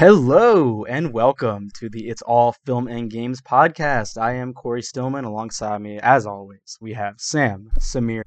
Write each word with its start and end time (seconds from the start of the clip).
Hello 0.00 0.86
and 0.86 1.12
welcome 1.12 1.68
to 1.74 1.90
the 1.90 2.08
It's 2.08 2.22
All 2.22 2.54
Film 2.64 2.88
and 2.88 3.10
Games 3.10 3.42
podcast. 3.42 4.16
I 4.16 4.32
am 4.32 4.54
Corey 4.54 4.80
Stillman. 4.80 5.26
Alongside 5.26 5.82
me, 5.82 5.98
as 5.98 6.24
always, 6.24 6.78
we 6.80 6.94
have 6.94 7.16
Sam, 7.18 7.70
Samir, 7.78 8.22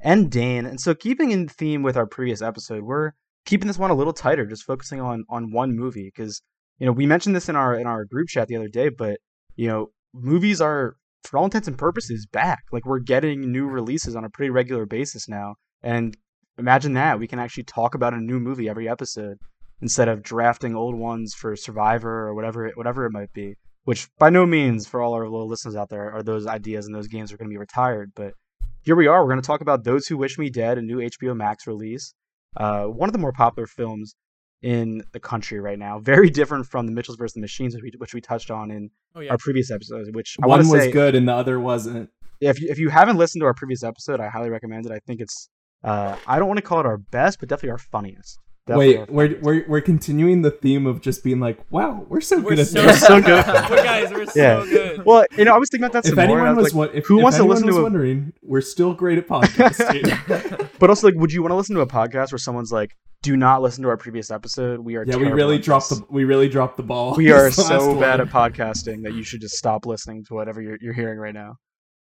and 0.00 0.32
Dane. 0.32 0.66
And 0.66 0.80
so, 0.80 0.96
keeping 0.96 1.30
in 1.30 1.46
theme 1.46 1.84
with 1.84 1.96
our 1.96 2.06
previous 2.06 2.42
episode, 2.42 2.82
we're 2.82 3.12
keeping 3.44 3.68
this 3.68 3.78
one 3.78 3.92
a 3.92 3.94
little 3.94 4.12
tighter, 4.12 4.46
just 4.46 4.64
focusing 4.64 5.00
on 5.00 5.24
on 5.28 5.52
one 5.52 5.76
movie 5.76 6.10
because 6.12 6.42
you 6.80 6.86
know 6.86 6.92
we 6.92 7.06
mentioned 7.06 7.36
this 7.36 7.48
in 7.48 7.54
our 7.54 7.76
in 7.76 7.86
our 7.86 8.04
group 8.04 8.26
chat 8.26 8.48
the 8.48 8.56
other 8.56 8.66
day, 8.66 8.88
but 8.88 9.20
you 9.54 9.68
know 9.68 9.92
movies 10.12 10.60
are 10.60 10.96
for 11.22 11.38
all 11.38 11.44
intents 11.44 11.68
and 11.68 11.78
purposes 11.78 12.26
back. 12.26 12.64
Like 12.72 12.84
we're 12.84 12.98
getting 12.98 13.52
new 13.52 13.68
releases 13.68 14.16
on 14.16 14.24
a 14.24 14.30
pretty 14.30 14.50
regular 14.50 14.86
basis 14.86 15.28
now, 15.28 15.54
and 15.84 16.16
imagine 16.58 16.94
that 16.94 17.20
we 17.20 17.28
can 17.28 17.38
actually 17.38 17.62
talk 17.62 17.94
about 17.94 18.12
a 18.12 18.20
new 18.20 18.40
movie 18.40 18.68
every 18.68 18.88
episode 18.88 19.38
instead 19.82 20.08
of 20.08 20.22
drafting 20.22 20.74
old 20.74 20.94
ones 20.94 21.34
for 21.34 21.54
Survivor 21.56 22.26
or 22.28 22.34
whatever 22.34 22.66
it, 22.66 22.76
whatever 22.76 23.04
it 23.06 23.10
might 23.12 23.32
be. 23.32 23.54
Which 23.84 24.08
by 24.18 24.30
no 24.30 24.46
means, 24.46 24.86
for 24.88 25.00
all 25.00 25.14
our 25.14 25.22
little 25.28 25.46
listeners 25.48 25.76
out 25.76 25.90
there, 25.90 26.10
are 26.12 26.22
those 26.22 26.46
ideas 26.46 26.86
and 26.86 26.94
those 26.94 27.06
games 27.06 27.32
are 27.32 27.36
going 27.36 27.48
to 27.48 27.52
be 27.54 27.58
retired. 27.58 28.10
But 28.16 28.32
here 28.82 28.96
we 28.96 29.06
are. 29.06 29.22
We're 29.22 29.30
going 29.30 29.40
to 29.42 29.46
talk 29.46 29.60
about 29.60 29.84
Those 29.84 30.06
Who 30.08 30.16
Wish 30.16 30.38
Me 30.38 30.50
Dead, 30.50 30.76
a 30.78 30.82
new 30.82 30.98
HBO 30.98 31.36
Max 31.36 31.66
release. 31.68 32.12
Uh, 32.56 32.84
one 32.86 33.08
of 33.08 33.12
the 33.12 33.18
more 33.18 33.32
popular 33.32 33.66
films 33.68 34.16
in 34.62 35.04
the 35.12 35.20
country 35.20 35.60
right 35.60 35.78
now. 35.78 35.98
Very 36.00 36.30
different 36.30 36.66
from 36.66 36.86
the 36.86 36.92
Mitchells 36.92 37.16
vs. 37.16 37.34
the 37.34 37.40
Machines, 37.40 37.74
which 37.74 37.82
we, 37.84 37.92
which 37.98 38.14
we 38.14 38.20
touched 38.20 38.50
on 38.50 38.70
in 38.72 38.90
Oh 39.14 39.20
yeah. 39.20 39.30
our 39.30 39.38
previous 39.38 39.70
episode. 39.70 40.12
Which 40.14 40.36
I 40.42 40.46
One 40.46 40.58
want 40.58 40.66
to 40.68 40.72
was 40.72 40.82
say, 40.84 40.90
good 40.90 41.14
and 41.14 41.28
the 41.28 41.34
other 41.34 41.60
wasn't. 41.60 42.10
if 42.40 42.60
you, 42.60 42.68
if 42.70 42.78
you 42.78 42.88
haven't 42.88 43.18
listened 43.18 43.42
to 43.42 43.46
our 43.46 43.54
previous 43.54 43.84
episode, 43.84 44.18
I 44.20 44.28
highly 44.28 44.50
recommend 44.50 44.86
it. 44.86 44.92
I 44.92 44.98
think 45.06 45.20
it's 45.20 45.48
uh, 45.84 46.16
I 46.26 46.38
don't 46.40 46.48
want 46.48 46.58
to 46.58 46.62
call 46.62 46.80
it 46.80 46.86
our 46.86 46.96
best, 46.98 47.38
but 47.38 47.48
definitely 47.48 47.70
our 47.70 47.78
funniest. 47.78 48.40
Definitely 48.66 48.98
Wait, 48.98 49.10
we're, 49.10 49.38
we're 49.42 49.64
we're 49.68 49.80
continuing 49.80 50.42
the 50.42 50.50
theme 50.50 50.86
of 50.86 51.00
just 51.00 51.22
being 51.22 51.38
like, 51.38 51.58
wow, 51.70 52.04
we're 52.08 52.20
so 52.20 52.40
We're 52.40 52.50
good 52.50 52.58
at 52.60 52.66
so, 52.66 52.82
this. 52.82 53.00
so 53.06 53.20
good. 53.20 53.46
we're 53.46 53.76
guys, 53.84 54.10
we're 54.10 54.26
Yeah. 54.34 54.60
so 54.60 54.64
good. 54.66 55.04
Well, 55.06 55.24
you 55.38 55.44
know, 55.44 55.54
I 55.54 55.58
was 55.58 55.68
thinking 55.70 55.84
about 55.84 55.92
that 55.92 56.04
some 56.08 56.18
If 56.18 56.28
more. 56.28 56.38
and 56.40 56.46
I 56.48 56.50
anyone 56.50 56.56
was 56.56 56.64
was, 56.64 56.74
like, 56.74 56.88
wa- 56.90 56.98
if, 56.98 57.06
who 57.06 57.18
if 57.18 57.22
wants 57.22 57.36
to 57.38 57.42
anyone 57.44 57.54
listen 57.54 57.66
was 57.68 57.76
to 57.76 57.80
a- 57.80 57.82
wondering, 57.84 58.32
we're 58.42 58.60
still 58.60 58.92
great 58.92 59.18
at 59.18 59.28
podcasting. 59.28 60.70
but 60.80 60.90
also 60.90 61.06
like, 61.06 61.14
would 61.16 61.32
you 61.32 61.42
want 61.42 61.52
to 61.52 61.56
listen 61.56 61.76
to 61.76 61.80
a 61.82 61.86
podcast 61.86 62.32
where 62.32 62.38
someone's 62.38 62.72
like, 62.72 62.90
"Do 63.22 63.36
not 63.36 63.62
listen 63.62 63.82
to 63.84 63.88
our 63.88 63.96
previous 63.96 64.32
episode. 64.32 64.80
We 64.80 64.96
are 64.96 65.04
yeah, 65.06 65.14
we 65.16 65.28
really 65.28 65.58
dropped 65.58 65.90
the 65.90 66.04
we 66.10 66.24
really 66.24 66.48
dropped 66.48 66.76
the 66.76 66.82
ball. 66.82 67.14
We 67.14 67.30
are 67.30 67.44
this 67.44 67.58
last 67.58 67.68
so 67.68 68.00
bad 68.00 68.20
at 68.20 68.28
podcasting 68.28 69.04
that 69.04 69.14
you 69.14 69.22
should 69.22 69.40
just 69.42 69.54
stop 69.56 69.86
listening 69.86 70.24
to 70.24 70.34
whatever 70.34 70.60
you're, 70.60 70.78
you're 70.80 70.92
hearing 70.94 71.18
right 71.20 71.34
now." 71.34 71.56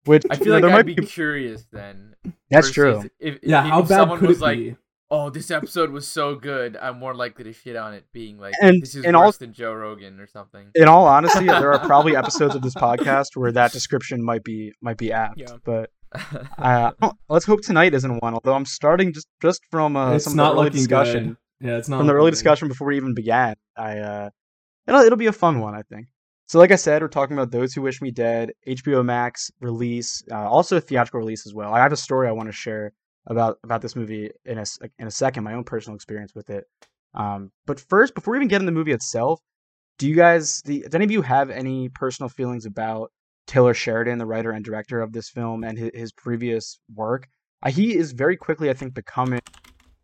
Which 0.06 0.23
I 0.31 0.34
you 0.34 0.40
feel 0.40 0.48
know, 0.48 0.53
like 0.53 0.62
there 0.64 0.70
I'd 0.72 0.75
might 0.78 0.86
be 0.86 0.94
be. 0.96 1.06
curious 1.06 1.66
then. 1.72 2.16
That's 2.50 2.72
true. 2.72 3.03
If, 3.20 3.38
Yeah, 3.44 3.64
if, 3.66 3.70
how 3.70 3.81
bad 3.84 4.18
could 4.20 4.31
it 4.31 4.40
like, 4.40 4.58
be? 4.58 4.75
"Oh, 5.12 5.30
this 5.30 5.52
episode 5.52 5.92
was 5.92 6.08
so 6.08 6.36
good," 6.36 6.76
I'm 6.78 6.98
more 6.98 7.14
likely 7.14 7.44
to 7.44 7.54
shit 7.54 7.76
on 7.76 7.94
it, 7.94 8.06
being 8.14 8.40
like, 8.40 8.54
And- 8.62 8.81
"This 8.81 8.95
is 8.95 9.06
worse 9.06 9.14
all- 9.16 9.31
than 9.34 9.53
Joe 9.53 9.73
Rogan 9.73 10.20
or 10.20 10.26
something." 10.28 10.72
In 10.73 10.88
all 10.88 11.06
honesty, 11.06 11.45
there 11.45 11.72
are 11.73 11.80
probably 11.86 12.16
episodes 12.16 12.56
of 12.56 12.62
this 12.64 12.73
podcast 12.73 13.36
where 13.36 13.52
that 13.52 13.72
description 13.72 14.23
might 14.23 14.44
be 14.44 14.73
might 14.81 14.98
be 14.98 15.12
apt. 15.12 15.38
Yeah. 15.38 15.58
But 15.64 15.92
uh, 16.58 16.92
oh, 17.02 17.14
let's 17.30 17.45
hope 17.45 17.62
tonight 17.62 17.94
isn't 17.94 18.20
one. 18.23 18.34
Although 18.34 18.53
I'm 18.56 18.66
starting 18.66 19.14
just 19.14 19.28
just 19.42 19.62
from 19.70 19.95
uh, 19.95 20.14
it's 20.16 20.26
some 20.26 20.36
not 20.36 20.52
of 20.52 20.56
the 20.56 20.62
early 20.62 20.70
discussion. 20.72 21.28
good. 21.59 21.68
Yeah, 21.70 21.78
it's 21.78 21.90
not 21.90 21.98
from 22.00 22.08
the 22.08 22.14
early 22.14 22.28
good. 22.31 22.36
discussion 22.36 22.68
before 22.70 22.88
we 22.88 22.98
even 22.98 23.14
began. 23.14 23.56
I 23.78 24.00
uh, 24.00 24.30
it'll 24.88 25.02
it'll 25.02 25.18
be 25.18 25.28
a 25.28 25.31
fun 25.34 25.59
one, 25.59 25.75
I 25.75 25.84
think. 25.84 26.08
So, 26.48 26.59
like 26.59 26.72
I 26.72 26.75
said, 26.75 27.02
we're 27.02 27.08
talking 27.08 27.38
about 27.38 27.52
those 27.52 27.73
who 27.73 27.81
wish 27.81 28.02
me 28.02 28.12
dead, 28.12 28.52
HBO 28.68 29.06
Max 29.06 29.50
release, 29.62 30.22
uh, 30.30 30.50
also 30.50 30.75
a 30.75 30.81
theatrical 30.81 31.20
release 31.22 31.46
as 31.48 31.53
well. 31.53 31.73
I 31.73 31.80
have 31.80 31.94
a 31.94 31.98
story 31.98 32.28
I 32.28 32.31
want 32.34 32.50
to 32.50 32.52
share 32.53 32.92
about 33.28 33.60
about 33.64 33.82
this 33.82 33.96
movie 33.96 34.32
in 34.46 34.58
a 34.58 34.66
in 35.00 35.08
a 35.08 35.12
second, 35.12 35.44
my 35.44 35.54
own 35.54 35.64
personal 35.64 35.96
experience 35.96 36.34
with 36.36 36.50
it. 36.50 36.66
Um, 37.14 37.52
but 37.66 37.80
first, 37.80 38.16
before 38.16 38.34
we 38.34 38.38
even 38.38 38.48
get 38.48 38.62
in 38.62 38.66
the 38.66 38.72
movie 38.72 38.94
itself, 38.94 39.40
do 39.98 40.08
you 40.08 40.16
guys, 40.16 40.62
the, 40.66 40.82
does 40.82 40.96
any 40.96 41.06
of 41.06 41.12
you 41.12 41.22
have 41.22 41.50
any 41.50 41.90
personal 41.90 42.30
feelings 42.30 42.66
about 42.66 43.12
Taylor 43.48 43.74
Sheridan, 43.74 44.18
the 44.18 44.26
writer 44.26 44.52
and 44.52 44.64
director 44.64 45.02
of 45.02 45.12
this 45.12 45.30
film, 45.30 45.64
and 45.64 45.78
his, 45.78 45.92
his 45.94 46.12
previous 46.12 46.80
work? 46.96 47.28
Uh, 47.64 47.70
he 47.70 47.96
is 47.96 48.12
very 48.12 48.36
quickly, 48.36 48.70
I 48.70 48.74
think, 48.74 48.94
becoming 48.94 49.42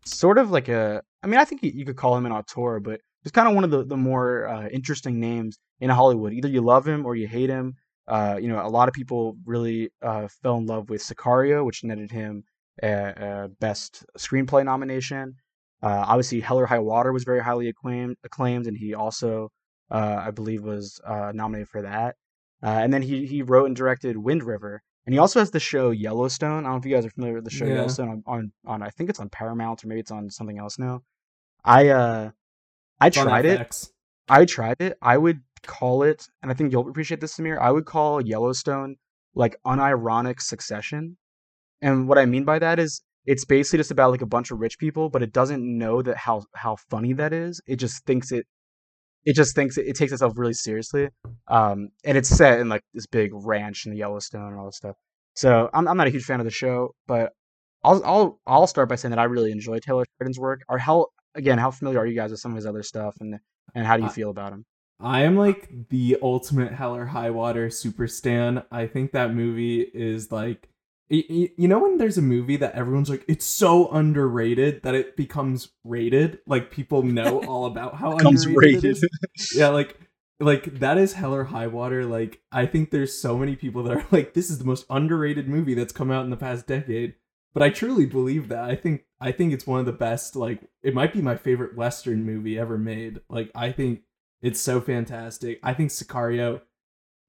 sort 0.04 0.38
of 0.38 0.50
like 0.50 0.68
a. 0.68 1.02
I 1.22 1.26
mean, 1.26 1.40
I 1.40 1.44
think 1.44 1.62
you, 1.64 1.84
could 1.84 1.96
call 1.96 2.16
him 2.16 2.26
an 2.26 2.32
auteur, 2.32 2.78
but 2.78 3.00
he's 3.22 3.32
kind 3.32 3.48
of 3.48 3.54
one 3.54 3.64
of 3.64 3.70
the 3.70 3.84
the 3.84 3.96
more 3.96 4.46
uh, 4.46 4.68
interesting 4.68 5.18
names 5.18 5.58
in 5.80 5.90
Hollywood. 5.90 6.32
Either 6.32 6.48
you 6.48 6.60
love 6.60 6.86
him 6.86 7.04
or 7.04 7.16
you 7.16 7.26
hate 7.26 7.50
him. 7.50 7.74
Uh, 8.06 8.38
you 8.40 8.48
know, 8.48 8.64
a 8.64 8.68
lot 8.68 8.88
of 8.88 8.94
people 8.94 9.36
really 9.44 9.90
uh, 10.00 10.28
fell 10.42 10.58
in 10.58 10.66
love 10.66 10.88
with 10.88 11.02
Sicario, 11.02 11.64
which 11.64 11.82
netted 11.82 12.10
him 12.10 12.44
best 12.82 14.04
screenplay 14.16 14.64
nomination. 14.64 15.34
Uh, 15.82 16.04
obviously, 16.06 16.40
Hell 16.40 16.58
or 16.58 16.66
High 16.66 16.80
Water 16.80 17.12
was 17.12 17.24
very 17.24 17.40
highly 17.40 17.68
acclaimed, 17.68 18.16
acclaimed, 18.24 18.66
and 18.66 18.76
he 18.76 18.94
also, 18.94 19.50
uh, 19.90 20.22
I 20.26 20.30
believe, 20.32 20.64
was 20.64 21.00
uh, 21.06 21.30
nominated 21.34 21.68
for 21.68 21.82
that. 21.82 22.16
Uh, 22.62 22.66
and 22.66 22.92
then 22.92 23.02
he 23.02 23.26
he 23.26 23.42
wrote 23.42 23.66
and 23.66 23.76
directed 23.76 24.16
Wind 24.16 24.42
River, 24.42 24.82
and 25.06 25.14
he 25.14 25.18
also 25.18 25.38
has 25.38 25.52
the 25.52 25.60
show 25.60 25.90
Yellowstone. 25.90 26.64
I 26.64 26.68
don't 26.68 26.72
know 26.72 26.76
if 26.78 26.84
you 26.84 26.94
guys 26.94 27.06
are 27.06 27.10
familiar 27.10 27.36
with 27.36 27.44
the 27.44 27.50
show 27.50 27.66
Yeah. 27.66 27.74
Yellowstone 27.74 28.08
on, 28.08 28.22
on 28.26 28.52
on 28.66 28.82
I 28.82 28.90
think 28.90 29.08
it's 29.10 29.20
on 29.20 29.28
Paramount 29.28 29.84
or 29.84 29.88
maybe 29.88 30.00
it's 30.00 30.10
on 30.10 30.28
something 30.30 30.58
else 30.58 30.78
now. 30.78 31.02
I 31.64 31.88
uh 31.90 32.30
I 33.00 33.10
tried 33.10 33.44
it. 33.44 33.88
I 34.28 34.44
tried 34.44 34.76
it. 34.80 34.98
I 35.00 35.16
would 35.16 35.40
call 35.62 36.02
it, 36.02 36.28
and 36.42 36.50
I 36.50 36.54
think 36.54 36.72
you'll 36.72 36.88
appreciate 36.88 37.20
this, 37.20 37.36
Samir. 37.36 37.58
I 37.58 37.70
would 37.70 37.86
call 37.86 38.20
Yellowstone 38.20 38.96
like 39.34 39.56
unironic 39.64 40.40
Succession, 40.40 41.16
and 41.80 42.08
what 42.08 42.18
I 42.18 42.26
mean 42.26 42.44
by 42.44 42.58
that 42.58 42.78
is 42.78 43.02
it's 43.26 43.44
basically 43.44 43.78
just 43.78 43.90
about 43.90 44.10
like 44.10 44.22
a 44.22 44.26
bunch 44.26 44.50
of 44.50 44.58
rich 44.58 44.78
people, 44.78 45.10
but 45.10 45.22
it 45.22 45.32
doesn't 45.32 45.62
know 45.62 46.02
that 46.02 46.16
how 46.16 46.44
how 46.54 46.76
funny 46.90 47.12
that 47.14 47.32
is. 47.32 47.60
It 47.66 47.76
just 47.76 48.04
thinks 48.06 48.32
it. 48.32 48.46
It 49.24 49.34
just 49.36 49.54
thinks 49.54 49.76
it, 49.76 49.86
it 49.86 49.96
takes 49.96 50.12
itself 50.12 50.32
really 50.36 50.54
seriously, 50.54 51.08
um, 51.48 51.88
and 52.04 52.16
it's 52.16 52.28
set 52.28 52.60
in 52.60 52.68
like 52.68 52.82
this 52.94 53.06
big 53.06 53.30
ranch 53.34 53.84
in 53.84 53.92
the 53.92 53.98
Yellowstone 53.98 54.48
and 54.52 54.58
all 54.58 54.66
this 54.66 54.76
stuff. 54.76 54.96
So 55.34 55.68
I'm 55.74 55.86
I'm 55.86 55.96
not 55.96 56.06
a 56.06 56.10
huge 56.10 56.24
fan 56.24 56.40
of 56.40 56.44
the 56.46 56.50
show, 56.50 56.94
but 57.06 57.32
I'll 57.84 58.02
I'll 58.04 58.40
I'll 58.46 58.66
start 58.66 58.88
by 58.88 58.94
saying 58.96 59.10
that 59.10 59.18
I 59.18 59.24
really 59.24 59.52
enjoy 59.52 59.78
Taylor 59.80 60.04
Sheridan's 60.18 60.38
work. 60.38 60.60
Or 60.68 60.78
how 60.78 61.06
again, 61.34 61.58
how 61.58 61.70
familiar 61.70 61.98
are 62.00 62.06
you 62.06 62.16
guys 62.16 62.30
with 62.30 62.40
some 62.40 62.52
of 62.52 62.56
his 62.56 62.66
other 62.66 62.82
stuff, 62.82 63.16
and 63.20 63.38
and 63.74 63.86
how 63.86 63.96
do 63.96 64.02
you 64.04 64.08
I- 64.08 64.12
feel 64.12 64.30
about 64.30 64.52
him? 64.52 64.64
I 65.00 65.22
am 65.22 65.36
like 65.36 65.68
the 65.90 66.16
ultimate 66.22 66.72
Hell 66.72 66.96
or 66.96 67.06
High 67.06 67.30
Water 67.30 67.70
super 67.70 68.08
stan. 68.08 68.64
I 68.72 68.88
think 68.88 69.12
that 69.12 69.32
movie 69.32 69.82
is 69.82 70.32
like, 70.32 70.67
you 71.10 71.68
know, 71.68 71.78
when 71.78 71.98
there's 71.98 72.18
a 72.18 72.22
movie 72.22 72.56
that 72.56 72.74
everyone's 72.74 73.08
like, 73.08 73.24
it's 73.28 73.44
so 73.46 73.88
underrated 73.90 74.82
that 74.82 74.94
it 74.94 75.16
becomes 75.16 75.70
rated. 75.84 76.40
Like 76.46 76.70
people 76.70 77.02
know 77.02 77.42
all 77.46 77.66
about 77.66 77.96
how 77.96 78.16
Becomes 78.16 78.44
underrated 78.44 78.84
rated. 78.84 79.02
it 79.02 79.10
is. 79.36 79.54
Yeah, 79.54 79.68
like, 79.68 79.98
like 80.40 80.78
that 80.80 80.98
is 80.98 81.14
Hell 81.14 81.34
or 81.34 81.44
High 81.44 81.66
Water. 81.66 82.04
Like 82.04 82.40
I 82.52 82.66
think 82.66 82.90
there's 82.90 83.18
so 83.20 83.38
many 83.38 83.56
people 83.56 83.82
that 83.84 83.96
are 83.96 84.06
like, 84.12 84.34
this 84.34 84.50
is 84.50 84.58
the 84.58 84.64
most 84.64 84.86
underrated 84.90 85.48
movie 85.48 85.74
that's 85.74 85.92
come 85.92 86.10
out 86.10 86.24
in 86.24 86.30
the 86.30 86.36
past 86.36 86.66
decade. 86.66 87.14
But 87.54 87.62
I 87.62 87.70
truly 87.70 88.04
believe 88.06 88.48
that. 88.48 88.64
I 88.64 88.76
think 88.76 89.04
I 89.20 89.32
think 89.32 89.52
it's 89.52 89.66
one 89.66 89.80
of 89.80 89.86
the 89.86 89.92
best. 89.92 90.36
Like 90.36 90.60
it 90.82 90.94
might 90.94 91.12
be 91.12 91.22
my 91.22 91.36
favorite 91.36 91.74
Western 91.76 92.24
movie 92.24 92.58
ever 92.58 92.76
made. 92.78 93.20
Like 93.30 93.50
I 93.54 93.72
think 93.72 94.02
it's 94.42 94.60
so 94.60 94.80
fantastic. 94.80 95.58
I 95.62 95.72
think 95.74 95.90
Sicario 95.90 96.60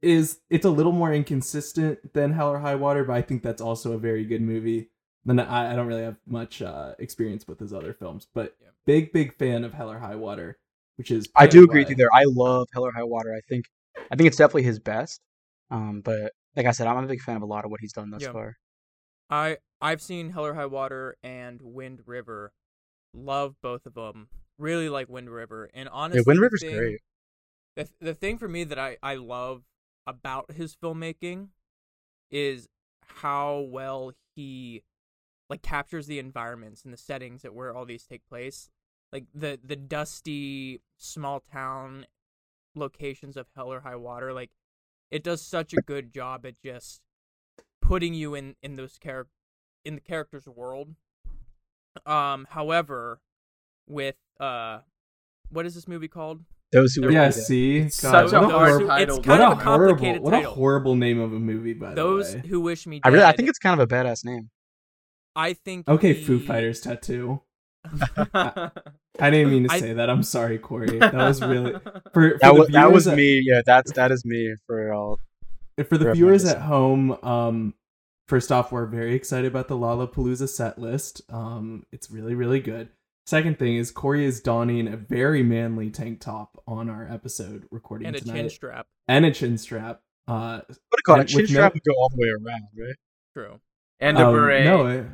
is 0.01 0.39
it's 0.49 0.65
a 0.65 0.69
little 0.69 0.91
more 0.91 1.13
inconsistent 1.13 2.13
than 2.13 2.31
Hell 2.33 2.49
or 2.51 2.59
High 2.59 2.75
Water, 2.75 3.03
but 3.03 3.13
I 3.13 3.21
think 3.21 3.43
that's 3.43 3.61
also 3.61 3.93
a 3.93 3.97
very 3.97 4.23
good 4.25 4.41
movie. 4.41 4.89
Then 5.25 5.39
I, 5.39 5.73
I 5.73 5.75
don't 5.75 5.87
really 5.87 6.03
have 6.03 6.17
much 6.25 6.61
uh, 6.61 6.93
experience 6.99 7.47
with 7.47 7.59
his 7.59 7.73
other 7.73 7.93
films, 7.93 8.27
but 8.33 8.55
Yeah. 8.61 8.69
big 8.85 9.11
big 9.11 9.35
fan 9.37 9.63
of 9.63 9.73
Hell 9.73 9.91
or 9.91 9.99
High 9.99 10.15
Water, 10.15 10.57
which 10.97 11.11
is 11.11 11.27
I 11.35 11.47
do 11.47 11.63
agree 11.63 11.81
with 11.81 11.89
you 11.89 11.95
there. 11.95 12.07
I 12.13 12.23
love 12.25 12.67
Hell 12.73 12.83
or 12.85 12.91
High 12.93 13.03
Water. 13.03 13.33
I 13.35 13.41
think 13.49 13.65
I 14.11 14.15
think 14.15 14.27
it's 14.27 14.37
definitely 14.37 14.63
his 14.63 14.79
best. 14.79 15.19
Um, 15.71 16.01
but 16.01 16.31
like 16.55 16.65
I 16.65 16.71
said, 16.71 16.87
I'm 16.87 17.03
a 17.03 17.07
big 17.07 17.21
fan 17.21 17.35
of 17.35 17.41
a 17.41 17.45
lot 17.45 17.65
of 17.65 17.71
what 17.71 17.79
he's 17.81 17.93
done 17.93 18.09
thus 18.09 18.23
Yeah. 18.23 18.31
far. 18.31 18.57
I 19.29 19.57
I've 19.81 20.01
seen 20.01 20.31
Hell 20.31 20.45
or 20.45 20.53
High 20.55 20.65
Water 20.65 21.17
and 21.21 21.59
Wind 21.61 22.01
River. 22.05 22.53
Love 23.13 23.55
both 23.61 23.85
of 23.85 23.93
them. 23.95 24.29
Really 24.57 24.89
like 24.89 25.09
Wind 25.09 25.29
River. 25.29 25.69
And 25.73 25.89
honestly, 25.89 26.19
Yeah, 26.19 26.23
Wind 26.27 26.39
River's 26.41 26.61
thing- 26.61 26.75
great. 26.77 26.99
The 27.75 27.89
the 28.01 28.13
thing 28.13 28.37
for 28.37 28.47
me 28.47 28.63
that 28.63 28.79
I 28.79 28.97
I 29.03 29.15
love 29.15 29.63
about 30.09 30.51
his 30.51 30.75
filmmaking 30.75 31.49
is 32.31 32.67
how 33.01 33.59
well 33.69 34.11
he 34.35 34.83
like 35.49 35.61
captures 35.61 36.07
the 36.07 36.19
environments 36.19 36.83
and 36.83 36.93
the 36.93 36.97
settings 36.97 37.41
that 37.41 37.53
where 37.53 37.75
all 37.75 37.85
these 37.85 38.05
take 38.05 38.27
place. 38.27 38.69
Like 39.13 39.25
the 39.33 39.59
the 39.63 39.75
dusty 39.75 40.81
small 40.97 41.39
town 41.39 42.05
locations 42.75 43.37
of 43.37 43.47
Hell 43.55 43.71
or 43.71 43.81
High 43.81 43.95
Water. 43.95 44.33
Like 44.33 44.51
it 45.11 45.23
does 45.23 45.41
such 45.41 45.73
a 45.73 45.81
good 45.81 46.13
job 46.13 46.45
at 46.45 46.61
just 46.61 47.01
putting 47.81 48.13
you 48.13 48.35
in 48.35 48.55
in 48.61 48.75
those 48.75 48.97
character 48.97 49.31
in 49.85 49.95
the 49.95 50.01
character's 50.01 50.47
world. 50.47 50.95
Um, 52.05 52.47
however, 52.51 53.21
with 53.87 54.17
uh, 54.39 54.79
what 55.49 55.65
is 55.65 55.75
this 55.75 55.87
movie 55.87 56.07
called? 56.07 56.41
Those 56.71 56.93
who 56.93 57.01
were 57.03 57.11
Yeah, 57.11 57.31
see, 57.31 57.81
God, 57.81 57.91
such 57.93 58.31
what 58.31 58.33
a 58.33 58.37
a 58.37 58.49
hard 58.49 58.51
horrible, 58.69 58.87
title. 58.87 59.17
It's 59.17 59.27
what 59.27 59.37
kind 59.37 59.41
a 59.41 59.47
of 59.51 59.59
a 59.59 59.63
horrible, 59.63 60.19
what 60.21 60.33
a 60.33 60.49
horrible 60.49 60.95
name 60.95 61.19
of 61.19 61.33
a 61.33 61.39
movie. 61.39 61.73
By 61.73 61.95
Those 61.95 62.33
the 62.33 62.39
way, 62.39 62.47
who 62.47 62.61
wish 62.61 62.85
me 62.85 63.01
I 63.03 63.09
really, 63.09 63.23
I 63.25 63.31
think 63.31 63.49
it's 63.49 63.57
kind 63.59 63.79
of 63.79 63.91
a 63.91 63.93
badass 63.93 64.23
name. 64.23 64.49
I 65.35 65.53
think 65.53 65.87
okay, 65.87 66.13
he- 66.13 66.23
Foo 66.23 66.39
Fighters 66.39 66.81
tattoo. 66.81 67.41
I 68.33 69.29
didn't 69.31 69.51
mean 69.51 69.67
to 69.67 69.73
I- 69.73 69.79
say 69.79 69.93
that. 69.93 70.09
I'm 70.09 70.23
sorry, 70.23 70.57
Corey. 70.59 70.99
That 70.99 71.13
was 71.13 71.41
really 71.41 71.73
for, 71.73 72.01
for 72.13 72.37
That 72.41 72.53
the 72.53 72.53
was 72.53 72.67
that 72.69 72.91
was 72.91 73.07
at- 73.07 73.17
me. 73.17 73.41
Yeah, 73.43 73.61
that's 73.65 73.91
that 73.93 74.11
is 74.11 74.23
me 74.25 74.53
for 74.67 74.93
all. 74.93 75.19
for 75.87 75.97
the 75.97 76.05
for 76.05 76.13
viewers 76.13 76.45
everyone 76.45 76.61
at 76.61 76.67
home, 76.67 77.11
um, 77.23 77.73
first 78.27 78.51
off, 78.51 78.71
we're 78.71 78.85
very 78.85 79.15
excited 79.15 79.47
about 79.47 79.67
the 79.69 79.75
Lollapalooza 79.77 80.49
set 80.49 80.77
list. 80.77 81.21
Um, 81.29 81.83
it's 81.91 82.11
really, 82.11 82.35
really 82.35 82.59
good. 82.59 82.89
Second 83.29 83.59
thing 83.59 83.75
is 83.75 83.91
Corey 83.91 84.25
is 84.25 84.41
donning 84.41 84.87
a 84.87 84.97
very 84.97 85.43
manly 85.43 85.91
tank 85.91 86.19
top 86.19 86.59
on 86.67 86.89
our 86.89 87.07
episode 87.11 87.67
recording 87.69 88.07
and 88.07 88.15
a 88.15 88.19
tonight, 88.21 88.33
chin 88.37 88.49
strap. 88.49 88.87
and 89.07 89.23
a 89.23 89.29
chin 89.31 89.55
strap. 89.59 90.01
Uh, 90.27 90.61
What 90.61 90.67
do 90.67 90.73
you 90.73 91.03
call 91.05 91.19
it? 91.19 91.27
Chin 91.27 91.41
with 91.41 91.49
strap 91.51 91.73
no- 91.73 91.75
would 91.75 91.83
go 91.83 92.01
all 92.01 92.09
the 92.09 92.17
way 92.17 92.29
around, 92.29 92.63
right? 92.75 92.95
True. 93.35 93.59
and 93.99 94.17
a 94.17 94.25
um, 94.25 94.33
beret. 94.33 94.65
No, 94.65 94.87
it- 94.87 95.05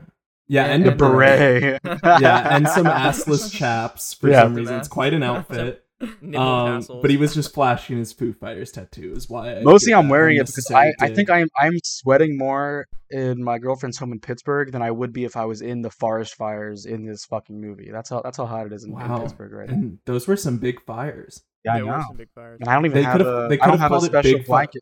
yeah, 0.48 0.64
and, 0.68 0.84
And- 0.86 0.94
a 0.94 0.96
beret. 0.96 1.84
Beret. 1.84 2.00
yeah, 2.22 2.56
and 2.56 2.70
some 2.70 2.86
assless 2.86 3.52
chaps 3.60 4.14
for 4.14 4.30
Yeah. 4.30 4.44
some 4.44 4.56
reason. 4.56 4.76
It's 4.76 4.88
quite 4.88 5.14
an 5.14 5.22
outfit. 5.22 5.85
Nipple 6.22 6.42
Um, 6.42 6.84
but 7.02 7.10
he 7.10 7.18
was 7.18 7.34
just 7.34 7.54
flashing 7.54 7.98
his 7.98 8.12
Foo 8.12 8.34
Fighters 8.34 8.72
tattoo. 8.72 9.14
Is 9.16 9.30
why 9.30 9.58
I 9.58 9.62
Mostly, 9.64 9.94
I'm 9.94 10.10
wearing 10.10 10.38
it 10.38 10.48
because 10.48 10.70
I, 10.72 10.92
I 11.00 11.10
think 11.10 11.30
I'm 11.30 11.48
I'm 11.58 11.74
sweating 11.84 12.38
more 12.38 12.86
in 13.10 13.44
my 13.44 13.58
girlfriend's 13.60 13.98
home 13.98 14.12
in 14.12 14.20
Pittsburgh 14.20 14.72
than 14.72 14.82
I 14.82 14.92
would 14.92 15.14
be 15.14 15.24
if 15.24 15.38
I 15.38 15.46
was 15.46 15.62
in 15.62 15.82
the 15.82 15.90
forest 15.90 16.36
fires 16.36 16.86
in 16.86 17.06
this 17.06 17.24
fucking 17.26 17.60
movie. 17.60 17.90
That's 17.92 18.10
how 18.10 18.22
that's 18.22 18.38
how 18.38 18.46
hot 18.46 18.66
it 18.68 18.74
is 18.74 18.84
in, 18.84 18.92
in 19.00 19.20
Pittsburgh 19.22 19.54
right 19.54 19.70
now. 19.70 19.74
and 19.76 20.00
those 20.06 20.28
were 20.28 20.36
some 20.36 20.58
big 20.58 20.84
fires. 20.86 21.44
Yeah, 21.64 21.74
I 21.74 21.78
there 21.78 21.86
were 21.86 21.92
know. 21.98 22.04
some 22.08 22.18
big 22.18 22.30
fires. 22.36 22.58
And 22.60 22.70
I 22.70 22.74
don't 22.76 22.86
even 22.86 22.96
They 22.98 23.04
have 23.04 23.14
could've- 23.14 23.28
a 23.28 23.48
they 23.48 23.58
could've 23.58 23.82
a 23.82 23.88
called 23.88 24.04
it 24.04 24.08
special 24.08 24.32
Big 24.34 24.42
Fi- 24.46 24.48
blanket. 24.52 24.82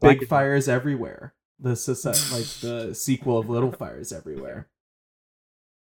Big 0.00 0.26
fires 0.26 0.68
everywhere. 0.68 1.34
The 1.60 1.76
success, 1.76 2.32
like 2.32 2.46
the 2.60 2.94
sequel 2.94 3.38
of 3.38 3.48
Little 3.48 3.72
Fires 3.72 4.12
Everywhere. 4.12 4.68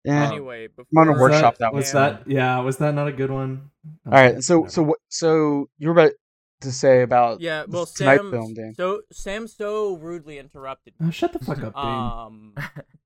Yeah. 0.04 0.26
Anyway, 0.26 0.68
before 0.68 1.02
I'm 1.02 1.08
gonna 1.08 1.20
workshop 1.20 1.58
that, 1.58 1.66
that 1.66 1.74
was 1.74 1.92
one. 1.92 2.02
that 2.02 2.22
yeah? 2.30 2.58
Was 2.60 2.78
that 2.78 2.94
not 2.94 3.08
a 3.08 3.12
good 3.12 3.30
one? 3.30 3.70
All 4.06 4.12
right. 4.12 4.42
So 4.42 4.60
whatever. 4.60 4.72
so 4.72 4.82
what? 4.82 4.98
So 5.08 5.68
you 5.78 5.88
were 5.88 5.92
about 5.92 6.12
to 6.60 6.72
say 6.72 7.02
about 7.02 7.40
Yeah, 7.40 7.64
well, 7.68 7.86
Sam. 7.86 8.30
film, 8.30 8.54
Dan. 8.54 8.74
So 8.74 9.02
Sam 9.12 9.46
so 9.46 9.96
rudely 9.96 10.38
interrupted 10.38 10.94
me. 10.98 11.08
Oh, 11.08 11.10
shut 11.10 11.32
the 11.32 11.38
fuck 11.38 11.62
up, 11.62 11.74
Dane. 11.74 11.84
Um, 11.84 12.54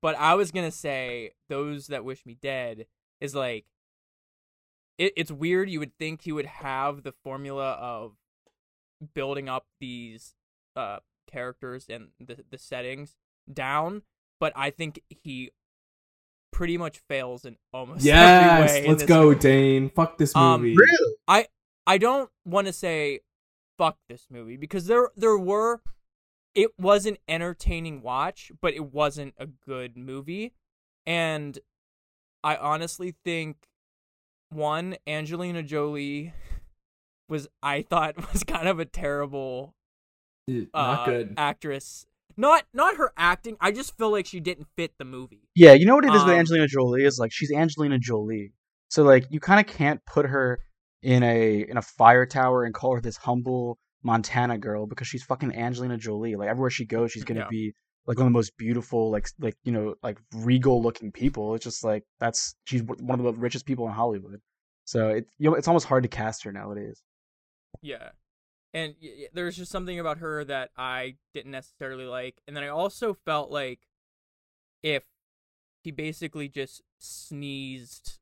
but 0.02 0.16
I 0.16 0.34
was 0.34 0.50
gonna 0.50 0.70
say 0.70 1.32
those 1.48 1.88
that 1.88 2.04
wish 2.04 2.24
me 2.26 2.36
dead 2.40 2.86
is 3.20 3.34
like, 3.34 3.66
it, 4.98 5.12
it's 5.16 5.30
weird. 5.32 5.70
You 5.70 5.80
would 5.80 5.96
think 5.98 6.22
he 6.22 6.32
would 6.32 6.46
have 6.46 7.02
the 7.02 7.12
formula 7.24 7.72
of 7.72 8.12
building 9.14 9.48
up 9.48 9.66
these 9.80 10.34
uh 10.76 10.98
characters 11.26 11.86
and 11.88 12.08
the 12.20 12.44
the 12.50 12.58
settings 12.58 13.16
down, 13.52 14.02
but 14.38 14.52
I 14.56 14.70
think 14.70 15.00
he 15.08 15.50
pretty 16.54 16.78
much 16.78 17.00
fails 17.08 17.44
in 17.44 17.56
almost 17.72 18.06
every 18.06 18.64
way. 18.66 18.84
in 18.84 18.90
let's 18.90 19.02
go, 19.04 19.24
movie. 19.24 19.40
Dane. 19.40 19.90
Fuck 19.90 20.16
this 20.18 20.34
Um, 20.34 20.62
movie. 20.62 20.76
Really? 20.76 21.46
I 21.86 21.98
don't 21.98 22.30
want 22.46 22.66
to 22.66 22.72
say 22.72 23.20
fuck 23.76 23.98
this 24.08 24.26
movie 24.30 24.56
because 24.56 24.86
there 24.86 25.10
there 25.16 25.36
were 25.36 25.82
it 26.54 26.70
was 26.78 27.04
an 27.04 27.18
entertaining 27.28 28.00
watch, 28.00 28.50
but 28.62 28.72
it 28.72 28.92
wasn't 28.92 29.34
a 29.36 29.46
good 29.46 29.94
movie. 29.96 30.54
And 31.04 31.58
I 32.42 32.56
honestly 32.56 33.14
think 33.24 33.56
one 34.48 34.96
Angelina 35.06 35.62
Jolie 35.62 36.32
was 37.28 37.48
I 37.62 37.82
thought 37.82 38.16
was 38.32 38.44
kind 38.44 38.66
of 38.68 38.78
a 38.78 38.86
terrible 38.86 39.74
Eh, 40.48 40.64
uh, 40.72 40.80
Not 40.82 41.06
good. 41.06 41.34
actress. 41.36 42.06
Not 42.36 42.64
not 42.72 42.96
her 42.96 43.12
acting. 43.16 43.56
I 43.60 43.70
just 43.72 43.96
feel 43.96 44.10
like 44.10 44.26
she 44.26 44.40
didn't 44.40 44.66
fit 44.76 44.92
the 44.98 45.04
movie. 45.04 45.48
Yeah, 45.54 45.72
you 45.72 45.86
know 45.86 45.94
what 45.94 46.04
it 46.04 46.14
is 46.14 46.22
with 46.22 46.32
Um, 46.32 46.38
Angelina 46.38 46.66
Jolie 46.66 47.04
is 47.04 47.18
like 47.18 47.32
she's 47.32 47.52
Angelina 47.52 47.98
Jolie. 47.98 48.52
So 48.88 49.02
like 49.02 49.26
you 49.30 49.40
kind 49.40 49.60
of 49.60 49.72
can't 49.72 50.00
put 50.06 50.26
her 50.26 50.60
in 51.02 51.22
a 51.22 51.60
in 51.68 51.76
a 51.76 51.82
fire 51.82 52.26
tower 52.26 52.64
and 52.64 52.74
call 52.74 52.94
her 52.94 53.00
this 53.00 53.16
humble 53.16 53.78
Montana 54.02 54.58
girl 54.58 54.86
because 54.86 55.06
she's 55.06 55.22
fucking 55.22 55.54
Angelina 55.54 55.96
Jolie. 55.96 56.34
Like 56.36 56.48
everywhere 56.48 56.70
she 56.70 56.84
goes, 56.84 57.12
she's 57.12 57.24
gonna 57.24 57.40
Yeah. 57.40 57.46
be 57.50 57.74
like 58.06 58.18
one 58.18 58.26
of 58.26 58.32
the 58.32 58.36
most 58.38 58.56
beautiful, 58.56 59.10
like 59.10 59.28
like 59.40 59.56
you 59.64 59.72
know, 59.72 59.94
like 60.02 60.18
regal 60.34 60.82
looking 60.82 61.10
people. 61.12 61.54
It's 61.54 61.64
just 61.64 61.84
like 61.84 62.04
that's 62.20 62.54
she's 62.64 62.82
one 62.82 63.18
of 63.18 63.24
the 63.24 63.32
richest 63.32 63.64
people 63.66 63.86
in 63.86 63.92
Hollywood. 63.94 64.40
So 64.84 65.08
it 65.10 65.26
you 65.38 65.48
know 65.50 65.56
it's 65.56 65.68
almost 65.68 65.86
hard 65.86 66.02
to 66.02 66.08
cast 66.08 66.44
her 66.44 66.52
nowadays. 66.52 67.00
Yeah. 67.82 68.10
And 68.74 68.96
there's 69.32 69.56
just 69.56 69.70
something 69.70 70.00
about 70.00 70.18
her 70.18 70.44
that 70.44 70.70
I 70.76 71.14
didn't 71.32 71.52
necessarily 71.52 72.06
like. 72.06 72.42
And 72.46 72.56
then 72.56 72.64
I 72.64 72.68
also 72.68 73.14
felt 73.14 73.50
like 73.50 73.78
if 74.82 75.04
he 75.84 75.92
basically 75.92 76.48
just 76.48 76.82
sneezed 76.98 78.18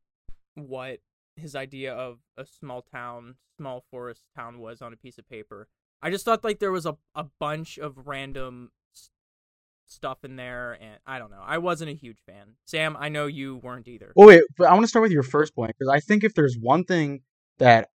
what 0.54 1.00
his 1.36 1.56
idea 1.56 1.94
of 1.94 2.18
a 2.36 2.44
small 2.44 2.82
town, 2.82 3.36
small 3.56 3.84
forest 3.90 4.24
town 4.36 4.58
was 4.58 4.82
on 4.82 4.92
a 4.92 4.96
piece 4.96 5.16
of 5.16 5.26
paper. 5.26 5.68
I 6.02 6.10
just 6.10 6.26
thought 6.26 6.44
like 6.44 6.58
there 6.58 6.70
was 6.70 6.84
a, 6.84 6.98
a 7.14 7.24
bunch 7.40 7.78
of 7.78 8.06
random 8.06 8.72
stuff 9.86 10.24
in 10.24 10.36
there 10.36 10.74
and 10.74 10.98
I 11.06 11.18
don't 11.18 11.30
know. 11.30 11.42
I 11.42 11.58
wasn't 11.58 11.90
a 11.90 11.94
huge 11.94 12.18
fan. 12.26 12.56
Sam, 12.66 12.96
I 12.98 13.08
know 13.08 13.26
you 13.26 13.56
weren't 13.56 13.88
either. 13.88 14.12
Well, 14.16 14.28
wait, 14.28 14.42
but 14.58 14.68
I 14.68 14.72
want 14.72 14.84
to 14.84 14.88
start 14.88 15.02
with 15.02 15.12
your 15.12 15.22
first 15.22 15.54
point 15.54 15.74
because 15.78 15.90
I 15.90 16.00
think 16.00 16.24
if 16.24 16.34
there's 16.34 16.58
one 16.60 16.84
thing 16.84 17.22
that 17.58 17.88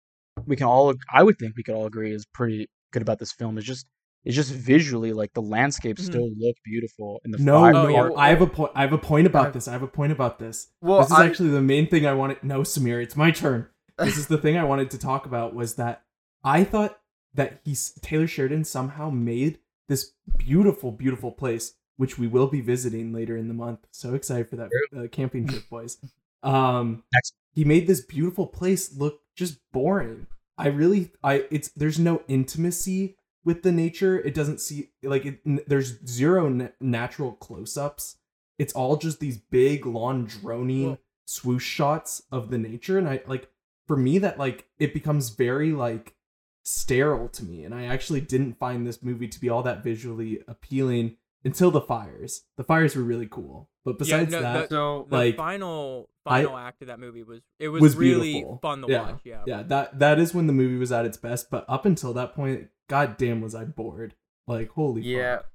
we 0.46 0.56
can 0.56 0.66
all, 0.66 0.94
I 1.12 1.22
would 1.22 1.38
think 1.38 1.54
we 1.56 1.62
could 1.62 1.74
all 1.74 1.86
agree 1.86 2.12
is 2.12 2.26
pretty 2.26 2.68
good 2.92 3.02
about 3.02 3.18
this 3.18 3.32
film 3.32 3.58
is 3.58 3.64
just, 3.64 3.86
it's 4.24 4.34
just 4.34 4.52
visually 4.52 5.12
like 5.12 5.32
the 5.32 5.42
landscapes 5.42 6.02
Mhm. 6.02 6.06
still 6.06 6.28
look 6.38 6.56
beautiful 6.64 7.20
in 7.24 7.30
the 7.30 7.38
No, 7.38 7.60
fire. 7.60 7.74
Oh, 7.74 7.82
no, 7.84 7.88
yeah. 7.88 8.10
I 8.16 8.28
have 8.30 8.42
a 8.42 8.46
point. 8.46 8.72
I 8.74 8.82
have 8.82 8.92
a 8.92 8.98
point 8.98 9.26
about 9.26 9.52
this. 9.52 9.68
I 9.68 9.72
have 9.72 9.82
a 9.82 9.86
point 9.88 10.12
about 10.12 10.38
this. 10.38 10.68
Well, 10.80 10.98
this 11.00 11.08
is 11.10 11.12
I- 11.16 11.26
actually 11.26 11.50
the 11.50 11.62
main 11.62 11.86
thing 11.88 12.04
I 12.06 12.14
wanted. 12.14 12.42
No, 12.42 12.60
Samir, 12.60 13.02
it's 13.02 13.16
my 13.16 13.30
turn. 13.30 13.66
This 13.98 14.16
is 14.18 14.26
the 14.26 14.38
thing 14.38 14.56
I 14.56 14.64
wanted 14.64 14.90
to 14.92 14.98
talk 14.98 15.24
about. 15.26 15.54
Was 15.54 15.74
that 15.76 16.02
I 16.44 16.64
thought 16.64 16.98
that 17.34 17.60
he's 17.64 17.92
Taylor 18.02 18.26
Sheridan 18.26 18.64
somehow 18.64 19.10
made 19.10 19.58
this 19.88 20.12
beautiful, 20.36 20.92
beautiful 20.92 21.30
place, 21.32 21.74
which 21.96 22.18
we 22.18 22.26
will 22.26 22.48
be 22.48 22.60
visiting 22.60 23.12
later 23.12 23.36
in 23.36 23.48
the 23.48 23.54
month. 23.54 23.86
So 23.90 24.14
excited 24.14 24.48
for 24.50 24.56
that 24.56 24.70
uh, 24.96 25.06
camping 25.10 25.46
trip, 25.46 25.68
boys. 25.70 25.98
Um, 26.42 27.02
Next. 27.12 27.34
he 27.54 27.64
made 27.64 27.86
this 27.86 28.00
beautiful 28.04 28.46
place 28.46 28.96
look 28.96 29.20
just 29.38 29.58
boring. 29.72 30.26
I 30.58 30.66
really, 30.68 31.12
I 31.22 31.44
it's 31.50 31.68
there's 31.70 31.98
no 32.00 32.22
intimacy 32.26 33.16
with 33.44 33.62
the 33.62 33.70
nature. 33.72 34.18
It 34.18 34.34
doesn't 34.34 34.60
see 34.60 34.90
like 35.02 35.24
it, 35.24 35.38
n- 35.46 35.60
there's 35.66 36.04
zero 36.06 36.70
natural 36.80 37.32
close-ups. 37.32 38.16
It's 38.58 38.72
all 38.72 38.96
just 38.96 39.20
these 39.20 39.38
big, 39.38 39.86
long, 39.86 40.26
droning 40.26 40.86
Well- 40.86 40.98
swoosh 41.26 41.64
shots 41.64 42.22
of 42.32 42.50
the 42.50 42.58
nature, 42.58 42.98
and 42.98 43.08
I 43.08 43.20
like 43.26 43.48
for 43.86 43.96
me 43.96 44.18
that 44.18 44.38
like 44.38 44.66
it 44.78 44.92
becomes 44.92 45.28
very 45.30 45.70
like 45.72 46.16
sterile 46.64 47.28
to 47.28 47.44
me, 47.44 47.64
and 47.64 47.74
I 47.74 47.84
actually 47.84 48.20
didn't 48.20 48.58
find 48.58 48.84
this 48.86 49.02
movie 49.02 49.28
to 49.28 49.40
be 49.40 49.48
all 49.48 49.62
that 49.62 49.84
visually 49.84 50.40
appealing 50.48 51.16
until 51.48 51.70
the 51.70 51.80
fires. 51.80 52.44
The 52.56 52.64
fires 52.64 52.94
were 52.96 53.02
really 53.02 53.28
cool, 53.30 53.68
but 53.84 53.98
besides 53.98 54.30
no, 54.32 54.40
that, 54.42 54.68
So 54.68 55.06
The 55.10 55.16
like, 55.16 55.36
final 55.36 56.08
I- 56.26 56.42
final 56.42 56.56
act 56.58 56.82
of 56.82 56.88
that 56.88 57.00
movie 57.00 57.22
was 57.22 57.40
it 57.58 57.68
was, 57.68 57.80
was 57.82 57.96
really 57.96 58.32
beautiful. 58.34 58.58
fun 58.62 58.82
to 58.82 58.88
Yeah, 58.88 59.02
watch. 59.12 59.20
Yeah. 59.24 59.42
yeah, 59.46 59.62
that 59.64 59.98
that 59.98 60.18
is 60.18 60.34
when 60.34 60.46
the 60.46 60.52
movie 60.52 60.76
was 60.76 60.92
at 60.92 61.04
its 61.06 61.16
best. 61.16 61.50
But 61.50 61.64
up 61.68 61.84
until 61.86 62.12
that 62.14 62.34
point, 62.34 62.68
goddamn, 62.88 63.40
was 63.40 63.54
I 63.54 63.64
bored? 63.64 64.14
Like, 64.46 64.70
holy 64.70 65.02
yeah, 65.02 65.36
fuck. 65.36 65.46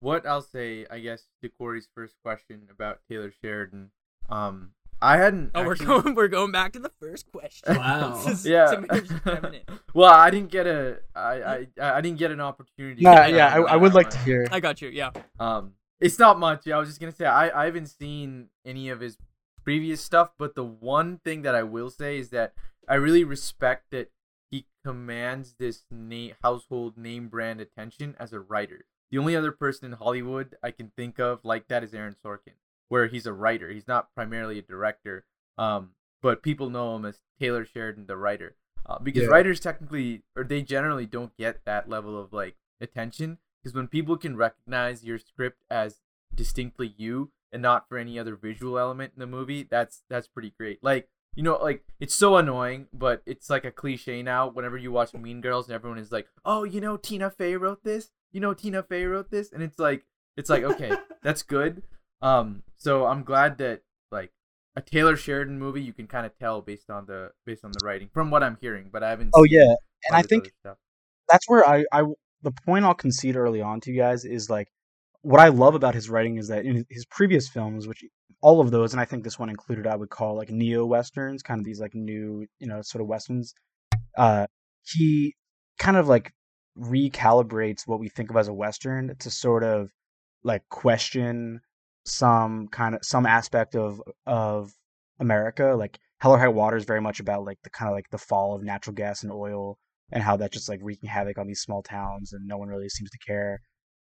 what 0.00 0.26
I'll 0.26 0.42
say, 0.42 0.86
I 0.90 0.98
guess, 1.00 1.26
to 1.42 1.48
Corey's 1.48 1.88
first 1.94 2.14
question 2.24 2.68
about 2.70 3.00
Taylor 3.10 3.32
Sheridan. 3.42 3.90
Um, 4.28 4.72
I 5.00 5.16
hadn't. 5.16 5.52
Oh, 5.54 5.64
we're 5.64 5.74
going. 5.90 6.14
We're 6.14 6.28
going 6.28 6.52
back 6.52 6.72
to 6.72 6.78
the 6.78 6.90
first 7.00 7.30
question. 7.32 7.76
Wow. 7.76 8.22
Is- 8.28 8.46
Yeah. 8.46 8.66
Samir's 8.74 9.08
just 9.08 9.22
having 9.24 9.54
it. 9.54 9.68
well, 9.94 10.12
I 10.12 10.30
didn't 10.30 10.50
get 10.50 10.66
a. 10.66 10.98
I 11.14 11.32
I 11.32 11.66
I 11.96 12.00
didn't 12.00 12.18
get 12.18 12.30
an 12.30 12.40
opportunity. 12.40 13.02
Nah, 13.02 13.26
to 13.26 13.32
yeah, 13.32 13.46
I, 13.46 13.50
comment 13.52 13.70
I 13.70 13.76
would 13.76 13.94
like 13.94 14.10
to 14.10 14.16
one. 14.18 14.24
hear. 14.26 14.48
I 14.50 14.60
got 14.60 14.80
you. 14.82 14.88
Yeah. 14.88 15.10
Um, 15.38 15.72
it's 16.00 16.18
not 16.18 16.38
much. 16.38 16.66
Yeah, 16.66 16.76
I 16.76 16.78
was 16.80 16.88
just 16.88 17.00
gonna 17.00 17.12
say 17.12 17.26
I 17.26 17.62
I 17.62 17.64
haven't 17.66 17.86
seen 17.88 18.48
any 18.64 18.88
of 18.88 19.00
his 19.00 19.18
previous 19.64 20.00
stuff, 20.00 20.32
but 20.38 20.54
the 20.54 20.64
one 20.64 21.18
thing 21.18 21.42
that 21.42 21.54
I 21.54 21.62
will 21.62 21.90
say 21.90 22.18
is 22.18 22.30
that 22.30 22.54
I 22.88 22.94
really 22.94 23.22
respect 23.24 23.90
that 23.90 24.10
he 24.50 24.66
commands 24.84 25.54
this 25.58 25.84
name 25.90 26.34
household 26.42 26.96
name 26.96 27.28
brand 27.28 27.60
attention 27.60 28.16
as 28.18 28.32
a 28.32 28.40
writer. 28.40 28.84
The 29.10 29.18
only 29.18 29.36
other 29.36 29.52
person 29.52 29.86
in 29.86 29.92
Hollywood 29.92 30.56
I 30.62 30.70
can 30.70 30.90
think 30.96 31.18
of 31.18 31.44
like 31.44 31.68
that 31.68 31.84
is 31.84 31.92
Aaron 31.94 32.14
Sorkin, 32.24 32.54
where 32.88 33.06
he's 33.06 33.26
a 33.26 33.32
writer. 33.32 33.70
He's 33.70 33.88
not 33.88 34.14
primarily 34.14 34.58
a 34.58 34.62
director. 34.62 35.24
Um, 35.56 35.90
but 36.22 36.42
people 36.42 36.70
know 36.70 36.96
him 36.96 37.04
as 37.04 37.20
Taylor 37.38 37.64
Sheridan, 37.64 38.06
the 38.06 38.16
writer. 38.16 38.56
Uh, 38.86 38.98
because 38.98 39.22
Yeah. 39.24 39.28
writers 39.28 39.60
technically, 39.60 40.22
or 40.34 40.44
they 40.44 40.62
generally 40.62 41.06
don't 41.06 41.36
get 41.36 41.64
that 41.64 41.88
level 41.88 42.18
of 42.18 42.32
like 42.32 42.56
attention. 42.80 43.38
Because 43.62 43.74
when 43.74 43.88
people 43.88 44.16
can 44.16 44.36
recognize 44.36 45.04
your 45.04 45.18
script 45.18 45.62
as 45.70 46.00
distinctly 46.34 46.94
you 46.96 47.32
and 47.52 47.60
not 47.62 47.88
for 47.88 47.98
any 47.98 48.18
other 48.18 48.36
visual 48.36 48.78
element 48.78 49.12
in 49.14 49.20
the 49.20 49.26
movie, 49.26 49.62
that's 49.64 50.02
that's 50.08 50.28
pretty 50.28 50.52
great. 50.58 50.82
Like 50.82 51.08
you 51.34 51.42
know, 51.42 51.56
like 51.58 51.84
it's 52.00 52.14
so 52.14 52.36
annoying, 52.36 52.88
but 52.92 53.22
it's 53.26 53.50
like 53.50 53.64
a 53.64 53.70
cliche 53.70 54.22
now. 54.22 54.48
Whenever 54.48 54.76
you 54.76 54.90
watch 54.90 55.12
Mean 55.14 55.40
Girls, 55.40 55.66
and 55.68 55.74
everyone 55.74 55.98
is 55.98 56.10
like, 56.10 56.28
"Oh, 56.44 56.64
you 56.64 56.80
know, 56.80 56.96
Tina 56.96 57.30
Fey 57.30 57.56
wrote 57.56 57.84
this. 57.84 58.10
You 58.32 58.40
know, 58.40 58.54
Tina 58.54 58.82
Fey 58.82 59.04
wrote 59.04 59.30
this," 59.30 59.52
and 59.52 59.62
it's 59.62 59.78
like, 59.78 60.04
it's 60.36 60.50
like, 60.50 60.64
okay, 60.64 60.96
that's 61.22 61.42
good. 61.42 61.82
Um, 62.22 62.62
so 62.76 63.06
I'm 63.06 63.22
glad 63.22 63.58
that 63.58 63.82
like 64.10 64.32
a 64.76 64.82
Taylor 64.82 65.16
Sheridan 65.16 65.58
movie. 65.58 65.82
You 65.82 65.92
can 65.92 66.06
kind 66.06 66.26
of 66.26 66.36
tell 66.38 66.60
based 66.60 66.90
on 66.90 67.06
the 67.06 67.30
based 67.46 67.64
on 67.64 67.72
the 67.72 67.84
writing, 67.84 68.08
from 68.12 68.30
what 68.30 68.42
I'm 68.42 68.56
hearing. 68.60 68.88
But 68.92 69.02
I 69.02 69.10
haven't. 69.10 69.30
Oh 69.34 69.44
yeah, 69.44 69.74
and 70.08 70.12
I 70.14 70.22
think 70.22 70.50
that's 71.28 71.48
where 71.48 71.68
I, 71.68 71.84
I 71.92 72.04
the 72.42 72.52
point 72.52 72.84
I'll 72.84 72.94
concede 72.94 73.36
early 73.36 73.60
on 73.60 73.80
to 73.82 73.90
you 73.90 73.98
guys 73.98 74.24
is 74.24 74.48
like 74.48 74.68
what 75.22 75.40
I 75.40 75.48
love 75.48 75.74
about 75.74 75.94
his 75.94 76.08
writing 76.08 76.38
is 76.38 76.48
that 76.48 76.64
in 76.64 76.86
his 76.88 77.04
previous 77.06 77.48
films, 77.48 77.86
which 77.86 78.04
all 78.40 78.60
of 78.60 78.70
those, 78.70 78.92
and 78.92 79.00
I 79.00 79.04
think 79.04 79.24
this 79.24 79.38
one 79.38 79.50
included, 79.50 79.86
I 79.86 79.96
would 79.96 80.10
call 80.10 80.36
like 80.36 80.50
neo 80.50 80.86
westerns, 80.86 81.42
kind 81.42 81.58
of 81.58 81.64
these 81.64 81.80
like 81.80 81.94
new, 81.94 82.46
you 82.60 82.66
know, 82.66 82.82
sort 82.82 83.02
of 83.02 83.08
westerns. 83.08 83.52
Uh, 84.16 84.46
he 84.84 85.34
kind 85.78 85.96
of 85.96 86.08
like 86.08 86.32
recalibrates 86.78 87.86
what 87.86 87.98
we 87.98 88.08
think 88.08 88.30
of 88.30 88.36
as 88.36 88.48
a 88.48 88.52
western 88.52 89.16
to 89.18 89.30
sort 89.30 89.64
of 89.64 89.90
like 90.44 90.62
question 90.68 91.60
some 92.08 92.68
kind 92.68 92.94
of 92.94 93.04
some 93.04 93.26
aspect 93.26 93.74
of 93.76 94.02
of 94.26 94.72
America. 95.20 95.74
Like 95.76 95.98
Hell 96.20 96.32
or 96.32 96.38
High 96.38 96.48
Water 96.48 96.76
is 96.76 96.84
very 96.84 97.00
much 97.00 97.20
about 97.20 97.44
like 97.44 97.58
the 97.62 97.70
kind 97.70 97.88
of 97.88 97.94
like 97.94 98.10
the 98.10 98.18
fall 98.18 98.54
of 98.54 98.62
natural 98.62 98.94
gas 98.94 99.22
and 99.22 99.32
oil 99.32 99.78
and 100.10 100.22
how 100.22 100.36
that's 100.36 100.54
just 100.54 100.68
like 100.68 100.80
wreaking 100.82 101.08
havoc 101.08 101.38
on 101.38 101.46
these 101.46 101.60
small 101.60 101.82
towns 101.82 102.32
and 102.32 102.46
no 102.46 102.56
one 102.56 102.68
really 102.68 102.88
seems 102.88 103.10
to 103.10 103.18
care. 103.18 103.60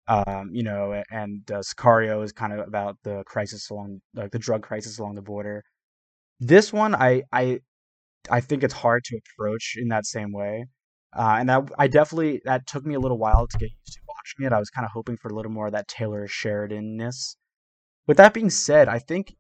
Um, 0.08 0.52
you 0.54 0.64
know, 0.64 1.02
and 1.12 1.50
uh, 1.52 1.62
Sicario 1.62 2.24
is 2.24 2.32
kind 2.32 2.54
of 2.54 2.68
about 2.68 2.98
the 3.04 3.24
crisis 3.26 3.70
along 3.70 4.02
like 4.14 4.32
the 4.32 4.40
drug 4.40 4.62
crisis 4.62 5.00
along 5.00 5.16
the 5.16 5.22
border. 5.22 5.64
This 6.40 6.72
one, 6.74 6.96
I 6.96 7.24
I 7.32 7.60
I 8.30 8.42
think 8.42 8.64
it's 8.64 8.74
hard 8.74 9.04
to 9.06 9.18
approach 9.18 9.76
in 9.78 9.90
that 9.90 10.06
same 10.06 10.32
way. 10.32 10.66
Uh, 11.16 11.38
and 11.40 11.50
that 11.50 11.70
I 11.80 11.88
definitely 11.88 12.42
that 12.46 12.68
took 12.68 12.86
me 12.86 12.96
a 12.96 13.00
little 13.00 13.18
while 13.18 13.48
to 13.48 13.58
get 13.58 13.70
used 13.72 13.94
to 13.94 14.00
watching 14.08 14.46
it. 14.46 14.54
I 14.56 14.60
was 14.60 14.70
kind 14.70 14.86
of 14.86 14.92
hoping 14.92 15.18
for 15.18 15.30
a 15.30 15.36
little 15.36 15.52
more 15.52 15.68
of 15.68 15.72
that 15.74 15.88
Taylor 15.88 16.28
Sheridan 16.28 16.98
ness. 16.98 17.38
With 18.08 18.18
that 18.18 18.34
being 18.34 18.50
said, 18.50 18.88
I 18.88 19.00
think 19.00 19.36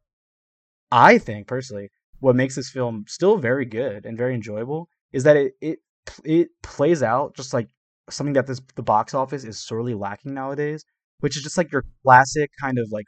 I 0.91 1.17
think 1.17 1.48
personally 1.48 1.89
what 2.19 2.36
makes 2.36 2.55
this 2.55 2.69
film 2.69 3.05
still 3.07 3.38
very 3.38 3.65
good 3.65 4.05
and 4.05 4.17
very 4.17 4.34
enjoyable 4.34 4.89
is 5.12 5.24
that 5.24 5.38
it 5.38 5.53
it 5.62 5.79
it 6.24 6.48
plays 6.63 7.03
out 7.03 7.36
just 7.36 7.53
like 7.53 7.67
something 8.10 8.34
that 8.34 8.48
this 8.48 8.62
the 8.75 8.84
box 8.84 9.13
office 9.13 9.43
is 9.43 9.63
sorely 9.65 9.93
lacking 9.93 10.34
nowadays, 10.34 10.84
which 11.19 11.36
is 11.38 11.43
just 11.43 11.57
like 11.57 11.72
your 11.72 11.84
classic 12.05 12.50
kind 12.62 12.77
of 12.79 12.88
like 12.91 13.05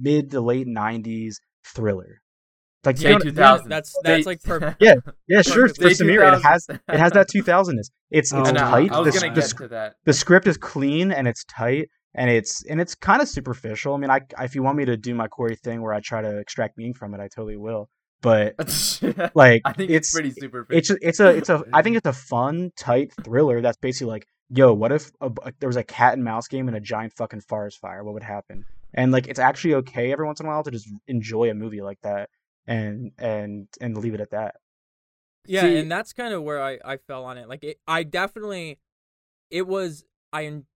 mid 0.00 0.30
to 0.30 0.40
late 0.40 0.66
'90s 0.66 1.34
thriller. 1.66 2.20
Like 2.84 3.00
you 3.00 3.08
know, 3.08 3.18
2000. 3.18 3.68
that's 3.68 3.90
Say- 3.92 3.98
that's 4.04 4.26
like 4.26 4.42
perfect. 4.44 4.76
Yeah, 4.80 4.94
yeah, 5.26 5.42
sure. 5.42 5.68
Perfect. 5.68 5.82
For 5.98 6.04
Samir, 6.04 6.36
it 6.36 6.42
has 6.42 6.66
it 6.70 6.98
has 6.98 7.12
that 7.12 7.28
2000ness. 7.28 7.90
It's 8.10 8.32
it's 8.32 8.32
Oh, 8.32 8.42
I 8.44 8.50
know, 8.52 8.60
tight. 8.60 8.92
I 8.92 9.00
was 9.00 9.12
the, 9.14 9.20
gonna 9.20 9.34
the, 9.34 9.40
get 9.40 9.48
sc- 9.48 9.58
to 9.58 9.68
that. 9.68 9.94
the 10.04 10.12
script 10.12 10.46
is 10.46 10.56
clean 10.56 11.10
and 11.10 11.26
it's 11.26 11.44
tight 11.44 11.88
and 12.16 12.28
it's 12.28 12.64
and 12.64 12.80
it's 12.80 12.96
kind 12.96 13.22
of 13.22 13.28
superficial. 13.28 13.94
I 13.94 13.98
mean, 13.98 14.10
I 14.10 14.20
if 14.40 14.56
you 14.56 14.64
want 14.64 14.76
me 14.78 14.84
to 14.86 14.96
do 14.96 15.14
my 15.14 15.28
Corey 15.28 15.54
thing 15.54 15.80
where 15.82 15.92
I 15.92 16.00
try 16.00 16.20
to 16.22 16.38
extract 16.38 16.76
meaning 16.76 16.94
from 16.94 17.14
it, 17.14 17.20
I 17.20 17.28
totally 17.28 17.56
will. 17.56 17.88
But 18.22 18.54
like, 19.34 19.62
I 19.64 19.72
think 19.72 19.90
it's 19.90 20.08
it's, 20.08 20.12
pretty 20.14 20.32
superficial. 20.32 20.76
it's 20.78 20.90
a, 20.90 20.96
it's 21.08 21.20
a 21.20 21.28
it's 21.36 21.48
a 21.50 21.62
I 21.72 21.82
think 21.82 21.96
it's 21.96 22.08
a 22.08 22.12
fun 22.12 22.72
tight 22.76 23.12
thriller 23.22 23.60
that's 23.60 23.76
basically 23.76 24.10
like 24.10 24.26
yo 24.48 24.72
what 24.72 24.90
if 24.92 25.10
a, 25.20 25.30
a- 25.44 25.52
there 25.60 25.68
was 25.68 25.76
a 25.76 25.84
cat 25.84 26.14
and 26.14 26.24
mouse 26.24 26.48
game 26.48 26.66
and 26.68 26.76
a 26.76 26.80
giant 26.80 27.12
fucking 27.16 27.42
forest 27.42 27.78
fire 27.80 28.02
what 28.04 28.14
would 28.14 28.22
happen 28.22 28.64
and 28.94 29.10
like 29.12 29.26
it's 29.26 29.40
actually 29.40 29.74
okay 29.74 30.12
every 30.12 30.24
once 30.24 30.38
in 30.40 30.46
a 30.46 30.48
while 30.48 30.62
to 30.62 30.70
just 30.70 30.88
enjoy 31.08 31.50
a 31.50 31.54
movie 31.54 31.82
like 31.82 32.00
that 32.02 32.30
and 32.66 33.10
and 33.18 33.66
and 33.80 33.98
leave 33.98 34.14
it 34.14 34.20
at 34.20 34.30
that 34.30 34.54
Yeah, 35.46 35.62
See- 35.62 35.76
and 35.78 35.90
that's 35.90 36.12
kind 36.12 36.32
of 36.32 36.42
where 36.44 36.62
I 36.62 36.78
I 36.84 36.96
fell 36.96 37.24
on 37.24 37.38
it. 37.38 37.48
Like 37.48 37.64
it, 37.64 37.78
I 37.88 38.02
definitely, 38.04 38.78
it 39.50 39.66
was 39.66 40.04
I 40.32 40.46
en- 40.46 40.66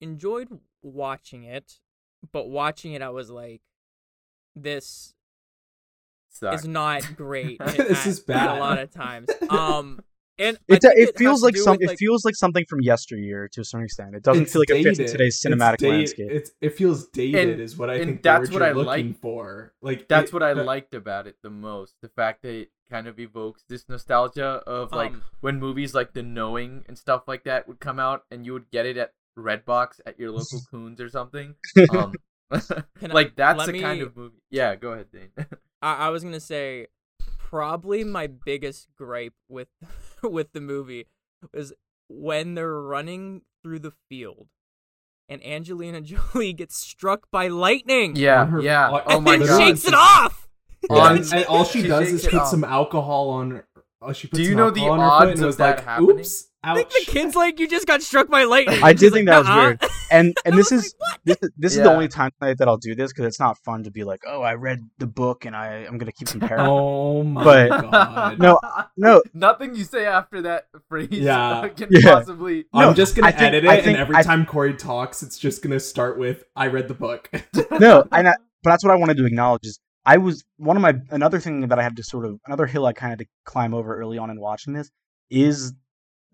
enjoyed 0.00 0.48
watching 0.82 1.44
it, 1.44 1.74
but 2.32 2.48
watching 2.48 2.92
it 2.92 3.02
I 3.02 3.10
was 3.10 3.30
like, 3.30 3.60
this 4.56 5.14
Suck. 6.30 6.54
is 6.54 6.66
not 6.66 7.02
great. 7.16 7.58
This 7.64 8.00
at- 8.00 8.06
is 8.06 8.20
bad. 8.20 8.56
A 8.56 8.60
lot 8.60 8.78
of 8.78 8.90
times. 8.90 9.28
Um, 9.50 10.00
and 10.40 10.56
I 10.70 10.74
it, 10.74 10.84
it, 10.84 11.18
feels 11.18 11.42
like 11.42 11.56
some 11.56 11.72
with, 11.72 11.82
it 11.82 11.86
like- 11.88 11.98
feels 11.98 12.24
like 12.24 12.36
something 12.36 12.64
from 12.68 12.80
yesteryear 12.80 13.48
to 13.54 13.62
a 13.62 13.64
certain 13.64 13.86
extent 13.86 14.14
it 14.14 14.22
doesn't 14.22 14.46
feel 14.48 14.60
like 14.62 14.70
it 14.70 14.84
fits 14.84 14.98
in 15.00 15.06
dated. 15.06 15.12
today's 15.18 15.34
It's 15.34 15.44
cinematic 15.44 15.78
da- 15.78 15.88
landscape 15.88 16.30
It's, 16.30 16.50
it 16.60 16.76
feels 16.76 17.08
dated, 17.08 17.48
And- 17.50 17.60
is 17.60 17.76
what 17.76 17.90
I 17.90 17.94
and 17.94 18.04
think. 18.04 18.22
that's 18.22 18.48
the 18.48 18.54
what 18.54 18.60
word 18.62 18.66
I 18.66 18.68
you're 18.68 18.84
like. 18.84 18.98
looking 18.98 19.14
for. 19.14 19.72
Like 19.82 20.06
That's 20.06 20.30
it- 20.30 20.34
what 20.34 20.42
I 20.44 20.54
that- 20.54 20.64
liked 20.64 20.94
about 20.94 21.26
it 21.26 21.36
the 21.42 21.50
most. 21.50 21.94
The 22.02 22.08
fact 22.08 22.42
that 22.42 22.54
it 22.54 22.70
kind 22.88 23.08
of 23.08 23.18
evokes 23.18 23.64
this 23.68 23.88
nostalgia 23.88 24.62
of 24.66 24.92
like 24.92 25.10
Um, 25.12 25.22
when 25.40 25.58
movies 25.58 25.92
like 25.94 26.12
The 26.12 26.22
Knowing 26.22 26.84
and 26.86 26.96
stuff 26.96 27.26
like 27.26 27.42
that 27.44 27.66
would 27.66 27.80
come 27.80 27.98
out, 27.98 28.24
and 28.30 28.46
you 28.46 28.52
would 28.52 28.70
get 28.70 28.86
it 28.86 28.96
at 28.96 29.14
Redbox 29.38 30.00
at 30.06 30.18
your 30.18 30.30
local 30.30 30.60
Coons 30.70 31.00
or 31.00 31.08
something. 31.08 31.54
Um, 31.90 32.12
I- 32.50 32.62
like 33.02 33.36
that's 33.36 33.58
let 33.58 33.72
the 33.72 33.80
kind 33.80 34.02
of 34.02 34.16
movie. 34.16 34.36
Yeah, 34.50 34.74
go 34.76 34.92
ahead, 34.92 35.06
Dane. 35.12 35.30
I, 35.82 35.94
I 35.94 36.08
was 36.10 36.24
gonna 36.24 36.40
say 36.40 36.86
probably 37.38 38.04
my 38.04 38.26
biggest 38.26 38.88
gripe 38.96 39.34
with 39.48 39.68
with 40.22 40.52
the 40.52 40.60
movie 40.60 41.06
was 41.54 41.72
when 42.08 42.54
they're 42.54 42.80
running 42.80 43.42
through 43.62 43.78
the 43.80 43.92
field 44.08 44.48
and 45.28 45.44
Angelina 45.44 46.00
Jolie 46.00 46.52
gets 46.54 46.76
struck 46.76 47.30
by 47.30 47.48
lightning. 47.48 48.16
yeah, 48.16 48.46
her- 48.46 48.60
yeah. 48.62 48.88
on- 48.90 49.02
Oh 49.06 49.16
and 49.16 49.24
my 49.24 49.36
then 49.36 49.46
God. 49.46 49.58
shakes 49.58 49.86
it 49.86 49.94
off. 49.94 50.48
On- 50.90 51.16
and, 51.18 51.32
and 51.32 51.44
all 51.46 51.64
she, 51.64 51.82
She 51.82 51.88
does 51.88 52.08
is 52.08 52.24
put 52.24 52.34
off. 52.34 52.48
some 52.48 52.64
alcohol 52.64 53.30
on. 53.30 53.62
Oh, 54.00 54.12
she 54.12 54.28
puts 54.28 54.38
Do 54.42 54.48
you 54.48 54.54
know 54.54 54.70
the 54.70 54.82
on 54.82 54.98
her 55.00 55.04
foot 55.26 55.28
odds 55.32 55.40
of 55.40 55.46
was 55.46 55.56
that 55.58 55.76
like, 55.78 55.84
happening? 55.84 56.10
"Oops, 56.20 56.47
I 56.62 56.74
think 56.74 56.88
the 56.90 57.12
kid's 57.12 57.36
like, 57.36 57.60
you 57.60 57.68
just 57.68 57.86
got 57.86 58.02
struck 58.02 58.28
by 58.28 58.42
lightning. 58.44 58.82
I 58.82 58.92
did 58.92 59.12
think 59.12 59.28
like, 59.28 59.44
that 59.44 59.48
was 59.54 59.64
weird. 59.64 59.84
and 60.10 60.36
and 60.44 60.58
this 60.58 60.72
is 60.72 60.94
like, 61.00 61.10
what? 61.12 61.20
this 61.24 61.36
is 61.42 61.50
this 61.56 61.76
is 61.76 61.82
the 61.84 61.92
only 61.92 62.08
time 62.08 62.32
tonight 62.40 62.58
that 62.58 62.66
I'll 62.66 62.76
do 62.78 62.94
this 62.96 63.12
because 63.12 63.26
it's 63.26 63.38
not 63.38 63.56
fun 63.58 63.84
to 63.84 63.90
be 63.92 64.02
like, 64.02 64.20
oh, 64.26 64.42
I 64.42 64.54
read 64.54 64.80
the 64.98 65.06
book 65.06 65.44
and 65.44 65.54
I 65.54 65.84
I'm 65.88 65.98
gonna 65.98 66.12
keep 66.12 66.28
comparing. 66.28 66.66
Oh 66.68 67.22
my 67.22 67.44
But- 67.44 67.90
god! 67.90 68.38
No, 68.40 68.58
no. 68.96 69.22
Nothing 69.34 69.76
you 69.76 69.84
say 69.84 70.04
after 70.06 70.42
that 70.42 70.66
phrase 70.88 71.08
Yeah. 71.10 71.68
can 71.68 71.88
Yeah. 71.90 72.14
possibly. 72.14 72.64
I'm 72.74 72.94
just 72.94 73.14
gonna 73.14 73.30
think- 73.30 73.42
edit 73.42 73.64
it, 73.64 73.70
I 73.70 73.74
and 73.76 73.96
every 73.96 74.16
I- 74.16 74.22
time 74.22 74.44
Corey 74.44 74.74
talks, 74.74 75.22
it's 75.22 75.38
just 75.38 75.62
gonna 75.62 75.80
start 75.80 76.18
with 76.18 76.42
"I 76.56 76.66
read 76.66 76.88
the 76.88 76.94
book." 76.94 77.30
no, 77.78 78.04
and 78.12 78.28
I, 78.28 78.34
but 78.64 78.70
that's 78.70 78.84
what 78.84 78.92
I 78.92 78.96
wanted 78.96 79.16
to 79.18 79.26
acknowledge 79.26 79.64
is 79.64 79.78
I 80.04 80.16
was 80.16 80.44
one 80.56 80.76
of 80.76 80.82
my 80.82 80.94
another 81.10 81.38
thing 81.38 81.60
that 81.68 81.78
I 81.78 81.82
had 81.82 81.96
to 81.96 82.02
sort 82.02 82.24
of 82.26 82.40
another 82.46 82.66
hill 82.66 82.84
I 82.86 82.92
kind 82.94 83.12
of 83.12 83.18
had 83.20 83.26
to 83.26 83.30
climb 83.44 83.74
over 83.74 83.96
early 83.96 84.18
on 84.18 84.30
in 84.30 84.40
watching 84.40 84.72
this 84.72 84.90
is 85.30 85.72
the 85.72 85.76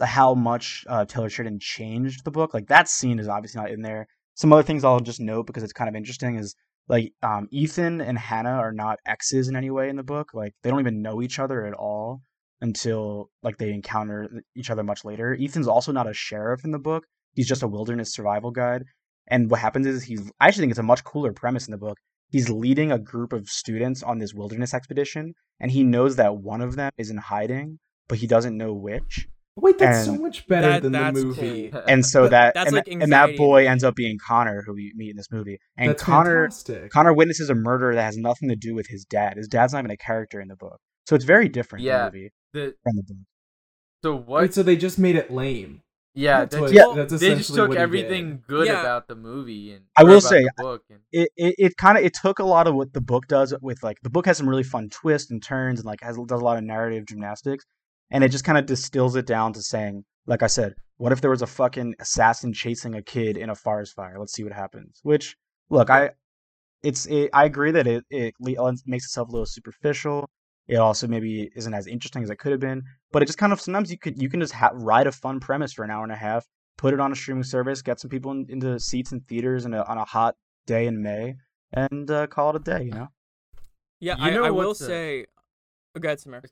how 0.01 0.35
much 0.35 0.85
uh, 0.89 1.05
Taylor 1.05 1.31
Sheridan 1.31 1.59
changed 1.61 2.25
the 2.25 2.31
book. 2.31 2.55
Like 2.55 2.69
that 2.69 2.89
scene 2.89 3.19
is 3.19 3.29
obviously 3.29 3.61
not 3.61 3.71
in 3.71 3.83
there. 3.83 4.07
Some 4.35 4.53
other 4.53 4.63
things 4.63 4.85
I'll 4.85 5.01
just 5.01 5.21
note 5.21 5.47
because 5.47 5.63
it's 5.63 5.73
kind 5.73 5.89
of 5.89 5.95
interesting 5.95 6.37
is 6.37 6.55
like 6.89 7.13
um, 7.23 7.49
Ethan 7.51 8.01
and 8.01 8.19
Hannah 8.19 8.51
are 8.51 8.73
not 8.73 8.99
exes 9.07 9.49
in 9.49 9.57
any 9.57 9.71
way 9.71 9.89
in 9.89 9.97
the 9.97 10.03
book. 10.03 10.35
Like 10.35 10.55
they 10.63 10.71
don't 10.71 10.81
even 10.81 11.03
know 11.03 11.23
each 11.23 11.39
other 11.39 11.65
at 11.67 11.75
all 11.75 12.23
until 12.61 13.31
like 13.43 13.59
they 13.59 13.71
encounter 13.73 14.29
each 14.57 14.71
other 14.71 14.83
much 14.83 15.05
later. 15.05 15.37
Ethan's 15.41 15.69
also 15.69 15.93
not 15.93 16.09
a 16.09 16.15
sheriff 16.15 16.65
in 16.65 16.73
the 16.73 16.79
book. 16.79 17.05
He's 17.35 17.49
just 17.49 17.63
a 17.63 17.69
wilderness 17.69 18.13
survival 18.13 18.51
guide. 18.51 18.85
And 19.29 19.51
what 19.51 19.61
happens 19.61 19.87
is 19.87 20.03
he's 20.03 20.31
I 20.41 20.49
actually 20.49 20.63
think 20.63 20.73
it's 20.73 20.79
a 20.79 20.83
much 20.83 21.05
cooler 21.05 21.33
premise 21.33 21.67
in 21.67 21.73
the 21.73 21.79
book. 21.79 21.99
He's 22.31 22.51
leading 22.51 22.91
a 22.91 22.99
group 22.99 23.33
of 23.33 23.49
students 23.49 24.03
on 24.03 24.19
this 24.19 24.35
wilderness 24.35 24.75
expedition, 24.75 25.35
and 25.61 25.71
he 25.71 25.85
knows 25.85 26.17
that 26.17 26.37
one 26.37 26.61
of 26.61 26.75
them 26.75 26.91
is 26.99 27.11
in 27.11 27.17
hiding, 27.17 27.79
but 28.09 28.19
he 28.19 28.27
doesn't 28.27 28.57
know 28.57 28.75
which. 28.75 29.29
Wait, 29.57 29.79
that's 29.79 30.05
so 30.05 30.17
much 30.17 30.47
better 30.49 30.67
That- 30.69 30.83
than 30.83 30.93
the 30.93 31.13
movie. 31.13 31.69
cool. 31.71 31.83
And 31.87 32.05
so 32.05 32.23
But 32.25 32.31
that 32.33 32.57
and, 32.57 32.73
like 32.75 32.85
that- 32.87 33.03
and 33.03 33.13
that 33.13 33.37
boy 33.37 33.69
ends 33.69 33.85
up 33.85 33.95
being 33.95 34.19
Connor, 34.19 34.63
who 34.67 34.75
we 34.75 34.93
meet 34.97 35.11
in 35.11 35.17
this 35.17 35.31
movie. 35.31 35.59
And 35.77 35.91
That's 35.91 36.03
Connor 36.03 36.45
fantastic. 36.47 36.91
Connor 36.91 37.13
witnesses 37.15 37.51
a 37.51 37.55
murder 37.55 37.95
that 37.95 38.03
has 38.03 38.17
nothing 38.17 38.49
to 38.49 38.57
do 38.57 38.75
with 38.75 38.89
his 38.89 39.05
dad. 39.05 39.37
His 39.37 39.47
dad's 39.47 39.73
not 39.73 39.81
even 39.81 39.91
a 39.93 39.97
character 39.97 40.41
in 40.41 40.49
the 40.49 40.57
book. 40.57 40.81
So 41.07 41.15
it's 41.15 41.25
very 41.25 41.49
different 41.49 41.85
Yeah. 41.85 42.09
the 42.09 42.17
movie 42.17 42.33
The, 42.53 42.75
from 42.83 42.97
the 42.97 43.03
book. 43.03 43.17
so 44.03 44.17
what? 44.17 44.43
Wait, 44.43 44.55
so 44.55 44.63
they 44.65 44.77
just 44.77 44.99
made 44.99 45.15
it 45.17 45.31
lame. 45.31 45.83
yeah, 46.17 46.41
That's 46.41 46.55
they 46.57 46.61
what- 46.61 46.73
just, 46.73 46.89
Yeah. 46.89 46.95
that's 47.05 47.21
they 47.21 47.35
just 47.37 47.55
took 47.55 47.69
what 47.69 47.79
everything 47.79 48.43
good 48.49 48.67
Yeah. 48.67 48.81
about 48.81 49.07
the 49.09 49.15
movie 49.17 49.73
and 49.73 49.85
I 49.97 50.03
will 50.05 50.21
say, 50.21 50.43
the 50.43 50.51
book 50.59 50.83
and 50.91 51.01
it 51.13 51.29
it, 51.37 51.55
it 51.59 51.77
kind 51.77 51.97
of 51.99 52.05
it 52.05 52.15
took 52.15 52.39
a 52.41 52.45
lot 52.45 52.67
of 52.67 52.75
what 52.75 52.93
the 52.93 53.01
book 53.01 53.27
does 53.29 53.55
with 53.63 53.83
like 53.85 53.99
the 54.03 54.11
book 54.11 54.27
has 54.27 54.37
some 54.37 54.49
really 54.49 54.63
fun 54.65 54.89
twists 54.91 55.31
and 55.31 55.43
turns 55.43 55.79
and 55.81 55.87
like 55.87 56.01
has 56.03 56.17
does 56.27 56.41
a 56.41 56.45
lot 56.45 56.57
of 56.59 56.65
narrative 56.65 57.07
gymnastics 57.07 57.65
and 58.11 58.23
it 58.25 58.31
just 58.31 58.45
kind 58.45 58.59
of 58.59 58.67
distills 58.67 59.17
it 59.17 59.27
down 59.27 59.53
to 59.53 59.63
saying 59.63 60.05
like 60.27 60.43
I 60.43 60.47
said 60.47 60.75
what 60.97 61.13
if 61.13 61.21
there 61.21 61.31
was 61.31 61.43
a 61.43 61.47
fucking 61.47 61.95
assassin 61.99 62.53
chasing 62.53 62.95
a 62.95 63.03
kid 63.03 63.37
in 63.37 63.51
a 63.51 63.55
forest 63.55 63.95
fire 63.95 64.17
let's 64.19 64.33
see 64.33 64.45
what 64.45 64.53
happens 64.53 65.01
which 65.03 65.37
look 65.71 65.91
I 65.91 66.11
it's 66.83 67.07
it, 67.07 67.31
I 67.33 67.45
agree 67.45 67.71
that 67.73 67.87
it 67.87 68.05
it 68.11 68.35
makes 68.41 69.05
itself 69.07 69.29
a 69.29 69.33
little 69.33 69.47
superficial 69.47 70.29
it 70.67 70.77
also 70.77 71.07
maybe 71.07 71.51
isn't 71.57 71.75
as 71.75 71.87
interesting 71.87 72.23
as 72.23 72.31
it 72.31 72.37
could 72.37 72.53
have 72.53 72.61
been 72.61 72.83
but 73.13 73.23
it 73.23 73.27
just 73.27 73.39
kind 73.39 73.53
of 73.53 73.61
sometimes 73.61 73.91
you 73.91 73.99
could 73.99 74.21
you 74.21 74.29
can 74.29 74.41
just 74.41 74.53
ha- 74.53 74.71
ride 74.75 75.07
a 75.07 75.13
fun 75.13 75.41
premise 75.41 75.73
for 75.73 75.85
an 75.85 75.91
hour 75.91 76.03
and 76.05 76.13
a 76.13 76.17
half 76.17 76.47
put 76.77 76.93
it 76.95 77.01
on 77.01 77.13
a 77.13 77.17
streaming 77.17 77.45
service 77.45 77.83
get 77.83 78.01
some 78.01 78.11
people 78.11 78.31
in, 78.33 78.47
into 78.49 78.79
seats 78.81 79.13
in 79.13 79.21
theaters 79.21 79.65
in 79.65 79.75
a, 79.75 79.83
on 79.85 79.99
a 79.99 80.05
hot 80.05 80.35
day 80.67 80.87
in 80.87 81.03
May 81.03 81.35
and 81.73 82.11
uh, 82.11 82.27
call 82.29 82.51
it 82.51 82.57
a 82.57 82.59
day. 82.61 82.85
You 82.85 82.93
know. 82.93 83.09
Yeah, 84.01 84.17
You 84.17 84.23
I, 84.25 84.31
know 84.31 84.45
I 84.45 84.51
will 84.51 84.69
what's 84.69 84.81
a- 84.81 84.87
say. 84.87 85.27
Oh, 85.95 86.01
go 86.01 86.09
ahead, 86.09 86.19
Samir. 86.19 86.45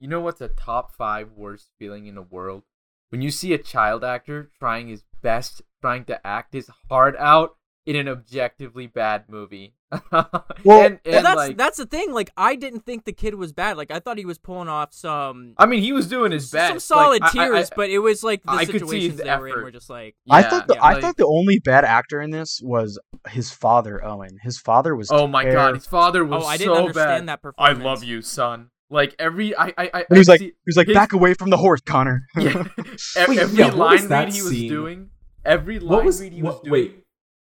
You 0.00 0.08
know 0.08 0.20
what's 0.20 0.40
a 0.40 0.48
top 0.48 0.92
five 0.92 1.30
worst 1.32 1.70
feeling 1.78 2.06
in 2.06 2.16
the 2.16 2.22
world? 2.22 2.64
When 3.10 3.22
you 3.22 3.30
see 3.30 3.52
a 3.52 3.58
child 3.58 4.02
actor 4.02 4.50
trying 4.58 4.88
his 4.88 5.04
best, 5.22 5.62
trying 5.80 6.04
to 6.06 6.26
act 6.26 6.52
his 6.52 6.68
heart 6.88 7.14
out 7.18 7.56
in 7.86 7.94
an 7.94 8.08
objectively 8.08 8.86
bad 8.88 9.28
movie. 9.28 9.74
Well, 10.64 10.86
and, 10.86 10.98
Well, 11.04 11.16
and 11.16 11.26
that's 11.26 11.36
like, 11.36 11.56
that's 11.58 11.76
the 11.76 11.86
thing. 11.86 12.12
Like, 12.12 12.30
I 12.36 12.54
didn't 12.56 12.86
think 12.86 13.04
the 13.04 13.12
kid 13.12 13.34
was 13.34 13.52
bad. 13.52 13.76
Like, 13.76 13.90
I 13.90 13.98
thought 14.00 14.16
he 14.18 14.24
was 14.24 14.38
pulling 14.38 14.68
off 14.68 14.94
some 14.94 15.54
I 15.58 15.66
mean, 15.66 15.82
he 15.82 15.92
was 15.92 16.06
doing 16.08 16.32
his 16.32 16.50
best. 16.50 16.68
some 16.70 16.80
solid 16.80 17.20
Like, 17.22 17.36
I- 17.36 17.44
I- 17.44 17.48
tears, 17.48 17.70
but 17.74 17.90
it 17.90 17.98
was 17.98 18.22
like 18.24 18.42
the 18.44 18.52
I 18.52 18.64
could 18.64 18.72
see 18.74 18.78
situations 18.80 19.12
his 19.20 19.26
they 19.26 19.36
were 19.36 19.48
in 19.48 19.62
were 19.64 19.70
just 19.70 19.90
like 19.90 20.14
I 20.30 20.42
thought 20.42 20.66
the 20.68 20.74
yeah, 20.74 20.82
I 20.82 20.92
like- 20.94 21.02
thought 21.02 21.16
the 21.16 21.26
only 21.26 21.58
bad 21.58 21.84
actor 21.84 22.20
in 22.20 22.30
this 22.30 22.60
was 22.62 22.98
his 23.28 23.50
father, 23.50 24.02
Owen. 24.04 24.38
His 24.42 24.58
father 24.58 24.96
was. 24.96 25.10
Oh 25.10 25.26
my 25.26 25.44
god, 25.44 25.74
his 25.74 25.86
father 25.86 26.24
was 26.24 26.42
oh, 26.44 26.46
I 26.46 26.56
didn't 26.56 26.74
so 26.74 26.80
understand 26.80 27.26
bad. 27.26 27.40
that 27.42 27.52
I 27.58 27.72
love 27.72 28.02
you, 28.04 28.22
son. 28.22 28.70
Like 28.90 29.14
every 29.18 29.56
I 29.56 29.66
I 29.68 29.72
I, 29.78 29.88
And 29.94 30.06
he 30.10 30.18
was 30.18 30.28
like, 30.28 30.38
see- 30.40 30.46
he 30.46 30.52
was 30.66 30.76
like, 30.76 30.86
his- 30.86 30.94
back 30.94 31.12
away 31.12 31.34
from 31.34 31.50
the 31.50 31.56
horse, 31.56 31.80
Connor. 31.80 32.22
yeah, 32.38 32.64
Wait, 33.28 33.38
every 33.38 33.58
yeah, 33.58 33.66
what 33.68 33.76
line 33.76 34.08
that 34.08 34.24
read 34.26 34.34
he 34.34 34.42
was 34.42 34.50
scene? 34.52 34.68
doing. 34.70 35.10
Every 35.44 35.78
line 35.78 35.88
What 35.90 36.04
was 36.04 36.20
read 36.20 36.32
he 36.32 36.42
was 36.42 36.54
what, 36.54 36.64
doing. 36.64 36.72
wait? 36.72 37.03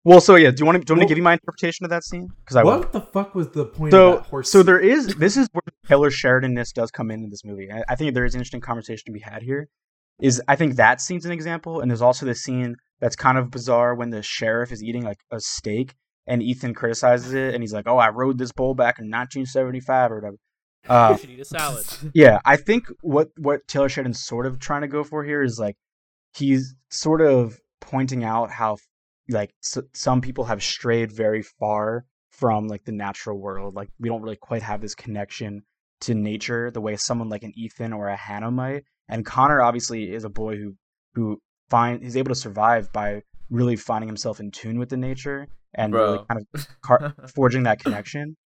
Well, 0.05 0.21
so 0.21 0.37
yeah, 0.37 0.51
do 0.51 0.57
you 0.61 0.67
want 0.67 0.79
to 0.81 0.85
do 0.85 0.93
you 0.93 0.95
want 0.95 1.01
Well- 1.01 1.07
to 1.07 1.09
give 1.09 1.19
you 1.19 1.25
my 1.25 1.33
interpretation 1.35 1.85
of 1.85 1.91
that 1.91 2.05
scene? 2.05 2.29
Because 2.45 2.57
I 2.57 2.63
will. 2.65 2.79
What 2.79 2.93
the 2.93 3.01
fuck 3.01 3.35
was 3.35 3.49
the 3.51 3.67
point 3.67 3.93
of 3.95 3.99
So, 3.99 4.17
that 4.17 4.27
horse? 4.27 4.51
so 4.51 4.59
scene? 4.61 4.67
there 4.67 4.81
is. 4.81 5.07
This 5.17 5.37
is 5.37 5.49
where 5.53 5.63
Taylor 5.87 6.11
Sheridanness 6.11 6.73
does 6.73 6.91
come 6.91 7.11
into 7.11 7.29
this 7.29 7.45
movie. 7.45 7.71
I, 7.71 7.83
I 7.89 7.95
think 7.97 8.15
there 8.15 8.25
is 8.25 8.35
an 8.35 8.39
interesting 8.41 8.61
conversation 8.61 9.03
to 9.07 9.13
be 9.13 9.21
had 9.21 9.43
here. 9.43 9.69
Is 10.21 10.41
I 10.49 10.57
think 10.57 10.77
that 10.77 11.01
scene's 11.01 11.25
an 11.25 11.33
example, 11.33 11.81
and 11.81 11.91
there's 11.91 12.03
also 12.03 12.27
the 12.27 12.35
scene 12.35 12.77
that's 13.01 13.17
kind 13.17 13.39
of 13.39 13.51
bizarre 13.51 13.95
when 13.95 14.11
the 14.11 14.23
sheriff 14.23 14.71
is 14.73 14.83
eating 14.83 15.03
like 15.03 15.19
a 15.31 15.41
steak, 15.41 15.95
and 16.27 16.43
Ethan 16.43 16.75
criticizes 16.75 17.33
it, 17.33 17.55
and 17.55 17.63
he's 17.63 17.73
like, 17.73 17.87
"Oh, 17.89 17.97
I 17.97 18.11
rode 18.11 18.37
this 18.39 18.53
bull 18.53 18.75
back 18.75 18.99
in 18.99 19.07
1975 19.11 20.13
or 20.13 20.15
whatever." 20.17 20.37
Uh, 20.89 21.11
You 21.13 21.19
should 21.21 21.31
eat 21.31 21.41
a 21.41 21.45
salad. 21.45 21.85
yeah, 22.15 22.39
I 22.47 22.57
think 22.57 22.87
what 23.03 23.29
what 23.37 23.61
Taylor 23.69 23.91
Sheridan's 23.91 24.25
sort 24.25 24.47
of 24.47 24.59
trying 24.59 24.81
to 24.81 24.89
go 24.89 25.05
for 25.05 25.23
here 25.25 25.43
is 25.43 25.59
like 25.59 25.77
he's 26.35 26.75
sort 26.91 27.21
of 27.21 27.59
pointing 27.83 28.25
out 28.25 28.51
how 28.51 28.79
like 29.31 29.51
s- 29.65 29.83
some 29.95 30.21
people 30.21 30.45
have 30.45 30.63
strayed 30.63 31.13
very 31.13 31.43
far 31.43 32.05
from 32.31 32.69
like 32.69 32.85
the 32.85 32.93
natural 32.93 33.39
world. 33.39 33.75
Like 33.75 33.89
we 33.99 34.09
don't 34.09 34.23
really 34.23 34.37
quite 34.37 34.63
have 34.63 34.81
this 34.81 34.95
connection 34.95 35.63
to 36.03 36.15
nature 36.15 36.71
the 36.71 36.81
way 36.81 36.97
someone 36.97 37.29
like 37.29 37.43
an 37.43 37.53
Ethan 37.57 37.93
or 37.93 38.09
a 38.09 38.17
Hannah 38.17 38.51
might. 38.51 38.85
And 39.09 39.27
Connor 39.27 39.61
obviously 39.61 40.13
is 40.13 40.25
a 40.25 40.31
boy 40.31 40.57
who 40.57 40.75
who 41.15 41.41
find 41.69 42.03
he's 42.03 42.17
able 42.17 42.31
to 42.31 42.41
survive 42.41 42.93
by 42.93 43.23
really 43.51 43.77
finding 43.77 44.09
himself 44.09 44.41
in 44.41 44.51
tune 44.51 44.79
with 44.79 44.89
the 44.89 44.97
nature 44.97 45.49
and 45.75 45.93
really 45.95 46.19
kind 46.29 46.47
of 46.55 46.69
car- 46.83 47.15
forging 47.35 47.65
that 47.65 47.81
connection. 47.81 48.37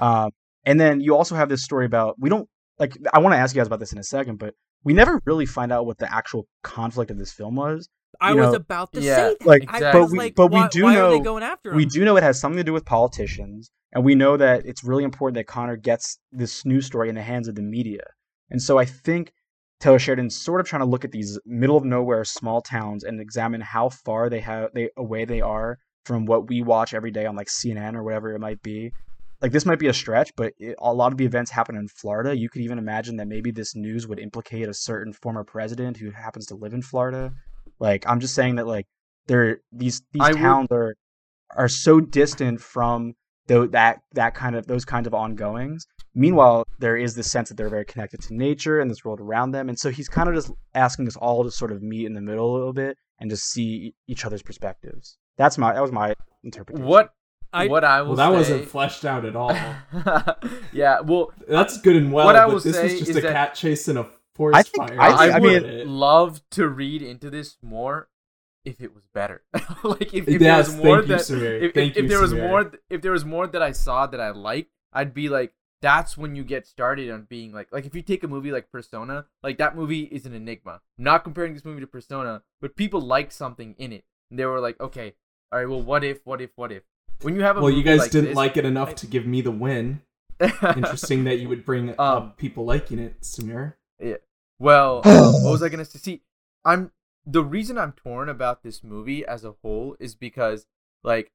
Um, 0.00 0.30
and 0.64 0.78
then 0.78 1.00
you 1.00 1.16
also 1.16 1.34
have 1.34 1.48
this 1.48 1.64
story 1.64 1.86
about 1.86 2.16
we 2.18 2.28
don't 2.28 2.48
like. 2.78 2.96
I 3.12 3.18
want 3.18 3.34
to 3.34 3.38
ask 3.38 3.54
you 3.54 3.60
guys 3.60 3.66
about 3.66 3.80
this 3.80 3.92
in 3.92 3.98
a 3.98 4.04
second, 4.04 4.38
but 4.38 4.54
we 4.84 4.92
never 4.92 5.20
really 5.24 5.46
find 5.46 5.72
out 5.72 5.86
what 5.86 5.98
the 5.98 6.12
actual 6.12 6.46
conflict 6.62 7.10
of 7.10 7.18
this 7.18 7.32
film 7.32 7.56
was. 7.56 7.88
I 8.20 8.30
You 8.32 8.36
was 8.38 8.54
about 8.54 8.92
to 8.92 9.00
yeah, 9.00 9.16
say 9.16 9.36
that. 9.38 9.46
like, 9.46 9.64
I 9.68 9.76
Exactly. 9.78 10.00
but 10.00 10.10
we- 10.10 10.18
like, 10.18 10.34
but 10.34 10.46
we 10.52 10.60
why, 10.60 10.68
do 10.68 10.84
why 10.84 10.96
are 10.98 11.10
they 11.10 11.18
know- 11.18 11.24
going 11.24 11.42
after 11.42 11.70
him? 11.70 11.76
We 11.76 11.86
do 11.86 12.04
know 12.04 12.16
it 12.16 12.22
has 12.22 12.40
something 12.40 12.58
to 12.58 12.64
do 12.64 12.72
with 12.72 12.84
politicians, 12.84 13.70
and 13.92 14.04
we 14.04 14.14
know 14.14 14.36
that 14.36 14.66
it's 14.66 14.84
really 14.84 15.04
important 15.04 15.34
that 15.36 15.46
Connor 15.46 15.76
gets 15.76 16.18
this 16.32 16.64
news 16.64 16.86
story 16.86 17.08
in 17.08 17.14
the 17.14 17.22
hands 17.22 17.48
of 17.48 17.54
the 17.54 17.62
media. 17.62 18.02
And 18.50 18.60
so 18.62 18.78
I 18.78 18.84
think 18.84 19.32
Taylor 19.80 19.98
Sheridan's 19.98 20.36
sort 20.36 20.60
of 20.60 20.66
trying 20.66 20.80
to 20.80 20.86
look 20.86 21.04
at 21.04 21.12
these 21.12 21.38
middle 21.46 21.76
of 21.76 21.84
nowhere 21.84 22.24
small 22.24 22.60
towns 22.60 23.02
and 23.04 23.20
examine 23.20 23.60
how 23.62 23.88
far 23.88 24.28
they 24.28 24.40
have 24.40 24.70
they 24.74 24.90
away 24.96 25.24
they 25.24 25.40
are 25.40 25.78
from 26.04 26.26
what 26.26 26.48
we 26.48 26.62
watch 26.62 26.92
every 26.94 27.10
day 27.10 27.24
on 27.26 27.36
like 27.36 27.48
CNN 27.48 27.94
or 27.94 28.02
whatever 28.02 28.34
it 28.34 28.40
might 28.40 28.62
be. 28.62 28.92
Like 29.40 29.52
this 29.52 29.64
might 29.64 29.78
be 29.78 29.86
a 29.86 29.94
stretch, 29.94 30.32
but 30.36 30.52
it, 30.58 30.74
a 30.80 30.92
lot 30.92 31.12
of 31.12 31.18
the 31.18 31.24
events 31.24 31.50
happen 31.50 31.74
in 31.76 31.88
Florida. 31.88 32.36
You 32.36 32.50
could 32.50 32.60
even 32.60 32.76
imagine 32.78 33.16
that 33.16 33.26
maybe 33.28 33.50
this 33.50 33.74
news 33.74 34.06
would 34.06 34.18
implicate 34.18 34.68
a 34.68 34.74
certain 34.74 35.14
former 35.14 35.44
president 35.44 35.96
who 35.96 36.10
happens 36.10 36.44
to 36.46 36.54
live 36.56 36.74
in 36.74 36.82
Florida. 36.82 37.32
Like 37.80 38.04
I'm 38.06 38.20
just 38.20 38.34
saying 38.34 38.56
that 38.56 38.66
like 38.66 38.86
there 39.26 39.60
these 39.72 40.02
these 40.12 40.22
I 40.22 40.28
would- 40.30 40.36
towns 40.38 40.68
are 40.70 40.94
are 41.56 41.68
so 41.68 41.98
distant 42.00 42.60
from 42.60 43.14
though 43.48 43.66
that 43.68 44.00
that 44.12 44.34
kind 44.34 44.54
of 44.54 44.66
those 44.66 44.84
kinds 44.84 45.06
of 45.06 45.14
ongoings. 45.14 45.86
Meanwhile, 46.14 46.64
there 46.80 46.96
is 46.96 47.14
this 47.14 47.30
sense 47.30 47.48
that 47.48 47.56
they're 47.56 47.68
very 47.68 47.84
connected 47.84 48.20
to 48.22 48.34
nature 48.34 48.80
and 48.80 48.90
this 48.90 49.04
world 49.04 49.20
around 49.20 49.52
them, 49.52 49.68
and 49.68 49.78
so 49.78 49.90
he's 49.90 50.08
kind 50.08 50.28
of 50.28 50.34
just 50.34 50.50
asking 50.74 51.06
us 51.06 51.16
all 51.16 51.44
to 51.44 51.50
sort 51.52 51.70
of 51.72 51.82
meet 51.82 52.04
in 52.04 52.14
the 52.14 52.20
middle 52.20 52.50
a 52.50 52.54
little 52.56 52.72
bit 52.72 52.96
and 53.20 53.30
just 53.30 53.44
see 53.50 53.94
each 54.08 54.24
other's 54.24 54.42
perspectives. 54.42 55.16
That's 55.38 55.56
my 55.56 55.72
that 55.72 55.80
was 55.82 55.92
my 55.92 56.14
interpretation. 56.42 56.86
what 56.86 57.10
I- 57.52 57.66
what 57.68 57.82
I 57.84 58.02
will 58.02 58.14
well, 58.14 58.16
that 58.16 58.30
say, 58.30 58.52
wasn't 58.52 58.68
fleshed 58.68 59.04
out 59.04 59.24
at 59.24 59.34
all. 59.34 59.52
yeah, 60.72 61.00
well, 61.00 61.32
That's 61.48 61.80
good 61.80 61.96
and 61.96 62.12
well, 62.12 62.26
What 62.26 62.36
I 62.36 62.46
will 62.46 62.60
this 62.60 62.76
say 62.76 62.82
was 62.84 62.98
just 62.98 63.10
is 63.10 63.16
a 63.16 63.20
that- 63.22 63.32
cat 63.32 63.54
chasing 63.54 63.96
a 63.96 64.06
forest 64.40 64.58
I 64.58 64.62
think- 64.62 64.88
fire. 64.88 65.00
I 65.00 65.06
I, 65.08 65.18
think- 65.18 65.34
I 65.34 65.38
would 65.40 65.62
mean- 65.64 65.88
love 65.88 66.40
to 66.50 66.68
read 66.68 67.02
into 67.02 67.28
this 67.30 67.56
more 67.62 68.08
if 68.64 68.80
it 68.80 68.94
was 68.94 69.04
better. 69.14 69.42
like 69.84 70.12
if, 70.14 70.28
if 70.28 70.40
Yes, 70.40 70.68
there 70.68 70.76
was 70.76 70.84
more 70.84 70.96
thank 70.98 71.08
you, 71.08 71.16
that 71.16 71.20
Samir. 71.22 71.62
if, 71.62 71.74
Thank 71.74 71.90
if, 71.92 71.96
if 71.96 72.02
you, 72.04 72.08
there 72.08 72.20
was 72.20 72.32
Samir. 72.34 72.48
more 72.48 72.72
if 72.90 73.00
there 73.02 73.12
was 73.12 73.24
more 73.24 73.46
that 73.46 73.62
I 73.62 73.72
saw 73.72 74.06
that 74.06 74.20
I 74.20 74.30
liked, 74.30 74.70
I'd 74.92 75.14
be 75.14 75.28
like 75.28 75.52
that's 75.82 76.18
when 76.18 76.36
you 76.36 76.44
get 76.44 76.66
started 76.66 77.10
on 77.10 77.22
being 77.30 77.52
like 77.52 77.68
like 77.72 77.86
if 77.86 77.94
you 77.94 78.02
take 78.02 78.22
a 78.22 78.28
movie 78.28 78.52
like 78.52 78.70
Persona, 78.70 79.24
like 79.42 79.56
that 79.58 79.76
movie 79.76 80.02
is 80.02 80.26
an 80.26 80.34
enigma. 80.34 80.80
I'm 80.98 81.04
not 81.04 81.24
comparing 81.24 81.54
this 81.54 81.64
movie 81.64 81.80
to 81.80 81.86
Persona, 81.86 82.42
but 82.60 82.76
people 82.76 83.00
liked 83.00 83.32
something 83.32 83.74
in 83.78 83.92
it. 83.92 84.04
And 84.30 84.38
they 84.38 84.44
were 84.44 84.60
like, 84.60 84.78
okay, 84.78 85.14
all 85.50 85.58
right, 85.58 85.68
well 85.68 85.82
what 85.82 86.04
if, 86.04 86.18
what 86.24 86.40
if, 86.42 86.50
what 86.56 86.70
if? 86.70 86.82
When 87.22 87.34
you 87.36 87.42
have 87.42 87.56
a 87.56 87.60
well, 87.62 87.70
you 87.70 87.82
guys 87.82 88.00
like 88.00 88.10
didn't 88.10 88.30
this- 88.30 88.36
like 88.36 88.56
it 88.58 88.64
enough 88.66 88.94
to 88.96 89.06
give 89.06 89.24
me 89.26 89.40
the 89.40 89.50
win. 89.50 90.02
Interesting 90.40 91.24
that 91.24 91.38
you 91.38 91.48
would 91.48 91.64
bring 91.66 91.90
Um, 91.90 91.96
up 91.98 92.36
people 92.38 92.64
liking 92.66 92.98
it, 92.98 93.20
Samir. 93.22 93.74
Well, 94.60 95.00
um, 95.04 95.32
what 95.42 95.50
was 95.50 95.62
I 95.62 95.68
gonna 95.68 95.84
say? 95.84 95.98
See, 95.98 96.20
I'm 96.64 96.92
the 97.26 97.42
reason 97.42 97.78
I'm 97.78 97.92
torn 97.92 98.28
about 98.28 98.62
this 98.62 98.84
movie 98.84 99.26
as 99.26 99.44
a 99.44 99.56
whole 99.62 99.96
is 99.98 100.14
because 100.14 100.66
like 101.02 101.32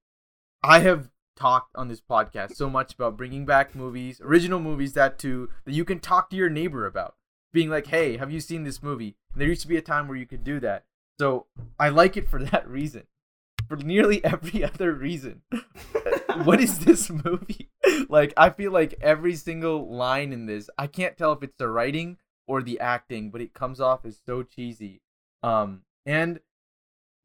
I 0.62 0.78
have 0.78 1.10
talked 1.36 1.76
on 1.76 1.88
this 1.88 2.00
podcast 2.00 2.54
so 2.54 2.70
much 2.70 2.94
about 2.94 3.16
bringing 3.16 3.44
back 3.44 3.74
movies, 3.74 4.20
original 4.22 4.60
movies 4.60 4.94
that 4.94 5.18
too 5.18 5.50
that 5.66 5.74
you 5.74 5.84
can 5.84 5.98
talk 5.98 6.30
to 6.30 6.36
your 6.36 6.48
neighbor 6.48 6.86
about, 6.86 7.16
being 7.52 7.68
like, 7.68 7.88
"Hey, 7.88 8.16
have 8.16 8.30
you 8.30 8.40
seen 8.40 8.62
this 8.62 8.82
movie?" 8.82 9.16
And 9.32 9.40
there 9.40 9.48
used 9.48 9.62
to 9.62 9.68
be 9.68 9.76
a 9.76 9.82
time 9.82 10.06
where 10.06 10.16
you 10.16 10.26
could 10.26 10.44
do 10.44 10.60
that. 10.60 10.84
So 11.18 11.46
I 11.80 11.88
like 11.88 12.16
it 12.16 12.28
for 12.30 12.42
that 12.44 12.68
reason. 12.68 13.02
For 13.68 13.76
nearly 13.76 14.24
every 14.24 14.62
other 14.62 14.92
reason, 14.92 15.42
what 16.44 16.60
is 16.60 16.78
this 16.78 17.10
movie? 17.10 17.70
Like, 18.08 18.32
I 18.36 18.50
feel 18.50 18.70
like 18.70 18.94
every 19.00 19.34
single 19.34 19.92
line 19.92 20.32
in 20.32 20.46
this, 20.46 20.70
I 20.78 20.86
can't 20.86 21.18
tell 21.18 21.32
if 21.32 21.42
it's 21.42 21.56
the 21.58 21.66
writing 21.68 22.18
or 22.46 22.62
the 22.62 22.78
acting, 22.80 23.30
but 23.30 23.40
it 23.40 23.52
comes 23.54 23.80
off 23.80 24.04
as 24.04 24.20
so 24.24 24.42
cheesy. 24.42 25.00
Um, 25.42 25.82
and 26.04 26.40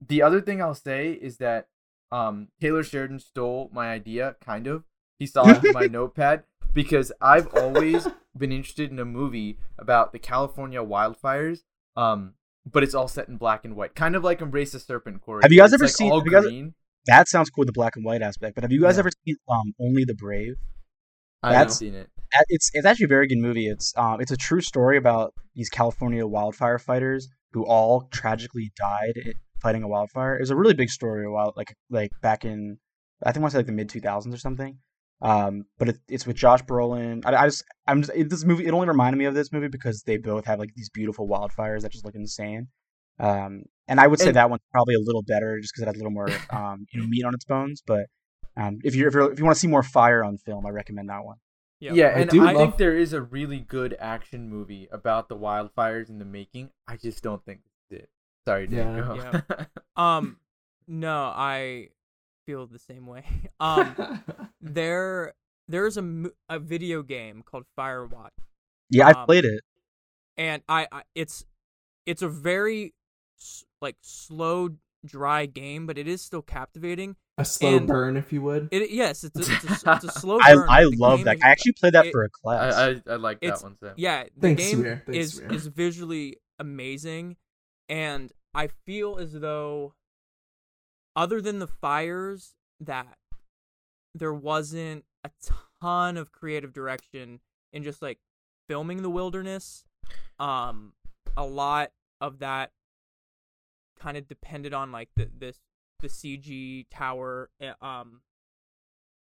the 0.06 0.22
other 0.22 0.42
thing 0.42 0.62
I'll 0.62 0.74
say 0.76 1.12
is 1.12 1.38
that 1.38 1.68
um, 2.12 2.48
Taylor 2.60 2.84
Sheridan 2.84 3.20
stole 3.20 3.70
my 3.74 3.92
idea, 3.92 4.36
kind 4.44 4.68
of. 4.68 4.84
He 5.20 5.26
saw 5.28 5.48
it 5.50 5.64
in 5.64 5.74
my 5.74 5.86
notepad 5.92 6.44
because 6.74 7.12
I've 7.22 7.48
always 7.56 8.08
been 8.38 8.52
interested 8.52 8.92
in 8.92 9.00
a 9.00 9.06
movie 9.06 9.58
about 9.78 10.12
the 10.12 10.20
California 10.20 10.80
wildfires. 10.84 11.62
Um, 11.96 12.34
but 12.72 12.84
it's 12.84 12.94
all 12.94 13.08
set 13.08 13.28
in 13.28 13.38
black 13.38 13.66
and 13.66 13.76
white, 13.76 13.96
kind 13.96 14.16
of 14.16 14.24
like 14.24 14.40
Embrace 14.42 14.72
the 14.72 14.80
Serpent, 14.80 15.22
Corey. 15.22 15.42
Have 15.44 15.52
you 15.52 15.60
guys 15.60 15.74
ever 15.74 15.86
like, 15.86 15.94
seen- 15.94 16.12
all 16.12 16.24
you 16.24 16.30
guys- 16.32 16.44
green? 16.44 16.74
That 17.08 17.28
sounds 17.28 17.50
cool, 17.50 17.66
the 17.66 17.72
black 17.72 17.96
and 17.96 18.06
white 18.06 18.22
aspect. 18.22 18.54
But 18.54 18.64
have 18.64 18.72
you 18.72 18.80
guys 18.80 18.96
Yeah. 18.96 19.00
ever 19.00 19.10
seen 19.26 19.36
um, 19.50 19.74
Only 19.80 20.06
the 20.06 20.14
Brave? 20.14 20.58
I 21.42 21.48
haven't 21.54 21.60
That's- 21.62 21.78
seen 21.80 21.96
it. 21.96 22.11
It's 22.50 22.70
it's 22.74 22.86
actually 22.86 23.06
a 23.06 23.10
very 23.10 23.28
good 23.28 23.40
movie. 23.40 23.68
It's 23.68 23.94
um 23.98 24.22
it's 24.22 24.32
a 24.32 24.38
true 24.38 24.62
story 24.62 24.98
about 24.98 25.34
these 25.56 25.70
California 25.70 26.26
wildfire 26.26 26.80
fighters 26.80 27.28
who 27.54 27.66
all 27.66 28.08
tragically 28.12 28.72
died 28.78 29.34
fighting 29.62 29.84
a 29.84 29.88
wildfire. 29.88 30.36
It 30.38 30.42
was 30.42 30.50
a 30.50 30.56
really 30.56 30.74
big 30.74 30.90
story 30.90 31.26
a 31.26 31.30
while 31.30 31.54
like 31.56 31.74
like 31.90 32.12
back 32.22 32.46
in 32.46 32.78
I 33.24 33.32
think 33.32 33.38
I 33.38 33.42
want 33.42 33.52
to 33.52 33.56
say 33.56 33.60
like 33.60 33.66
the 33.68 33.74
mid 33.74 33.90
two 33.90 34.00
thousands 34.00 34.34
or 34.34 34.40
something. 34.40 34.78
Um, 35.24 35.66
but 35.78 35.90
it, 35.90 35.98
it's 36.08 36.26
with 36.26 36.36
Josh 36.36 36.64
Brolin. 36.64 37.24
I, 37.26 37.36
I 37.44 37.46
just 37.48 37.64
I'm 37.86 38.02
just 38.02 38.14
it, 38.16 38.30
this 38.30 38.44
movie. 38.46 38.66
It 38.66 38.74
only 38.74 38.88
reminded 38.88 39.18
me 39.18 39.26
of 39.26 39.36
this 39.36 39.52
movie 39.52 39.68
because 39.68 40.02
they 40.04 40.18
both 40.18 40.46
have 40.46 40.58
like 40.58 40.72
these 40.76 40.90
beautiful 40.90 41.28
wildfires 41.28 41.82
that 41.82 41.92
just 41.92 42.06
look 42.06 42.16
insane. 42.16 42.70
Um, 43.20 43.64
and 43.88 44.00
I 44.00 44.08
would 44.08 44.20
say 44.20 44.28
And- 44.28 44.36
that 44.38 44.50
one's 44.50 44.64
probably 44.72 44.96
a 44.96 45.00
little 45.00 45.22
better 45.22 45.60
just 45.60 45.74
because 45.74 45.84
it 45.84 45.88
has 45.88 45.96
a 45.96 46.00
little 46.00 46.12
more 46.12 46.30
um 46.50 46.86
you 46.92 47.02
know 47.02 47.08
meat 47.08 47.24
on 47.26 47.34
its 47.36 47.46
bones. 47.46 47.84
But 47.86 48.06
um, 48.58 48.80
if 48.84 48.96
you 48.96 49.08
if, 49.08 49.14
you're, 49.14 49.32
if 49.32 49.38
you 49.38 49.46
want 49.46 49.56
to 49.56 49.60
see 49.60 49.68
more 49.68 49.84
fire 49.84 50.24
on 50.24 50.38
film, 50.38 50.66
I 50.66 50.70
recommend 50.70 51.10
that 51.10 51.24
one. 51.24 51.38
Yeah. 51.82 51.94
Yeah, 51.94 52.06
I 52.08 52.20
and 52.22 52.30
do 52.30 52.46
I, 52.46 52.54
think 52.54 52.78
there 52.78 52.96
is 52.96 53.12
a 53.12 53.22
really 53.22 53.60
good 53.60 53.98
action 54.00 54.48
movie 54.50 54.88
about 54.92 55.28
the 55.30 55.36
wildfires 55.36 56.10
in 56.10 56.20
the 56.20 56.26
making. 56.26 56.70
I 56.88 56.96
just 56.96 57.24
don't 57.24 57.44
think 57.44 57.62
it's 57.90 58.04
it. 58.04 58.10
Sorry, 58.46 58.68
Dan. 58.68 58.96
Yeah. 58.98 59.42
go. 59.50 59.66
Um, 60.02 60.38
no, 60.88 61.26
I 61.36 61.90
feel 62.46 62.68
the 62.68 62.80
same 62.80 63.06
way. 63.08 63.26
Um, 63.60 64.24
there 64.62 65.34
there's 65.68 65.98
a 65.98 66.26
a 66.50 66.60
video 66.60 67.02
game 67.04 67.44
called 67.44 67.66
Firewatch, 67.78 68.30
Yeah, 68.90 69.08
I've 69.08 69.18
Um, 69.18 69.26
played 69.26 69.46
it. 69.46 69.62
and 70.38 70.62
I, 70.70 70.88
I 70.92 71.02
it's 71.16 71.46
it's 72.06 72.22
a 72.22 72.30
very 72.30 72.94
like 73.82 73.96
slow, 74.02 74.70
dry 75.06 75.46
game, 75.48 75.88
but 75.88 75.98
it 75.98 76.08
is 76.08 76.22
still 76.22 76.42
captivating. 76.44 77.16
A 77.42 77.46
slow 77.46 77.78
and- 77.78 77.88
burn, 77.88 78.18
if 78.18 78.32
you 78.34 78.42
would. 78.42 78.70
It 78.72 78.92
yes, 78.92 79.24
it's 79.24 79.38
a, 79.38 79.42
it's 79.54 79.64
a, 79.66 79.70
s- 79.72 79.84
it's 80.04 80.16
a 80.16 80.20
slow 80.20 80.40
I 80.42 80.54
burn. 80.56 80.70
I 80.70 80.84
but 80.84 80.92
the 80.92 80.98
love 80.98 81.18
game 81.20 81.26
that. 81.26 81.36
is- 81.38 81.44
I 81.44 81.50
actually 81.50 81.72
played 81.74 81.94
that 81.94 82.06
it- 82.08 82.12
for 82.12 82.24
a 82.24 82.30
class. 82.30 82.74
I, 82.74 82.90
I 82.90 83.02
I 83.10 83.16
like 83.18 83.40
that 83.42 83.62
one. 83.62 83.76
So. 83.80 83.94
Yeah, 83.98 84.24
the 84.36 84.42
Thanks, 84.42 84.64
game 84.64 84.84
Thanks, 84.84 85.04
is 85.10 85.40
Samir. 85.42 85.54
is 85.54 85.68
visually 85.68 86.38
amazing, 86.60 87.38
and 87.90 88.32
I 88.54 88.70
feel 88.86 89.18
as 89.18 89.34
though, 89.34 89.94
other 91.16 91.42
than 91.42 91.60
the 91.60 91.68
fires 91.68 92.54
that 92.80 93.18
there 94.16 94.34
wasn't 94.34 95.06
a 95.24 95.30
ton 95.82 96.18
of 96.18 96.32
creative 96.32 96.74
direction 96.74 97.40
in 97.74 97.84
just 97.84 98.02
like 98.02 98.20
filming 98.68 99.02
the 99.04 99.10
wilderness. 99.10 99.86
Um, 100.40 100.94
a 101.38 101.46
lot 101.46 101.92
of 102.20 102.40
that 102.40 102.72
kind 104.00 104.18
of 104.18 104.28
depended 104.28 104.74
on 104.74 104.92
like 104.92 105.10
the 105.16 105.30
this 105.38 105.60
the 106.02 106.08
CG 106.10 106.86
tower 106.92 107.50
eh, 107.60 107.74
um 107.82 108.22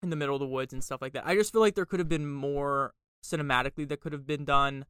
in 0.04 0.10
the 0.10 0.16
middle 0.16 0.36
of 0.36 0.40
the 0.40 0.48
woods 0.48 0.74
and 0.74 0.84
stuff 0.84 1.02
like 1.02 1.14
that. 1.14 1.28
I 1.28 1.36
just 1.36 1.52
feel 1.52 1.62
like 1.62 1.76
there 1.76 1.86
could 1.86 2.00
have 2.00 2.10
been 2.10 2.28
more 2.30 2.94
cinematically 3.24 3.88
that 3.88 4.00
could 4.02 4.14
have 4.14 4.26
been 4.26 4.46
done. 4.46 4.86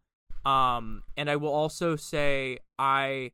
Um, 0.46 1.04
and 1.17 1.30
I 1.30 1.36
will 1.36 1.52
also 1.54 1.96
say 1.98 2.60
I 2.80 3.32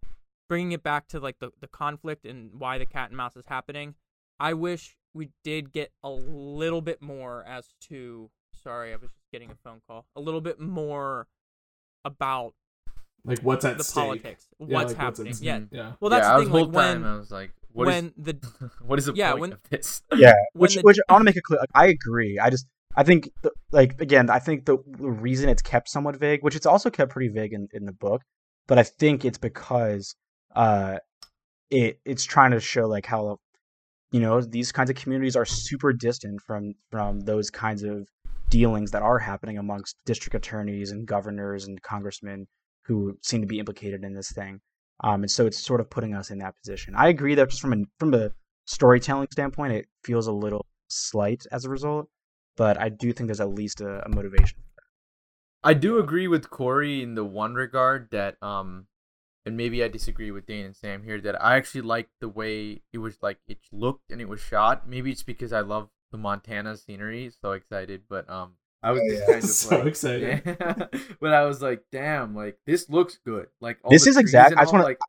bringing 0.49 0.71
it 0.71 0.81
back 0.83 1.07
to 1.09 1.19
like 1.19 1.37
the 1.39 1.51
the 1.61 1.67
conflict 1.67 2.25
and 2.25 2.51
why 2.59 2.77
the 2.77 2.85
cat 2.85 3.09
and 3.09 3.17
mouse 3.17 3.35
is 3.35 3.45
happening. 3.47 3.95
I 4.39 4.53
wish 4.53 4.95
we 5.13 5.29
did 5.43 5.71
get 5.71 5.91
a 6.03 6.09
little 6.09 6.81
bit 6.81 7.01
more 7.01 7.43
as 7.47 7.73
to 7.89 8.29
sorry, 8.53 8.91
I 8.91 8.95
was 8.97 9.11
just 9.11 9.31
getting 9.31 9.51
a 9.51 9.55
phone 9.63 9.81
call. 9.87 10.05
A 10.15 10.19
little 10.21 10.41
bit 10.41 10.59
more 10.59 11.27
about 12.03 12.53
Like 13.23 13.39
what's 13.39 13.65
at 13.65 13.77
the 13.77 13.83
stake? 13.83 14.03
politics, 14.03 14.47
Yeah, 14.59 14.65
what's 14.65 14.93
like, 14.93 14.97
what's 14.97 15.19
at 15.19 15.27
happening. 15.27 15.33
stake. 15.33 15.45
yeah. 15.45 15.59
Yeah. 15.71 15.91
Well, 15.99 16.09
that's 16.09 16.25
yeah, 16.25 16.33
the 16.33 16.39
was 16.39 16.49
thing. 16.49 16.51
whole 16.51 16.65
Like 16.65 16.85
time 16.85 17.01
when 17.03 17.11
I 17.11 17.17
was 17.17 17.31
like, 17.31 17.51
what 17.77 17.87
is 17.87 17.93
when 17.93 18.13
the 18.17 18.71
what 18.85 18.99
is 18.99 19.05
the 19.05 19.13
Yeah, 19.13 19.31
point 19.31 19.41
when- 19.41 19.53
of 19.53 19.63
this? 19.69 20.01
Yeah, 20.15 20.33
which 20.53 20.75
the- 20.75 20.81
which 20.81 20.97
I 21.09 21.13
want 21.13 21.21
to 21.21 21.25
make 21.25 21.37
it 21.37 21.43
clear. 21.43 21.59
Like, 21.59 21.69
I 21.75 21.87
agree. 21.87 22.39
I 22.39 22.49
just 22.49 22.65
I 22.95 23.03
think 23.03 23.29
the, 23.43 23.51
like 23.71 23.99
again, 24.01 24.29
I 24.29 24.39
think 24.39 24.65
the, 24.65 24.77
the 24.87 25.09
reason 25.09 25.49
it's 25.49 25.61
kept 25.61 25.87
somewhat 25.89 26.15
vague, 26.15 26.43
which 26.43 26.55
it's 26.55 26.65
also 26.65 26.89
kept 26.89 27.11
pretty 27.11 27.29
vague 27.29 27.53
in, 27.53 27.67
in 27.73 27.85
the 27.85 27.91
book, 27.93 28.21
but 28.67 28.77
I 28.79 28.83
think 28.83 29.23
it's 29.25 29.37
because 29.37 30.15
uh 30.55 30.97
it 31.69 31.99
it's 32.05 32.23
trying 32.23 32.51
to 32.51 32.59
show 32.59 32.87
like 32.87 33.05
how 33.05 33.37
you 34.11 34.19
know 34.19 34.41
these 34.41 34.71
kinds 34.71 34.89
of 34.89 34.95
communities 34.95 35.35
are 35.35 35.45
super 35.45 35.93
distant 35.93 36.41
from 36.41 36.73
from 36.89 37.19
those 37.21 37.49
kinds 37.49 37.83
of 37.83 38.07
dealings 38.49 38.91
that 38.91 39.01
are 39.01 39.19
happening 39.19 39.57
amongst 39.57 39.97
district 40.05 40.33
attorneys 40.33 40.91
and 40.91 41.05
governors 41.05 41.67
and 41.67 41.81
congressmen 41.83 42.47
who 42.85 43.17
seem 43.21 43.41
to 43.41 43.47
be 43.47 43.59
implicated 43.59 44.03
in 44.05 44.13
this 44.13 44.31
thing. 44.31 44.61
Um, 45.03 45.23
and 45.23 45.31
so 45.31 45.45
it's 45.45 45.59
sort 45.59 45.79
of 45.79 45.89
putting 45.89 46.15
us 46.15 46.31
in 46.31 46.39
that 46.39 46.55
position. 46.57 46.95
I 46.95 47.09
agree 47.09 47.35
that 47.35 47.49
just 47.49 47.61
from 47.61 47.73
a 47.73 47.85
from 47.99 48.13
a 48.13 48.31
storytelling 48.65 49.27
standpoint, 49.31 49.73
it 49.73 49.87
feels 50.03 50.27
a 50.27 50.31
little 50.31 50.65
slight 50.87 51.43
as 51.51 51.65
a 51.65 51.69
result, 51.69 52.09
but 52.55 52.79
I 52.79 52.89
do 52.89 53.13
think 53.13 53.27
there's 53.27 53.41
at 53.41 53.49
least 53.49 53.81
a, 53.81 54.05
a 54.05 54.09
motivation. 54.09 54.59
I 55.63 55.73
do 55.73 55.99
agree 55.99 56.27
with 56.27 56.49
Corey 56.49 57.01
in 57.01 57.15
the 57.15 57.25
one 57.25 57.55
regard 57.55 58.09
that 58.11 58.41
um 58.41 58.87
and 59.45 59.55
maybe 59.55 59.81
I 59.83 59.87
disagree 59.87 60.29
with 60.29 60.45
Dane 60.45 60.65
and 60.65 60.75
Sam 60.75 61.03
here 61.03 61.21
that 61.21 61.41
I 61.41 61.55
actually 61.55 61.81
liked 61.81 62.11
the 62.19 62.27
way 62.27 62.81
it 62.91 62.97
was 62.97 63.17
like 63.21 63.39
it 63.47 63.59
looked 63.71 64.11
and 64.11 64.19
it 64.19 64.27
was 64.27 64.41
shot. 64.41 64.89
Maybe 64.89 65.11
it's 65.11 65.23
because 65.23 65.53
I 65.53 65.61
love 65.61 65.89
the 66.11 66.17
Montana 66.17 66.75
scenery, 66.75 67.31
so 67.41 67.51
excited, 67.51 68.03
but 68.09 68.29
um 68.29 68.56
I 68.83 68.91
was 68.91 69.01
just 69.09 69.25
kind 69.27 69.37
of 69.43 69.49
So 69.49 69.77
like 69.77 69.87
excited. 69.87 70.41
Yeah. 70.45 70.73
but 71.21 71.33
I 71.33 71.43
was 71.45 71.61
like, 71.61 71.81
damn, 71.91 72.35
like 72.35 72.57
this 72.65 72.89
looks 72.89 73.17
good. 73.25 73.47
Like 73.61 73.77
all 73.83 73.91
This 73.91 74.03
the 74.05 74.11
is 74.11 74.17
exactly. 74.17 74.57
I 74.57 74.61
just 74.61 74.73
wanna- 74.73 74.85
like, 74.85 74.99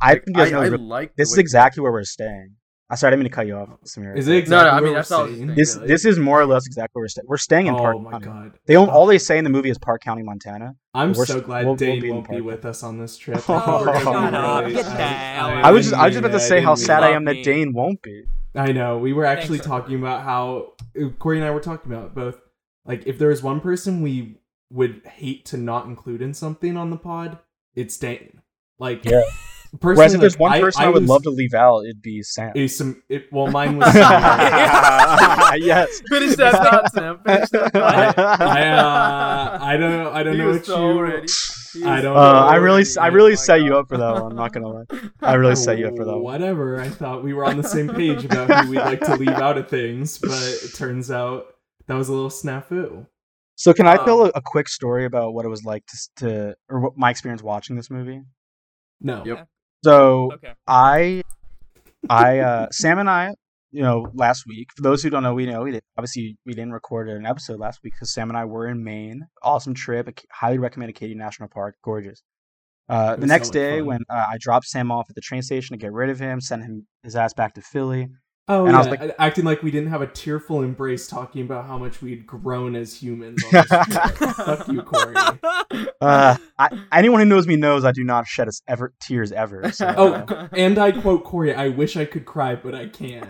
I 0.00 0.12
like, 0.12 0.24
think 0.24 0.36
you 0.36 0.42
guys 0.44 0.52
know 0.52 0.60
I, 0.60 0.64
I 0.64 0.68
re- 0.68 0.78
like 0.78 1.16
this 1.16 1.32
is 1.32 1.38
exactly 1.38 1.82
where 1.82 1.92
we're 1.92 2.04
staying. 2.04 2.56
I 2.88 2.94
sorry, 2.94 3.08
I 3.08 3.10
didn't 3.16 3.24
mean 3.24 3.30
to 3.30 3.34
cut 3.34 3.46
you 3.48 3.56
off, 3.56 3.68
Samir. 3.84 4.16
Is 4.16 4.28
it 4.28 4.30
No, 4.30 4.36
exactly 4.38 4.70
no, 4.70 4.76
I 4.76 4.80
mean, 4.80 4.94
that's 4.94 5.10
all 5.10 5.22
I 5.22 5.24
was 5.24 5.32
saying? 5.34 5.46
saying. 5.48 5.56
This 5.56 5.74
Really? 5.74 5.88
this 5.88 6.04
is 6.04 6.18
more 6.20 6.40
or 6.40 6.46
less 6.46 6.66
exactly 6.66 6.92
where 7.00 7.02
we're 7.02 7.08
staying. 7.08 7.26
We're 7.26 7.36
staying 7.38 7.66
in 7.66 7.74
oh 7.74 7.78
Park 7.78 8.00
my 8.00 8.10
County. 8.12 8.26
god. 8.26 8.52
They 8.66 8.76
own, 8.76 8.88
all 8.88 9.06
they 9.06 9.18
say 9.18 9.38
in 9.38 9.44
the 9.44 9.50
movie 9.50 9.70
is 9.70 9.78
Park 9.78 10.02
County, 10.02 10.22
Montana. 10.22 10.74
I'm 10.94 11.08
We're 11.12 11.26
so 11.26 11.32
st- 11.34 11.44
glad 11.46 11.58
we'll- 11.64 11.70
we'll 11.72 11.76
Dane 11.76 12.00
be 12.00 12.10
won't 12.12 12.28
be 12.28 12.34
Park 12.36 12.44
with 12.44 12.64
us 12.64 12.84
on 12.84 12.98
this 13.00 13.16
trip. 13.18 13.42
Oh, 13.48 13.80
We're 13.84 13.86
gonna 13.86 13.98
be 13.98 14.04
shut 14.04 14.34
up. 14.34 14.60
really- 14.64 14.74
Get 14.76 14.84
the 14.84 15.02
out 15.02 15.64
I 15.64 15.70
was 15.72 15.86
just 15.86 15.96
I 15.96 16.04
was 16.06 16.14
just 16.14 16.24
about 16.24 16.38
to 16.38 16.40
say 16.40 16.60
how 16.60 16.76
sad 16.76 17.02
I 17.02 17.10
am 17.10 17.24
that 17.24 17.36
me. 17.36 17.42
Dane 17.42 17.72
won't 17.72 18.00
be. 18.02 18.22
I 18.54 18.70
know. 18.70 18.98
We 18.98 19.12
were 19.12 19.24
actually 19.24 19.58
talking 19.58 19.96
about 19.98 20.22
how 20.22 20.74
uh, 20.96 21.08
Corey 21.18 21.38
and 21.38 21.46
I 21.46 21.50
were 21.50 21.60
talking 21.60 21.92
about 21.92 22.14
both. 22.14 22.38
Like, 22.86 23.06
if 23.06 23.18
there 23.18 23.30
is 23.30 23.42
one 23.42 23.60
person 23.60 24.00
we 24.02 24.38
would 24.70 25.02
hate 25.06 25.44
to 25.46 25.56
not 25.56 25.86
include 25.86 26.22
in 26.22 26.34
something 26.34 26.76
on 26.76 26.90
the 26.90 26.96
pod, 26.96 27.38
it's 27.74 27.96
Dane. 27.98 28.40
Like, 28.78 29.04
Yeah. 29.04 29.22
personally, 29.80 29.96
Whereas 29.96 30.14
if 30.14 30.20
there's 30.20 30.34
like, 30.34 30.40
one 30.40 30.60
person 30.60 30.82
I, 30.84 30.88
would 30.88 31.02
was- 31.02 31.10
love 31.10 31.22
to 31.24 31.30
leave 31.30 31.52
out, 31.54 31.80
it'd 31.84 32.00
be 32.02 32.22
Sam. 32.22 32.52
a 32.54 32.66
some. 32.68 33.02
It, 33.08 33.26
well, 33.32 33.48
mine 33.48 33.76
was. 33.78 33.92
Sam. 33.92 34.02
yes. 35.60 36.00
Finish 36.08 36.36
that 36.36 36.52
thought, 36.52 36.92
Sam. 36.92 37.18
Finish 37.26 37.50
that 37.50 37.72
thought. 37.72 38.18
I 38.18 38.68
uh, 38.70 39.58
I 39.60 39.76
don't 39.76 39.90
know. 39.90 40.10
I 40.12 40.22
don't 40.22 40.34
He 40.34 40.38
know 40.38 40.50
what 40.50 40.64
so 40.66 40.92
you. 40.92 41.00
ready. 41.00 41.26
I 41.84 42.00
don't 42.00 42.16
Uh, 42.16 42.32
know. 42.32 42.38
I 42.46 42.56
really. 42.56 42.84
I 42.98 43.08
really 43.08 43.32
my 43.32 43.36
set 43.36 43.62
you 43.62 43.76
up 43.76 43.88
for 43.88 43.98
that 43.98 44.12
one. 44.22 44.30
I'm 44.32 44.36
not 44.36 44.52
gonna 44.52 44.68
lie. 44.68 44.84
I 45.20 45.34
really 45.34 45.56
set 45.56 45.78
you 45.78 45.88
up 45.88 45.96
for 45.96 46.04
that 46.04 46.12
one. 46.14 46.22
Whatever. 46.22 46.80
I 46.80 46.88
thought 46.88 47.22
we 47.22 47.34
were 47.34 47.44
on 47.44 47.56
the 47.56 47.68
same 47.68 47.88
page 47.88 48.24
about 48.24 48.64
who 48.64 48.70
we'd 48.70 48.78
like 48.78 49.00
to 49.00 49.16
leave 49.16 49.28
out 49.28 49.58
of 49.58 49.68
things, 49.68 50.18
but 50.18 50.30
it 50.64 50.74
turns 50.74 51.10
out 51.10 51.46
that 51.86 51.94
was 51.94 52.08
a 52.08 52.12
little 52.12 52.30
snafu. 52.30 53.06
So 53.54 53.72
can 53.72 53.86
I 53.86 53.96
tell 54.04 54.22
Um, 54.22 54.30
a, 54.34 54.38
a 54.38 54.42
quick 54.42 54.68
story 54.68 55.06
about 55.06 55.32
what 55.32 55.44
it 55.44 55.48
was 55.48 55.64
like 55.64 55.84
to, 55.86 55.96
to 56.16 56.56
or 56.68 56.80
what 56.80 56.96
my 56.96 57.10
experience 57.10 57.42
watching 57.42 57.76
this 57.76 57.90
movie? 57.90 58.20
No. 59.00 59.24
Yep. 59.24 59.48
So 59.84 60.32
Okay. 60.34 60.52
I, 60.66 61.22
I, 62.10 62.38
uh, 62.40 62.68
Sam 62.70 62.98
and 62.98 63.08
I, 63.08 63.34
you 63.70 63.82
know, 63.82 64.10
last 64.14 64.44
week. 64.46 64.68
For 64.76 64.82
those 64.82 65.02
who 65.02 65.10
don't 65.10 65.22
know, 65.22 65.34
we 65.34 65.46
know 65.46 65.62
we 65.62 65.72
did, 65.72 65.82
obviously 65.96 66.36
we 66.44 66.52
didn't 66.52 66.72
record 66.72 67.08
an 67.08 67.24
episode 67.26 67.58
last 67.58 67.80
week 67.82 67.94
because 67.94 68.12
Sam 68.12 68.28
and 68.30 68.36
I 68.38 68.44
were 68.44 68.68
in 68.68 68.82
Maine. 68.84 69.26
Awesome 69.42 69.74
trip. 69.74 70.06
I 70.08 70.12
c- 70.20 70.26
highly 70.30 70.58
recommend 70.58 70.90
Acadia 70.90 71.16
National 71.16 71.48
Park. 71.48 71.76
Gorgeous. 71.82 72.22
Uh, 72.88 73.16
the 73.16 73.26
next 73.26 73.48
so 73.48 73.52
day, 73.54 73.78
fun. 73.78 73.86
when 73.86 74.00
uh, 74.08 74.26
I 74.32 74.36
dropped 74.38 74.66
Sam 74.66 74.92
off 74.92 75.06
at 75.08 75.14
the 75.14 75.20
train 75.20 75.42
station 75.42 75.76
to 75.76 75.80
get 75.80 75.92
rid 75.92 76.08
of 76.10 76.18
him, 76.20 76.40
sent 76.40 76.62
him 76.62 76.86
his 77.02 77.16
ass 77.16 77.32
back 77.34 77.54
to 77.54 77.60
Philly. 77.60 78.08
Oh, 78.48 78.64
And 78.66 78.72
yeah, 78.72 78.76
I 78.76 78.78
was 78.78 78.86
like- 79.00 79.14
acting 79.18 79.44
like 79.44 79.62
we 79.64 79.72
didn't 79.72 79.88
have 79.90 80.02
a 80.02 80.06
tearful 80.06 80.62
embrace 80.62 81.08
talking 81.08 81.42
about 81.42 81.66
how 81.66 81.78
much 81.78 82.00
we'd 82.00 82.26
grown 82.28 82.76
as 82.76 82.94
humans. 82.94 83.42
On 83.44 83.50
this 83.50 83.66
trip. 83.68 84.34
Fuck 84.36 84.68
you, 84.68 84.82
Corey. 84.82 85.14
Uh, 86.00 86.36
I, 86.58 86.68
anyone 86.92 87.20
who 87.20 87.24
knows 87.26 87.46
me 87.46 87.56
knows 87.56 87.84
I 87.84 87.90
do 87.90 88.04
not 88.04 88.26
shed 88.26 88.48
us 88.48 88.60
ever 88.68 88.92
tears 89.00 89.32
ever. 89.32 89.72
So, 89.72 89.92
Oh, 89.96 90.12
uh, 90.12 90.48
and 90.52 90.78
I 90.78 90.92
quote 90.92 91.24
Corey: 91.24 91.54
"I 91.54 91.68
wish 91.68 91.96
I 91.96 92.04
could 92.04 92.26
cry, 92.26 92.54
but 92.54 92.74
I 92.74 92.86
can't." 92.88 93.26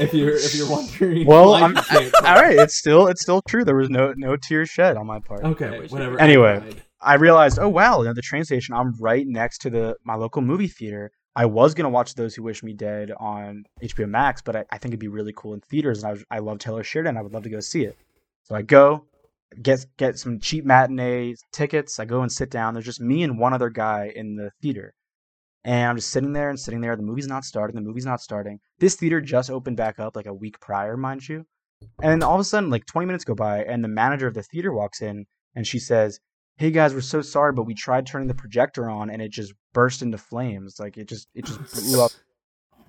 if 0.00 0.12
you're 0.14 0.34
if 0.36 0.54
you're 0.54 0.68
wondering, 0.70 1.26
Well, 1.26 1.50
why 1.50 1.60
I'm- 1.62 1.76
you 1.76 1.82
can't 1.82 2.12
cry. 2.12 2.34
all 2.36 2.42
right, 2.42 2.56
it's 2.58 2.74
still 2.74 3.06
it's 3.06 3.22
still 3.22 3.42
true. 3.42 3.64
There 3.64 3.76
was 3.76 3.90
no 3.90 4.12
no 4.16 4.36
tears 4.36 4.68
shed 4.68 4.96
on 4.96 5.06
my 5.06 5.20
part. 5.20 5.44
Okay, 5.44 5.86
whatever. 5.88 6.16
could- 6.16 6.20
I 6.20 6.24
Anyway. 6.24 6.62
I 7.00 7.14
realized, 7.14 7.58
oh 7.60 7.68
wow, 7.68 7.98
you 8.00 8.04
know, 8.04 8.14
the 8.14 8.22
train 8.22 8.44
station. 8.44 8.74
I'm 8.74 8.94
right 9.00 9.26
next 9.26 9.58
to 9.62 9.70
the 9.70 9.96
my 10.04 10.14
local 10.14 10.40
movie 10.42 10.68
theater. 10.68 11.10
I 11.34 11.46
was 11.46 11.74
gonna 11.74 11.88
watch 11.88 12.14
Those 12.14 12.34
Who 12.34 12.42
Wish 12.42 12.62
Me 12.62 12.72
Dead 12.72 13.10
on 13.18 13.64
HBO 13.82 14.08
Max, 14.08 14.42
but 14.42 14.56
I, 14.56 14.64
I 14.70 14.78
think 14.78 14.90
it'd 14.90 15.00
be 15.00 15.08
really 15.08 15.32
cool 15.34 15.54
in 15.54 15.60
theaters, 15.60 16.02
and 16.02 16.24
I 16.30 16.36
I 16.36 16.38
love 16.40 16.58
Taylor 16.58 16.84
Sheridan. 16.84 17.16
I 17.16 17.22
would 17.22 17.32
love 17.32 17.44
to 17.44 17.50
go 17.50 17.60
see 17.60 17.84
it. 17.84 17.96
So 18.42 18.54
I 18.54 18.62
go, 18.62 19.06
get 19.62 19.86
get 19.96 20.18
some 20.18 20.40
cheap 20.40 20.64
matinee 20.64 21.36
tickets. 21.52 21.98
I 21.98 22.04
go 22.04 22.22
and 22.22 22.30
sit 22.30 22.50
down. 22.50 22.74
There's 22.74 22.86
just 22.86 23.00
me 23.00 23.22
and 23.22 23.38
one 23.38 23.54
other 23.54 23.70
guy 23.70 24.12
in 24.14 24.36
the 24.36 24.50
theater, 24.60 24.92
and 25.64 25.90
I'm 25.90 25.96
just 25.96 26.10
sitting 26.10 26.32
there 26.32 26.50
and 26.50 26.60
sitting 26.60 26.80
there. 26.80 26.96
The 26.96 27.02
movie's 27.02 27.28
not 27.28 27.44
starting. 27.44 27.76
The 27.76 27.88
movie's 27.88 28.06
not 28.06 28.20
starting. 28.20 28.60
This 28.78 28.96
theater 28.96 29.20
just 29.20 29.50
opened 29.50 29.78
back 29.78 29.98
up 29.98 30.16
like 30.16 30.26
a 30.26 30.34
week 30.34 30.60
prior, 30.60 30.96
mind 30.96 31.28
you. 31.28 31.46
And 32.02 32.22
all 32.22 32.34
of 32.34 32.40
a 32.40 32.44
sudden, 32.44 32.70
like 32.70 32.86
20 32.86 33.06
minutes 33.06 33.24
go 33.24 33.34
by, 33.34 33.64
and 33.64 33.82
the 33.82 33.88
manager 33.88 34.26
of 34.26 34.34
the 34.34 34.42
theater 34.42 34.72
walks 34.72 35.00
in, 35.00 35.26
and 35.54 35.66
she 35.66 35.78
says, 35.78 36.20
"Hey 36.56 36.70
guys, 36.70 36.94
we're 36.94 37.00
so 37.00 37.22
sorry, 37.22 37.52
but 37.52 37.64
we 37.64 37.74
tried 37.74 38.06
turning 38.06 38.28
the 38.28 38.34
projector 38.34 38.88
on, 38.88 39.10
and 39.10 39.20
it 39.22 39.30
just 39.30 39.52
burst 39.72 40.02
into 40.02 40.18
flames. 40.18 40.78
Like 40.78 40.96
it 40.96 41.08
just 41.08 41.28
it 41.34 41.44
just 41.44 41.74
blew 41.90 42.04
up 42.04 42.12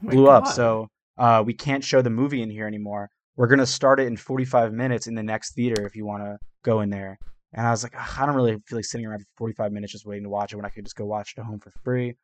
Oh 0.06 0.10
blew 0.10 0.28
up. 0.28 0.47
So 0.47 0.88
uh, 1.17 1.43
we 1.45 1.54
can't 1.54 1.84
show 1.84 2.02
the 2.02 2.10
movie 2.10 2.41
in 2.41 2.49
here 2.49 2.67
anymore. 2.67 3.10
We're 3.36 3.47
gonna 3.47 3.65
start 3.65 3.99
it 3.99 4.08
in 4.08 4.17
45 4.17 4.73
minutes 4.73 5.08
in 5.08 5.15
the 5.15 5.23
next 5.23 5.56
theater 5.56 5.86
if 5.86 5.95
you 5.95 6.06
want 6.06 6.23
to 6.23 6.38
go 6.63 6.82
in 6.82 6.89
there. 6.89 7.17
And 7.54 7.67
I 7.67 7.71
was 7.71 7.84
like, 7.84 7.95
I 7.95 8.26
don't 8.26 8.36
really 8.36 8.58
feel 8.67 8.78
like 8.78 8.86
sitting 8.86 9.06
around 9.06 9.19
for 9.19 9.28
45 9.38 9.71
minutes 9.71 9.91
just 9.91 10.06
waiting 10.06 10.23
to 10.23 10.30
watch 10.30 10.54
it 10.54 10.56
when 10.56 10.65
I 10.65 10.69
could 10.69 10.86
just 10.86 10.95
go 10.95 11.06
watch 11.06 11.34
it 11.36 11.41
at 11.41 11.45
home 11.45 11.60
for 11.60 11.71
free. 11.84 12.15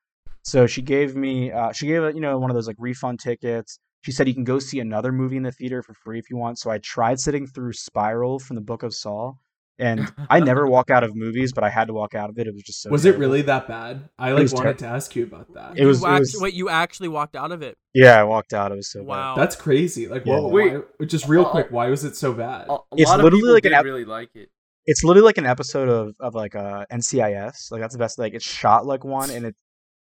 So 0.43 0.65
she 0.65 0.81
gave 0.81 1.15
me, 1.15 1.51
uh, 1.51 1.71
she 1.71 1.87
gave 1.87 2.15
you 2.15 2.21
know 2.21 2.37
one 2.39 2.49
of 2.49 2.55
those 2.55 2.67
like 2.67 2.77
refund 2.79 3.19
tickets. 3.19 3.79
She 4.01 4.11
said 4.11 4.27
you 4.27 4.33
can 4.33 4.45
go 4.45 4.59
see 4.59 4.79
another 4.79 5.11
movie 5.11 5.37
in 5.37 5.43
the 5.43 5.51
theater 5.51 5.83
for 5.83 5.93
free 5.93 6.19
if 6.19 6.29
you 6.29 6.37
want. 6.37 6.57
So 6.57 6.71
I 6.71 6.77
tried 6.79 7.19
sitting 7.19 7.45
through 7.45 7.73
Spiral 7.73 8.39
from 8.39 8.55
the 8.55 8.61
Book 8.61 8.83
of 8.83 8.93
Saw, 8.93 9.33
and 9.79 10.11
I 10.29 10.39
never 10.39 10.67
walk 10.67 10.89
out 10.91 11.03
of 11.03 11.15
movies, 11.15 11.53
but 11.53 11.63
I 11.63 11.69
had 11.69 11.87
to 11.87 11.93
walk 11.93 12.13
out 12.15 12.29
of 12.29 12.37
it. 12.37 12.47
It 12.47 12.53
was 12.53 12.63
just 12.63 12.81
so. 12.81 12.89
was 12.89 13.05
it 13.05 13.17
really 13.17 13.41
that 13.43 13.67
bad? 13.67 14.09
I 14.19 14.31
like 14.33 14.43
was 14.43 14.53
wanted 14.53 14.77
to 14.79 14.87
ask 14.87 15.15
you 15.15 15.23
about 15.23 15.53
that. 15.55 15.77
It 15.77 15.85
was- 15.85 16.01
You 16.01 16.07
it 16.07 16.19
was- 16.19 16.37
Wait, 16.39 16.53
you 16.53 16.69
actually 16.69 17.07
walked 17.07 17.35
out 17.35 17.51
of 17.51 17.61
it? 17.61 17.77
Yeah, 17.93 18.19
I 18.19 18.23
walked 18.23 18.53
out. 18.53 18.71
It 18.71 18.75
was 18.75 18.91
so 18.91 18.99
bad. 18.99 19.07
Wow. 19.07 19.35
That's 19.35 19.55
crazy. 19.55 20.07
Like, 20.07 20.25
Yeah. 20.25 20.39
what? 20.39 20.51
Wait. 20.51 20.73
Why, 20.97 21.05
just 21.05 21.27
real 21.27 21.45
Uh, 21.45 21.49
quick, 21.51 21.67
why 21.71 21.89
was 21.89 22.03
it 22.03 22.15
so 22.15 22.33
bad? 22.33 22.67
A, 22.69 22.73
a 22.73 22.77
It's 22.97 23.09
lot 23.09 23.19
of 23.19 23.23
literally 23.23 23.41
people 23.41 23.53
like 23.53 23.65
an 23.65 23.73
ep- 23.73 23.85
really 23.85 24.05
like 24.05 24.29
it. 24.35 24.49
it's 24.85 25.03
literally 25.03 25.25
like 25.25 25.37
an 25.37 25.45
episode 25.45 25.89
of 25.89 26.13
of 26.19 26.35
like 26.35 26.55
uh 26.55 26.85
NCIS. 26.91 27.71
Like 27.71 27.81
that's 27.81 27.93
the 27.93 27.99
best. 27.99 28.19
Like 28.19 28.33
it's 28.33 28.45
shot 28.45 28.85
like 28.85 29.03
one, 29.03 29.29
and 29.29 29.45
it 29.45 29.55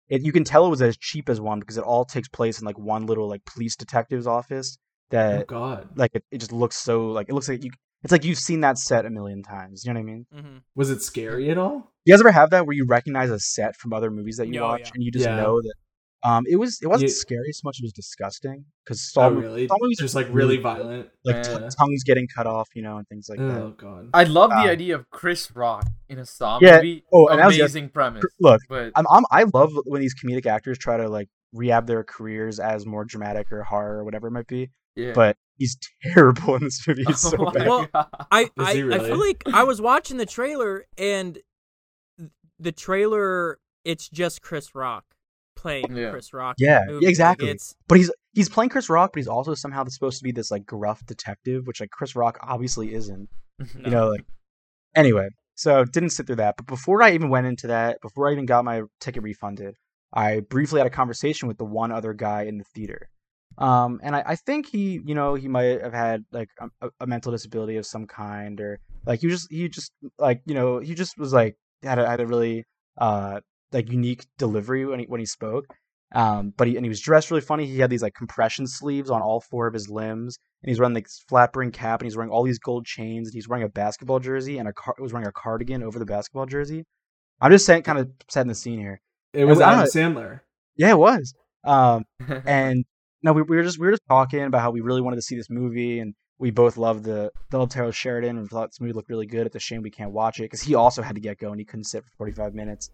it 0.08 0.22
you 0.22 0.32
can 0.32 0.44
tell 0.44 0.66
it 0.66 0.70
was 0.70 0.80
as 0.82 0.96
cheap 0.96 1.28
as 1.28 1.40
one 1.40 1.60
because 1.60 1.76
it 1.78 1.84
all 1.84 2.04
takes 2.04 2.28
place 2.28 2.58
in 2.60 2.66
like 2.66 2.78
one 2.78 3.06
little 3.06 3.28
like 3.28 3.44
police 3.44 3.76
detective's 3.76 4.26
office. 4.26 4.78
That 5.10 5.34
oh 5.34 5.38
That 5.38 5.46
God, 5.46 5.88
like 5.96 6.10
it, 6.14 6.24
it 6.30 6.38
just 6.38 6.52
looks 6.52 6.76
so 6.76 7.08
like 7.08 7.28
it 7.28 7.34
looks 7.34 7.48
like 7.48 7.64
you. 7.64 7.70
It's 8.04 8.12
like 8.12 8.24
you've 8.24 8.38
seen 8.38 8.60
that 8.60 8.78
set 8.78 9.06
a 9.06 9.10
million 9.10 9.42
times. 9.42 9.84
You 9.84 9.92
know 9.92 10.00
what 10.00 10.02
I 10.08 10.12
mean? 10.12 10.26
Mm-hmm. 10.34 10.56
was 10.76 10.90
it 10.90 11.02
scary 11.02 11.50
at 11.50 11.58
all? 11.58 11.92
You 12.04 12.14
guys 12.14 12.20
ever 12.20 12.30
have 12.30 12.50
that 12.50 12.66
where 12.66 12.74
you 12.76 12.86
recognize 12.86 13.28
a 13.30 13.38
set 13.38 13.76
from 13.76 13.92
other 13.92 14.10
movies 14.10 14.36
that 14.38 14.48
you 14.48 14.60
Oh, 14.60 14.68
watch 14.68 14.80
yeah. 14.84 14.90
and 14.94 15.02
you 15.02 15.10
just 15.10 15.24
Yeah. 15.26 15.36
know 15.36 15.60
that 15.60 15.74
Um, 16.24 16.44
it 16.48 16.56
was 16.56 16.80
it 16.82 16.88
wasn't 16.88 17.10
You- 17.10 17.14
scary 17.14 17.52
so 17.52 17.60
much; 17.64 17.78
it 17.80 17.84
was 17.84 17.92
disgusting 17.92 18.64
because 18.84 19.12
Oh, 19.16 19.30
Saw, 19.30 19.38
really? 19.38 19.68
Saw 19.68 19.76
movies 19.80 19.98
Just 20.00 20.16
like 20.16 20.26
really 20.32 20.56
violent. 20.56 21.10
like 21.24 21.44
t- 21.44 21.52
tongues 21.78 22.02
getting 22.04 22.26
cut 22.34 22.44
off, 22.46 22.68
you 22.74 22.82
know, 22.82 22.96
and 22.98 23.06
things 23.08 23.28
like 23.28 23.38
that. 23.38 23.60
Oh 23.62 23.70
god. 23.76 24.10
I 24.12 24.24
love 24.24 24.50
the 24.50 24.56
Um, 24.56 24.68
idea 24.68 24.96
of 24.96 25.08
Chris 25.10 25.50
Rock 25.54 25.86
in 26.08 26.18
a 26.18 26.24
Saw 26.26 26.58
Yeah, 26.60 26.76
movie. 26.76 27.04
oh, 27.12 27.28
and 27.28 27.38
that 27.38 27.46
was 27.46 27.56
amazing 27.58 27.90
premise. 27.90 28.24
Look, 28.40 28.60
But 28.68 28.90
I'm, 28.96 29.06
I'm 29.12 29.24
I 29.30 29.44
love 29.54 29.72
when 29.84 30.00
these 30.00 30.14
comedic 30.20 30.46
actors 30.46 30.76
try 30.78 30.96
to 30.96 31.08
like 31.08 31.28
rehab 31.52 31.86
their 31.86 32.02
careers 32.02 32.58
as 32.58 32.84
more 32.84 33.04
dramatic 33.04 33.52
or 33.52 33.62
horror 33.62 33.98
or 33.98 34.04
whatever 34.04 34.26
it 34.26 34.32
might 34.32 34.48
be. 34.48 34.70
yeah. 34.96 35.12
But 35.14 35.36
he's 35.58 35.76
terrible 36.02 36.54
in 36.56 36.64
this 36.64 36.86
movie. 36.86 37.04
He's 37.06 37.18
so 37.30 37.36
Oh 37.38 37.50
bad. 37.50 37.66
Well, 37.66 37.88
I 37.94 38.50
I, 38.58 38.74
he 38.74 38.82
I 38.82 38.98
feel 38.98 39.18
like 39.18 39.42
I 39.52 39.64
was 39.64 39.80
watching 39.80 40.16
the 40.16 40.26
trailer 40.26 40.86
and 40.96 41.38
the 42.58 42.72
trailer 42.72 43.58
it's 43.84 44.08
just 44.08 44.42
Chris 44.42 44.74
Rock 44.74 45.04
playing 45.56 45.94
Yeah. 45.96 46.10
Chris 46.10 46.32
Rock. 46.32 46.56
Yeah, 46.58 46.84
movie. 46.86 47.06
exactly. 47.06 47.50
It's 47.50 47.74
But 47.88 47.98
he's 47.98 48.10
he's 48.32 48.48
playing 48.48 48.70
Chris 48.70 48.88
Rock, 48.88 49.12
but 49.12 49.18
he's 49.18 49.28
also 49.28 49.54
somehow 49.54 49.84
supposed 49.86 50.18
to 50.18 50.24
be 50.24 50.32
this 50.32 50.50
like 50.50 50.64
gruff 50.64 51.04
detective, 51.06 51.66
which 51.66 51.80
like 51.80 51.90
Chris 51.90 52.14
Rock 52.16 52.38
obviously 52.42 52.94
isn't. 52.94 53.28
You 53.84 53.90
know, 53.90 54.08
like 54.10 54.24
anyway. 54.94 55.28
So 55.56 55.84
didn't 55.84 56.10
sit 56.10 56.26
through 56.28 56.36
that. 56.36 56.54
But 56.56 56.66
before 56.66 57.02
I 57.02 57.10
even 57.10 57.30
went 57.30 57.48
into 57.48 57.66
that, 57.66 58.00
before 58.00 58.28
I 58.28 58.32
even 58.32 58.46
got 58.46 58.64
my 58.64 58.82
ticket 59.00 59.24
refunded, 59.24 59.74
I 60.12 60.40
briefly 60.48 60.78
had 60.78 60.86
a 60.86 60.90
conversation 60.90 61.48
with 61.48 61.58
the 61.58 61.64
one 61.64 61.90
other 61.90 62.14
guy 62.14 62.42
in 62.42 62.58
the 62.58 62.64
theater. 62.64 63.10
Um, 63.58 64.00
and 64.02 64.14
I, 64.14 64.22
I 64.24 64.36
think 64.36 64.68
he, 64.68 65.00
you 65.04 65.14
know, 65.14 65.34
he 65.34 65.48
might 65.48 65.82
have 65.82 65.92
had 65.92 66.24
like 66.32 66.48
a, 66.60 66.88
a 67.00 67.06
mental 67.06 67.32
disability 67.32 67.76
of 67.76 67.86
some 67.86 68.06
kind, 68.06 68.60
or 68.60 68.78
like 69.04 69.20
he 69.20 69.28
just, 69.28 69.50
he 69.50 69.68
just 69.68 69.92
like, 70.18 70.42
you 70.46 70.54
know, 70.54 70.78
he 70.78 70.94
just 70.94 71.18
was 71.18 71.32
like 71.32 71.56
had 71.82 71.98
a 71.98 72.08
had 72.08 72.20
a 72.20 72.26
really 72.26 72.64
uh 72.98 73.40
like 73.72 73.90
unique 73.90 74.26
delivery 74.38 74.86
when 74.86 75.00
he 75.00 75.06
when 75.06 75.20
he 75.20 75.26
spoke. 75.26 75.66
Um, 76.14 76.54
but 76.56 76.68
he 76.68 76.76
and 76.76 76.84
he 76.84 76.88
was 76.88 77.00
dressed 77.00 77.30
really 77.30 77.40
funny. 77.42 77.66
He 77.66 77.80
had 77.80 77.90
these 77.90 78.02
like 78.02 78.14
compression 78.14 78.66
sleeves 78.66 79.10
on 79.10 79.20
all 79.20 79.40
four 79.40 79.66
of 79.66 79.74
his 79.74 79.90
limbs, 79.90 80.38
and 80.62 80.70
he's 80.70 80.78
wearing 80.78 80.94
like 80.94 81.04
this 81.04 81.22
flat 81.28 81.52
brim 81.52 81.70
cap, 81.70 82.00
and 82.00 82.06
he's 82.06 82.16
wearing 82.16 82.30
all 82.30 82.44
these 82.44 82.58
gold 82.58 82.86
chains, 82.86 83.28
and 83.28 83.34
he's 83.34 83.48
wearing 83.48 83.64
a 83.64 83.68
basketball 83.68 84.18
jersey 84.18 84.58
and 84.58 84.68
a 84.68 84.72
car- 84.72 84.94
was 84.98 85.12
wearing 85.12 85.28
a 85.28 85.32
cardigan 85.32 85.82
over 85.82 85.98
the 85.98 86.06
basketball 86.06 86.46
jersey. 86.46 86.84
I'm 87.40 87.50
just 87.50 87.66
saying, 87.66 87.82
kind 87.82 87.98
of 87.98 88.10
setting 88.30 88.48
the 88.48 88.54
scene 88.54 88.78
here. 88.78 89.00
It 89.34 89.44
was 89.44 89.60
Adam 89.60 89.86
Sandler. 89.86 90.40
Yeah, 90.76 90.90
it 90.90 90.98
was. 90.98 91.34
Um, 91.64 92.04
and 92.46 92.84
no, 93.22 93.32
we, 93.32 93.42
we 93.42 93.56
were 93.56 93.62
just 93.62 93.78
we 93.78 93.86
were 93.86 93.92
just 93.92 94.06
talking 94.08 94.42
about 94.42 94.60
how 94.60 94.70
we 94.70 94.80
really 94.80 95.00
wanted 95.00 95.16
to 95.16 95.22
see 95.22 95.36
this 95.36 95.50
movie, 95.50 95.98
and 96.00 96.14
we 96.38 96.50
both 96.50 96.76
loved 96.76 97.04
the 97.04 97.30
the 97.50 97.58
love 97.58 97.70
Taylor 97.70 97.92
Sheridan, 97.92 98.38
and 98.38 98.48
thought 98.48 98.70
this 98.70 98.80
movie 98.80 98.92
looked 98.92 99.10
really 99.10 99.26
good. 99.26 99.46
It's 99.46 99.56
a 99.56 99.60
shame 99.60 99.82
we 99.82 99.90
can't 99.90 100.12
watch 100.12 100.38
it 100.38 100.44
because 100.44 100.62
he 100.62 100.74
also 100.74 101.02
had 101.02 101.14
to 101.14 101.20
get 101.20 101.38
going. 101.38 101.58
He 101.58 101.64
couldn't 101.64 101.84
sit 101.84 102.04
for 102.04 102.10
45 102.18 102.54
minutes. 102.54 102.90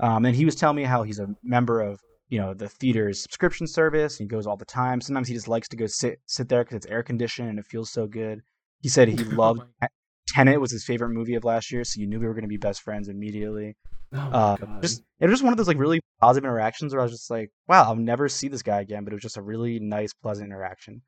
Um, 0.00 0.24
and 0.24 0.34
he 0.36 0.44
was 0.44 0.54
telling 0.54 0.76
me 0.76 0.84
how 0.84 1.02
he's 1.02 1.18
a 1.18 1.28
member 1.42 1.80
of 1.80 2.00
you 2.28 2.38
know 2.40 2.54
the 2.54 2.68
theater's 2.68 3.22
subscription 3.22 3.66
service. 3.66 4.18
And 4.18 4.28
he 4.30 4.34
goes 4.34 4.46
all 4.46 4.56
the 4.56 4.64
time. 4.64 5.00
Sometimes 5.00 5.28
he 5.28 5.34
just 5.34 5.48
likes 5.48 5.68
to 5.68 5.76
go 5.76 5.86
sit 5.86 6.20
sit 6.26 6.48
there 6.48 6.64
because 6.64 6.76
it's 6.76 6.86
air 6.86 7.02
conditioned 7.02 7.48
and 7.48 7.58
it 7.58 7.66
feels 7.66 7.90
so 7.90 8.06
good. 8.06 8.40
He 8.80 8.88
said 8.88 9.08
he 9.08 9.16
Oh 9.32 9.36
loved 9.36 9.60
my- 9.80 9.88
Tenet 10.28 10.60
was 10.60 10.70
his 10.70 10.84
favorite 10.84 11.08
movie 11.08 11.36
of 11.36 11.44
last 11.44 11.72
year, 11.72 11.84
so 11.84 11.98
you 12.00 12.06
knew 12.06 12.20
we 12.20 12.26
were 12.26 12.34
going 12.34 12.42
to 12.42 12.48
be 12.48 12.58
best 12.58 12.82
friends 12.82 13.08
immediately 13.08 13.74
Oh 14.12 14.18
uh, 14.18 14.56
just 14.80 15.02
it 15.20 15.26
was 15.26 15.34
just 15.34 15.42
one 15.44 15.52
of 15.52 15.56
those 15.58 15.68
like 15.68 15.78
really 15.78 16.00
positive 16.20 16.46
interactions 16.46 16.92
where 16.92 17.00
I 17.00 17.04
was 17.04 17.12
just 17.12 17.30
like, 17.30 17.50
wow, 17.68 17.84
I'll 17.84 17.96
never 17.96 18.28
see 18.28 18.48
this 18.48 18.62
guy 18.62 18.80
again, 18.80 19.04
but 19.04 19.12
it 19.12 19.16
was 19.16 19.22
just 19.22 19.36
a 19.36 19.42
really 19.42 19.78
nice, 19.78 20.12
pleasant 20.12 20.48
interaction. 20.48 21.02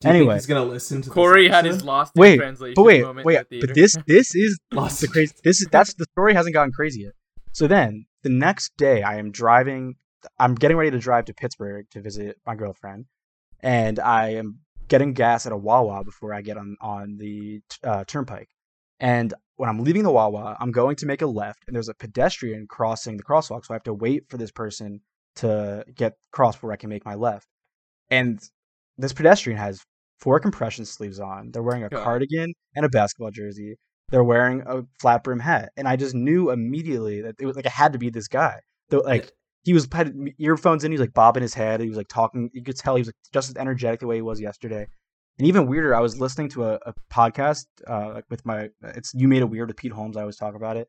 Do 0.00 0.08
you 0.08 0.12
think 0.12 0.20
anyway. 0.20 0.34
he's 0.34 0.46
gonna 0.46 0.64
listen 0.64 1.02
to 1.02 1.08
this 1.08 1.14
Corey 1.14 1.48
had 1.48 1.64
his 1.64 1.76
episode? 1.76 1.86
lost 1.86 2.12
in 2.14 2.20
Wait, 2.20 2.36
translation 2.36 2.74
But 2.76 2.82
wait, 2.84 3.02
moment 3.02 3.26
wait, 3.26 3.38
in 3.38 3.46
the 3.50 3.60
but 3.66 3.74
this 3.74 3.96
this 4.06 4.34
is 4.34 4.58
Lost 4.72 5.00
the 5.00 5.08
crazy. 5.08 5.34
This 5.42 5.60
is 5.60 5.66
that's 5.72 5.94
the 5.94 6.06
story 6.12 6.34
hasn't 6.34 6.54
gotten 6.54 6.72
crazy 6.72 7.00
yet. 7.02 7.14
So 7.52 7.66
then 7.66 8.06
the 8.22 8.28
next 8.28 8.76
day, 8.76 9.02
I 9.02 9.16
am 9.16 9.32
driving. 9.32 9.96
I'm 10.38 10.54
getting 10.54 10.76
ready 10.76 10.92
to 10.92 10.98
drive 10.98 11.24
to 11.26 11.34
Pittsburgh 11.34 11.86
to 11.90 12.00
visit 12.00 12.36
my 12.46 12.54
girlfriend, 12.54 13.06
and 13.60 13.98
I 13.98 14.34
am 14.34 14.60
getting 14.86 15.14
gas 15.14 15.46
at 15.46 15.52
a 15.52 15.56
Wawa 15.56 16.04
before 16.04 16.32
I 16.32 16.42
get 16.42 16.56
on 16.56 16.76
on 16.80 17.16
the 17.16 17.60
uh, 17.82 18.04
turnpike. 18.06 18.50
And 19.00 19.34
when 19.58 19.68
I'm 19.68 19.80
leaving 19.80 20.04
the 20.04 20.10
Wawa, 20.10 20.56
I'm 20.60 20.70
going 20.70 20.94
to 20.96 21.06
make 21.06 21.20
a 21.20 21.26
left, 21.26 21.64
and 21.66 21.74
there's 21.74 21.88
a 21.88 21.94
pedestrian 21.94 22.66
crossing 22.68 23.16
the 23.16 23.24
crosswalk, 23.24 23.66
so 23.66 23.74
I 23.74 23.74
have 23.74 23.82
to 23.82 23.92
wait 23.92 24.22
for 24.30 24.36
this 24.36 24.52
person 24.52 25.00
to 25.36 25.84
get 25.94 26.14
across 26.32 26.54
before 26.54 26.72
I 26.72 26.76
can 26.76 26.88
make 26.88 27.04
my 27.04 27.16
left. 27.16 27.48
And 28.08 28.40
this 28.96 29.12
pedestrian 29.12 29.58
has 29.58 29.82
four 30.20 30.38
compression 30.38 30.84
sleeves 30.84 31.18
on. 31.18 31.50
They're 31.50 31.62
wearing 31.62 31.82
a 31.82 31.90
cardigan 31.90 32.54
and 32.76 32.86
a 32.86 32.88
basketball 32.88 33.32
jersey. 33.32 33.74
They're 34.10 34.24
wearing 34.24 34.62
a 34.64 34.82
flat 35.00 35.24
brim 35.24 35.40
hat, 35.40 35.72
and 35.76 35.88
I 35.88 35.96
just 35.96 36.14
knew 36.14 36.50
immediately 36.50 37.20
that 37.22 37.34
it 37.40 37.44
was 37.44 37.56
like 37.56 37.66
it 37.66 37.72
had 37.72 37.92
to 37.94 37.98
be 37.98 38.10
this 38.10 38.28
guy. 38.28 38.60
Though, 38.90 39.00
like 39.00 39.32
he 39.64 39.72
was 39.72 39.88
had 39.92 40.14
earphones 40.38 40.84
in, 40.84 40.92
he 40.92 40.94
was 40.98 41.04
like 41.04 41.14
bobbing 41.14 41.42
his 41.42 41.54
head. 41.54 41.80
He 41.80 41.88
was 41.88 41.98
like 41.98 42.08
talking. 42.08 42.48
You 42.52 42.62
could 42.62 42.76
tell 42.76 42.94
he 42.94 43.00
was 43.00 43.08
like, 43.08 43.16
just 43.34 43.50
as 43.50 43.56
energetic 43.56 44.00
the 44.00 44.06
way 44.06 44.16
he 44.16 44.22
was 44.22 44.40
yesterday. 44.40 44.86
And 45.38 45.46
even 45.46 45.66
weirder, 45.66 45.94
I 45.94 46.00
was 46.00 46.18
listening 46.18 46.48
to 46.50 46.64
a, 46.64 46.78
a 46.86 46.94
podcast 47.12 47.66
uh, 47.86 48.22
with 48.28 48.44
my 48.44 48.70
it's 48.82 49.12
you 49.14 49.28
made 49.28 49.42
it 49.42 49.48
weird 49.50 49.68
with 49.68 49.76
Pete 49.76 49.92
Holmes. 49.92 50.16
I 50.16 50.20
always 50.20 50.36
talk 50.36 50.54
about 50.54 50.76
it, 50.76 50.88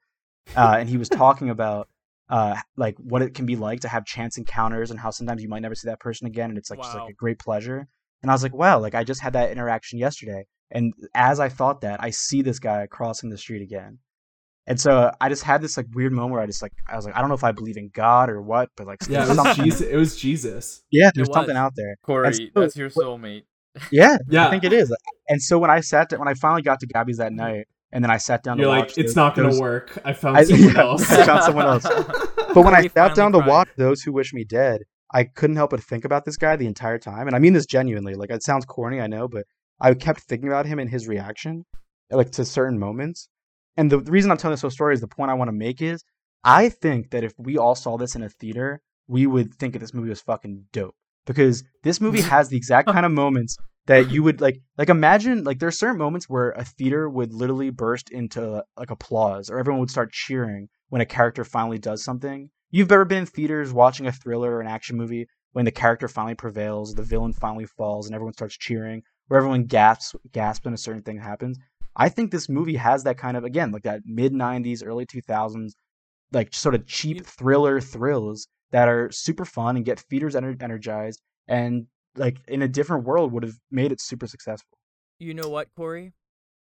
uh, 0.55 0.77
and 0.79 0.89
he 0.89 0.97
was 0.97 1.07
talking 1.09 1.49
about 1.51 1.87
uh, 2.29 2.55
like 2.75 2.95
what 2.97 3.21
it 3.21 3.35
can 3.35 3.45
be 3.45 3.55
like 3.55 3.81
to 3.81 3.87
have 3.87 4.05
chance 4.05 4.37
encounters 4.37 4.89
and 4.91 4.99
how 4.99 5.11
sometimes 5.11 5.41
you 5.43 5.49
might 5.49 5.61
never 5.61 5.75
see 5.75 5.87
that 5.87 5.99
person 5.99 6.25
again, 6.27 6.49
and 6.49 6.57
it's 6.57 6.69
like 6.71 6.79
just 6.79 6.95
like 6.95 7.09
a 7.11 7.13
great 7.13 7.37
pleasure. 7.39 7.87
And 8.21 8.29
I 8.31 8.33
was 8.33 8.43
like, 8.43 8.53
wow, 8.53 8.79
like 8.79 8.95
I 8.95 9.03
just 9.03 9.21
had 9.21 9.33
that 9.33 9.51
interaction 9.51 9.99
yesterday, 9.99 10.45
and 10.71 10.93
as 11.13 11.39
I 11.39 11.49
thought 11.49 11.81
that, 11.81 12.01
I 12.01 12.09
see 12.09 12.41
this 12.41 12.59
guy 12.59 12.87
crossing 12.89 13.29
the 13.29 13.37
street 13.37 13.61
again. 13.61 13.99
And 14.65 14.79
so 14.79 15.11
I 15.19 15.29
just 15.29 15.43
had 15.43 15.61
this 15.61 15.77
like 15.77 15.87
weird 15.93 16.11
moment 16.11 16.33
where 16.33 16.41
I 16.41 16.45
just 16.45 16.61
like 16.61 16.73
I 16.87 16.95
was 16.95 17.05
like 17.05 17.15
I 17.15 17.19
don't 17.21 17.29
know 17.29 17.35
if 17.35 17.43
I 17.43 17.51
believe 17.51 17.77
in 17.77 17.89
God 17.93 18.29
or 18.29 18.41
what, 18.41 18.69
but 18.75 18.87
like 18.87 18.99
Yeah, 19.09 19.25
it 19.31 19.35
was 19.37 19.55
Jesus. 19.57 19.81
It 19.81 19.95
was 19.95 20.15
Jesus. 20.15 20.83
yeah, 20.91 21.11
there's 21.15 21.31
something 21.31 21.55
out 21.55 21.73
there. 21.75 21.95
Corey, 22.03 22.27
And 22.27 22.35
so- 22.35 22.43
that's 22.55 22.75
your 22.75 22.89
soulmate. 22.89 23.43
Yeah, 23.91 24.17
Yeah. 24.29 24.47
I 24.47 24.49
think 24.51 24.63
it 24.63 24.73
is. 24.73 24.95
And 25.27 25.41
so 25.41 25.57
when 25.59 25.69
I 25.69 25.79
sat 25.81 26.09
down, 26.09 26.19
when 26.19 26.27
I 26.27 26.33
finally 26.33 26.61
got 26.61 26.79
to 26.81 26.87
Gabby's 26.87 27.17
that 27.17 27.33
night, 27.33 27.65
and 27.91 28.03
then 28.03 28.11
I 28.11 28.17
sat 28.17 28.43
down 28.43 28.57
You're 28.57 28.65
to 28.65 28.69
like, 28.69 28.83
watch 28.89 28.97
it's 28.97 29.09
those- 29.11 29.15
not 29.15 29.35
gonna 29.35 29.49
those- 29.49 29.59
work. 29.59 29.97
I 30.05 30.13
found 30.13 30.37
I- 30.37 30.43
someone 30.45 30.73
yeah, 30.75 30.81
else. 30.81 31.11
I 31.11 31.25
found 31.25 31.43
someone 31.43 31.65
else. 31.65 31.85
But 32.53 32.65
when 32.65 32.73
I 32.73 32.87
sat 32.87 33.13
down 33.13 33.31
to 33.33 33.39
watch 33.39 33.69
those 33.77 34.01
who 34.01 34.11
wish 34.11 34.33
me 34.33 34.43
dead, 34.43 34.81
I 35.13 35.23
couldn't 35.23 35.55
help 35.57 35.69
but 35.69 35.83
think 35.83 36.03
about 36.03 36.25
this 36.25 36.35
guy 36.35 36.55
the 36.55 36.65
entire 36.65 36.97
time. 36.97 37.27
And 37.27 37.35
I 37.35 37.39
mean 37.39 37.53
this 37.53 37.67
genuinely. 37.67 38.15
Like 38.15 38.31
it 38.31 38.41
sounds 38.41 38.65
corny, 38.65 38.99
I 38.99 39.05
know, 39.05 39.27
but 39.27 39.45
I 39.79 39.93
kept 39.93 40.21
thinking 40.21 40.47
about 40.47 40.65
him 40.65 40.79
and 40.79 40.89
his 40.89 41.07
reaction, 41.07 41.65
like 42.09 42.31
to 42.31 42.45
certain 42.45 42.79
moments. 42.79 43.29
And 43.77 43.91
the, 43.91 43.99
the 43.99 44.11
reason 44.11 44.31
I'm 44.31 44.37
telling 44.37 44.53
this 44.53 44.61
whole 44.61 44.71
story 44.71 44.95
is 44.95 44.99
the 45.01 45.07
point 45.07 45.29
I 45.29 45.35
want 45.35 45.49
to 45.49 45.53
make 45.53 45.79
is 45.79 46.03
I 46.43 46.69
think 46.69 47.11
that 47.11 47.23
if 47.23 47.33
we 47.37 47.55
all 47.59 47.75
saw 47.75 47.97
this 47.99 48.15
in 48.15 48.23
a 48.23 48.29
theater, 48.29 48.81
we 49.07 49.27
would 49.27 49.53
think 49.53 49.73
that 49.73 49.79
this 49.79 49.93
movie 49.93 50.09
was 50.09 50.21
fucking 50.21 50.65
dope. 50.73 50.95
Because 51.27 51.63
this 51.83 52.01
movie 52.01 52.21
has 52.21 52.49
the 52.49 52.57
exact 52.57 52.89
kind 52.89 53.05
of 53.05 53.11
moments 53.11 53.57
that 53.89 54.11
you 54.11 54.23
would 54.23 54.39
like 54.39 54.61
like 54.77 54.89
imagine 54.89 55.43
like 55.43 55.59
there 55.59 55.67
are 55.67 55.83
certain 55.83 55.97
moments 55.97 56.29
where 56.29 56.51
a 56.51 56.63
theater 56.63 57.09
would 57.09 57.33
literally 57.33 57.71
burst 57.71 58.09
into 58.11 58.63
like 58.77 58.91
applause 58.91 59.49
or 59.49 59.57
everyone 59.59 59.81
would 59.81 59.91
start 59.91 60.11
cheering 60.11 60.69
when 60.89 61.01
a 61.01 61.05
character 61.05 61.43
finally 61.43 61.79
does 61.79 62.03
something. 62.03 62.49
You've 62.71 62.91
ever 62.91 63.03
been 63.03 63.19
in 63.19 63.25
theaters 63.25 63.73
watching 63.73 64.05
a 64.05 64.11
thriller 64.11 64.51
or 64.53 64.61
an 64.61 64.67
action 64.67 64.95
movie 64.95 65.27
when 65.53 65.65
the 65.65 65.71
character 65.71 66.07
finally 66.07 66.35
prevails, 66.35 66.93
the 66.93 67.01
villain 67.01 67.33
finally 67.33 67.65
falls, 67.65 68.05
and 68.05 68.13
everyone 68.13 68.33
starts 68.33 68.55
cheering, 68.55 69.01
where 69.27 69.39
everyone 69.39 69.65
gasps 69.65 70.15
gasps 70.31 70.65
when 70.65 70.75
a 70.75 70.77
certain 70.77 71.01
thing 71.01 71.19
happens. 71.19 71.57
I 71.95 72.09
think 72.09 72.31
this 72.31 72.47
movie 72.47 72.75
has 72.75 73.03
that 73.03 73.17
kind 73.17 73.35
of 73.35 73.43
again 73.43 73.71
like 73.71 73.83
that 73.83 74.01
mid 74.05 74.33
'90s, 74.33 74.85
early 74.85 75.07
2000s, 75.07 75.71
like 76.31 76.53
sort 76.53 76.75
of 76.75 76.85
cheap 76.85 77.25
thriller 77.25 77.81
thrills 77.81 78.47
that 78.71 78.87
are 78.87 79.11
super 79.11 79.45
fun 79.45 79.75
and 79.75 79.85
get 79.85 79.99
theaters 79.99 80.35
ener- 80.35 80.61
energized 80.61 81.19
and 81.47 81.87
like 82.19 82.37
in 82.47 82.61
a 82.61 82.67
different 82.67 83.05
world 83.05 83.31
would 83.31 83.43
have 83.43 83.55
made 83.71 83.91
it 83.91 84.01
super 84.01 84.27
successful. 84.27 84.77
You 85.17 85.33
know 85.33 85.49
what, 85.49 85.69
Corey? 85.75 86.13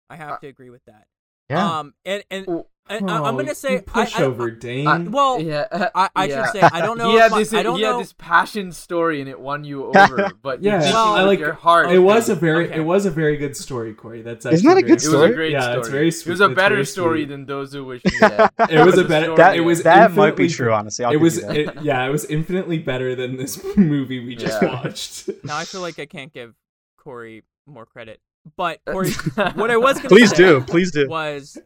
I 0.09 0.15
have 0.15 0.33
Uh, 0.33 0.37
to 0.39 0.47
agree 0.47 0.69
with 0.69 0.83
that. 0.85 1.05
Yeah. 1.49 1.79
Um, 1.79 1.93
and 2.05 2.23
and, 2.31 2.45
Oh, 2.47 2.67
and 2.89 3.09
I, 3.09 3.15
I'm 3.17 3.35
Oh, 3.35 3.37
gonna 3.37 3.55
say 3.55 3.73
you 3.75 3.81
push 3.81 4.17
I, 4.17 4.23
I, 4.23 4.25
over 4.25 4.51
Dane. 4.51 4.87
I- 4.87 4.97
well, 4.99 5.39
yeah, 5.39 5.67
uh, 5.71 5.89
I, 5.95 6.09
I 6.15 6.25
yeah. 6.25 6.43
should 6.51 6.51
say 6.53 6.61
I 6.61 6.81
don't 6.81 6.97
know. 6.99 7.09
He 7.11 7.15
if 7.15 7.21
had 7.21 7.31
my- 7.31 7.37
this. 7.39 7.53
I 7.53 7.63
don't 7.63 7.75
he 7.77 7.81
know. 7.83 7.93
had 7.93 8.01
this 8.01 8.13
passion 8.13 8.71
story, 8.73 9.21
and 9.21 9.29
it 9.29 9.39
won 9.39 9.63
you 9.63 9.85
over. 9.95 10.31
But 10.41 10.61
Yeah, 10.61 10.85
you 10.85 10.93
well, 10.93 11.15
it 11.15 11.19
I 11.19 11.23
like- 11.23 11.39
your 11.39 11.53
heart. 11.53 11.91
it 11.91 11.99
was 11.99 12.27
a 12.27 12.35
very, 12.35 12.65
okay. 12.67 12.77
it 12.77 12.81
was 12.83 13.05
a 13.05 13.09
very 13.11 13.37
good 13.37 13.55
story, 13.55 13.93
Corey. 13.93 14.21
That's 14.21 14.45
Isn't 14.45 14.67
that 14.67 14.77
a 14.77 14.81
good 14.81 14.91
It 14.91 14.93
was 14.95 15.03
story? 15.05 15.31
a 15.31 15.33
great 15.33 15.51
Yeah, 15.53 15.61
story. 15.61 15.79
it's 15.79 15.87
very 15.89 16.07
It 16.09 16.25
was 16.27 16.41
a 16.41 16.45
It's 16.45 16.55
better 16.55 16.83
story 16.85 17.19
sweet. 17.21 17.29
than 17.29 17.45
those 17.45 17.71
who 17.73 17.85
wish 17.85 18.03
me 18.03 18.11
dead. 18.19 18.49
It 18.69 18.85
was 18.85 18.97
a 18.97 19.05
better. 19.05 19.25
story 19.27 19.37
That, 19.37 19.55
it 19.55 19.61
was 19.61 19.83
that 19.83 20.11
might 20.13 20.35
be 20.35 20.49
true, 20.49 20.73
honestly. 20.73 21.05
I'll 21.05 21.13
it 21.13 21.17
was, 21.21 21.37
it, 21.37 21.81
yeah, 21.83 22.05
it 22.05 22.09
was 22.09 22.25
infinitely 22.25 22.79
better 22.79 23.15
than 23.15 23.37
this 23.37 23.63
movie 23.77 24.25
we 24.25 24.35
just 24.35 24.61
watched. 24.61 25.29
Now 25.45 25.55
I 25.57 25.63
feel 25.65 25.81
like 25.81 25.99
I 25.99 26.05
can't 26.05 26.33
give 26.33 26.53
Corey 26.97 27.43
more 27.65 27.85
credit, 27.85 28.19
but 28.55 28.79
Corey, 28.89 29.11
what 29.55 29.71
I 29.71 29.77
was 29.77 29.97
gonna 29.97 30.09
please 30.09 30.31
say 30.31 30.37
do, 30.37 30.61
please 30.61 30.91
do. 30.91 31.07
was, 31.07 31.57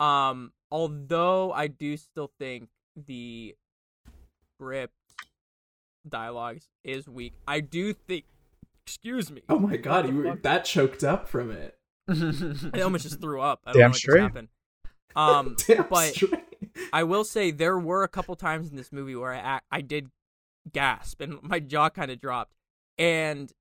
um, 0.00 0.52
although 0.70 1.52
I 1.52 1.66
do 1.68 1.96
still 1.96 2.30
think 2.38 2.68
the 3.06 3.54
script 4.54 4.94
dialogues 6.08 6.68
is 6.84 7.08
weak, 7.08 7.34
I 7.46 7.60
do 7.60 7.92
think. 7.92 8.24
Excuse 8.86 9.30
me. 9.30 9.42
Oh 9.50 9.58
my 9.58 9.76
god, 9.76 10.08
you 10.08 10.16
were 10.16 10.36
that 10.42 10.64
choked 10.64 11.04
up 11.04 11.28
from 11.28 11.50
it. 11.50 11.76
I 12.08 12.80
almost 12.80 13.02
just 13.04 13.20
threw 13.20 13.40
up. 13.42 13.60
I 13.66 13.72
don't 13.72 13.74
Damn 13.74 13.80
know 13.80 13.86
what 13.88 13.92
just 13.92 14.00
straight. 14.00 14.22
happened. 14.22 14.48
Um, 15.14 15.56
Damn 15.66 15.86
but 15.90 16.14
straight. 16.14 16.42
I 16.92 17.02
will 17.04 17.24
say 17.24 17.50
there 17.50 17.78
were 17.78 18.02
a 18.02 18.08
couple 18.08 18.34
times 18.34 18.70
in 18.70 18.76
this 18.76 18.90
movie 18.90 19.14
where 19.14 19.34
I 19.34 19.56
ac- 19.56 19.64
I 19.70 19.80
did 19.82 20.08
gasp 20.72 21.20
and 21.20 21.42
my 21.42 21.60
jaw 21.60 21.90
kind 21.90 22.10
of 22.10 22.18
dropped. 22.18 22.54
And 22.96 23.52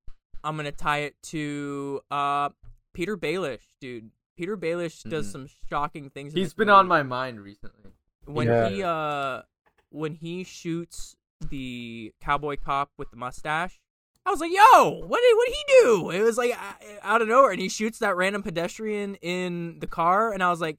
I'm 0.44 0.56
gonna 0.56 0.72
tie 0.72 1.00
it 1.00 1.16
to 1.24 2.02
uh 2.12 2.50
Peter 2.94 3.18
Baelish, 3.18 3.64
dude. 3.82 4.12
Peter 4.38 4.56
Baelish 4.58 5.08
does 5.10 5.28
Mhm. 5.28 5.32
some 5.32 5.48
shocking 5.70 6.10
things. 6.10 6.34
He's 6.34 6.54
been 6.54 6.68
movie. 6.68 6.76
on 6.78 6.88
my 6.88 7.04
mind 7.04 7.42
recently. 7.42 7.92
when 8.26 8.48
Yeah. 8.48 8.70
he 8.70 8.84
uh 8.84 9.42
when 9.90 10.14
he 10.16 10.44
shoots 10.44 11.16
the 11.50 12.14
cowboy 12.20 12.58
cop 12.58 12.92
with 12.98 13.10
the 13.12 13.16
mustache. 13.18 13.80
I 14.26 14.30
was 14.32 14.42
like, 14.42 14.52
"Yo, 14.52 14.90
what 15.06 15.22
did 15.22 15.36
what 15.38 15.48
did 15.48 15.56
he 15.56 15.64
do?" 15.82 16.10
It 16.10 16.22
was 16.22 16.38
like 16.38 16.52
uh, 16.52 16.74
out 17.02 17.22
of 17.22 17.30
nowhere, 17.30 17.52
and 17.52 17.62
he 17.62 17.70
shoots 17.70 18.00
that 18.00 18.18
random 18.18 18.44
pedestrian 18.44 19.16
in 19.22 19.80
the 19.80 19.88
car, 19.88 20.34
and 20.34 20.44
I 20.44 20.50
was 20.50 20.60
like, 20.60 20.78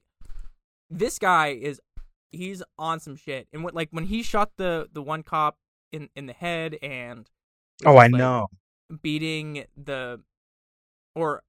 "This 0.91 1.17
guy 1.17 1.47
is 1.49 1.81
he's 2.31 2.61
on 2.77 2.99
some 2.99 3.15
shit." 3.15 3.47
And 3.51 3.63
when, 3.63 3.73
like 3.73 3.89
when 3.89 4.03
he 4.05 4.21
shot 4.21 4.51
the 4.57 4.87
the 4.93 5.01
one 5.01 5.23
cop 5.23 5.57
in 5.91 6.09
in 6.15 6.27
the 6.27 6.33
head 6.33 6.77
and 6.83 7.27
Oh, 7.85 7.93
I 7.93 8.03
like, 8.07 8.11
know. 8.11 8.47
Beating 9.01 9.65
the 9.77 10.21
or 11.15 11.43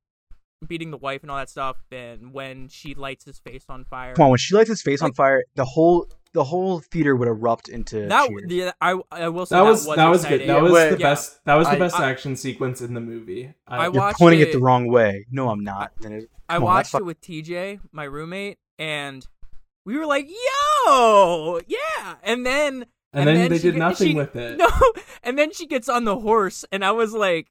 beating 0.66 0.90
the 0.90 0.96
wife 0.96 1.22
and 1.22 1.30
all 1.30 1.38
that 1.38 1.48
stuff, 1.48 1.76
and 1.90 2.32
when 2.34 2.68
she 2.68 2.94
lights 2.94 3.24
his 3.24 3.38
face 3.38 3.64
on 3.68 3.84
fire. 3.84 4.14
Come 4.14 4.24
on, 4.24 4.30
when 4.30 4.38
she 4.38 4.54
lights 4.54 4.68
his 4.68 4.82
face 4.82 5.00
on 5.02 5.12
fire, 5.12 5.42
the 5.54 5.64
whole 5.64 6.06
the 6.32 6.44
whole 6.44 6.78
theater 6.78 7.16
would 7.16 7.26
erupt 7.26 7.68
into 7.68 8.06
that 8.06 8.28
cheers. 8.28 8.42
yeah, 8.52 8.72
I 8.80 9.00
I 9.10 9.28
will 9.30 9.46
say 9.46 9.56
That 9.56 9.62
was 9.62 9.86
was 9.86 9.96
that 9.96 10.08
was 10.08 10.22
good. 10.22 10.40
exciting. 10.42 10.46
That 10.48 10.62
was 10.62 10.72
Wait, 10.72 10.90
the 10.90 10.98
yeah. 10.98 11.10
best. 11.10 11.44
That 11.44 11.54
was 11.56 11.66
the 11.66 11.72
I- 11.74 11.78
best 11.78 11.96
I- 11.98 12.10
action 12.10 12.36
sequence 12.36 12.80
in 12.80 12.94
the 12.94 13.00
movie. 13.00 13.52
I 13.66 13.84
You're 13.84 13.92
watched 13.92 14.18
pointing 14.18 14.40
it, 14.40 14.48
it- 14.48 14.52
the 14.52 14.60
wrong 14.60 14.86
way. 14.86 15.26
No, 15.30 15.48
I'm 15.48 15.64
not. 15.64 15.92
Then 16.00 16.12
it- 16.12 16.30
I 16.48 16.54
Come 16.54 16.64
on, 16.64 16.66
watched 16.66 16.92
that's 16.92 17.00
it 17.02 17.04
with 17.06 17.20
TJ, 17.20 17.80
my 17.92 18.04
roommate, 18.04 18.58
and 18.78 19.26
we 19.84 19.96
were 19.96 20.06
like, 20.06 20.28
"Yo, 20.28 21.60
yeah!" 21.66 22.16
And 22.22 22.44
then 22.44 22.86
and, 23.12 23.26
then, 23.28 23.48
they 23.50 23.58
did 23.58 23.72
get- 23.74 23.76
nothing 23.78 24.08
she- 24.08 24.14
with 24.14 24.36
it. 24.36 24.56
No, 24.58 24.68
and 25.22 25.38
then 25.38 25.52
she 25.52 25.66
gets 25.66 25.88
on 25.88 26.04
the 26.04 26.18
horse, 26.18 26.64
and 26.72 26.84
I 26.84 26.92
was 26.92 27.12
like, 27.12 27.48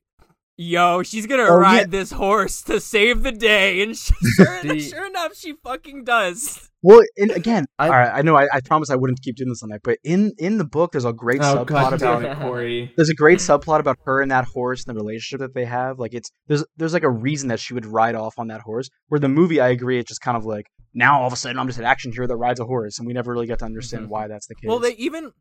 "Yo, 0.58 1.04
she's 1.04 1.26
gonna 1.28 1.43
Oh, 1.43 1.56
ride 1.58 1.78
yeah. 1.80 1.86
this 1.88 2.12
horse 2.12 2.62
to 2.63 2.80
save 2.80 3.24
the 3.24 3.32
day," 3.32 3.82
and 3.82 3.95
she, 3.98 4.13
sure, 4.38 4.62
The- 4.63 4.80
sure 4.80 5.06
enough, 5.08 5.36
she 5.36 5.54
fucking 5.63 6.04
does. 6.04 6.69
Well, 6.82 7.02
and 7.17 7.32
again, 7.32 7.65
I- 7.78 7.86
all 7.88 7.91
right. 7.91 8.12
I 8.13 8.22
know. 8.22 8.38
I, 8.38 8.48
I 8.54 8.62
promise 8.62 8.89
I 8.89 8.95
wouldn't 8.95 9.22
keep 9.22 9.36
doing 9.36 9.50
this 9.50 9.62
on 9.63 9.69
that, 9.69 9.82
but 9.84 9.98
in 10.04 10.32
in 10.38 10.58
the 10.58 10.63
book, 10.65 10.93
there's 10.93 11.04
a 11.06 11.12
great 11.12 11.41
oh 11.41 11.58
subplot 11.58 11.67
god 11.67 11.93
about 11.93 12.22
damn 12.22 12.32
it, 12.32 12.38
Corey. 12.41 12.93
there's 12.98 13.10
a 13.10 13.13
great 13.15 13.39
subplot 13.39 13.80
about 13.82 13.98
her 14.06 14.22
and 14.22 14.32
that 14.32 14.45
horse 14.45 14.86
and 14.86 14.95
the 14.95 15.00
relationship 15.02 15.39
that 15.41 15.54
they 15.54 15.65
have. 15.65 16.00
Like 16.00 16.13
it's 16.13 16.32
there's 16.48 16.63
there's 16.78 16.93
like 16.93 17.04
a 17.04 17.10
reason 17.12 17.50
that 17.50 17.60
she 17.60 17.74
would 17.74 17.86
ride 17.86 18.15
off 18.15 18.36
on 18.38 18.48
that 18.48 18.62
horse. 18.62 18.89
Where 19.10 19.19
the 19.19 19.28
movie, 19.28 19.60
I 19.60 19.67
agree, 19.69 20.00
it's 20.00 20.08
just 20.08 20.22
kind 20.22 20.38
of 20.38 20.45
like 20.45 20.67
now 20.93 21.19
all 21.19 21.28
of 21.28 21.34
a 21.34 21.36
sudden 21.36 21.60
I'm 21.60 21.67
just 21.67 21.80
an 21.80 21.86
action 21.86 22.13
hero 22.13 22.28
that 22.28 22.38
rides 22.38 22.62
a 22.62 22.65
horse, 22.65 22.98
and 22.98 23.06
we 23.06 23.12
never 23.13 23.34
really 23.34 23.45
get 23.48 23.60
to 23.60 23.65
understand 23.65 24.06
Mhm. 24.06 24.10
why 24.10 24.28
that's 24.30 24.48
the 24.48 24.56
case. 24.56 24.67
Well, 24.69 24.80
they 24.80 24.93
even, 24.93 25.32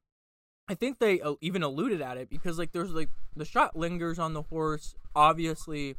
I 0.69 0.75
think 0.75 0.99
they 0.99 1.21
uh, 1.21 1.35
even 1.41 1.63
alluded 1.63 2.01
at 2.03 2.17
it 2.19 2.29
because 2.29 2.59
like 2.59 2.73
there's 2.73 2.91
like 2.91 3.09
the 3.35 3.45
shot 3.45 3.77
lingers 3.77 4.19
on 4.19 4.35
the 4.35 4.43
horse, 4.43 4.95
obviously, 5.15 5.97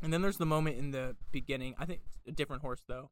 and 0.00 0.12
then 0.12 0.22
there's 0.22 0.36
the 0.38 0.46
moment 0.46 0.78
in 0.78 0.92
the 0.92 1.16
beginning. 1.32 1.74
I 1.78 1.84
think 1.86 2.00
a 2.26 2.32
different 2.32 2.62
horse 2.62 2.82
though. 2.86 3.10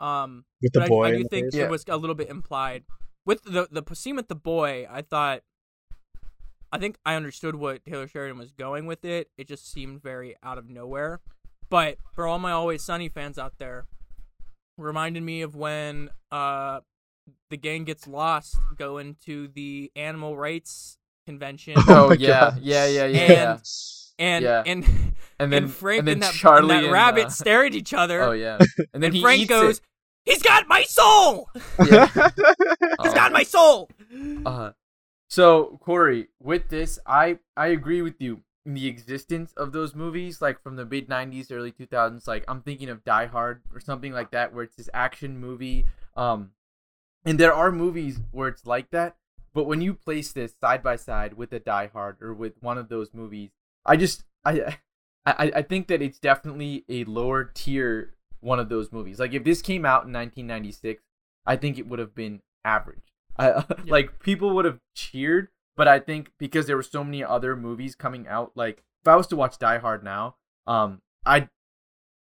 Um, 0.00 0.44
with 0.62 0.72
the 0.72 0.80
but 0.80 0.86
I- 0.86 0.88
boy. 0.88 1.04
I, 1.06 1.10
do 1.18 1.24
think 1.28 1.54
it 1.54 1.68
was 1.68 1.84
a 1.88 1.96
little 1.96 2.14
bit 2.14 2.30
implied 2.30 2.84
with 3.26 3.42
the 3.42 3.68
the 3.70 3.82
scene 3.94 4.16
with 4.16 4.28
the 4.28 4.34
boy. 4.34 4.86
I 4.90 5.02
thought, 5.02 5.42
I 6.72 6.78
think 6.78 6.96
I 7.04 7.14
understood 7.14 7.56
what 7.56 7.84
Taylor 7.84 8.08
Sheridan 8.08 8.38
was 8.38 8.52
going 8.52 8.86
with 8.86 9.04
it. 9.04 9.28
It 9.36 9.48
just 9.48 9.70
seemed 9.70 10.02
very 10.02 10.36
out 10.42 10.56
of 10.56 10.68
nowhere. 10.68 11.20
But 11.68 11.98
for 12.12 12.26
all 12.26 12.38
my 12.38 12.52
Always 12.52 12.82
Sunny 12.82 13.08
fans 13.08 13.38
out 13.38 13.54
there, 13.58 13.86
reminded 14.78 15.22
me 15.22 15.42
of 15.42 15.54
when 15.54 16.10
uh 16.32 16.80
the 17.50 17.56
gang 17.56 17.84
gets 17.84 18.06
lost 18.06 18.56
going 18.76 19.16
to 19.26 19.48
the 19.48 19.90
animal 19.96 20.36
rights 20.36 20.98
convention. 21.26 21.74
Oh 21.88 22.08
my 22.10 22.14
yeah, 22.18 22.54
yeah, 22.60 22.86
yeah, 22.86 23.06
yeah, 23.06 23.20
And- 23.20 23.30
yeah. 23.30 23.58
And 24.18 24.44
Yeah. 24.44 24.62
and 24.66 24.84
And 25.38 25.50
then 25.52 25.62
and 25.64 25.72
Frank 25.72 26.00
and 26.00 26.08
then 26.08 26.12
and, 26.14 26.22
that, 26.24 26.34
Charlie 26.34 26.60
and 26.62 26.70
that 26.70 26.84
and, 26.84 26.92
rabbit 26.92 27.26
uh, 27.26 27.30
stare 27.30 27.64
at 27.64 27.74
each 27.74 27.94
other. 27.94 28.20
Oh 28.22 28.32
yeah. 28.32 28.58
And 28.92 29.02
then 29.02 29.04
and 29.04 29.14
he 29.14 29.22
Frank 29.22 29.40
eats 29.42 29.48
goes, 29.48 29.78
it. 29.78 29.84
"He's 30.26 30.42
got 30.42 30.68
my 30.68 30.82
soul. 30.82 31.48
Yeah. 31.90 32.06
He's 32.06 32.32
Oh. 32.98 33.14
got 33.14 33.32
my 33.32 33.42
soul." 33.44 33.88
Uh, 34.44 34.72
so 35.28 35.78
Corey, 35.82 36.28
with 36.38 36.68
this, 36.68 36.98
I 37.06 37.38
I 37.56 37.68
agree 37.68 38.02
with 38.02 38.20
you 38.20 38.42
in 38.66 38.74
the 38.74 38.86
existence 38.88 39.54
of 39.56 39.72
those 39.72 39.94
movies, 39.94 40.42
like 40.42 40.62
from 40.62 40.76
the 40.76 40.84
mid 40.84 41.08
'90s, 41.08 41.50
early 41.50 41.72
2000s. 41.72 42.26
Like 42.28 42.44
I'm 42.46 42.60
thinking 42.60 42.90
of 42.90 43.02
Die 43.04 43.26
Hard 43.26 43.62
or 43.72 43.80
something 43.80 44.12
like 44.12 44.32
that, 44.32 44.52
where 44.52 44.64
it's 44.64 44.76
this 44.76 44.90
action 44.92 45.38
movie. 45.38 45.86
Um, 46.16 46.50
and 47.24 47.38
there 47.38 47.52
are 47.54 47.70
movies 47.72 48.20
where 48.32 48.48
it's 48.48 48.66
like 48.66 48.90
that, 48.90 49.16
but 49.52 49.64
when 49.64 49.80
you 49.80 49.94
place 49.94 50.32
this 50.32 50.54
side 50.60 50.82
by 50.82 50.96
side 50.96 51.34
with 51.34 51.52
a 51.52 51.58
Die 51.60 51.90
Hard 51.92 52.16
or 52.22 52.32
with 52.34 52.54
one 52.60 52.78
of 52.78 52.88
those 52.88 53.12
movies, 53.14 53.50
I 53.84 53.96
just 53.96 54.24
I 54.44 54.76
I 55.26 55.52
I 55.56 55.62
think 55.62 55.88
that 55.88 56.02
it's 56.02 56.18
definitely 56.18 56.84
a 56.88 57.04
lower 57.04 57.44
tier 57.44 58.14
one 58.40 58.58
of 58.58 58.68
those 58.68 58.90
movies. 58.92 59.18
Like 59.18 59.34
if 59.34 59.44
this 59.44 59.60
came 59.62 59.84
out 59.84 60.04
in 60.06 60.12
1996, 60.12 61.02
I 61.46 61.56
think 61.56 61.78
it 61.78 61.86
would 61.88 61.98
have 61.98 62.14
been 62.14 62.40
average. 62.64 63.12
I, 63.38 63.64
Yeah. 63.84 63.92
like 63.92 64.20
people 64.22 64.54
would 64.54 64.64
have 64.64 64.78
cheered, 64.94 65.48
but 65.76 65.88
I 65.88 65.98
think 65.98 66.32
because 66.38 66.66
there 66.66 66.76
were 66.76 66.82
so 66.82 67.04
many 67.04 67.22
other 67.24 67.54
movies 67.56 67.94
coming 67.94 68.26
out, 68.28 68.52
like 68.54 68.82
if 69.02 69.08
I 69.08 69.16
was 69.16 69.26
to 69.28 69.36
watch 69.36 69.58
Die 69.58 69.78
Hard 69.78 70.02
now, 70.04 70.36
um, 70.66 71.00
I 71.26 71.48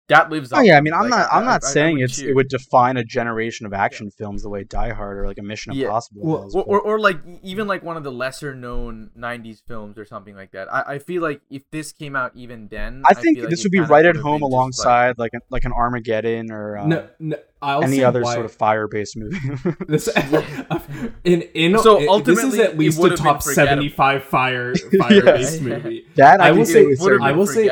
that 0.09 0.31
lives 0.31 0.53
up. 0.53 0.59
Oh 0.59 0.63
yeah, 0.63 0.77
I 0.77 0.81
mean. 0.81 0.93
I'm 0.95 1.03
Like, 1.03 1.11
not. 1.11 1.29
I'm 1.33 1.43
I- 1.43 1.47
not 1.47 1.65
I- 1.65 1.67
I 1.67 1.71
saying 1.71 1.97
would 1.97 2.05
it's 2.05 2.17
cheer. 2.19 2.31
it 2.31 2.35
would 2.37 2.49
define 2.49 2.97
a 2.97 3.05
generation 3.05 3.67
of 3.67 3.73
action 3.73 4.11
films 4.11 4.43
the 4.43 4.49
way 4.49 4.63
Die 4.65 4.93
Hard 4.93 5.19
or 5.19 5.27
like 5.27 5.39
a 5.39 5.43
Mission 5.43 5.73
Yeah. 5.75 5.87
Impossible 5.87 6.21
Well, 6.25 6.43
does. 6.45 6.55
or, 6.55 6.63
or, 6.65 6.81
or 6.81 6.99
like 7.01 7.19
even 7.43 7.67
like 7.67 7.83
one 7.83 7.97
of 7.97 8.05
the 8.05 8.13
lesser 8.13 8.55
known 8.55 9.11
90s 9.19 9.63
films 9.67 9.99
or 9.99 10.05
something 10.05 10.37
like 10.37 10.53
that. 10.53 10.73
I, 10.73 10.95
I 10.95 10.99
feel 11.01 11.23
like 11.23 11.41
if 11.51 11.63
this 11.71 11.93
came 11.93 12.15
out 12.15 12.33
even 12.35 12.69
then, 12.69 13.03
I 13.05 13.15
think 13.15 13.37
feel 13.39 13.45
like 13.45 13.51
this 13.51 13.61
it 13.61 13.65
would 13.67 13.73
be 13.73 13.81
right 13.81 14.07
at 14.07 14.17
home 14.17 14.43
alongside 14.43 15.19
like 15.19 15.33
a, 15.35 15.41
like 15.51 15.65
an 15.65 15.73
Armageddon 15.73 16.51
or 16.53 16.79
uh, 16.79 16.87
no, 16.87 17.09
no, 17.19 17.37
I'll 17.63 17.83
any 17.85 18.05
other 18.05 18.23
why. 18.23 18.35
sort 18.35 18.45
of 18.45 18.53
fire-based 18.53 19.17
movie. 19.17 19.39
This, 19.89 20.09
in 21.25 21.43
in 21.43 21.79
So 21.79 21.97
it- 21.97 22.01
this 22.01 22.03
is 22.03 22.09
ultimately, 22.09 22.61
at 22.63 22.79
least 22.79 23.03
a 23.03 23.17
top 23.17 23.43
seventy 23.43 23.89
five 23.89 24.25
fire 24.25 24.75
fire 24.99 25.23
based 25.23 25.63
Yeah. 25.63 25.69
movie. 25.79 26.07
that 26.17 26.41
I, 26.41 26.49
I 26.49 26.51
will 26.53 26.65
say- 26.65 26.73
say 26.75 26.81
it 26.83 26.87
with 26.89 27.01
would 27.01 27.13
have 27.13 27.23
I 27.23 27.33
will 27.33 27.47
say- 27.47 27.69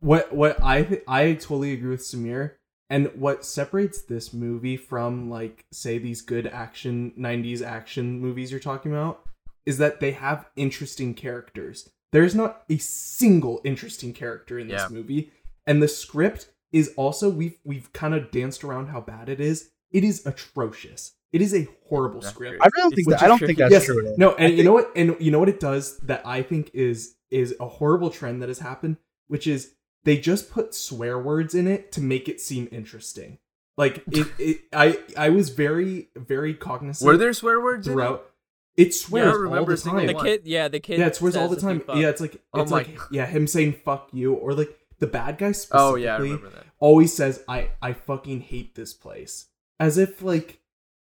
What 0.00 0.32
what 0.34 0.62
I 0.62 0.82
th- 0.82 1.02
I 1.08 1.32
totally 1.34 1.72
agree 1.72 1.90
with 1.90 2.00
Samir. 2.00 2.52
And 2.90 3.10
what 3.16 3.44
separates 3.46 4.02
this 4.02 4.32
movie 4.34 4.76
from 4.76 5.30
like 5.30 5.64
say 5.72 5.98
these 5.98 6.20
good 6.20 6.46
action 6.46 7.12
90s 7.18 7.62
action 7.62 8.20
movies 8.20 8.50
you're 8.50 8.60
talking 8.60 8.92
about 8.92 9.22
is 9.66 9.78
that 9.78 10.00
they 10.00 10.12
have 10.12 10.46
interesting 10.54 11.14
characters. 11.14 11.88
There's 12.12 12.34
not 12.34 12.62
a 12.70 12.76
single 12.76 13.60
interesting 13.64 14.12
character 14.12 14.58
in 14.58 14.68
this 14.68 14.82
Yeah. 14.82 14.94
movie 14.94 15.32
and 15.66 15.82
the 15.82 15.88
script 15.88 16.50
is 16.74 16.92
also 16.96 17.30
we've 17.30 17.56
we've 17.64 17.90
kind 17.92 18.14
of 18.14 18.30
danced 18.32 18.64
around 18.64 18.88
how 18.88 19.00
bad 19.00 19.28
it 19.28 19.40
is. 19.40 19.70
It 19.92 20.02
is 20.02 20.26
atrocious. 20.26 21.12
It 21.32 21.40
is 21.40 21.54
a 21.54 21.68
horrible 21.88 22.20
That's 22.20 22.34
script. 22.34 22.58
great. 22.58 22.62
I 22.62 22.80
don't 22.80 22.94
think 22.94 23.08
that, 23.08 23.22
I 23.22 23.28
don't 23.28 23.38
true. 23.38 23.46
think 23.46 23.58
that's 23.58 23.72
yes, 23.72 23.84
true. 23.86 24.12
at. 24.12 24.18
No, 24.18 24.34
and 24.34 24.46
I 24.46 24.48
you 24.48 24.56
think- 24.56 24.66
know 24.66 24.72
what? 24.72 24.90
And 24.96 25.16
you 25.20 25.30
know 25.30 25.38
what 25.38 25.48
it 25.48 25.60
does 25.60 25.98
that 26.00 26.26
I 26.26 26.42
think 26.42 26.70
is 26.74 27.14
is 27.30 27.54
a 27.60 27.68
horrible 27.68 28.10
trend 28.10 28.42
that 28.42 28.48
has 28.48 28.58
happened, 28.58 28.96
which 29.28 29.46
is 29.46 29.74
they 30.02 30.18
just 30.18 30.50
put 30.50 30.74
swear 30.74 31.18
words 31.18 31.54
in 31.54 31.66
it 31.68 31.92
to 31.92 32.00
make 32.00 32.28
it 32.28 32.40
seem 32.40 32.68
interesting. 32.72 33.38
Like 33.76 34.02
it, 34.10 34.26
it 34.38 34.60
I 34.72 34.98
I 35.16 35.28
was 35.28 35.50
very 35.50 36.08
very 36.16 36.54
cognizant. 36.54 37.06
Were 37.06 37.16
there 37.16 37.32
swear 37.32 37.60
words 37.60 37.86
in 37.86 37.92
it? 37.92 37.94
throughout? 37.94 38.30
It 38.76 38.92
swears 38.92 39.32
all 39.32 39.38
remember 39.38 39.70
the 39.70 39.74
a 39.74 39.76
single 39.76 40.00
time. 40.00 40.16
The 40.16 40.22
kid, 40.22 40.40
yeah, 40.46 40.66
the 40.66 40.80
kid. 40.80 40.98
Yeah, 40.98 41.06
it 41.06 41.14
swears 41.14 41.36
all 41.36 41.46
the 41.48 41.60
time. 41.60 41.84
Yeah, 41.94 42.08
it's 42.08 42.20
like 42.20 42.42
Oh 42.52 42.62
it's 42.62 42.72
my 42.72 42.78
like 42.78 42.98
yeah, 43.12 43.24
him 43.26 43.46
saying 43.46 43.74
"fuck 43.84 44.08
you" 44.12 44.34
or 44.34 44.52
like 44.52 44.76
the 44.98 45.06
bad 45.06 45.38
guy 45.38 45.48
Oh 45.48 45.52
specifically 45.52 46.04
yeah, 46.04 46.14
I 46.14 46.18
remember 46.18 46.50
that. 46.50 46.66
always 46.78 47.12
says 47.14 47.42
I 47.48 47.70
I 47.82 47.92
fucking 47.92 48.40
hate 48.42 48.74
this 48.74 48.92
place. 48.94 49.46
As 49.80 49.98
if 49.98 50.22
like 50.22 50.60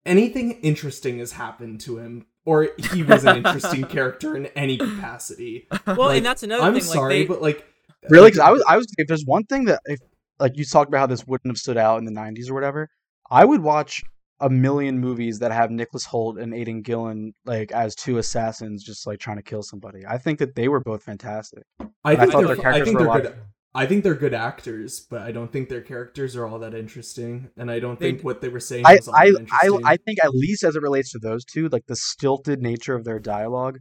anything 0.05 0.51
interesting 0.61 1.19
has 1.19 1.33
happened 1.33 1.79
to 1.81 1.97
him 1.97 2.25
or 2.45 2.69
he 2.91 3.03
was 3.03 3.25
an 3.25 3.37
interesting 3.37 3.83
character 3.95 4.35
in 4.35 4.45
any 4.47 4.77
capacity. 4.77 5.67
Well, 5.85 5.97
Like, 6.07 6.17
and 6.17 6.25
that's 6.25 6.43
another 6.43 6.63
I'm 6.63 6.73
thing. 6.73 6.83
sorry, 6.83 7.19
like 7.19 7.27
they, 7.27 7.33
but 7.33 7.41
like 7.41 7.65
Really? 8.09 8.29
Because 8.29 8.39
I 8.39 8.51
was, 8.51 8.63
I 8.69 8.77
was. 8.77 8.85
If 8.97 9.07
there's 9.07 9.25
one 9.25 9.43
thing 9.45 9.65
that, 9.65 9.81
if 9.85 9.99
like 10.39 10.55
you 10.55 10.63
talked 10.63 10.87
about 10.87 10.99
how 10.99 11.07
this 11.07 11.27
wouldn't 11.27 11.49
have 11.51 11.57
stood 11.57 11.77
out 11.77 11.97
in 11.97 12.05
the 12.05 12.11
'90s 12.11 12.49
or 12.49 12.53
whatever, 12.53 12.89
I 13.29 13.43
would 13.43 13.61
watch 13.61 14.01
a 14.39 14.49
million 14.49 14.99
movies 14.99 15.39
that 15.39 15.51
have 15.51 15.71
Nicholas 15.71 16.05
Hoult 16.07 16.39
and 16.41 16.53
Aidan 16.53 16.83
Gillen 16.83 17.33
like 17.45 17.71
as 17.73 17.95
two 17.95 18.17
assassins, 18.19 18.83
just 18.83 19.07
like 19.07 19.19
trying 19.19 19.37
to 19.37 19.43
kill 19.43 19.61
somebody. 19.63 20.05
I 20.07 20.17
think 20.19 20.39
that 20.39 20.55
they 20.55 20.69
were 20.69 20.79
both 20.79 21.03
fantastic. 21.03 21.63
I 21.81 21.85
I 22.11 22.15
thought 22.27 22.45
they're, 22.45 22.47
their 22.55 22.59
I 22.59 22.61
characters 22.61 22.87
think 22.87 22.99
were 22.99 23.05
a 23.07 23.07
they're 23.07 23.13
lot 23.13 23.23
good. 23.23 23.35
I 23.77 23.85
think 23.85 24.03
they're 24.03 24.15
good 24.15 24.33
actors, 24.33 24.99
but 24.99 25.21
I 25.21 25.31
don't 25.31 25.51
think 25.51 25.69
their 25.69 25.81
characters 25.81 26.35
are 26.35 26.45
all 26.47 26.59
that 26.59 26.73
interesting, 26.73 27.49
and 27.57 27.69
I 27.69 27.79
don't 27.79 27.99
They- 27.99 28.11
think 28.11 28.23
what 28.23 28.41
they 28.41 28.49
were 28.49 28.59
saying 28.59 28.85
I, 28.85 28.97
all 29.07 29.15
I, 29.15 29.25
that 29.31 29.35
I, 29.35 29.39
interesting. 29.41 29.81
I 29.85 29.97
think 29.97 30.17
at 30.23 30.31
least 30.33 30.63
as 30.63 30.75
it 30.75 30.81
relates 30.81 31.11
to 31.11 31.19
those 31.19 31.45
two, 31.45 31.69
like 31.69 31.85
the 31.85 31.95
stilted 31.95 32.61
nature 32.61 32.95
of 32.95 33.03
their 33.05 33.19
dialogue 33.19 33.79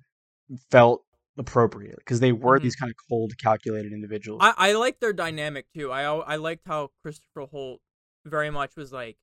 felt 0.70 1.02
appropriate 1.38 1.96
because 1.98 2.20
they 2.20 2.32
were 2.32 2.58
Mhm. 2.58 2.62
these 2.62 2.76
kind 2.76 2.90
of 2.90 2.96
cold, 3.08 3.36
calculated 3.38 3.92
individuals. 3.92 4.40
I, 4.42 4.54
I 4.56 4.72
like 4.72 5.00
their 5.00 5.12
dynamic 5.12 5.66
too. 5.74 5.90
I 5.92 6.04
I 6.04 6.36
liked 6.36 6.66
how 6.66 6.90
Christopher 7.02 7.46
Hoult 7.52 7.78
very 8.24 8.50
much 8.50 8.76
was 8.76 8.92
like 8.92 9.16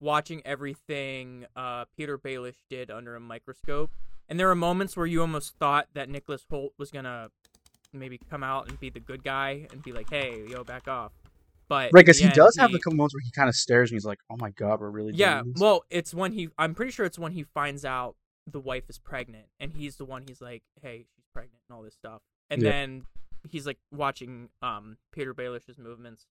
watching 0.00 0.42
everything 0.46 1.46
uh, 1.56 1.84
Peter 1.96 2.18
Baelish 2.18 2.62
did 2.68 2.90
under 2.90 3.16
a 3.16 3.20
microscope, 3.20 3.90
And 4.28 4.38
there 4.40 4.48
were 4.48 4.54
moments 4.56 4.96
where 4.96 5.06
you 5.06 5.20
almost 5.20 5.56
thought 5.56 5.88
that 5.94 6.08
Nicholas 6.08 6.44
Hoult 6.50 6.70
was 6.78 6.90
gonna 6.90 7.30
maybe 7.98 8.18
come 8.30 8.42
out 8.42 8.68
and 8.68 8.78
be 8.80 8.90
the 8.90 9.00
good 9.00 9.22
guy 9.24 9.66
and 9.72 9.82
be 9.82 9.92
like, 9.92 10.08
"Hey, 10.10 10.44
yo, 10.48 10.64
back 10.64 10.88
off." 10.88 11.12
But 11.68 11.92
Right, 11.92 12.04
because 12.04 12.18
he 12.18 12.26
end, 12.26 12.34
does 12.34 12.56
have 12.58 12.70
the 12.70 12.80
moments 12.86 13.14
where 13.14 13.20
he 13.24 13.30
kind 13.32 13.48
of 13.48 13.56
stares 13.56 13.90
and 13.90 13.96
he's 13.96 14.04
like, 14.04 14.20
"Oh 14.30 14.36
my 14.38 14.50
god, 14.50 14.80
we're 14.80 14.90
really 14.90 15.12
Yeah, 15.14 15.42
doing 15.42 15.52
this?" 15.54 15.60
well, 15.60 15.84
it's 15.90 16.14
when 16.14 16.32
he. 16.32 16.48
I'm 16.58 16.74
pretty 16.74 16.92
sure 16.92 17.04
it's 17.06 17.18
when 17.18 17.32
he 17.32 17.42
finds 17.42 17.84
out 17.84 18.14
the 18.46 18.60
wife 18.60 18.84
is 18.88 18.98
pregnant, 18.98 19.46
and 19.58 19.72
he's 19.72 19.96
the 19.96 20.04
one. 20.04 20.22
He's 20.26 20.40
like, 20.40 20.62
"Hey, 20.80 21.06
she's 21.16 21.24
pregnant," 21.32 21.60
and 21.68 21.76
all 21.76 21.82
this 21.82 21.94
stuff. 21.94 22.22
And 22.50 22.62
Yeah. 22.62 22.70
then 22.70 23.06
he's 23.50 23.66
like 23.66 23.78
watching 23.92 24.48
um 24.62 24.96
Peter 25.12 25.34
Baelish's 25.34 25.78
movements. 25.78 26.26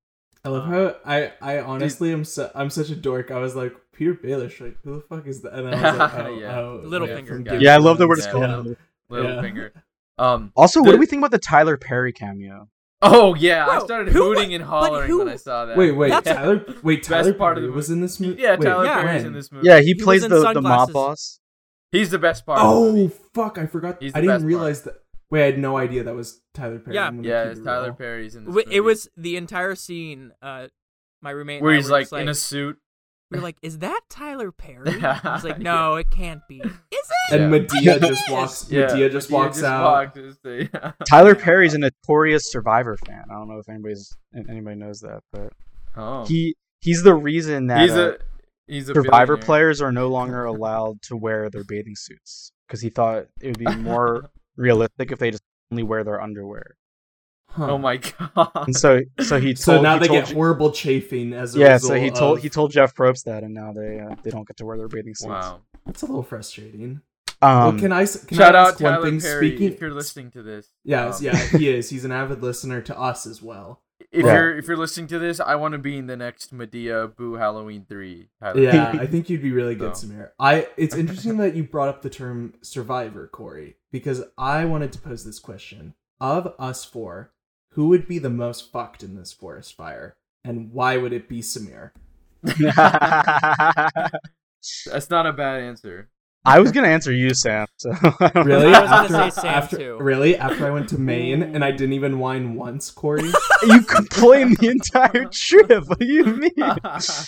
I 0.45 0.49
love 0.49 0.65
how 0.65 0.95
I 1.05 1.33
I 1.41 1.59
honestly 1.59 2.13
am 2.13 2.23
su- 2.23 2.49
I'm 2.55 2.69
such 2.69 2.89
a 2.89 2.95
dork. 2.95 3.31
I 3.31 3.39
was 3.39 3.55
like 3.55 3.73
Peter 3.91 4.13
Baelish, 4.13 4.61
like 4.61 4.77
who 4.83 4.95
the 4.95 5.01
fuck 5.01 5.25
is 5.27 5.41
that? 5.41 5.53
And 5.53 5.67
I 5.67 5.71
was 5.91 5.99
like, 5.99 6.13
oh, 6.25 6.39
Yeah. 6.39 6.59
oh, 6.59 6.81
Littlefinger. 6.85 7.45
Yeah. 7.45 7.59
Yeah, 7.59 7.73
I 7.73 7.77
love 7.77 7.97
that 7.97 8.07
we're 8.07 8.15
Thrones. 8.15 8.25
just 8.25 8.31
calling 8.31 8.49
Yeah. 8.51 8.57
him. 8.71 8.77
Little 9.09 9.31
Yeah. 9.35 9.41
finger. 9.41 9.73
Um. 10.17 10.51
Also, 10.55 10.81
what 10.81 10.91
do 10.91 10.97
we 10.97 11.05
think 11.05 11.19
about 11.19 11.31
the 11.31 11.39
Tyler 11.39 11.77
Perry 11.77 12.13
cameo? 12.13 12.69
Oh 13.01 13.35
yeah, 13.35 13.67
I 13.67 13.79
started 13.83 14.13
who 14.13 14.23
hooting 14.23 14.53
and 14.53 14.63
hollering 14.63 15.09
who- 15.09 15.19
when 15.19 15.29
I 15.29 15.35
saw 15.35 15.65
that. 15.65 15.77
Wait, 15.77 15.91
wait, 15.91 16.09
That's 16.09 16.29
a- 16.29 16.33
Tyler. 16.33 16.65
Wait, 16.81 16.99
Best 16.99 17.09
Tyler 17.09 17.33
part 17.33 17.57
of 17.57 17.61
Perry 17.61 17.67
the 17.71 17.75
was 17.75 17.89
in 17.89 17.99
this 18.01 18.19
movie. 18.19 18.41
Yeah, 18.41 18.55
Wait, 18.55 18.65
Tyler 18.65 18.85
Yeah. 18.85 19.01
Perry's 19.01 19.17
when? 19.21 19.25
in 19.27 19.33
this 19.33 19.51
movie. 19.51 19.67
Yeah, 19.67 19.79
he, 19.79 19.87
He 19.87 19.93
plays 19.95 20.23
was 20.23 20.31
in 20.31 20.39
the, 20.41 20.53
the 20.53 20.61
mob 20.61 20.93
boss. 20.93 21.39
He's 21.91 22.09
the 22.09 22.17
best 22.19 22.45
part. 22.45 22.59
of 22.59 22.65
the 22.65 22.73
Oh 22.75 22.91
movie. 22.93 23.13
fuck! 23.33 23.57
I 23.57 23.65
forgot. 23.67 23.97
He's 24.01 24.13
I 24.15 24.21
didn't 24.21 24.27
best 24.35 24.41
part. 24.43 24.47
realize 24.47 24.81
that. 24.83 24.95
Wait, 25.29 25.43
I 25.43 25.45
had 25.47 25.59
no 25.59 25.75
idea 25.77 26.03
that 26.03 26.15
was 26.15 26.41
Tyler 26.53 26.79
Perry. 26.79 26.95
Yeah. 26.95 27.11
Yeah, 27.21 27.43
it's 27.45 27.59
Tyler. 27.59 27.91
Perry's 27.93 28.35
in 28.35 28.45
this. 28.45 28.53
Wi- 28.53 28.65
movie. 28.65 28.77
It 28.77 28.81
was 28.81 29.09
the 29.17 29.35
entire 29.37 29.75
scene. 29.75 30.31
Uh, 30.41 30.67
my 31.21 31.31
roommate 31.31 31.61
where 31.61 31.73
he's 31.75 31.85
were 31.89 31.91
like, 31.99 32.11
in 32.13 32.29
a 32.29 32.33
suit. 32.33 32.77
We 33.31 33.37
were 33.39 33.43
like, 33.43 33.57
"Is 33.61 33.79
that 33.79 34.01
Tyler 34.09 34.51
Perry?" 34.51 34.91
He's 34.93 35.43
like, 35.43 35.57
"No, 35.71 35.95
it 35.95 36.11
can't 36.11 36.41
be." 36.47 36.59
Is 36.59 36.71
it? 37.31 37.41
And 37.41 37.51
Yeah. 37.53 37.59
Madea 37.59 37.99
just 38.07 38.23
walks. 38.29 38.71
Yeah, 38.71 38.87
Madea 38.87 39.11
just 39.11 39.31
walks 39.31 39.63
out. 39.63 39.83
walked 39.83 40.17
and 40.17 40.35
say- 40.43 40.69
Tyler 41.09 41.33
Perry's 41.35 41.73
a 41.73 41.79
notorious 41.79 42.51
Survivor 42.51 42.97
fan. 43.05 43.23
I 43.29 43.33
don't 43.33 43.47
know 43.49 43.57
if 43.57 43.67
anybody's 43.67 44.15
anybody 44.47 44.75
knows 44.75 44.99
that, 45.01 45.21
but 45.31 45.51
oh, 45.97 46.25
he 46.25 46.55
he's 46.81 47.01
the 47.03 47.15
reason 47.15 47.67
that 47.67 47.81
he's 47.81 47.91
uh, 47.93 48.17
he's 48.67 48.89
a 48.89 48.93
Survivor 48.93 49.37
players 49.37 49.81
are 49.81 49.91
no 49.91 50.07
longer 50.07 50.45
allowed 50.45 51.01
to 51.03 51.15
wear 51.17 51.49
their 51.49 51.63
bathing 51.63 51.95
suits 51.95 52.51
because 52.67 52.81
he 52.81 52.89
thought 52.89 53.25
it 53.41 53.47
would 53.47 53.57
be 53.59 53.75
more 53.75 54.29
realistic 54.55 55.11
if 55.11 55.17
they 55.19 55.31
just 55.31 55.43
only 55.71 55.83
wear 55.83 56.03
their 56.03 56.21
underwear. 56.21 56.75
Huh. 57.55 57.71
Oh 57.71 57.77
my 57.77 57.97
god. 58.35 58.49
And 58.67 58.75
so 58.75 59.01
so 59.21 59.39
he 59.39 59.53
told 59.53 59.57
So 59.59 59.81
now 59.81 59.93
he 59.93 59.99
they 60.01 60.07
told 60.07 60.19
get 60.19 60.27
J- 60.29 60.33
horrible 60.35 60.71
chafing 60.71 61.33
as 61.33 61.55
a 61.55 61.59
yeah. 61.59 61.73
result. 61.73 61.89
So 61.93 61.99
he 61.99 62.09
told 62.09 62.37
of- 62.37 62.43
he 62.43 62.49
told 62.49 62.71
Jeff 62.71 62.93
Probst 62.95 63.23
that, 63.25 63.43
and 63.43 63.53
now 63.53 63.71
they 63.71 63.99
uh, 63.99 64.15
they 64.23 64.29
don't 64.31 64.47
get 64.47 64.57
to 64.57 64.65
wear 64.65 64.77
their 64.77 64.87
bathing 64.89 65.15
suits. 65.15 65.29
Wow. 65.29 65.61
That's 65.85 66.01
a 66.01 66.05
little 66.05 66.23
frustrating. 66.23 67.01
Um, 67.41 67.51
well, 67.59 67.79
can 67.79 67.91
I 67.91 68.03
s- 68.03 68.23
can 68.25 68.37
Shout 68.37 68.55
I 68.55 68.59
out 68.59 68.67
ask 68.73 68.79
one 68.81 68.91
Tyler 68.93 69.09
thing? 69.09 69.19
Perry 69.21 69.49
Speaking, 69.49 69.73
if 69.73 69.81
you're 69.81 69.93
listening 69.93 70.31
to 70.31 70.43
this. 70.43 70.69
Yes, 70.83 71.19
Um, 71.19 71.25
yeah, 71.25 71.35
he 71.57 71.69
is. 71.69 71.89
He's 71.91 72.05
an 72.05 72.11
avid 72.11 72.41
listener 72.41 72.81
to 72.81 72.97
us 72.99 73.25
as 73.25 73.41
well. 73.41 73.81
If 74.11 74.25
Yeah. 74.25 74.33
you're 74.33 74.57
if 74.57 74.67
you're 74.67 74.77
listening 74.77 75.07
to 75.07 75.19
this, 75.19 75.39
I 75.39 75.55
want 75.55 75.73
to 75.73 75.77
be 75.77 75.97
in 75.97 76.07
the 76.07 76.15
next 76.17 76.53
Madea 76.53 77.15
Boo 77.15 77.33
Halloween 77.35 77.85
three. 77.87 78.29
Tyler. 78.41 78.59
Yeah, 78.61 78.89
I 78.99 79.05
think 79.05 79.29
you'd 79.29 79.41
be 79.41 79.51
really 79.51 79.75
good, 79.75 79.95
So. 79.95 80.07
Samir. 80.07 80.29
I. 80.39 80.67
It's 80.77 80.95
interesting 81.01 81.37
that 81.37 81.55
you 81.55 81.63
brought 81.63 81.89
up 81.89 82.01
the 82.01 82.09
term 82.09 82.53
survivor, 82.61 83.27
Corey, 83.27 83.75
because 83.91 84.23
I 84.37 84.65
wanted 84.65 84.91
to 84.93 84.99
pose 84.99 85.23
this 85.25 85.39
question: 85.39 85.93
Of 86.21 86.53
us 86.57 86.83
four, 86.85 87.31
who 87.75 87.87
would 87.89 88.07
be 88.07 88.19
the 88.19 88.29
most 88.29 88.71
fucked 88.71 89.03
in 89.03 89.15
this 89.15 89.31
forest 89.33 89.75
fire, 89.75 90.15
and 90.43 90.71
why 90.73 90.97
would 90.97 91.13
it 91.13 91.29
be 91.29 91.41
Samir? 91.41 91.91
That's 94.85 95.09
not 95.09 95.25
a 95.27 95.33
bad 95.33 95.61
answer. 95.61 96.09
I 96.47 96.59
was 96.59 96.71
gonna 96.71 96.89
answer 96.89 97.11
you, 97.11 97.33
Sam. 97.33 97.65
So 97.77 97.89
Really? 98.35 98.73
I 98.73 98.81
was 98.81 98.89
gonna 98.89 99.17
after, 99.17 99.31
say 99.31 99.41
Sam, 99.41 99.45
after, 99.55 99.77
too. 99.77 99.97
Really? 99.99 100.37
After 100.37 100.67
I 100.67 100.69
went 100.69 100.87
to 100.89 100.97
Maine 100.99 101.41
and 101.41 101.65
I 101.65 101.71
didn't 101.71 101.93
even 101.93 102.19
whine 102.19 102.53
once, 102.53 102.91
Corey? 102.91 103.31
you 103.63 103.81
complained 103.81 104.57
the 104.57 104.69
entire 104.69 105.25
trip. 105.25 105.87
What 105.87 105.97
do 105.99 106.05
you 106.05 106.23
mean? 106.25 106.51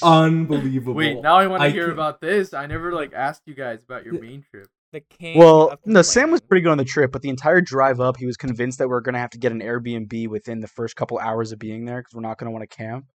Unbelievable. 0.04 0.94
Wait, 0.94 1.20
now 1.22 1.38
I 1.38 1.48
want 1.48 1.64
to 1.64 1.70
hear 1.70 1.86
can't- 1.86 1.94
about 1.94 2.22
this. 2.22 2.54
I 2.54 2.68
never 2.68 2.94
like 2.94 3.12
asked 3.14 3.42
you 3.48 3.56
guys 3.56 3.84
about 3.84 4.06
your 4.06 4.22
Maine 4.22 4.46
trip. 4.52 4.68
The 4.94 5.02
king. 5.02 5.38
Well, 5.38 5.70
of 5.72 5.80
no, 5.86 6.02
Sam 6.02 6.32
was 6.32 6.40
pretty 6.42 6.62
good 6.64 6.72
on 6.72 6.78
the 6.78 6.86
trip, 6.86 7.12
but 7.12 7.22
the 7.22 7.30
entire 7.30 7.60
drive 7.62 8.00
up, 8.00 8.18
he 8.18 8.26
was 8.26 8.38
convinced 8.38 8.78
that 8.80 8.88
we 8.88 8.94
are 8.96 9.02
gonna 9.02 9.20
have 9.20 9.32
to 9.32 9.38
get 9.38 9.52
an 9.52 9.60
Airbnb 9.60 10.30
within 10.30 10.60
the 10.62 10.68
first 10.68 10.96
couple 10.96 11.20
hours 11.20 11.52
of 11.52 11.60
being 11.60 11.86
there 11.86 12.00
because 12.00 12.14
we're 12.14 12.22
not 12.22 12.38
gonna 12.38 12.52
want 12.52 12.70
to 12.70 12.76
camp. 12.76 13.06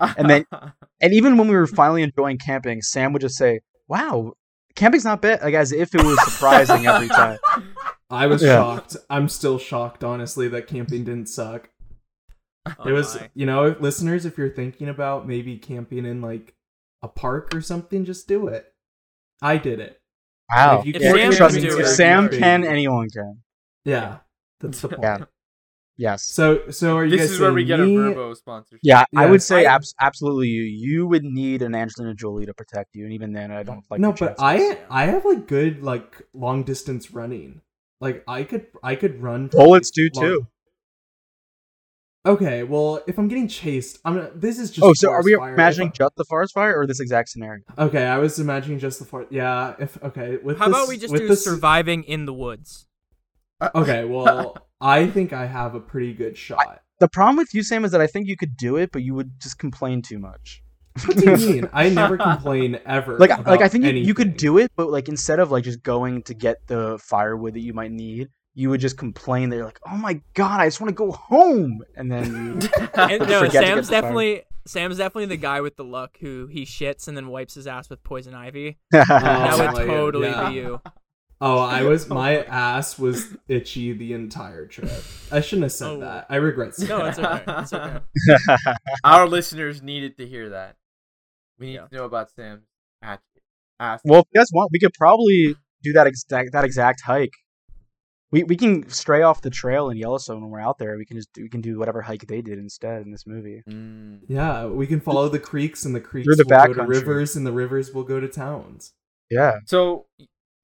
And 0.00 0.28
then- 0.28 0.46
And 1.00 1.12
even 1.14 1.36
when 1.36 1.48
we 1.48 1.54
were 1.56 1.66
finally 1.66 2.02
enjoying 2.02 2.38
camping, 2.38 2.82
Sam 2.82 3.12
would 3.12 3.22
just 3.22 3.36
say, 3.36 3.60
"Wow, 3.88 4.34
camping's 4.74 5.04
not 5.04 5.20
bad," 5.22 5.42
like 5.42 5.54
as 5.54 5.72
if 5.72 5.94
it 5.94 6.02
was 6.04 6.18
surprising 6.24 6.86
every 6.86 7.08
time. 7.08 7.38
I 8.10 8.26
was 8.26 8.42
Yeah. 8.42 8.56
shocked. 8.56 8.96
I'm 9.08 9.28
still 9.28 9.58
shocked, 9.58 10.04
honestly, 10.04 10.46
that 10.48 10.66
camping 10.66 11.04
didn't 11.04 11.28
suck. 11.28 11.70
Oh 12.66 12.88
it 12.88 12.92
was, 12.92 13.16
my. 13.16 13.30
you 13.34 13.46
know, 13.46 13.74
listeners, 13.80 14.24
if 14.26 14.36
you're 14.38 14.50
thinking 14.50 14.88
about 14.88 15.26
maybe 15.26 15.56
camping 15.56 16.04
in 16.04 16.20
like 16.20 16.54
a 17.02 17.08
park 17.08 17.54
or 17.54 17.60
something, 17.60 18.04
just 18.04 18.28
do 18.28 18.48
it. 18.48 18.72
I 19.40 19.56
did 19.56 19.80
it. 19.80 19.98
Wow, 20.54 20.80
If 20.80 20.86
you 20.86 20.92
If 20.96 21.02
Sam 21.02 21.32
trust 21.32 21.54
can 21.56 21.64
me, 21.64 21.68
if 21.80 21.86
Sam 21.88 22.28
can, 22.28 22.64
anyone 22.64 23.08
can. 23.10 23.38
Yeah, 23.84 24.18
that's 24.60 24.80
the 24.80 24.88
point. 24.96 25.02
Yeah. 25.02 25.18
Yes. 25.98 26.24
So, 26.24 26.70
so 26.70 26.96
are 26.96 27.04
you 27.04 27.10
this 27.12 27.20
guys 27.20 27.30
is 27.32 27.40
where 27.40 27.52
we 27.52 27.60
saying 27.60 27.68
get 27.68 27.80
a 27.80 27.84
me- 27.84 27.96
Vrbo 27.96 28.34
sponsorship. 28.36 28.80
Yeah, 28.82 29.04
I 29.14 29.26
would 29.26 29.42
say 29.42 29.66
I- 29.66 29.74
abs- 29.74 29.94
absolutely 30.00 30.48
you. 30.48 30.62
You 30.62 31.06
would 31.06 31.22
need 31.22 31.62
an 31.62 31.74
Angelina 31.74 32.14
Jolie 32.14 32.46
to 32.46 32.54
protect 32.54 32.94
you, 32.94 33.04
and 33.04 33.12
even 33.12 33.32
then, 33.32 33.50
I 33.52 33.62
don't 33.62 33.84
like. 33.90 34.00
no, 34.00 34.12
but. 34.12 34.36
I, 34.38 34.78
I 34.90 35.04
have 35.06 35.24
like 35.24 35.46
good 35.46 35.82
like 35.82 36.22
long 36.32 36.62
distance 36.64 37.10
running. 37.12 37.60
Like 38.00 38.24
I 38.26 38.42
could, 38.44 38.66
I 38.82 38.94
could 38.96 39.22
run. 39.22 39.48
bullets 39.48 39.90
do 39.90 40.08
long- 40.14 40.24
too. 40.24 40.46
Okay, 42.24 42.62
well, 42.62 43.02
if 43.08 43.18
I'm 43.18 43.26
getting 43.26 43.48
chased, 43.48 43.98
I'm. 44.04 44.14
Gonna, 44.14 44.30
this 44.34 44.58
is 44.58 44.70
just. 44.70 44.84
Oh, 44.84 44.92
so 44.94 45.10
are 45.10 45.24
we 45.24 45.34
fire. 45.34 45.54
imagining 45.54 45.88
If 45.88 45.94
just 45.94 46.14
the 46.16 46.24
forest 46.24 46.54
fire 46.54 46.78
or 46.78 46.86
this 46.86 47.00
exact 47.00 47.30
scenario? 47.30 47.64
Okay, 47.76 48.04
I 48.04 48.18
was 48.18 48.38
imagining 48.38 48.78
just 48.78 49.00
the 49.00 49.04
forest. 49.04 49.32
Yeah. 49.32 49.74
If 49.80 50.00
okay, 50.02 50.36
with 50.36 50.58
How 50.58 50.68
this, 50.68 50.76
about 50.76 50.88
we 50.88 50.98
just 50.98 51.12
with 51.12 51.22
do 51.22 51.28
this, 51.28 51.42
surviving 51.42 52.04
in 52.04 52.26
the 52.26 52.32
woods? 52.32 52.86
Uh, 53.60 53.70
okay, 53.74 54.04
well, 54.04 54.56
I 54.80 55.08
think 55.08 55.32
I 55.32 55.46
have 55.46 55.74
a 55.74 55.80
pretty 55.80 56.14
good 56.14 56.36
shot. 56.36 56.82
The 57.00 57.08
problem 57.08 57.36
with 57.36 57.52
you, 57.54 57.64
Sam, 57.64 57.84
is 57.84 57.90
that 57.90 58.00
I 58.00 58.06
think 58.06 58.28
you 58.28 58.36
could 58.36 58.56
do 58.56 58.76
it, 58.76 58.92
but 58.92 59.02
you 59.02 59.14
would 59.14 59.40
just 59.40 59.58
complain 59.58 60.02
too 60.02 60.20
much. 60.20 60.62
What 61.04 61.16
do 61.16 61.30
you 61.30 61.36
mean? 61.54 61.68
I 61.72 61.88
never 61.88 62.16
complain 62.16 62.78
ever. 62.86 63.18
Like, 63.18 63.44
like 63.46 63.62
I 63.62 63.68
think 63.68 63.84
you, 63.84 63.92
you 63.92 64.14
could 64.14 64.36
do 64.36 64.58
it, 64.58 64.70
but 64.76 64.90
like 64.90 65.08
instead 65.08 65.40
of 65.40 65.50
like 65.50 65.64
just 65.64 65.82
going 65.82 66.22
to 66.24 66.34
get 66.34 66.58
the 66.68 67.00
firewood 67.02 67.54
that 67.54 67.60
you 67.60 67.72
might 67.72 67.90
need, 67.90 68.28
you 68.54 68.68
would 68.70 68.80
just 68.80 68.96
complain 68.98 69.48
that 69.50 69.56
you're 69.56 69.64
like, 69.64 69.80
"Oh 69.90 69.96
my 69.96 70.20
god, 70.34 70.60
I 70.60 70.66
just 70.66 70.80
want 70.80 70.90
to 70.90 70.94
go 70.94 71.12
home," 71.12 71.82
and 71.96 72.10
then 72.12 72.26
you 72.62 72.68
And, 72.94 73.20
no, 73.28 73.40
Forget 73.40 73.42
to 73.42 73.48
get 73.48 73.52
Sam's 73.66 73.86
the 73.88 73.92
fire. 73.92 74.00
definitely 74.02 74.42
Sam's 74.66 74.98
definitely 74.98 75.26
the 75.26 75.36
guy 75.38 75.60
with 75.60 75.76
the 75.76 75.84
luck 75.84 76.18
who 76.20 76.46
he 76.46 76.64
shits 76.64 77.08
and 77.08 77.16
then 77.16 77.28
wipes 77.28 77.54
his 77.54 77.66
ass 77.66 77.88
with 77.90 78.02
poison 78.04 78.34
ivy. 78.34 78.78
Oh, 78.94 79.00
that 79.08 79.72
would 79.74 79.86
totally 79.86 80.28
yeah. 80.28 80.48
be 80.50 80.54
you. 80.56 80.80
Oh, 81.40 81.58
I 81.58 81.82
was 81.88 82.08
oh 82.10 82.14
my 82.14 82.44
ass 82.44 82.98
was 82.98 83.36
itchy 83.48 83.92
the 83.92 84.12
entire 84.12 84.66
trip. 84.66 85.02
I 85.32 85.40
shouldn't 85.40 85.64
have 85.64 85.72
said 85.72 85.88
Oh. 85.88 86.00
that. 86.00 86.26
I 86.30 86.36
regret 86.36 86.74
saying 86.74 86.88
No, 86.90 87.06
it's 87.06 87.18
okay. 87.18 87.42
It's 87.48 87.72
okay. 87.72 87.98
Our 89.04 89.26
listeners 89.26 89.82
needed 89.82 90.16
to 90.18 90.26
hear 90.28 90.50
that. 90.50 90.76
We 91.58 91.66
need 91.66 91.74
Yeah. 91.74 91.86
to 91.86 91.94
know 91.96 92.04
about 92.04 92.30
Sam's 92.30 92.62
ass. 93.02 93.18
ass. 93.80 94.00
well, 94.04 94.20
if 94.20 94.26
you 94.32 94.38
guys 94.40 94.48
want, 94.52 94.70
we 94.72 94.78
could 94.78 94.92
probably 94.94 95.56
do 95.82 95.92
that 95.94 96.06
exact 96.06 96.52
that 96.52 96.64
exact 96.64 97.00
hike. 97.00 97.32
We 98.32 98.42
we 98.44 98.56
can 98.56 98.88
stray 98.88 99.22
off 99.22 99.42
the 99.42 99.50
trail 99.50 99.90
in 99.90 99.96
Yellowstone 99.98 100.40
when 100.40 100.50
we're 100.50 100.60
out 100.60 100.78
there. 100.78 100.96
We 100.96 101.04
can 101.04 101.16
just 101.18 101.28
we 101.36 101.48
can 101.50 101.60
do 101.60 101.78
whatever 101.78 102.00
hike 102.02 102.26
they 102.26 102.40
did 102.42 102.58
instead 102.58 103.02
in 103.02 103.10
this 103.12 103.26
movie. 103.26 103.62
Mm. 103.68 104.20
Yeah, 104.26 104.66
we 104.66 104.86
can 104.86 105.00
follow 105.00 105.28
the 105.28 105.38
creeks, 105.38 105.84
and 105.84 105.94
the 105.94 106.00
creeks 106.00 106.26
Through 106.26 106.36
the 106.36 106.44
will 106.48 106.66
go 106.66 106.72
to 106.72 106.80
backcountry. 106.80 106.88
rivers, 106.88 107.36
and 107.36 107.46
the 107.46 107.52
rivers 107.52 107.92
will 107.92 108.04
go 108.04 108.18
to 108.20 108.28
towns. 108.28 108.94
Yeah, 109.30 109.52
So, 109.66 110.06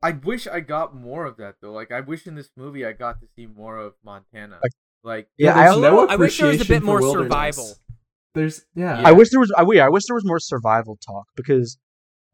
I 0.03 0.11
wish 0.13 0.47
I 0.47 0.61
got 0.61 0.95
more 0.95 1.25
of 1.25 1.37
that 1.39 1.55
though. 1.63 1.73
Like, 1.73 1.91
I 1.91 2.01
wish 2.01 2.27
in 2.27 2.35
this 2.35 2.51
movie 2.57 2.85
I 2.85 2.93
got 2.93 3.21
to 3.21 3.27
see 3.35 3.47
more 3.47 3.79
of 3.79 3.95
Montana. 4.05 4.59
Like- 4.63 4.73
Like, 5.05 5.29
Yeah, 5.39 5.55
I- 5.55 5.79
no 5.79 6.07
I 6.09 6.17
wish 6.17 6.37
there 6.39 6.49
was 6.49 6.61
a 6.61 6.65
bit 6.67 6.83
more 6.83 7.01
survival. 7.01 7.73
There's 8.35 8.65
yeah. 8.75 9.01
I 9.05 9.13
wish 9.13 9.31
there 9.31 9.41
was. 9.41 9.51
I, 9.57 9.65
yeah, 9.73 9.87
I 9.87 9.89
wish 9.89 10.05
there 10.07 10.15
was 10.15 10.25
more 10.25 10.39
survival 10.39 10.99
talk 11.07 11.27
because, 11.37 11.79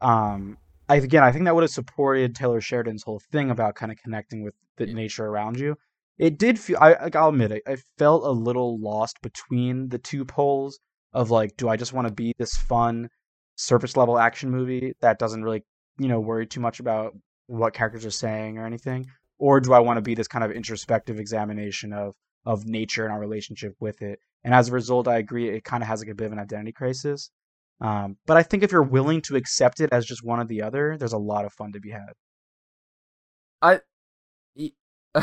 um, 0.00 0.58
I 0.88 0.96
again, 0.96 1.22
I 1.22 1.32
think 1.32 1.44
that 1.46 1.54
would 1.54 1.62
have 1.64 1.70
supported 1.70 2.34
Taylor 2.34 2.60
Sheridan's 2.60 3.02
whole 3.04 3.20
thing 3.32 3.50
about 3.50 3.74
kind 3.74 3.90
of 3.90 3.98
connecting 3.98 4.42
with 4.42 4.54
the 4.76 4.86
Yeah. 4.86 4.94
nature 4.94 5.26
around 5.26 5.58
you. 5.58 5.76
It 6.18 6.38
did 6.38 6.58
feel. 6.58 6.78
I 6.80 6.90
like, 7.02 7.16
I'll 7.16 7.30
admit 7.30 7.52
it. 7.52 7.62
I 7.66 7.76
felt 7.98 8.24
a 8.24 8.30
little 8.30 8.78
lost 8.80 9.20
between 9.22 9.88
the 9.88 9.98
two 9.98 10.24
poles 10.24 10.78
of 11.12 11.30
like, 11.30 11.56
do 11.56 11.68
I 11.68 11.76
just 11.76 11.92
want 11.92 12.08
to 12.08 12.14
be 12.14 12.34
this 12.38 12.56
fun, 12.56 13.08
surface 13.56 13.96
level 13.96 14.18
action 14.18 14.50
movie 14.50 14.94
that 15.00 15.18
doesn't 15.18 15.42
really, 15.42 15.64
you 15.98 16.08
know, 16.08 16.20
worry 16.20 16.46
too 16.46 16.60
much 16.60 16.80
about 16.80 17.14
what 17.46 17.72
characters 17.74 18.04
are 18.06 18.10
saying 18.10 18.58
or 18.58 18.66
anything, 18.66 19.06
or 19.38 19.60
do 19.60 19.72
I 19.72 19.80
want 19.80 19.96
to 19.98 20.02
be 20.02 20.14
this 20.14 20.28
kind 20.28 20.44
of 20.44 20.50
introspective 20.50 21.18
examination 21.18 21.92
of 21.92 22.14
of 22.46 22.66
nature 22.66 23.04
and 23.04 23.12
our 23.12 23.20
relationship 23.20 23.74
with 23.80 24.02
it? 24.02 24.18
And 24.44 24.52
as 24.54 24.68
a 24.68 24.72
result, 24.72 25.08
I 25.08 25.16
agree 25.18 25.48
it 25.48 25.64
kind 25.64 25.82
of 25.82 25.88
has 25.88 26.00
like 26.00 26.10
a 26.10 26.14
bit 26.14 26.26
of 26.26 26.32
an 26.32 26.38
identity 26.38 26.72
crisis. 26.72 27.30
Um, 27.80 28.16
but 28.26 28.36
I 28.36 28.42
think 28.42 28.62
if 28.62 28.70
you're 28.72 28.82
willing 28.82 29.20
to 29.22 29.36
accept 29.36 29.80
it 29.80 29.90
as 29.92 30.06
just 30.06 30.24
one 30.24 30.38
or 30.40 30.44
the 30.44 30.62
other, 30.62 30.96
there's 30.96 31.12
a 31.12 31.18
lot 31.18 31.44
of 31.44 31.52
fun 31.52 31.72
to 31.72 31.80
be 31.80 31.90
had. 31.90 32.12
I, 33.60 33.80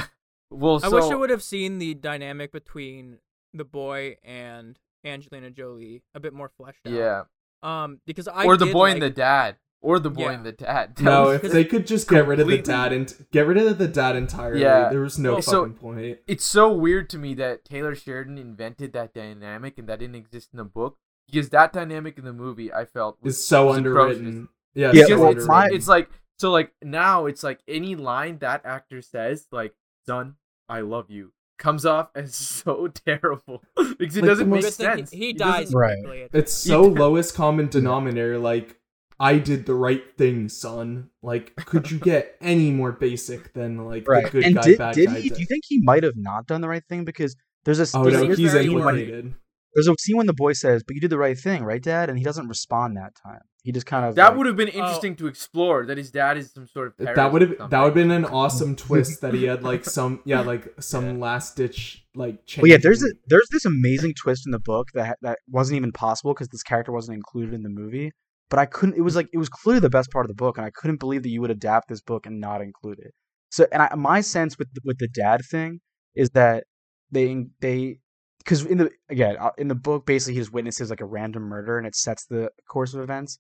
well, 0.49 0.79
I 0.83 0.89
wish 0.89 1.05
I 1.05 1.15
would 1.15 1.29
have 1.29 1.43
seen 1.43 1.79
the 1.79 1.93
dynamic 1.93 2.51
between 2.51 3.19
the 3.53 3.63
boy 3.65 4.17
and 4.23 4.77
Angelina 5.05 5.49
Jolie 5.49 6.03
a 6.13 6.19
bit 6.19 6.33
more 6.33 6.49
fleshed 6.57 6.85
out. 6.87 6.93
yeah, 6.93 7.21
Um, 7.63 7.99
because 8.05 8.27
I 8.27 8.45
or 8.45 8.57
the 8.57 8.65
did 8.65 8.73
boy 8.73 8.83
like, 8.87 8.93
and 8.93 9.01
the 9.01 9.09
dad, 9.09 9.57
or 9.81 9.99
the 9.99 10.09
boy 10.09 10.23
Yeah. 10.23 10.31
and 10.33 10.45
the 10.45 10.51
dad. 10.51 10.93
That 10.97 11.03
No, 11.03 11.29
if 11.31 11.41
they 11.41 11.63
could 11.65 11.87
just 11.87 12.07
get 12.09 12.27
rid 12.27 12.39
of 12.39 12.47
the 12.47 12.61
dad 12.61 12.93
and 12.93 13.13
get 13.31 13.47
rid 13.47 13.57
of 13.57 13.77
the 13.77 13.87
dad 13.87 14.15
entirely, 14.15 14.61
Yeah. 14.61 14.89
there 14.89 15.01
was 15.01 15.17
no 15.17 15.33
Well, 15.33 15.41
so- 15.41 15.61
fucking 15.63 15.77
point. 15.77 16.19
it's 16.27 16.45
so 16.45 16.71
weird 16.71 17.09
to 17.11 17.17
me 17.17 17.33
that 17.35 17.65
Taylor 17.65 17.95
Sheridan 17.95 18.37
invented 18.37 18.93
that 18.93 19.13
dynamic 19.13 19.77
and 19.77 19.87
that 19.89 19.99
didn't 19.99 20.15
exist 20.15 20.49
in 20.53 20.57
the 20.57 20.63
book 20.65 20.97
because 21.31 21.49
that 21.49 21.73
dynamic 21.73 22.17
in 22.17 22.25
the 22.25 22.33
movie 22.33 22.71
I 22.73 22.85
felt 22.85 23.17
was, 23.21 23.35
It's 23.35 23.43
so 23.43 23.67
was 23.67 23.77
underwritten. 23.77 24.49
Yeah, 24.73 24.91
Yeah, 24.93 25.05
so 25.05 25.29
it's, 25.29 25.43
underwritten. 25.47 25.75
it's 25.75 25.87
like 25.87 26.09
so 26.39 26.51
like 26.51 26.71
now 26.83 27.25
it's 27.27 27.43
like 27.43 27.59
any 27.67 27.95
line 27.95 28.39
that 28.39 28.65
actor 28.65 29.01
says 29.01 29.47
like 29.51 29.73
son 30.07 30.35
I 30.69 30.81
love 30.81 31.09
you 31.09 31.33
comes 31.57 31.85
off 31.85 32.09
as 32.15 32.35
so 32.35 32.87
terrible 33.05 33.63
because 33.99 34.17
it 34.17 34.21
Like, 34.21 34.29
doesn't 34.29 34.49
make 34.49 34.63
sense. 34.65 35.11
He, 35.11 35.17
he 35.17 35.29
It 35.29 35.37
doesn't- 35.37 35.65
dies 35.65 35.73
Right. 35.73 36.29
It's 36.33 36.53
so 36.53 36.81
lowest 37.03 37.35
common 37.35 37.67
denominator. 37.67 38.39
Like, 38.39 38.77
I 39.19 39.37
did 39.37 39.67
the 39.67 39.75
right 39.75 40.01
thing, 40.17 40.49
son. 40.49 41.11
Like, 41.21 41.55
could 41.65 41.91
you 41.91 41.99
get 41.99 42.35
any 42.41 42.71
more 42.71 42.91
basic 42.91 43.53
than 43.53 43.85
like 43.85 44.07
Right. 44.07 44.25
the 44.25 44.31
good 44.31 44.43
and 44.45 44.55
guy, 44.55 44.61
did, 44.63 44.77
bad 44.79 44.95
did 44.95 45.09
guy? 45.09 45.19
he? 45.19 45.29
did? 45.29 45.35
Do 45.35 45.41
you 45.41 45.45
think 45.45 45.63
he 45.67 45.79
might 45.79 46.01
have 46.01 46.17
not 46.17 46.47
done 46.47 46.61
the 46.61 46.67
right 46.69 46.83
thing? 46.89 47.05
Because 47.05 47.35
there's 47.63 47.79
a 47.79 47.85
oh 47.95 48.03
there's, 48.05 48.15
no, 48.17 48.23
a, 48.23 48.27
was 48.29 48.37
he's 48.39 48.51
very 48.53 48.65
implicated. 48.65 49.35
There's 49.73 49.87
a 49.87 49.95
scene 49.99 50.17
when 50.17 50.27
the 50.27 50.33
boy 50.33 50.53
says, 50.53 50.83
"But 50.85 50.95
you 50.95 51.01
did 51.01 51.09
the 51.09 51.17
right 51.17 51.37
thing, 51.37 51.63
right, 51.63 51.81
Dad?" 51.81 52.09
And 52.09 52.17
he 52.17 52.23
doesn't 52.23 52.47
respond 52.47 52.97
that 52.97 53.13
time. 53.15 53.41
He 53.63 53.71
just 53.71 53.85
kind 53.85 54.05
of 54.05 54.15
That 54.15 54.29
like- 54.29 54.37
would 54.37 54.47
have 54.47 54.55
been 54.55 54.69
Oh. 54.73 54.79
interesting 54.79 55.15
to 55.17 55.27
explore. 55.27 55.85
That 55.85 55.97
his 55.97 56.09
dad 56.11 56.37
is 56.37 56.51
some 56.51 56.67
sort 56.67 56.87
of 56.99 57.15
That 57.15 57.31
would 57.31 57.41
have 57.43 57.69
that 57.69 57.79
would 57.79 57.85
have 57.87 57.93
been 57.93 58.11
an 58.11 58.25
awesome 58.25 58.75
twist 58.75 59.21
that 59.21 59.33
he 59.33 59.43
had 59.45 59.63
like 59.71 59.85
some 59.85 60.21
yeah 60.25 60.41
like 60.41 60.73
some 60.79 61.05
Yeah. 61.05 61.11
last 61.13 61.55
ditch 61.57 62.03
like 62.15 62.45
change. 62.45 62.63
Well, 62.63 62.71
yeah, 62.71 62.77
there's 62.81 63.03
a, 63.03 63.07
there's 63.27 63.47
this 63.51 63.65
amazing 63.65 64.13
twist 64.21 64.45
in 64.47 64.51
the 64.51 64.59
book 64.59 64.87
that 64.95 65.17
that 65.21 65.39
wasn't 65.47 65.77
even 65.77 65.91
possible 65.91 66.33
because 66.33 66.49
this 66.49 66.63
character 66.63 66.91
wasn't 66.91 67.15
included 67.15 67.53
in 67.53 67.61
the 67.63 67.69
movie. 67.69 68.11
But 68.49 68.59
I 68.59 68.65
couldn't. 68.65 68.95
It 68.97 69.01
was 69.01 69.15
like 69.15 69.29
it 69.31 69.37
was 69.37 69.47
clearly 69.47 69.79
the 69.79 69.89
best 69.89 70.11
part 70.11 70.25
of 70.25 70.27
the 70.27 70.35
book, 70.35 70.57
and 70.57 70.65
I 70.65 70.71
couldn't 70.71 70.99
believe 70.99 71.23
that 71.23 71.29
you 71.29 71.39
would 71.39 71.51
adapt 71.51 71.87
this 71.87 72.01
book 72.01 72.25
and 72.25 72.41
not 72.41 72.61
include 72.61 72.99
it. 72.99 73.13
So, 73.49 73.65
and 73.71 73.81
I, 73.83 73.95
my 73.95 74.19
sense 74.19 74.57
with 74.57 74.67
with 74.83 74.97
the 74.97 75.07
dad 75.07 75.39
thing 75.49 75.79
is 76.15 76.31
that 76.31 76.65
they 77.11 77.45
they 77.61 77.99
because 78.43 78.65
in 78.65 78.77
the 78.77 78.91
again 79.09 79.35
uh, 79.39 79.51
in 79.57 79.67
the 79.67 79.75
book 79.75 80.05
basically 80.05 80.33
he 80.35 80.39
just 80.39 80.53
witnesses 80.53 80.89
like 80.89 81.01
a 81.01 81.05
random 81.05 81.43
murder 81.43 81.77
and 81.77 81.85
it 81.87 81.95
sets 81.95 82.25
the 82.25 82.49
course 82.67 82.93
of 82.93 83.01
events. 83.01 83.39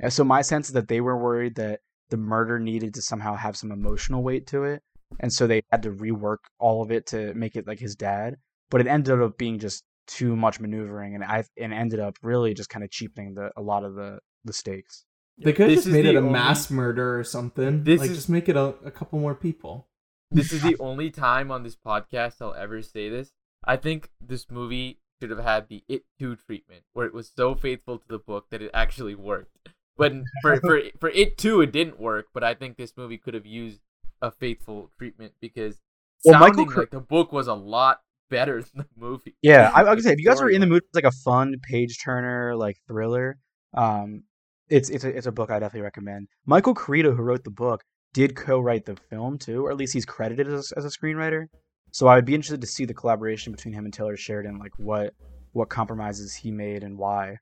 And 0.00 0.12
so 0.12 0.24
my 0.24 0.42
sense 0.42 0.68
is 0.68 0.72
that 0.74 0.88
they 0.88 1.00
were 1.00 1.16
worried 1.16 1.54
that 1.56 1.80
the 2.10 2.16
murder 2.16 2.58
needed 2.58 2.94
to 2.94 3.02
somehow 3.02 3.36
have 3.36 3.56
some 3.56 3.70
emotional 3.72 4.22
weight 4.22 4.46
to 4.48 4.64
it, 4.64 4.82
and 5.20 5.32
so 5.32 5.46
they 5.46 5.62
had 5.70 5.82
to 5.84 5.90
rework 5.90 6.38
all 6.58 6.82
of 6.82 6.90
it 6.90 7.06
to 7.08 7.32
make 7.34 7.56
it 7.56 7.66
like 7.66 7.78
his 7.78 7.94
dad. 7.94 8.36
But 8.70 8.80
it 8.80 8.86
ended 8.86 9.20
up 9.20 9.38
being 9.38 9.58
just 9.58 9.84
too 10.06 10.34
much 10.34 10.58
maneuvering, 10.60 11.14
and 11.14 11.22
I 11.24 11.44
and 11.58 11.72
ended 11.72 12.00
up 12.00 12.16
really 12.22 12.52
just 12.54 12.68
kind 12.70 12.84
of 12.84 12.90
cheapening 12.90 13.34
the 13.34 13.50
a 13.56 13.62
lot 13.62 13.84
of 13.84 13.94
the 13.94 14.18
the 14.44 14.52
stakes. 14.52 15.04
They 15.38 15.52
could 15.52 15.68
have 15.68 15.76
This 15.76 15.84
just 15.84 15.92
made 15.92 16.04
it 16.06 16.14
a 16.14 16.18
only- 16.18 16.30
mass 16.32 16.70
murder 16.70 17.18
or 17.18 17.24
something. 17.24 17.84
This 17.84 18.00
like 18.00 18.10
is- 18.10 18.16
just 18.16 18.28
make 18.28 18.48
it 18.48 18.56
a, 18.56 18.74
a 18.84 18.90
couple 18.90 19.18
more 19.18 19.34
people. 19.34 19.88
This 20.30 20.52
is 20.52 20.62
the 20.62 20.76
only 20.80 21.10
time 21.10 21.50
on 21.50 21.62
this 21.62 21.76
podcast 21.76 22.36
I'll 22.40 22.54
ever 22.54 22.82
say 22.82 23.08
this. 23.08 23.30
I 23.64 23.76
think 23.76 24.10
this 24.20 24.50
movie 24.50 24.98
should 25.20 25.30
have 25.30 25.44
had 25.44 25.68
the 25.68 25.84
It 25.88 26.04
2 26.18 26.36
treatment, 26.36 26.82
where 26.92 27.06
it 27.06 27.14
was 27.14 27.30
so 27.34 27.54
faithful 27.54 27.98
to 27.98 28.08
the 28.08 28.18
book 28.18 28.46
that 28.50 28.62
it 28.62 28.70
actually 28.74 29.14
worked. 29.14 29.68
But 29.96 30.12
for 30.42 30.60
for 30.60 30.80
for 30.98 31.08
It 31.10 31.38
2, 31.38 31.60
it 31.62 31.72
didn't 31.72 32.00
work. 32.00 32.26
But 32.32 32.44
I 32.44 32.54
think 32.54 32.76
this 32.76 32.96
movie 32.96 33.18
could 33.18 33.34
have 33.34 33.46
used 33.46 33.80
a 34.20 34.30
faithful 34.30 34.90
treatment 34.98 35.32
because 35.40 35.80
Well, 36.24 36.40
Michael 36.40 36.66
like 36.76 36.90
the 36.90 37.00
book 37.00 37.32
was 37.32 37.48
a 37.48 37.54
lot 37.54 38.00
better 38.30 38.62
than 38.62 38.70
the 38.74 38.86
movie. 38.96 39.36
Yeah, 39.42 39.70
I, 39.74 39.82
I 39.82 39.90
would 39.90 40.02
say 40.02 40.12
if 40.12 40.18
you 40.18 40.26
guys 40.26 40.40
are 40.40 40.48
in 40.48 40.60
the 40.60 40.66
mood 40.66 40.82
for 40.82 41.00
like 41.00 41.12
a 41.12 41.16
fun 41.24 41.54
page 41.62 41.98
turner 42.02 42.56
like 42.56 42.78
thriller, 42.88 43.38
um, 43.74 44.24
it's 44.68 44.88
it's 44.88 45.04
a 45.04 45.16
it's 45.16 45.26
a 45.26 45.32
book 45.32 45.50
I 45.50 45.58
definitely 45.58 45.82
recommend. 45.82 46.28
Michael 46.46 46.74
Koryta, 46.74 47.14
who 47.14 47.22
wrote 47.22 47.44
the 47.44 47.50
book, 47.50 47.84
did 48.14 48.34
co-write 48.34 48.86
the 48.86 48.96
film 49.10 49.38
too, 49.38 49.66
or 49.66 49.70
at 49.70 49.76
least 49.76 49.92
he's 49.92 50.06
credited 50.06 50.48
as 50.48 50.72
as 50.72 50.84
a 50.84 50.88
screenwriter. 50.88 51.46
So 51.92 52.06
I 52.08 52.16
would 52.16 52.24
be 52.24 52.34
interested 52.34 52.60
to 52.62 52.66
see 52.66 52.84
the 52.84 52.94
collaboration 52.94 53.52
between 53.52 53.72
him 53.74 53.84
and 53.84 53.92
Taylor 53.94 54.16
Sheridan, 54.16 54.58
like 54.58 54.72
what 54.78 55.14
what 55.52 55.68
compromises 55.68 56.34
he 56.34 56.50
made 56.50 56.82
and 56.82 56.96
why, 56.98 57.36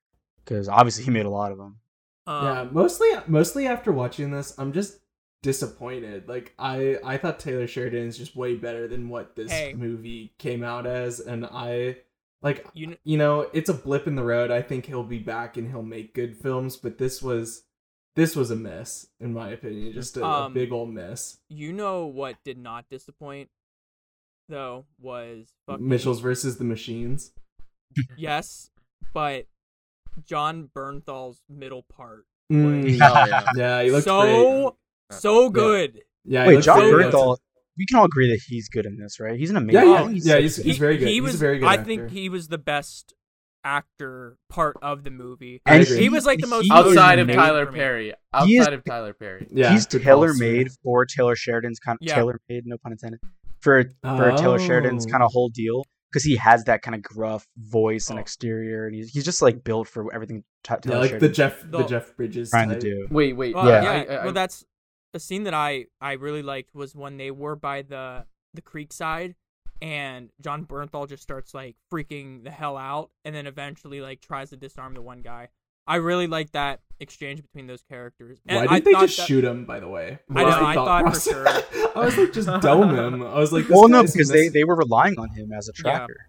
because 0.44 0.68
obviously 0.68 1.04
he 1.04 1.10
made 1.10 1.24
a 1.26 1.30
lot 1.30 1.52
of 1.52 1.58
them. 1.58 1.78
Um, 2.26 2.44
yeah, 2.44 2.68
mostly 2.70 3.08
mostly 3.26 3.66
after 3.66 3.92
watching 3.92 4.30
this, 4.30 4.52
I'm 4.58 4.72
just 4.72 4.98
disappointed. 5.42 6.28
Like 6.28 6.52
I 6.58 6.98
I 7.04 7.16
thought 7.16 7.38
Taylor 7.38 7.66
Sheridan 7.66 8.06
is 8.06 8.18
just 8.18 8.36
way 8.36 8.56
better 8.56 8.86
than 8.88 9.08
what 9.08 9.36
this 9.36 9.50
Hey. 9.50 9.72
movie 9.72 10.34
came 10.38 10.62
out 10.62 10.86
as, 10.86 11.20
and 11.20 11.46
I 11.46 11.98
like 12.42 12.66
You 12.74 12.88
kn- 12.88 12.98
you 13.04 13.18
know 13.18 13.48
it's 13.52 13.68
a 13.70 13.74
blip 13.74 14.06
in 14.06 14.16
the 14.16 14.24
road. 14.24 14.50
I 14.50 14.62
think 14.62 14.86
he'll 14.86 15.02
be 15.04 15.18
back 15.18 15.56
and 15.56 15.68
he'll 15.68 15.82
make 15.82 16.14
good 16.14 16.36
films, 16.36 16.76
but 16.76 16.98
this 16.98 17.22
was 17.22 17.62
this 18.16 18.34
was 18.36 18.50
a 18.50 18.56
miss 18.56 19.06
in 19.20 19.32
my 19.32 19.50
opinion, 19.50 19.92
just 19.92 20.16
a, 20.16 20.24
a 20.24 20.28
Um, 20.46 20.52
big 20.54 20.72
old 20.72 20.92
miss. 20.92 21.38
you 21.48 21.72
know 21.72 22.06
what 22.06 22.36
did 22.44 22.58
not 22.58 22.84
disappoint 22.90 23.48
though 24.50 24.84
was 25.00 25.52
fucking 25.66 25.88
Mitchell's 25.88 26.20
versus 26.20 26.58
the 26.58 26.64
Machines. 26.64 27.32
yes, 28.18 28.70
but 29.14 29.46
Jon 30.26 30.70
Bernthal's 30.76 31.42
middle 31.48 31.84
part. 31.94 32.26
Mm, 32.52 32.84
Oh, 33.00 33.24
yeah. 33.26 33.44
yeah, 33.56 33.82
he 33.82 33.90
looked 33.90 34.04
so 34.04 34.76
great. 35.10 35.18
so 35.20 35.50
good. 35.50 36.00
Yeah, 36.24 36.44
he 36.48 36.56
Wait, 36.56 36.64
Jon 36.64 36.78
so 36.80 36.90
great. 36.90 37.04
good. 37.04 37.14
Bernthal. 37.14 37.36
We 37.78 37.86
can 37.86 37.98
all 37.98 38.04
agree 38.04 38.28
that 38.30 38.40
he's 38.46 38.68
good 38.68 38.84
in 38.84 38.98
this, 38.98 39.18
right? 39.20 39.38
He's 39.38 39.48
an 39.50 39.56
amazing. 39.56 39.82
Yeah, 39.88 39.88
I 39.88 39.92
yeah, 40.02 40.06
think 40.08 40.24
yeah. 40.24 40.38
He's, 40.38 40.56
he's 40.56 40.76
very 40.78 40.98
good. 40.98 41.08
He 41.08 41.14
he's 41.14 41.22
was, 41.22 41.34
a 41.36 41.38
very 41.38 41.58
good. 41.60 41.66
I 41.68 41.74
actor. 41.74 41.84
think 41.84 42.10
he 42.10 42.28
was 42.28 42.48
the 42.48 42.58
best 42.58 43.14
actor 43.64 44.36
part 44.48 44.76
of 44.82 45.04
the 45.04 45.10
movie. 45.10 45.60
And 45.66 45.82
agree. 45.82 45.98
He 45.98 46.08
was 46.08 46.26
like 46.26 46.40
the 46.40 46.46
most 46.46 46.70
Outside 46.70 47.18
of 47.18 47.28
Tyler. 47.28 47.66
Perry. 47.66 48.12
He 48.44 48.56
is- 48.56 48.60
Outside 48.62 48.72
of 48.74 48.84
Tyler 48.84 49.12
Perry. 49.14 49.46
Yeah, 49.50 49.72
he's 49.72 49.86
tailor 49.86 50.34
made 50.34 50.68
for 50.82 51.06
Taylor 51.06 51.36
Sheridan's 51.36 51.78
kind 51.78 51.96
of 52.00 52.06
Yeah. 52.06 52.16
tailor 52.16 52.40
made, 52.48 52.66
no 52.66 52.76
pun 52.78 52.92
intended, 52.92 53.20
for 53.60 53.84
for 54.02 54.32
Taylor 54.36 54.58
Sheridan's 54.58 55.06
Oh. 55.06 55.10
kind 55.10 55.22
of 55.22 55.30
whole 55.32 55.48
deal 55.50 55.84
because 56.10 56.24
he 56.24 56.36
has 56.36 56.64
that 56.64 56.82
kind 56.82 56.94
of 56.94 57.02
gruff 57.02 57.46
voice 57.56 58.08
and 58.10 58.18
Oh. 58.18 58.22
exterior, 58.22 58.86
and 58.86 58.94
he's 58.94 59.10
he's 59.10 59.24
just 59.24 59.42
like 59.42 59.62
built 59.64 59.88
for 59.88 60.12
everything. 60.14 60.44
Ta- 60.64 60.74
Yeah, 60.84 60.90
Taylor 60.92 61.00
like 61.00 61.18
the 61.20 61.28
Jeff, 61.28 61.60
the 61.62 61.78
The- 61.78 61.84
Jeff 61.86 62.16
Bridges 62.16 62.50
trying 62.50 62.68
to 62.70 62.78
do. 62.78 63.06
Wait, 63.10 63.34
wait. 63.34 63.54
Oh, 63.54 63.62
well, 63.64 63.82
Yeah. 63.82 63.82
yeah. 63.82 63.90
I- 64.14 64.16
I- 64.20 64.24
well, 64.24 64.32
that's 64.34 64.64
a 65.14 65.20
scene 65.20 65.44
that 65.44 65.54
I 65.54 65.86
I 66.00 66.12
really 66.14 66.42
liked 66.42 66.74
was 66.74 66.94
when 66.94 67.16
they 67.16 67.30
were 67.30 67.56
by 67.56 67.82
the 67.82 68.26
the 68.54 68.62
creek 68.62 68.92
side, 68.92 69.34
and 69.80 70.30
Jon 70.40 70.66
Bernthal 70.66 71.08
just 71.08 71.22
starts 71.22 71.54
like 71.54 71.76
freaking 71.92 72.44
the 72.44 72.50
hell 72.50 72.76
out, 72.76 73.10
and 73.24 73.34
then 73.34 73.46
eventually 73.46 74.00
like 74.00 74.20
tries 74.20 74.50
to 74.50 74.56
disarm 74.56 74.94
the 74.94 75.02
one 75.02 75.22
guy. 75.22 75.48
I 75.90 75.96
really 75.96 76.26
like 76.28 76.52
that 76.52 76.80
exchange 77.00 77.42
between 77.42 77.66
those 77.66 77.82
characters. 77.82 78.38
And 78.46 78.66
Why 78.66 78.78
didn't 78.80 78.84
they 78.84 79.06
just 79.06 79.16
that- 79.16 79.26
shoot 79.26 79.44
him? 79.44 79.64
By 79.64 79.80
the 79.80 79.88
way, 79.88 80.18
I 80.30 80.32
What 80.32 80.44
was 80.46 80.54
know, 80.54 80.60
the 80.60 80.66
I 80.66 80.74
thought 80.74 80.86
thought 80.86 81.16
for 81.22 81.42
process? 81.44 81.64
I 81.96 81.98
was 81.98 82.16
like, 82.18 82.32
just 82.32 82.62
dome 82.62 82.94
him. 82.94 83.22
I 83.22 83.34
was 83.38 83.52
like, 83.52 83.66
this 83.66 83.76
Well, 83.76 83.88
no, 83.88 84.02
because 84.02 84.28
they, 84.28 84.48
they 84.48 84.64
were 84.64 84.76
relying 84.76 85.18
on 85.18 85.30
him 85.30 85.52
as 85.52 85.68
a 85.68 85.72
Yeah. 85.76 85.82
tracker. 85.82 86.26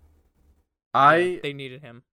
I 0.94 1.40
They 1.44 1.54
needed 1.54 1.82
him. 1.82 2.04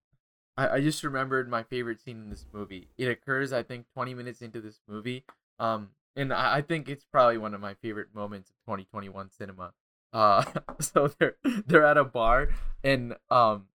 I, 0.57 0.75
I 0.75 0.81
just 0.81 1.03
remembered 1.03 1.49
my 1.49 1.63
favorite 1.63 2.01
scene 2.01 2.17
in 2.21 2.29
this 2.29 2.45
movie. 2.53 2.89
It 2.97 3.07
occurs, 3.07 3.51
I 3.53 3.63
think, 3.63 3.85
20 3.93 4.13
minutes 4.13 4.41
into 4.41 4.61
this 4.61 4.79
movie. 4.87 5.23
Um, 5.57 5.89
and 6.15 6.33
I, 6.33 6.57
I 6.57 6.61
think 6.61 6.87
it's 6.89 7.05
probably 7.05 7.37
one 7.37 7.53
of 7.53 7.61
my 7.61 7.73
favorite 7.75 8.13
moments 8.13 8.49
of 8.49 8.55
2021 8.65 9.31
cinema. 9.31 9.73
Uh, 10.11 10.43
so 10.79 11.09
they're 11.19 11.35
they're 11.65 11.85
at 11.85 11.97
a 11.97 12.03
bar, 12.03 12.49
and 12.83 13.15
um, 13.29 13.67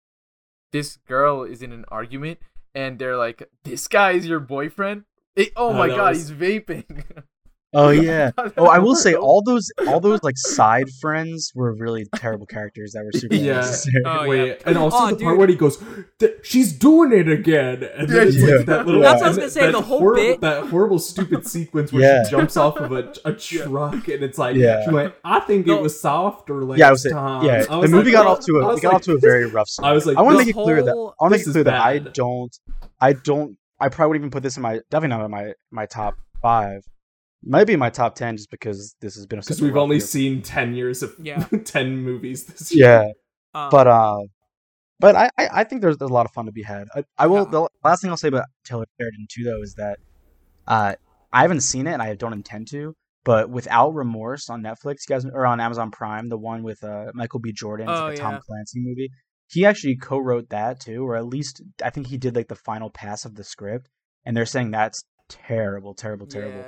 this 0.71 0.97
girl 1.07 1.43
is 1.43 1.61
in 1.61 1.71
an 1.71 1.86
argument, 1.89 2.39
and 2.76 2.99
they're 2.99 3.17
like, 3.17 3.49
"This 3.63 3.88
guy 3.88 4.11
is 4.11 4.26
your 4.26 4.39
boyfriend." 4.39 5.03
It, 5.36 5.51
oh 5.55 5.74
my 5.74 5.88
god, 5.88 6.09
was- 6.09 6.30
he's 6.30 6.32
vaping. 6.32 7.03
Oh 7.74 7.89
yeah. 7.89 8.32
Oh, 8.57 8.67
I 8.67 8.78
will 8.80 8.95
say 8.95 9.15
all 9.15 9.41
those 9.41 9.71
all 9.88 9.99
those 9.99 10.21
like 10.24 10.38
side 10.38 10.89
friends 11.01 11.51
were 11.55 11.74
really 11.74 12.05
terrible 12.15 12.45
characters 12.45 12.91
that 12.93 13.03
were 13.03 13.11
super 13.11 13.36
Yeah. 13.36 13.53
unnecessary. 13.53 14.03
Oh, 14.05 14.28
Wait, 14.28 14.47
yeah. 14.47 14.53
and 14.65 14.78
also 14.78 14.97
Oh, 14.99 15.09
the 15.15 15.24
part 15.24 15.38
where 15.38 15.47
he 15.47 15.55
goes, 15.55 15.82
"She's 16.43 16.71
doing 16.74 17.11
it 17.13 17.28
again," 17.28 17.84
and 17.97 18.07
then 18.07 18.28
it's 18.28 18.38
Yeah. 18.38 18.55
like 18.57 18.65
that 18.67 18.86
little. 18.86 19.01
That's 19.07 19.21
what 19.21 19.26
I 19.26 19.30
was 19.30 19.38
gonna 19.38 19.49
say, 19.49 19.61
that 19.65 19.71
the 19.71 19.82
whole 19.82 19.99
horrible, 19.99 20.24
bit- 20.24 20.41
that 20.41 20.65
horrible, 20.67 20.99
stupid 20.99 21.47
sequence 21.55 21.91
where 21.91 22.03
Yeah. 22.03 22.24
she 22.26 22.32
jumps 22.32 22.57
off 22.57 22.78
of 22.78 22.91
a, 22.91 23.13
a 23.26 23.34
truck, 23.34 24.07
and 24.07 24.24
it's 24.24 24.38
like, 24.38 24.55
Yeah. 24.55 24.84
she 24.86 24.91
went, 24.91 25.13
"I 25.24 25.39
think 25.41 25.65
No. 25.65 25.78
it 25.78 25.82
was 25.82 25.99
softer 25.99 26.63
last 26.63 26.80
Yeah, 26.80 26.89
I 26.89 26.91
was 26.91 27.03
time." 27.03 27.45
yeah. 27.45 27.65
I 27.69 27.82
The 27.82 27.88
movie 27.88 28.11
like, 28.11 28.13
got 28.13 28.28
off 28.28 28.39
to 28.45 28.59
I 28.59 28.63
a 28.63 28.67
was 28.67 28.78
it 28.80 28.82
got 28.84 28.88
like, 28.89 28.95
off 28.95 29.01
to 29.03 29.13
a 29.13 29.19
very 29.19 29.45
rough 29.47 29.67
start. 29.69 29.89
I 29.89 29.93
was 29.93 30.05
like, 30.05 30.17
I 30.17 30.21
want 30.21 30.36
to 30.36 30.39
make 30.39 30.49
it 30.49 30.53
clear 30.53 30.82
that 30.84 30.91
I 30.91 30.95
want 30.95 31.15
to 31.21 31.30
make 31.30 31.43
this 31.45 31.53
clear 31.53 31.63
that 31.65 31.82
I 31.82 31.99
don't 31.99 32.55
I 33.01 33.13
don't 33.13 33.57
I 33.80 33.89
probably 33.89 34.09
wouldn't 34.09 34.21
even 34.24 34.32
put 34.32 34.43
this 34.43 34.57
in 34.57 34.63
my 34.63 34.80
definitely 34.91 35.17
not 35.17 35.26
in 35.26 35.32
my 35.32 35.53
my 35.71 35.86
top 35.86 36.15
five. 36.41 36.82
Might 37.46 37.66
be 37.68 37.74
in 37.74 37.80
my 37.80 37.89
top 37.89 38.16
ten 38.16 38.38
just 38.38 38.50
because 38.52 38.96
this 39.02 39.16
has 39.16 39.26
been 39.26 39.39
a 39.39 39.41
because 39.41 39.62
we've 39.62 39.76
only 39.78 39.98
year. 39.98 40.06
seen 40.06 40.41
ten 40.41 40.74
years 40.74 41.04
of 41.04 41.14
Yeah. 41.20 41.44
ten 41.66 41.98
movies 41.98 42.46
this 42.46 42.74
year. 42.74 42.88
yeah. 42.89 43.12
Um, 43.60 43.70
but 43.70 43.88
uh 43.88 44.20
but 45.00 45.16
I, 45.16 45.30
I 45.38 45.48
I 45.52 45.64
think 45.66 45.82
there's, 45.82 45.98
there's 45.98 46.10
a 46.12 46.14
lot 46.14 46.26
of 46.26 46.32
fun 46.32 46.46
to 46.46 46.52
be 46.52 46.64
had. 46.64 46.88
I, 46.96 47.04
I 47.18 47.28
will 47.28 47.44
Yeah. 47.46 47.52
the 47.52 47.68
last 47.84 48.02
thing 48.02 48.10
I'll 48.12 48.18
say 48.18 48.30
about 48.30 48.46
Taylor 48.66 48.86
Sheridan 49.00 49.28
too 49.30 49.44
though 49.44 49.62
is 49.62 49.76
that 49.76 50.00
uh 50.68 50.96
I 51.32 51.41
haven't 51.41 51.62
seen 51.62 51.88
it 51.88 51.91
and 51.94 52.02
I 52.02 52.14
don't 52.16 52.34
intend 52.34 52.68
to, 52.70 52.96
but 53.24 53.50
without 53.50 53.89
remorse 53.96 54.50
on 54.50 54.62
Netflix, 54.62 55.08
you 55.10 55.16
guys 55.16 55.26
or 55.26 55.46
on 55.46 55.60
Amazon 55.60 55.89
Prime, 55.91 56.30
the 56.30 56.38
one 56.38 56.62
with 56.64 56.84
uh, 56.84 57.06
Michael 57.16 57.39
B. 57.39 57.52
Jordan, 57.52 57.89
it's 57.89 58.00
Oh, 58.00 58.06
like 58.06 58.18
a 58.20 58.22
Tom. 58.22 58.39
Clancy 58.46 58.80
movie. 58.80 59.10
He 59.50 59.66
actually 59.66 59.96
co-wrote 59.98 60.50
that 60.50 60.80
too, 60.80 61.04
or 61.08 61.16
at 61.16 61.26
least 61.26 61.62
I 61.84 61.89
think 61.89 62.08
he 62.08 62.18
did 62.18 62.36
like 62.36 62.48
the 62.50 62.56
final 62.56 62.89
pass 62.91 63.26
of 63.26 63.34
the 63.36 63.44
script, 63.44 63.89
and 64.26 64.38
they're 64.38 64.46
saying 64.46 64.72
that's 64.72 65.04
terrible, 65.28 65.94
terrible, 65.96 66.28
terrible. 66.28 66.64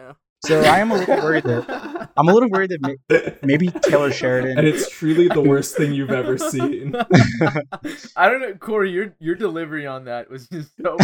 Yeah. 0.50 0.62
So 0.64 0.70
I 0.70 0.80
am 0.80 0.92
a 0.92 0.96
little 0.96 1.16
worried 1.18 1.44
that 1.46 2.10
I'm 2.18 2.28
a 2.28 2.34
little 2.34 2.50
worried 2.50 2.72
that 2.72 2.82
may- 2.82 3.38
maybe 3.44 3.70
Taylor 3.70 4.12
Sheridan. 4.12 4.58
and 4.58 4.68
it's 4.68 4.90
truly 4.90 5.28
the 5.28 5.42
worst 5.42 5.76
thing 5.76 5.94
you've 5.94 6.12
ever 6.12 6.38
seen. 6.38 6.96
I 8.16 8.30
don't 8.30 8.42
know, 8.42 8.54
Corey. 8.56 8.92
Your 8.92 9.14
your 9.20 9.36
delivery 9.36 9.86
on 9.88 10.06
that 10.06 10.30
was 10.30 10.48
just 10.48 10.72
so. 10.82 10.98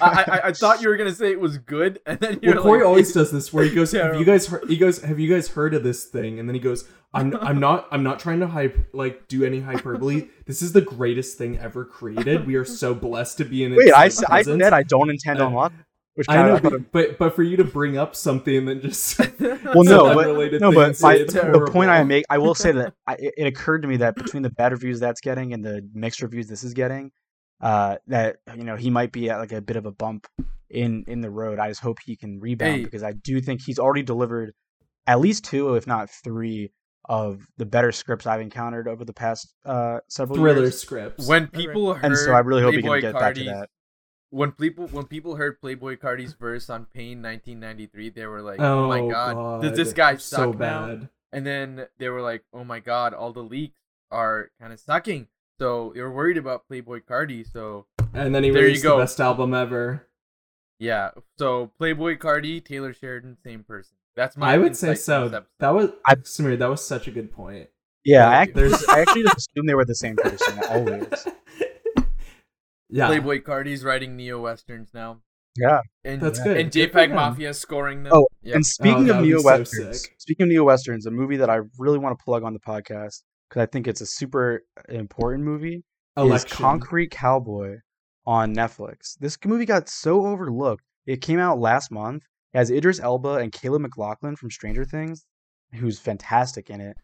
I, 0.00 0.24
I 0.26 0.40
I 0.48 0.52
thought 0.52 0.82
you 0.82 0.88
were 0.88 0.96
gonna 0.96 1.14
say 1.14 1.30
it 1.30 1.40
was 1.40 1.58
good, 1.58 2.00
and 2.06 2.18
then 2.20 2.38
you're 2.42 2.54
Well, 2.54 2.62
Corey 2.62 2.78
like, 2.80 2.88
always 2.88 3.12
does 3.12 3.30
this, 3.30 3.52
where 3.52 3.64
he 3.64 3.74
goes, 3.74 3.92
"Have 4.06 4.18
you 4.18 4.24
guys 4.24 4.46
heard?" 4.46 4.68
He 4.68 4.76
goes, 4.76 5.02
"Have 5.02 5.18
you 5.20 5.32
guys 5.32 5.48
heard 5.48 5.74
of 5.74 5.82
this 5.82 6.04
thing?" 6.04 6.38
And 6.38 6.48
then 6.48 6.54
he 6.54 6.60
goes, 6.60 6.84
"I'm, 7.14 7.36
I'm 7.36 7.60
not, 7.60 7.86
I'm 7.90 8.02
not 8.02 8.18
trying 8.18 8.40
to 8.40 8.46
hype, 8.46 8.88
like, 8.92 9.28
do 9.28 9.44
any 9.44 9.60
hyperbole. 9.60 10.28
This 10.46 10.62
is 10.62 10.72
the 10.72 10.80
greatest 10.82 11.38
thing 11.38 11.58
ever 11.58 11.84
created. 11.84 12.46
We 12.46 12.56
are 12.56 12.64
so 12.64 12.94
blessed 12.94 13.38
to 13.38 13.44
be 13.44 13.62
in 13.64 13.72
it." 13.72 13.76
Wait, 13.78 13.92
I, 13.92 14.06
s- 14.06 14.22
I 14.24 14.42
said 14.42 14.72
I 14.72 14.82
don't 14.82 15.10
intend 15.10 15.40
on 15.40 15.52
watching. 15.52 15.78
Which 16.16 16.26
I 16.30 16.36
kind 16.36 16.48
know, 16.48 16.56
of 16.56 16.62
but, 16.62 16.92
but 16.92 17.18
but 17.18 17.36
for 17.36 17.42
you 17.42 17.58
to 17.58 17.64
bring 17.64 17.98
up 17.98 18.16
something 18.16 18.56
and 18.56 18.66
then 18.66 18.80
just 18.80 19.18
well, 19.38 19.84
no, 19.84 20.14
but, 20.14 20.26
unrelated 20.26 20.62
no, 20.62 20.72
but 20.72 20.88
and 20.88 21.02
my, 21.02 21.18
the 21.18 21.68
point 21.70 21.90
I 21.90 22.02
make, 22.04 22.24
I 22.30 22.38
will 22.38 22.54
say 22.54 22.72
that 22.72 22.94
I, 23.06 23.16
it 23.18 23.34
it 23.36 23.46
occurred 23.46 23.82
to 23.82 23.88
me 23.88 23.98
that 23.98 24.16
between 24.16 24.42
the 24.42 24.48
bad 24.48 24.72
reviews 24.72 24.98
that's 24.98 25.20
getting 25.20 25.52
and 25.52 25.62
the 25.62 25.86
mixed 25.92 26.22
reviews 26.22 26.48
this 26.48 26.64
is 26.64 26.72
getting, 26.72 27.10
uh, 27.60 27.96
that 28.06 28.36
you 28.56 28.64
know 28.64 28.76
he 28.76 28.88
might 28.88 29.12
be 29.12 29.28
at 29.28 29.38
like 29.38 29.52
a 29.52 29.60
bit 29.60 29.76
of 29.76 29.84
a 29.84 29.92
bump 29.92 30.26
in 30.70 31.04
in 31.06 31.20
the 31.20 31.30
road. 31.30 31.58
I 31.58 31.68
just 31.68 31.82
hope 31.82 31.98
he 32.02 32.16
can 32.16 32.40
rebound 32.40 32.76
Hey. 32.76 32.84
because 32.84 33.02
I 33.02 33.12
do 33.12 33.38
think 33.42 33.60
he's 33.60 33.78
already 33.78 34.02
delivered 34.02 34.52
at 35.06 35.20
least 35.20 35.44
two, 35.44 35.74
if 35.74 35.86
not 35.86 36.08
three, 36.08 36.72
of 37.08 37.46
the 37.56 37.66
better 37.66 37.92
scripts 37.92 38.26
I've 38.26 38.40
encountered 38.40 38.88
over 38.88 39.04
the 39.04 39.12
past 39.12 39.54
uh 39.64 39.98
several 40.08 40.38
thriller 40.38 40.62
years. 40.62 40.80
scripts. 40.80 41.26
when 41.26 41.46
people 41.48 41.94
heard 41.94 42.04
And 42.04 42.16
so 42.16 42.32
I 42.32 42.40
really 42.40 42.62
hope 42.62 42.74
he 42.74 42.82
can 42.82 42.90
Playboi 42.90 43.00
get 43.00 43.14
back 43.14 43.34
to 43.34 43.44
that. 43.44 43.68
When 44.36 44.52
people 44.52 44.86
when 44.88 45.06
people 45.06 45.36
heard 45.36 45.62
Playboi 45.62 45.98
Carti's 45.98 46.34
verse 46.34 46.68
on 46.68 46.84
Pain 46.92 47.22
1993, 47.22 48.10
they 48.10 48.26
were 48.26 48.42
like, 48.42 48.60
"Oh, 48.60 48.86
my 48.86 49.00
oh, 49.00 49.10
god, 49.10 49.62
does 49.62 49.78
this 49.78 49.94
guy 49.94 50.16
so 50.18 50.36
suck 50.36 50.58
now?" 50.58 50.86
bad? 50.88 51.08
And 51.32 51.46
then 51.46 51.86
they 51.96 52.10
were 52.10 52.20
like, 52.20 52.44
"Oh 52.52 52.62
my 52.62 52.80
god, 52.80 53.14
all 53.14 53.32
the 53.32 53.40
leaks 53.40 53.80
are 54.10 54.50
kind 54.60 54.74
of 54.74 54.78
sucking." 54.78 55.28
So 55.58 55.92
they 55.94 56.02
were 56.02 56.12
worried 56.12 56.36
about 56.36 56.64
Playboi 56.70 57.04
Carti. 57.08 57.50
So 57.50 57.86
And 58.12 58.34
then 58.34 58.44
he 58.44 58.50
There 58.50 58.60
you 58.60 58.66
released 58.66 58.82
the 58.84 58.96
best 58.96 59.20
album 59.20 59.54
ever. 59.54 60.06
yeah, 60.78 61.12
so 61.38 61.72
Playboi 61.80 62.18
Carti, 62.18 62.62
Taylor 62.62 62.92
Sheridan, 62.92 63.38
same 63.42 63.64
person. 63.64 63.96
That's 64.16 64.36
my. 64.36 64.52
I 64.52 64.58
would 64.58 64.76
say 64.76 64.96
so. 64.96 65.30
That 65.30 65.70
was 65.70 65.92
I- 66.04 66.14
Samir. 66.16 66.58
That 66.58 66.68
was 66.68 66.86
such 66.86 67.08
a 67.08 67.10
good 67.10 67.32
point. 67.32 67.70
Yeah, 68.04 68.28
I, 68.28 68.44
Thank 68.44 68.54
there's, 68.54 68.84
I 68.84 69.00
actually 69.00 69.22
just 69.22 69.36
assumed 69.56 69.66
they 69.66 69.74
were 69.74 69.86
the 69.86 69.94
same 69.94 70.16
person 70.16 70.60
always. 70.68 71.26
yeah, 72.88 73.08
Playboi 73.08 73.42
Carti's 73.42 73.84
writing 73.84 74.16
neo 74.16 74.40
westerns 74.40 74.90
now. 74.94 75.20
Yeah. 75.58 75.80
and 76.04 76.20
That's 76.20 76.38
good. 76.38 76.56
and 76.58 76.70
Good 76.70 76.92
for 76.92 76.98
JPEG 76.98 77.04
him. 77.08 77.14
Mafia 77.14 77.48
is 77.50 77.58
scoring 77.58 78.02
them. 78.02 78.12
Oh, 78.14 78.26
Yep. 78.42 78.54
And 78.56 78.66
speaking 78.66 79.06
that 79.06 79.18
of 79.20 79.24
neo 79.24 79.42
westerns, 79.42 80.02
sick. 80.02 80.14
speaking 80.18 80.44
of 80.44 80.48
neo 80.50 80.64
westerns, 80.64 81.06
a 81.06 81.10
movie 81.10 81.38
that 81.38 81.50
I 81.50 81.60
really 81.78 81.98
want 81.98 82.16
to 82.18 82.22
plug 82.24 82.44
on 82.44 82.52
the 82.52 82.60
podcast 82.60 83.22
because 83.48 83.62
I 83.62 83.66
think 83.66 83.88
it's 83.88 84.00
a 84.00 84.06
super 84.06 84.62
important 84.88 85.44
movie 85.44 85.82
is 86.18 86.44
Concrete 86.44 87.10
Cowboy 87.10 87.76
on 88.26 88.54
Netflix. 88.54 89.18
This 89.18 89.36
movie 89.44 89.64
got 89.66 89.88
so 89.88 90.26
overlooked. 90.26 90.84
It 91.06 91.20
came 91.20 91.38
out 91.38 91.58
last 91.58 91.90
month. 91.90 92.22
It 92.54 92.58
has 92.58 92.70
Idris 92.70 93.00
Elba 93.00 93.34
and 93.36 93.52
Caleb 93.52 93.82
McLaughlin 93.82 94.36
from 94.36 94.50
Stranger 94.50 94.84
Things, 94.84 95.26
who's 95.74 95.98
fantastic 95.98 96.70
in 96.70 96.80
it. 96.80 96.96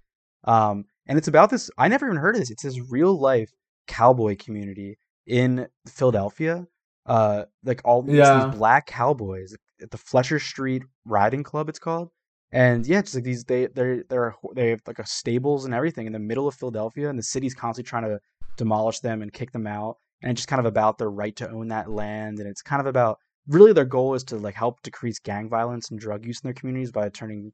Um, 0.44 0.84
and 1.06 1.18
it's 1.18 1.28
about 1.28 1.50
this. 1.50 1.70
I 1.78 1.88
never 1.88 2.06
even 2.06 2.18
heard 2.18 2.34
of 2.36 2.40
this. 2.40 2.50
It's 2.50 2.62
this 2.62 2.80
real 2.90 3.18
life 3.18 3.50
cowboy 3.86 4.36
community 4.36 4.98
in 5.26 5.68
Philadelphia. 5.86 6.66
Uh, 7.04 7.44
like 7.64 7.80
all 7.84 8.02
these, 8.02 8.16
Yeah. 8.16 8.44
these 8.48 8.58
black 8.58 8.86
cowboys 8.86 9.54
at 9.80 9.90
the 9.90 9.98
Fletcher 9.98 10.38
Street 10.38 10.84
Riding 11.04 11.42
Club. 11.42 11.68
It's 11.68 11.78
called. 11.78 12.10
And 12.52 12.86
yeah, 12.86 13.00
just 13.02 13.14
like 13.14 13.24
these, 13.24 13.44
they 13.44 13.66
they're 13.66 14.04
they're 14.08 14.34
they 14.54 14.70
have 14.70 14.82
like 14.86 14.98
a 14.98 15.06
stables 15.06 15.64
and 15.64 15.74
everything 15.74 16.06
in 16.06 16.12
the 16.12 16.18
middle 16.18 16.46
of 16.46 16.54
Philadelphia, 16.54 17.08
and 17.08 17.18
the 17.18 17.22
city's 17.22 17.54
constantly 17.54 17.88
trying 17.88 18.04
to 18.04 18.20
demolish 18.56 19.00
them 19.00 19.22
and 19.22 19.32
kick 19.32 19.52
them 19.52 19.66
out. 19.66 19.96
And 20.20 20.30
it's 20.30 20.42
just 20.42 20.48
kind 20.48 20.60
of 20.60 20.66
about 20.66 20.98
their 20.98 21.10
right 21.10 21.34
to 21.36 21.50
own 21.50 21.68
that 21.68 21.90
land, 21.90 22.38
and 22.38 22.46
it's 22.48 22.62
kind 22.62 22.80
of 22.80 22.86
about 22.86 23.18
really 23.48 23.72
their 23.72 23.86
goal 23.86 24.14
is 24.14 24.22
to 24.24 24.36
like 24.36 24.54
help 24.54 24.82
decrease 24.82 25.18
gang 25.18 25.48
violence 25.48 25.90
and 25.90 25.98
drug 25.98 26.24
use 26.26 26.40
in 26.40 26.46
their 26.46 26.54
communities 26.54 26.92
by 26.92 27.08
turning 27.08 27.52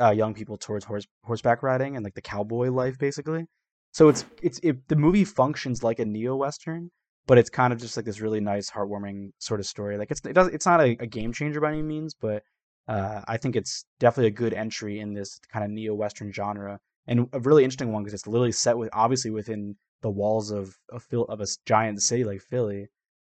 uh, 0.00 0.10
young 0.10 0.34
people 0.34 0.58
towards 0.58 0.84
horse 0.84 1.06
horseback 1.24 1.62
riding 1.62 1.94
and 1.96 2.04
like 2.04 2.14
the 2.14 2.20
cowboy 2.20 2.68
life, 2.70 2.98
basically. 2.98 3.46
So 3.92 4.08
it's 4.08 4.24
it's 4.42 4.58
it, 4.64 4.88
the 4.88 4.96
movie 4.96 5.24
functions 5.24 5.84
like 5.84 6.00
a 6.00 6.04
neo 6.04 6.34
western, 6.34 6.90
but 7.26 7.38
it's 7.38 7.50
kind 7.50 7.72
of 7.72 7.80
just 7.80 7.96
like 7.96 8.06
this 8.06 8.20
really 8.20 8.40
nice, 8.40 8.70
heartwarming 8.70 9.32
sort 9.38 9.60
of 9.60 9.66
story. 9.66 9.96
Like 9.96 10.10
it's 10.10 10.20
it 10.24 10.32
does 10.32 10.48
it's 10.48 10.66
not 10.66 10.80
a, 10.80 10.96
a 11.00 11.06
game 11.06 11.32
changer 11.32 11.60
by 11.60 11.72
any 11.72 11.82
means, 11.82 12.14
but 12.14 12.42
uh, 12.88 13.22
I 13.28 13.36
think 13.36 13.56
it's 13.56 13.84
definitely 14.00 14.28
a 14.28 14.32
good 14.32 14.54
entry 14.54 15.00
in 15.00 15.14
this 15.14 15.38
kind 15.52 15.64
of 15.64 15.70
neo 15.70 15.94
western 15.94 16.32
genre 16.32 16.80
and 17.06 17.28
a 17.32 17.40
really 17.40 17.64
interesting 17.64 17.92
one 17.92 18.02
because 18.02 18.14
it's 18.14 18.26
literally 18.26 18.52
set 18.52 18.76
with 18.78 18.90
obviously 18.92 19.30
within 19.30 19.76
the 20.02 20.10
walls 20.10 20.50
of 20.50 20.76
a 20.90 21.00
Phil, 21.00 21.24
of 21.24 21.40
a 21.40 21.44
s- 21.44 21.58
giant 21.66 22.02
city 22.02 22.24
like 22.24 22.40
Philly, 22.40 22.88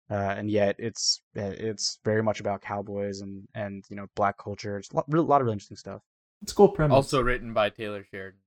uh, 0.09 0.35
and 0.37 0.49
yet 0.49 0.75
it's 0.79 1.21
uh, 1.37 1.41
it's 1.41 1.99
very 2.03 2.23
much 2.23 2.39
about 2.39 2.61
cowboys 2.61 3.21
and 3.21 3.47
and 3.55 3.83
you 3.89 3.95
know 3.95 4.07
black 4.15 4.37
culture. 4.37 4.77
It's 4.77 4.91
a 4.91 4.97
lot, 4.97 5.05
really, 5.07 5.25
lot 5.25 5.41
of 5.41 5.45
really 5.45 5.55
interesting 5.55 5.77
stuff. 5.77 6.01
It's 6.41 6.51
a 6.51 6.55
cool 6.55 6.69
premise. 6.69 6.95
Also 6.95 7.21
written 7.21 7.53
by 7.53 7.69
Taylor 7.69 8.05
Sheridan. 8.09 8.39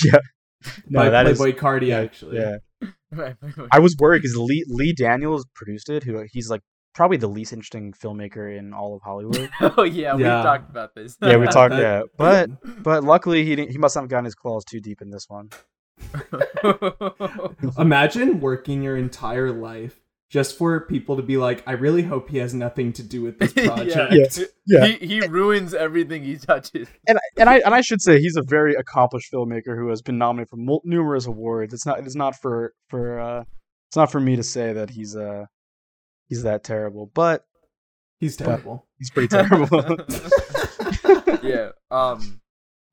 by 0.90 1.08
that 1.10 1.26
is- 1.26 1.38
Playboi 1.40 1.56
Carti, 1.56 1.86
yeah, 1.88 2.00
actually. 2.00 2.38
yeah. 2.38 2.56
I 3.72 3.78
was 3.78 3.94
worried 3.98 4.22
because 4.22 4.36
Lee 4.36 4.64
Lee 4.68 4.92
Daniels 4.92 5.44
produced 5.54 5.88
it, 5.90 6.02
who 6.02 6.24
he's 6.32 6.48
like 6.48 6.62
probably 6.94 7.16
the 7.16 7.28
least 7.28 7.52
interesting 7.52 7.92
filmmaker 7.92 8.56
in 8.58 8.72
all 8.72 8.94
of 8.96 9.02
Hollywood. 9.02 9.50
oh 9.60 9.82
yeah, 9.82 10.14
we 10.14 10.22
talked 10.24 10.70
about 10.70 10.94
this. 10.94 11.16
yeah, 11.22 11.36
we 11.36 11.46
talked. 11.58 11.70
That- 11.74 11.80
Yeah, 11.80 12.02
but 12.16 12.50
but 12.82 13.04
luckily 13.04 13.44
he 13.44 13.54
didn't, 13.56 13.70
he 13.72 13.78
must 13.78 13.94
not 13.96 14.02
have 14.02 14.10
gotten 14.10 14.24
his 14.24 14.34
claws 14.34 14.64
too 14.64 14.80
deep 14.80 15.00
in 15.02 15.10
this 15.10 15.26
one. 15.28 15.50
Imagine 17.78 18.40
working 18.40 18.82
your 18.82 18.96
entire 18.96 19.50
life 19.52 20.00
just 20.32 20.56
for 20.56 20.80
people 20.86 21.14
to 21.16 21.22
be 21.22 21.36
like, 21.36 21.62
I 21.66 21.72
really 21.72 22.02
hope 22.02 22.30
he 22.30 22.38
has 22.38 22.54
nothing 22.54 22.94
to 22.94 23.02
do 23.02 23.20
with 23.20 23.38
this 23.38 23.52
project. 23.66 24.12
Yes. 24.14 24.40
Yeah. 24.66 24.86
He 24.86 25.06
he 25.06 25.20
ruins 25.26 25.74
everything 25.74 26.24
he 26.24 26.38
touches. 26.38 26.88
and 27.06 27.18
and 27.36 27.50
I 27.50 27.58
and 27.58 27.74
I 27.74 27.82
should 27.82 28.00
say 28.00 28.18
he's 28.18 28.36
a 28.36 28.42
very 28.42 28.74
accomplished 28.74 29.30
filmmaker 29.30 29.76
who 29.76 29.90
has 29.90 30.00
been 30.00 30.16
nominated 30.16 30.48
for 30.48 30.56
mul- 30.56 30.80
numerous 30.84 31.26
awards. 31.26 31.74
It's 31.74 31.84
not 31.84 31.98
it's 32.00 32.16
not 32.16 32.34
for 32.40 32.72
for 32.88 33.20
uh 33.20 33.44
it's 33.90 33.96
not 33.96 34.10
for 34.10 34.20
me 34.20 34.36
to 34.36 34.42
say 34.42 34.72
that 34.72 34.88
he's 34.88 35.14
uh 35.14 35.44
he's 36.28 36.42
that 36.44 36.64
terrible, 36.64 37.10
but 37.14 37.44
He's 38.18 38.36
terrible. 38.36 38.86
he's 38.98 39.10
pretty 39.10 39.26
terrible. 39.28 39.98
yeah. 41.42 41.70
Um. 41.90 42.40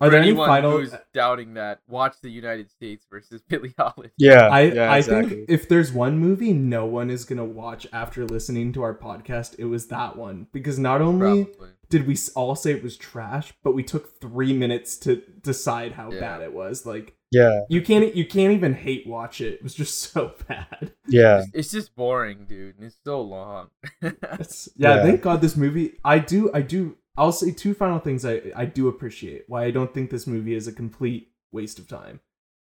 Are 0.02 0.10
there 0.10 0.20
any 0.20 0.30
anyone 0.30 0.48
final? 0.48 0.72
who's 0.78 0.94
doubting 1.14 1.56
that? 1.56 1.82
Watch 1.88 2.16
the 2.22 2.30
United 2.30 2.70
States 2.72 3.06
versus 3.10 3.42
Billie 3.48 3.74
Holiday. 3.78 4.12
yeah, 4.18 4.48
I 4.48 4.62
yeah, 4.62 4.92
I 4.92 4.98
exactly. 4.98 5.30
think 5.36 5.50
if 5.50 5.68
there's 5.70 5.92
one 5.92 6.18
movie 6.20 6.54
no 6.54 6.86
one 6.86 7.10
is 7.10 7.26
gonna 7.26 7.46
watch 7.46 7.86
after 7.92 8.26
listening 8.26 8.72
to 8.74 8.82
our 8.84 8.94
podcast, 8.98 9.56
it 9.60 9.66
was 9.66 9.88
that 9.88 10.16
one 10.18 10.48
because 10.54 10.80
not 10.80 11.02
only 11.02 11.46
Probably. 11.46 11.70
did 11.90 12.08
we 12.08 12.18
all 12.36 12.56
say 12.56 12.72
it 12.72 12.84
was 12.84 12.98
trash, 12.98 13.54
but 13.64 13.74
we 13.74 13.84
took 13.84 14.20
three 14.22 14.54
minutes 14.54 14.98
to 15.00 15.22
decide 15.42 15.94
how 15.94 16.12
Yeah. 16.12 16.20
bad 16.22 16.42
it 16.42 16.54
was. 16.54 16.86
Like 16.86 17.16
yeah, 17.32 17.62
you 17.70 17.82
can't 17.82 18.16
you 18.16 18.26
can't 18.26 18.54
even 18.54 18.74
hate 18.74 19.06
watch 19.06 19.40
it. 19.42 19.56
It 19.56 19.64
was 19.64 19.76
just 19.76 20.00
so 20.14 20.34
bad. 20.48 20.94
yeah, 21.08 21.44
It's 21.54 21.70
just 21.72 21.96
boring, 21.96 22.46
dude. 22.48 22.78
and 22.78 22.86
It's 22.86 22.98
so 23.04 23.22
long. 23.22 23.70
It's, 24.02 24.70
yeah, 24.78 24.96
Yeah. 24.96 25.04
thank 25.04 25.22
God 25.22 25.42
this 25.42 25.58
movie. 25.58 25.98
I 26.06 26.20
do, 26.20 26.50
I 26.54 26.62
do. 26.62 26.98
I'll 27.20 27.34
say 27.34 27.52
two 27.52 27.74
final 27.74 28.00
things 28.00 28.26
I 28.26 28.42
I 28.56 28.66
do 28.66 28.88
appreciate. 28.88 29.44
Why 29.48 29.66
I 29.66 29.72
don't 29.72 29.94
think 29.94 30.10
this 30.10 30.26
movie 30.26 30.56
is 30.56 30.68
a 30.68 30.72
complete 30.72 31.34
waste 31.52 31.78
of 31.78 31.88
time 31.88 32.22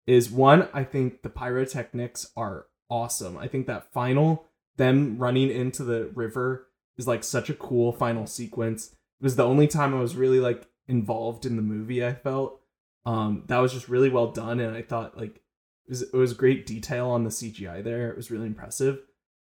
is 0.06 0.30
one. 0.30 0.68
I 0.72 0.84
think 0.84 1.22
the 1.22 1.28
pyrotechnics 1.28 2.30
are 2.36 2.66
awesome. 2.88 3.36
I 3.36 3.48
think 3.48 3.66
that 3.66 3.92
final 3.92 4.46
them 4.76 5.18
running 5.18 5.50
into 5.50 5.82
the 5.82 6.10
river 6.14 6.68
is 6.96 7.08
like 7.08 7.24
such 7.24 7.50
a 7.50 7.54
cool 7.54 7.92
final 7.92 8.26
sequence. 8.26 8.92
It 9.20 9.24
was 9.24 9.36
the 9.36 9.44
only 9.44 9.66
time 9.66 9.92
I 9.92 10.00
was 10.00 10.14
really 10.14 10.40
like 10.40 10.68
involved 10.86 11.46
in 11.46 11.56
the 11.56 11.62
movie. 11.62 12.04
I 12.04 12.14
felt 12.14 12.60
um 13.04 13.42
that 13.48 13.58
was 13.58 13.72
just 13.72 13.88
really 13.88 14.08
well 14.08 14.30
done, 14.30 14.60
and 14.60 14.76
I 14.76 14.82
thought 14.82 15.16
like 15.16 15.36
it 15.36 15.90
was 15.90 16.02
it 16.02 16.14
was 16.14 16.32
great 16.32 16.64
detail 16.64 17.08
on 17.10 17.24
the 17.24 17.30
CGI 17.30 17.82
there. 17.82 18.08
It 18.08 18.16
was 18.16 18.30
really 18.30 18.46
impressive. 18.46 19.00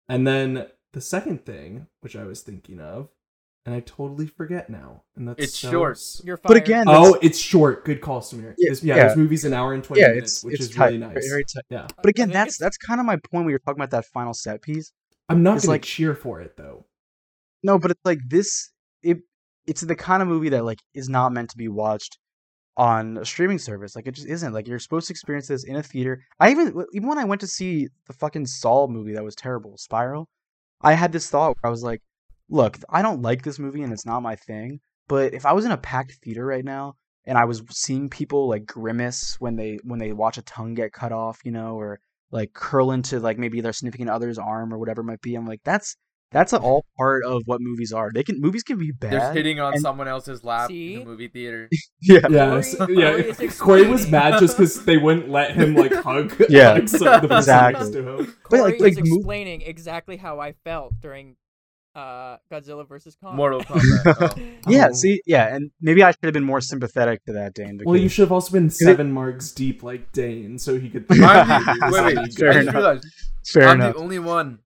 And 0.08 0.28
then 0.28 0.68
the 0.94 1.02
second 1.02 1.44
thing, 1.44 1.88
which 2.02 2.16
I 2.16 2.26
was 2.26 2.42
thinking 2.42 2.80
of, 2.80 3.10
and 3.66 3.76
I 3.76 3.80
totally 3.82 4.26
forget 4.28 4.70
now, 4.70 5.04
and 5.16 5.28
that's 5.28 5.44
It's 5.44 5.58
so 5.60 5.70
short. 5.72 6.00
You're 6.24 6.38
but 6.38 6.54
fired. 6.54 6.64
again, 6.64 6.86
Oh, 6.88 7.18
it's 7.22 7.38
short. 7.38 7.86
Good 7.86 8.02
call, 8.02 8.22
Samir. 8.22 8.56
Yeah, 8.58 8.70
This, 8.72 8.84
yeah, 8.84 8.96
yeah. 8.96 9.08
this 9.10 9.18
movie's 9.18 9.46
an 9.46 9.54
hour 9.54 9.74
and 9.74 9.84
twenty 9.84 10.02
yeah, 10.02 10.10
minutes, 10.10 10.38
it's 10.38 10.44
which 10.44 10.54
it's 10.56 10.64
is 10.66 10.76
tight, 10.76 10.86
really 10.88 10.98
nice. 11.00 11.28
very 11.30 11.44
tight. 11.44 11.64
yeah, 11.70 11.88
But 11.98 12.08
again, 12.10 12.30
that's 12.30 12.58
that's 12.58 12.78
kind 12.78 13.00
of 13.00 13.06
my 13.06 13.16
point 13.16 13.46
when 13.46 13.48
you 13.48 13.54
were 13.54 13.60
talking 13.60 13.80
about 13.82 13.92
that 13.92 14.06
final 14.06 14.34
set 14.34 14.62
piece. 14.62 14.92
I'm 15.30 15.44
not 15.44 15.58
It's 15.58 15.66
gonna 15.66 15.74
like- 15.76 15.84
cheer 15.84 16.16
for 16.16 16.42
it 16.42 16.58
though. 16.58 16.86
No, 17.64 17.78
but 17.78 17.92
it's 17.92 18.02
like 18.06 18.20
this. 18.28 18.72
It 19.04 19.20
it's 19.68 19.82
the 19.82 19.96
kind 19.96 20.22
of 20.24 20.28
movie 20.28 20.50
that 20.50 20.66
like 20.66 20.80
is 20.94 21.08
not 21.10 21.32
meant 21.32 21.52
to 21.52 21.58
be 21.58 21.68
watched 21.68 22.18
on 22.78 23.18
a 23.18 23.26
streaming 23.26 23.60
service. 23.60 23.96
Like 23.96 24.08
it 24.08 24.16
just 24.16 24.28
isn't. 24.28 24.54
Like 24.54 24.68
you're 24.68 24.80
supposed 24.80 25.08
to 25.08 25.14
experience 25.14 25.48
this 25.48 25.64
in 25.66 25.76
a 25.76 25.84
theater. 25.84 26.24
I 26.40 26.50
even 26.52 26.84
even 26.94 27.08
when 27.08 27.20
I 27.20 27.26
went 27.26 27.42
to 27.42 27.48
see 27.48 27.88
the 28.08 28.14
fucking 28.14 28.48
Saw 28.48 28.88
movie 28.88 29.14
that 29.14 29.24
was 29.24 29.36
terrible, 29.36 29.78
Spiral, 29.78 30.28
I 30.82 30.94
had 30.94 31.12
this 31.12 31.30
thought 31.30 31.56
where 31.62 31.70
I 31.70 31.70
was 31.70 31.84
like, 31.84 32.02
look, 32.52 32.78
I 32.90 33.02
don't 33.02 33.22
like 33.24 33.42
this 33.44 33.58
movie 33.58 33.82
and 33.82 33.92
it's 33.92 34.06
not 34.06 34.22
my 34.22 34.36
thing, 34.36 34.80
but 35.08 35.34
if 35.34 35.46
I 35.46 35.54
was 35.54 35.66
in 35.66 35.72
a 35.72 35.78
packed 35.78 36.20
theater 36.24 36.46
right 36.46 36.64
now 36.66 36.94
and 37.26 37.38
I 37.38 37.46
was 37.46 37.64
seeing 37.72 38.10
people 38.10 38.48
like 38.50 38.66
grimace 38.66 39.38
when 39.40 39.56
they 39.56 39.80
when 39.84 40.00
they 40.00 40.12
watch 40.14 40.38
a 40.38 40.42
tongue 40.44 40.74
get 40.76 40.92
cut 40.94 41.12
off, 41.12 41.40
you 41.44 41.52
know, 41.52 41.76
or 41.80 42.00
like 42.32 42.54
curl 42.54 42.92
into 42.92 43.20
like 43.20 43.38
maybe 43.40 43.62
their 43.62 43.74
significant 43.74 44.10
other's 44.10 44.38
arm 44.38 44.74
or 44.74 44.78
whatever 44.78 45.02
it 45.02 45.06
might 45.06 45.22
be, 45.22 45.36
I'm 45.36 45.46
like, 45.48 45.62
that's 45.64 45.96
that's 46.32 46.54
all 46.68 46.86
part 46.98 47.24
of 47.26 47.42
what 47.46 47.60
movies 47.62 47.92
are. 47.92 48.10
They 48.14 48.24
can 48.24 48.40
movies 48.40 48.64
can 48.64 48.78
be 48.78 48.92
bad. 48.92 49.12
They're 49.14 49.34
hitting 49.34 49.60
on 49.60 49.74
and- 49.74 49.82
someone 49.82 50.08
else's 50.08 50.44
lap 50.44 50.70
See? 50.70 50.94
in 50.94 51.00
the 51.02 51.06
movie 51.06 51.28
theater. 51.28 51.70
yeah. 52.02 52.20
Yeah, 52.30 52.50
Corey- 52.50 52.64
so- 52.64 52.78
Corey 52.86 52.98
yeah. 52.98 53.12
is 53.40 53.60
Corey 53.60 53.88
was 53.88 54.08
mad 54.10 54.40
just 54.40 54.58
because 54.58 54.84
they 54.86 54.98
wouldn't 54.98 55.30
let 55.30 55.52
him 55.56 55.76
like 55.84 55.94
hug. 55.94 56.34
Yeah. 56.50 56.72
like, 56.74 56.88
so- 56.90 57.20
the 57.20 57.36
Exactly. 57.38 57.82
next 57.82 57.94
to 57.94 58.10
him. 58.10 58.36
But, 58.50 58.58
Corey 58.60 58.72
like- 58.72 58.82
like, 58.82 58.92
is 58.94 59.00
mo- 59.10 59.18
explaining 59.18 59.62
exactly 59.62 60.18
how 60.18 60.40
I 60.40 60.54
felt 60.64 60.94
during 61.02 61.36
uh, 61.96 62.38
Godzilla 62.52 62.88
versus 62.88 63.16
Kong. 63.22 63.36
Mortal 63.36 63.62
Kombat. 63.66 64.38
Oh. 64.66 64.72
Yeah, 64.72 64.88
Oh. 64.90 64.94
see, 64.94 65.22
yeah, 65.26 65.54
and 65.56 65.72
maybe 65.82 66.04
I 66.04 66.12
should 66.12 66.24
have 66.24 66.34
been 66.34 66.44
more 66.44 66.62
sympathetic 66.62 67.24
to 67.26 67.34
that 67.34 67.54
Dane. 67.54 67.80
Well, 67.84 67.98
you 67.98 68.08
should 68.10 68.22
have 68.24 68.32
also 68.32 68.52
been 68.54 68.68
it- 68.68 68.74
seven 68.74 69.12
marks 69.12 69.52
deep 69.52 69.84
like 69.84 70.12
Dane, 70.14 70.58
so 70.60 70.80
he 70.80 70.90
could. 70.90 71.06
I'm 71.12 71.48
the, 71.48 71.90
wait, 71.92 72.16
wait. 72.18 72.34
Fair 72.34 72.50
I 72.50 72.54
just 72.54 72.62
enough. 72.64 72.76
realized 72.76 73.06
Fair 73.46 73.68
I'm 73.68 73.82
enough. 73.82 73.96
the 73.96 74.00
only 74.02 74.20
one 74.20 74.60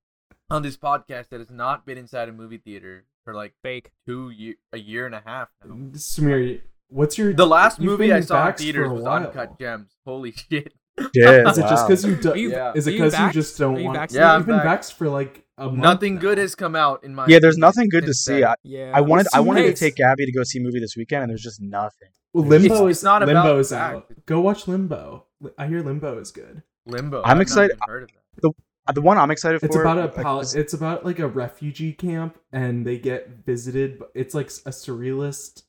on 0.51 0.61
this 0.61 0.77
podcast 0.77 1.29
that 1.29 1.39
has 1.39 1.49
not 1.49 1.85
been 1.85 1.97
inside 1.97 2.29
a 2.29 2.31
movie 2.31 2.57
theater 2.59 3.05
for 3.23 3.33
like 3.33 3.53
Fake. 3.63 3.89
two 4.05 4.29
year, 4.29 4.53
a 4.73 4.77
year 4.77 5.05
and 5.07 5.15
a 5.15 5.23
half 5.25 5.49
now. 5.65 5.73
Samir, 5.93 6.61
what's 6.89 7.17
your 7.17 7.33
The 7.33 7.47
last 7.47 7.79
movie 7.79 8.13
I 8.13 8.19
saw 8.19 8.45
in 8.47 8.53
vaxxed 8.53 8.57
theaters 8.59 8.91
was. 8.91 9.03
Uncut 9.05 9.57
Gems. 9.59 9.95
Holy 10.05 10.31
shit! 10.31 10.73
Yeah, 11.15 11.49
Is 11.49 11.57
it 11.57 11.61
just 11.63 11.87
because 11.87 12.05
you? 12.05 12.15
Do- 12.17 12.31
Are 12.33 12.37
you, 12.37 12.51
Yeah. 12.51 12.73
Is 12.75 12.85
it 12.87 12.91
because 12.91 13.13
you 13.13 13.19
vaxxed? 13.19 13.31
just 13.33 13.57
don't 13.57 13.77
you 13.79 13.85
want? 13.85 13.97
vaccinated? 13.97 14.21
Yeah, 14.23 14.33
I'm 14.33 14.39
you've 14.41 14.47
been 14.47 14.55
vaxxed. 14.59 14.79
vaxxed 14.91 14.93
for 14.93 15.09
like 15.09 15.31
a 15.31 15.39
month. 15.39 15.44
Nothing 15.57 16.15
now. 16.15 16.21
good 16.21 16.37
has 16.37 16.55
come 16.55 16.75
out 16.75 17.03
in 17.03 17.15
my. 17.15 17.25
Yeah, 17.27 17.39
there's 17.39 17.57
nothing 17.57 17.87
good 17.89 18.05
to 18.05 18.13
see. 18.13 18.43
I, 18.43 18.55
Yeah. 18.63 18.91
I 18.93 19.01
wanted 19.01 19.27
I 19.33 19.39
wanted 19.39 19.63
to 19.63 19.73
take 19.73 19.95
Gabby 19.95 20.25
to 20.25 20.31
go 20.31 20.43
see 20.43 20.59
a 20.59 20.61
movie 20.61 20.79
this 20.79 20.95
weekend, 20.97 21.23
and 21.23 21.29
there's 21.29 21.41
just 21.43 21.61
nothing. 21.61 22.09
Well, 22.33 22.43
Limbo 22.45 22.75
It's- 22.87 22.97
is 22.97 23.03
not 23.03 23.21
Limbo 23.21 23.39
about 23.41 23.59
is 23.59 23.71
out. 23.71 24.11
Go 24.25 24.41
watch 24.41 24.67
Limbo. 24.67 25.25
I 25.57 25.67
hear 25.67 25.81
Limbo 25.81 26.17
is 26.19 26.31
good. 26.31 26.63
Limbo. 26.85 27.21
I'm 27.23 27.31
I've 27.31 27.37
not 27.37 27.41
excited- 27.43 27.71
even 27.71 27.79
Heard 27.87 28.03
of 28.03 28.09
that. 28.43 28.49
Uh, 28.87 28.91
The 28.91 29.01
one 29.01 29.17
I'm 29.17 29.31
excited 29.31 29.59
for. 29.61 29.65
It's 29.65 29.75
about 29.75 29.97
a 29.97 30.21
like, 30.21 30.55
it's 30.55 30.73
about 30.73 31.05
like 31.05 31.17
a 31.19 31.27
refugee 31.27 31.93
camp 31.93 32.37
and 32.51 32.85
they 32.85 32.99
get 32.99 33.43
visited. 33.45 33.99
It's 34.13 34.35
like 34.35 34.47
a 34.47 34.69
surrealist 34.71 35.63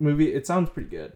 movie. 0.00 0.32
It 0.34 0.46
sounds 0.46 0.70
pretty 0.70 0.88
good. 0.88 1.12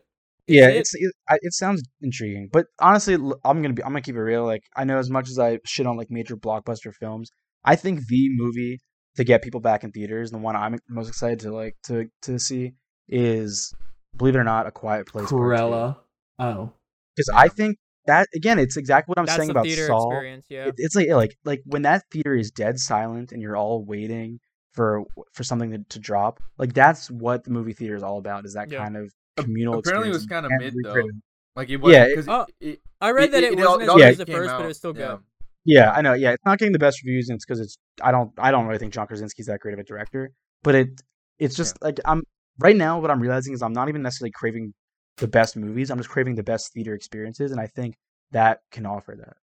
yeah, 0.47 0.68
it- 0.68 0.77
it's 0.79 0.95
it, 0.95 1.12
it 1.43 1.53
sounds 1.55 1.83
intriguing, 2.03 2.49
but 2.53 2.66
honestly, 2.81 3.14
i'm 3.14 3.62
gonna 3.62 3.73
be 3.73 3.83
I'm 3.83 3.91
gonna 3.91 4.01
keep 4.03 4.14
it 4.16 4.21
real. 4.21 4.45
Like 4.45 4.64
I 4.77 4.85
know 4.85 4.99
as 4.99 5.09
much 5.11 5.29
as 5.31 5.39
I 5.39 5.59
shit 5.64 5.87
on 5.87 5.97
like 5.97 6.11
major 6.11 6.37
blockbuster 6.37 6.93
films, 6.95 7.33
I 7.64 7.76
think 7.76 8.06
the 8.06 8.28
movie 8.36 8.80
to 9.16 9.24
get 9.24 9.42
people 9.42 9.61
back 9.61 9.84
in 9.84 9.92
theaters, 9.92 10.30
the 10.30 10.38
one 10.38 10.56
I'm 10.56 10.78
most 10.88 11.08
excited 11.08 11.40
to 11.40 11.52
like 11.52 11.76
to 11.84 12.06
to 12.22 12.38
see 12.38 12.72
is, 13.08 13.72
believe 14.16 14.34
it 14.34 14.38
or 14.38 14.44
not, 14.44 14.66
A 14.66 14.70
Quiet 14.70 15.06
Place. 15.06 15.28
Part 15.30 15.40
Cruella. 15.42 15.96
Oh, 16.38 16.72
because 17.16 17.28
I 17.34 17.48
think 17.48 17.76
that 18.06 18.28
again, 18.34 18.58
it's 18.58 18.76
exactly 18.76 19.11
what 19.12 19.18
I'm 19.18 19.26
That's 19.26 19.36
saying 19.36 19.48
the 19.48 19.52
about 19.52 19.64
theater 19.66 19.86
Saw. 19.86 20.11
experience. 20.11 20.46
Yeah. 20.48 20.66
It, 20.66 20.74
it's 20.78 20.94
like 20.96 21.08
like 21.08 21.36
like 21.44 21.62
when 21.66 21.82
that 21.82 22.04
theater 22.11 22.34
is 22.34 22.50
dead 22.50 22.78
silent 22.78 23.32
and 23.32 23.42
you're 23.42 23.56
all 23.56 23.84
waiting 23.84 24.38
for 24.72 25.02
for 25.34 25.42
something 25.44 25.70
to, 25.72 25.78
to 25.90 25.98
drop. 25.98 26.40
Like 26.56 26.72
that's 26.72 27.11
what 27.11 27.44
the 27.44 27.50
movie 27.50 27.72
theater 27.74 27.96
is 27.96 28.02
all 28.02 28.18
about. 28.18 28.46
Is 28.46 28.54
that 28.54 28.70
Yeah. 28.70 28.78
kind 28.78 28.96
of 28.96 29.12
communal? 29.36 29.80
Experience. 29.80 29.86
Apparently 29.88 30.08
it 30.08 30.12
was 30.12 30.26
kinda 30.26 30.48
mid, 30.58 30.74
though. 30.82 31.11
Like 31.56 31.68
it 31.68 31.76
was. 31.78 31.92
Yeah, 31.92 32.06
because 32.08 32.28
Oh, 32.28 32.46
it, 32.61 32.66
it, 32.68 32.80
I 33.00 33.11
read 33.11 33.32
that 33.32 33.42
it, 33.42 33.61
all- 33.61 33.78
wasn't 33.78 33.82
as 33.82 33.88
all 33.88 33.96
good 33.96 34.00
Yeah. 34.02 34.08
as 34.08 34.16
the 34.18 34.24
came 34.24 34.34
first, 34.36 34.50
but 34.54 34.64
it 34.64 34.68
was 34.68 34.76
still 34.78 34.92
good. 34.92 35.18
Yeah. 35.64 35.84
Yeah, 35.84 35.90
I 35.92 36.00
know. 36.02 36.14
Yeah, 36.14 36.30
it's 36.32 36.44
not 36.44 36.58
getting 36.58 36.72
the 36.72 36.78
best 36.78 37.02
reviews, 37.04 37.28
and 37.28 37.36
it's 37.36 37.44
because 37.44 37.61
it's 37.61 37.76
I 38.02 38.11
don't 38.12 38.32
I 38.38 38.50
don't 38.50 38.66
really 38.66 38.78
think 38.78 38.92
John 38.92 39.06
Krasinski's 39.06 39.46
that 39.46 39.61
great 39.61 39.74
of 39.74 39.78
a 39.80 39.84
director. 39.84 40.30
But 40.62 40.74
it 40.74 41.00
it's 41.38 41.54
just 41.56 41.80
like 41.82 41.98
I'm 42.04 42.22
right 42.58 42.76
now. 42.76 42.98
What 43.00 43.11
I'm 43.11 43.20
realizing 43.20 43.54
is 43.54 43.62
I'm 43.62 43.72
not 43.72 43.88
even 43.88 44.02
necessarily 44.02 44.32
craving 44.32 44.72
the 45.18 45.28
best 45.28 45.56
movies. 45.56 45.90
I'm 45.90 45.98
just 45.98 46.08
craving 46.11 46.34
the 46.36 46.42
best 46.42 46.72
theater 46.72 46.94
experiences, 46.94 47.50
and 47.52 47.61
I 47.61 47.66
think 47.66 47.94
that 48.32 48.61
can 48.70 48.86
offer 48.86 49.16
that. 49.18 49.36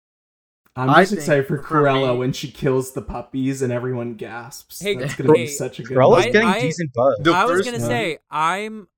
I'm 0.76 0.90
I 0.90 1.02
just 1.02 1.12
excited 1.14 1.46
for 1.48 1.58
for 1.62 1.82
Cruella 1.82 2.12
me- 2.12 2.18
when 2.18 2.32
she 2.32 2.50
kills 2.52 2.92
the 2.92 3.02
puppies 3.02 3.62
and 3.62 3.72
everyone 3.72 4.14
gasps. 4.14 4.80
Hey, 4.80 4.94
That's 4.96 5.14
gonna 5.16 5.32
be 5.32 5.46
such 5.48 5.80
a 5.80 5.82
good. 5.82 5.96
Cruella's 5.96 6.26
I- 6.26 6.30
getting 6.30 6.48
I- 6.48 6.60
decent 6.60 6.92
buzz. 6.94 7.16
The 7.20 7.32
I 7.32 7.44
was 7.46 7.64
gonna 7.64 7.78
one- 7.78 7.86
say 7.88 8.18
I'm. 8.30 8.88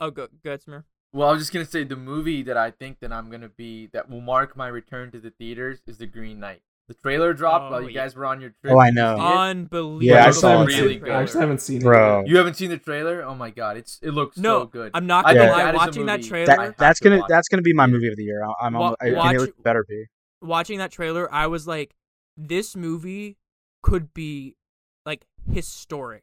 Oh, 0.00 0.10
good, 0.10 0.30
good, 0.42 0.62
Smir. 0.62 0.84
Well, 1.12 1.28
I 1.28 1.32
was 1.32 1.40
just 1.40 1.52
gonna 1.52 1.64
say 1.64 1.84
the 1.84 1.96
movie 1.96 2.42
that 2.42 2.56
I 2.56 2.70
think 2.70 3.00
that 3.00 3.12
I'm 3.12 3.30
gonna 3.30 3.48
be 3.48 3.86
that 3.92 4.10
will 4.10 4.20
mark 4.20 4.56
my 4.56 4.68
return 4.68 5.10
to 5.12 5.18
the 5.20 5.30
theaters 5.30 5.80
is 5.86 5.98
The 5.98 6.06
Green 6.06 6.38
Knight. 6.40 6.60
The 6.86 6.94
trailer 6.94 7.34
dropped 7.34 7.66
Oh, 7.66 7.70
while 7.72 7.82
you 7.82 7.88
yeah. 7.88 8.02
guys 8.04 8.16
were 8.16 8.24
on 8.24 8.40
your 8.40 8.50
trip. 8.62 8.72
Oh, 8.72 8.78
I 8.80 8.88
know. 8.90 9.16
Unbelievable. 9.16 10.02
Yeah, 10.02 10.24
I 10.24 10.28
I, 10.28 10.30
saw 10.30 10.50
haven't 10.50 10.68
it. 10.68 10.72
seen 10.72 10.82
Really 10.82 10.96
good. 10.96 11.10
I 11.10 11.20
actually 11.22 11.40
haven't 11.40 11.60
seen 11.60 11.80
Bro. 11.80 12.20
it. 12.20 12.28
You 12.28 12.36
haven't 12.38 12.54
seen 12.54 12.70
the 12.70 12.78
trailer? 12.78 13.22
Oh 13.22 13.34
my 13.34 13.50
god, 13.50 13.76
it's 13.76 13.98
it 14.02 14.12
looks 14.12 14.36
No, 14.38 14.60
so 14.60 14.66
good. 14.66 14.90
I'm 14.94 15.06
not 15.06 15.24
gonna 15.26 15.38
think 15.38 15.52
lie. 15.52 15.62
that 15.64 15.74
is 15.74 15.80
a 15.80 15.84
Watching 15.86 16.06
that 16.06 16.22
trailer, 16.22 16.46
That 16.56 16.78
that's 16.78 17.00
gonna 17.00 17.18
watch. 17.18 17.28
that's 17.28 17.48
gonna 17.48 17.62
be 17.62 17.72
my 17.74 17.86
movie 17.86 18.08
of 18.08 18.16
the 18.16 18.24
year. 18.24 18.42
I- 18.44 18.66
I'm 18.66 18.72
Wa- 18.74 18.80
almost, 18.80 19.02
I, 19.02 19.12
watch- 19.12 19.36
think 19.36 19.48
it 19.50 19.62
better 19.62 19.84
be. 19.88 20.04
watching 20.40 20.78
that 20.78 20.90
trailer, 20.90 21.32
I 21.32 21.46
was 21.46 21.66
like, 21.66 21.94
this 22.36 22.74
movie 22.76 23.36
could 23.82 24.12
be 24.14 24.56
like 25.04 25.26
historic. 25.50 26.22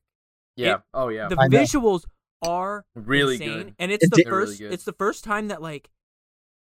yeah. 0.55 0.75
it- 0.75 0.81
oh 0.95 1.09
yeah. 1.09 1.27
The 1.27 1.37
I 1.39 1.47
know. 1.47 1.57
Visuals 2.43 2.47
are 2.49 2.85
really 2.95 3.35
insane, 3.35 3.57
good. 3.63 3.75
and 3.79 3.91
it's 3.91 4.03
It 4.03 4.09
the 4.11 4.15
did- 4.17 4.25
They're 4.27 4.33
really 4.35 4.47
first. 4.57 4.61
it's 4.73 4.83
the 4.85 4.93
first 4.93 5.23
time 5.23 5.47
that 5.49 5.61
like, 5.61 5.89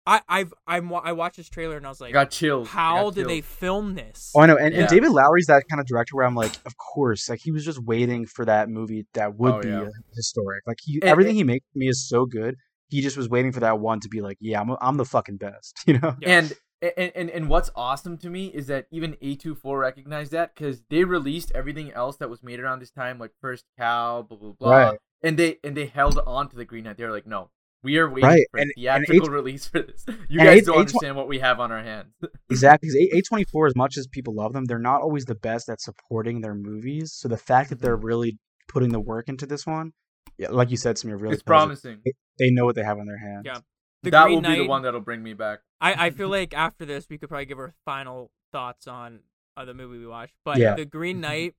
I 0.07 0.21
I've 0.29 0.55
I'm 0.67 0.93
I 0.95 1.13
watched 1.13 1.37
this 1.37 1.49
trailer 1.49 1.77
and 1.77 1.85
I 1.85 1.89
was 1.89 2.01
I 2.01 2.07
like, 2.07 2.13
got 2.13 2.31
chills. 2.31 2.69
How 2.69 3.05
got 3.05 3.15
did 3.15 3.29
they 3.29 3.41
film 3.41 3.95
this? 3.97 4.33
Oh, 4.37 4.41
I 4.41 4.47
know, 4.47 4.57
and, 4.57 4.73
Yeah. 4.73 4.81
and 4.83 4.89
David 4.89 5.11
Lowery's 5.11 5.47
that 5.47 5.65
kind 5.69 5.81
of 5.81 5.87
director 5.87 6.15
where 6.17 6.25
I'm 6.25 6.37
like, 6.37 6.53
of 6.65 6.77
course, 6.77 7.29
like 7.29 7.41
he 7.43 7.51
was 7.51 7.65
just 7.65 7.83
waiting 7.83 8.25
for 8.27 8.45
that 8.45 8.69
movie 8.69 9.07
that 9.15 9.37
would 9.37 9.55
Oh, 9.55 9.61
be 9.61 9.69
yeah. 9.69 9.89
historic. 10.15 10.63
Like 10.67 10.79
he, 10.83 11.01
And- 11.03 11.05
everything 11.11 11.31
and- 11.31 11.37
he 11.39 11.45
makes 11.45 11.67
for 11.73 11.79
me 11.79 11.89
is 11.89 12.09
so 12.09 12.25
good. 12.25 12.55
He 12.89 13.01
just 13.01 13.17
was 13.17 13.29
waiting 13.29 13.51
for 13.51 13.59
that 13.61 13.81
one 13.81 13.99
to 13.99 14.09
be 14.09 14.21
like, 14.21 14.37
yeah, 14.41 14.61
I'm, 14.61 14.77
I'm 14.81 14.97
the 14.97 15.05
fucking 15.05 15.39
best, 15.39 15.81
you 15.89 15.99
know? 15.99 16.15
Yeah. 16.21 16.39
And, 16.39 16.53
and 16.97 17.13
and 17.17 17.31
and 17.31 17.49
what's 17.49 17.71
awesome 17.75 18.17
to 18.19 18.29
me 18.31 18.47
is 18.49 18.67
that 18.69 18.87
even 18.93 19.15
A24 19.15 19.81
recognized 19.81 20.31
that 20.33 20.55
because 20.55 20.83
they 20.91 21.03
released 21.05 21.51
everything 21.53 21.91
else 21.91 22.19
that 22.19 22.29
was 22.31 22.43
made 22.45 22.61
around 22.61 22.79
this 22.81 22.91
time, 22.93 23.19
like 23.19 23.33
First 23.41 23.65
Cow, 23.79 24.23
blah 24.23 24.37
blah 24.39 24.53
blah, 24.53 24.71
Right. 24.91 24.99
And 25.27 25.39
they 25.39 25.59
and 25.65 25.77
they 25.77 25.87
held 25.87 26.19
on 26.27 26.49
to 26.51 26.57
the 26.57 26.65
Green 26.65 26.85
Knight. 26.85 26.97
They 26.97 27.05
were 27.05 27.11
like, 27.13 27.27
no, 27.27 27.51
we 27.83 27.99
are 27.99 28.09
waiting 28.09 28.29
Right, 28.29 28.47
for 28.51 28.59
and- 28.61 28.71
a 28.77 28.87
and 28.89 29.05
theatrical 29.07 29.27
H- 29.29 29.31
release 29.33 29.67
for 29.69 29.83
this. 29.83 30.05
You 30.29 30.39
guys 30.41 30.59
H- 30.59 30.65
don't 30.67 30.75
H- 30.77 30.81
understand 30.81 31.17
what 31.17 31.29
we 31.29 31.39
have 31.41 31.61
on 31.61 31.71
our 31.73 31.83
hands. 31.83 32.13
Exactly. 32.51 32.89
Because 33.13 33.29
A24, 33.31 33.69
as 33.69 33.77
much 33.77 33.97
as 33.97 34.07
people 34.07 34.35
love 34.35 34.53
them, 34.53 34.65
they're 34.67 34.79
not 34.79 35.01
always 35.03 35.25
the 35.25 35.35
best 35.35 35.69
at 35.69 35.81
supporting 35.81 36.41
their 36.41 36.55
movies. 36.55 37.13
So 37.13 37.29
the 37.29 37.37
fact 37.37 37.71
that 37.71 37.77
Mm-hmm. 37.77 37.85
they're 37.85 37.97
really 37.97 38.39
putting 38.69 38.91
the 38.93 39.01
work 39.01 39.29
into 39.29 39.47
this 39.47 39.67
one, 39.67 39.93
yeah, 40.39 40.49
like 40.51 40.71
you 40.71 40.77
said, 40.77 40.97
Samir, 40.97 41.21
really 41.21 41.35
it's 41.35 41.43
tells 41.43 41.61
you 41.63 41.67
promising. 41.67 41.99
they 42.39 42.51
know 42.51 42.65
what 42.65 42.75
they 42.77 42.85
have 42.85 42.99
on 42.99 43.07
their 43.07 43.19
hands. 43.19 43.43
Yeah. 43.45 43.59
The 44.03 44.11
that 44.11 44.25
Green 44.27 44.43
will 44.43 44.51
be 44.51 44.57
the 44.59 44.67
one 44.69 44.83
that'll 44.83 45.01
bring 45.01 45.23
me 45.23 45.35
back. 45.35 45.61
I, 45.81 46.07
I 46.07 46.11
feel 46.11 46.29
like 46.39 46.55
after 46.55 46.85
this 46.85 47.07
we 47.11 47.19
could 47.19 47.29
probably 47.29 47.47
give 47.47 47.59
our 47.59 47.75
final 47.85 48.31
thoughts 48.53 48.87
on 48.87 49.21
uh, 49.57 49.65
the 49.65 49.75
movie 49.75 49.99
we 49.99 50.07
watched. 50.07 50.35
But 50.45 50.59
Yeah. 50.59 50.75
the 50.75 50.85
Green 50.85 51.21
Knight, 51.21 51.55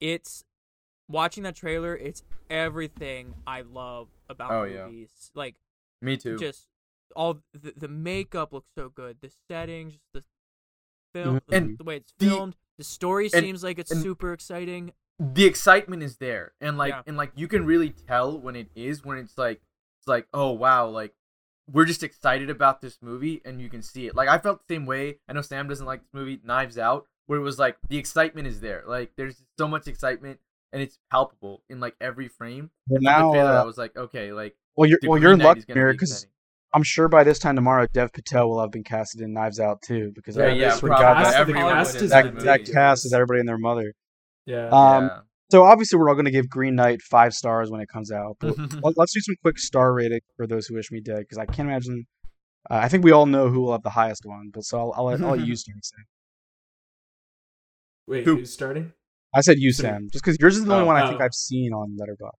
it's 0.00 0.44
watching 1.08 1.42
that 1.44 1.56
trailer. 1.56 1.96
It's 1.96 2.22
everything 2.50 3.34
I 3.46 3.62
love 3.62 4.08
about 4.28 4.50
Oh, 4.52 4.64
yeah. 4.64 4.86
movies. 4.86 5.30
Like 5.34 5.54
Me 6.00 6.16
too. 6.16 6.36
just 6.38 6.68
all 7.14 7.40
the, 7.54 7.72
the 7.76 7.88
makeup 7.88 8.52
looks 8.52 8.68
so 8.76 8.88
good. 8.88 9.18
The 9.20 9.30
settings, 9.50 9.94
just 9.94 10.04
the 10.12 10.24
film, 11.14 11.36
Mhm. 11.36 11.56
And 11.56 11.78
the 11.78 11.84
way 11.84 11.96
it's 11.96 12.12
the- 12.18 12.26
filmed. 12.28 12.56
The 12.78 12.84
story 12.84 13.30
and- 13.32 13.42
seems 13.44 13.64
like 13.64 13.78
it's 13.78 13.90
and- 13.90 14.02
super 14.02 14.32
exciting. 14.32 14.92
the 15.18 15.46
excitement 15.46 16.02
is 16.02 16.18
there 16.18 16.52
and 16.60 16.76
like 16.76 16.90
Yeah. 16.90 17.02
and 17.06 17.16
like 17.16 17.32
you 17.34 17.48
can 17.48 17.64
really 17.64 17.88
tell 17.88 18.38
when 18.38 18.54
it 18.54 18.68
is 18.74 19.02
when 19.02 19.16
it's 19.16 19.38
like 19.38 19.62
it's 19.98 20.06
like 20.06 20.28
oh 20.34 20.50
wow 20.50 20.88
like 20.88 21.14
we're 21.72 21.86
just 21.86 22.02
excited 22.02 22.50
about 22.50 22.82
this 22.82 22.98
movie 23.00 23.40
and 23.42 23.58
you 23.62 23.70
can 23.70 23.80
see 23.80 24.06
it 24.06 24.14
like 24.14 24.28
i 24.28 24.36
felt 24.36 24.58
the 24.68 24.74
same 24.74 24.84
way 24.84 25.18
i 25.26 25.32
know 25.32 25.40
sam 25.40 25.68
doesn't 25.68 25.86
like 25.86 26.02
this 26.02 26.12
movie 26.12 26.38
knives 26.44 26.76
out 26.76 27.06
where 27.24 27.38
it 27.38 27.42
was 27.42 27.58
like 27.58 27.78
the 27.88 27.96
excitement 27.96 28.46
is 28.46 28.60
there 28.60 28.84
like 28.86 29.10
there's 29.16 29.42
so 29.56 29.66
much 29.66 29.88
excitement 29.88 30.38
and 30.72 30.82
it's 30.82 30.98
palpable 31.10 31.62
in 31.68 31.80
like 31.80 31.94
every 32.00 32.28
frame 32.28 32.70
But 32.86 33.02
now, 33.02 33.32
trailer, 33.32 33.52
uh, 33.52 33.62
i 33.62 33.64
was 33.64 33.78
like 33.78 33.96
okay 33.96 34.32
like 34.32 34.56
well, 34.76 34.88
you're 34.88 34.98
the 35.00 35.08
well, 35.08 35.20
you're 35.20 35.36
lucky 35.36 35.64
here 35.66 35.92
because. 35.92 36.26
I'm 36.74 36.82
sure 36.82 37.08
by 37.08 37.24
this 37.24 37.38
time 37.38 37.54
tomorrow, 37.56 37.86
Dev 37.90 38.12
Patel 38.12 38.50
will 38.50 38.60
have 38.60 38.70
been 38.70 38.84
casted 38.84 39.22
in 39.22 39.32
Knives 39.32 39.58
Out 39.58 39.80
too. 39.80 40.12
Because 40.14 40.36
Yeah, 40.36 40.44
I 40.44 40.48
yeah, 40.50 40.76
forgot 40.76 40.98
probably. 40.98 41.24
that, 41.24 41.34
Everyone 41.40 41.72
cast 41.72 41.94
is 41.94 42.10
that, 42.10 42.26
in 42.26 42.38
that 42.40 42.66
cast 42.66 43.06
is 43.06 43.14
everybody 43.14 43.40
and 43.40 43.48
their 43.48 43.56
mother. 43.56 43.94
Yeah. 44.44 44.68
Um, 44.68 45.04
yeah. 45.04 45.20
So 45.50 45.64
obviously, 45.64 45.98
we're 45.98 46.10
all 46.10 46.16
going 46.16 46.26
to 46.26 46.30
give 46.30 46.50
Green 46.50 46.74
Knight 46.74 47.00
five 47.00 47.32
stars 47.32 47.70
when 47.70 47.80
it 47.80 47.88
comes 47.88 48.12
out. 48.12 48.36
But 48.40 48.58
let- 48.82 48.98
let's 48.98 49.14
do 49.14 49.20
some 49.20 49.36
quick 49.42 49.58
star 49.58 49.94
rating 49.94 50.20
for 50.36 50.46
those 50.46 50.66
who 50.66 50.74
wish 50.74 50.90
me 50.90 51.00
dead, 51.00 51.20
because 51.20 51.38
I 51.38 51.46
can't 51.46 51.68
imagine. 51.68 52.04
Uh, 52.68 52.80
I 52.82 52.88
think 52.88 53.04
we 53.04 53.12
all 53.12 53.24
know 53.26 53.48
who 53.48 53.60
will 53.62 53.72
have 53.72 53.84
the 53.84 53.90
highest 53.90 54.26
one, 54.26 54.50
but 54.52 54.64
so 54.64 54.78
I'll, 54.78 54.92
I'll, 54.96 55.04
let, 55.04 55.22
I'll 55.22 55.36
let 55.36 55.40
you 55.46 55.56
start. 55.56 55.78
Wait, 58.06 58.24
Who? 58.24 58.36
who's 58.36 58.52
starting? 58.52 58.92
I 59.34 59.40
said 59.40 59.58
you, 59.58 59.72
Sam, 59.72 60.08
just 60.12 60.24
because 60.24 60.38
yours 60.40 60.56
is 60.56 60.64
the 60.64 60.72
only 60.72 60.84
Oh, 60.84 60.86
one 60.86 60.96
I 60.96 61.04
oh. 61.04 61.08
think 61.08 61.20
I've 61.20 61.34
seen 61.34 61.72
on 61.72 61.96
Letterboxd. 62.00 62.30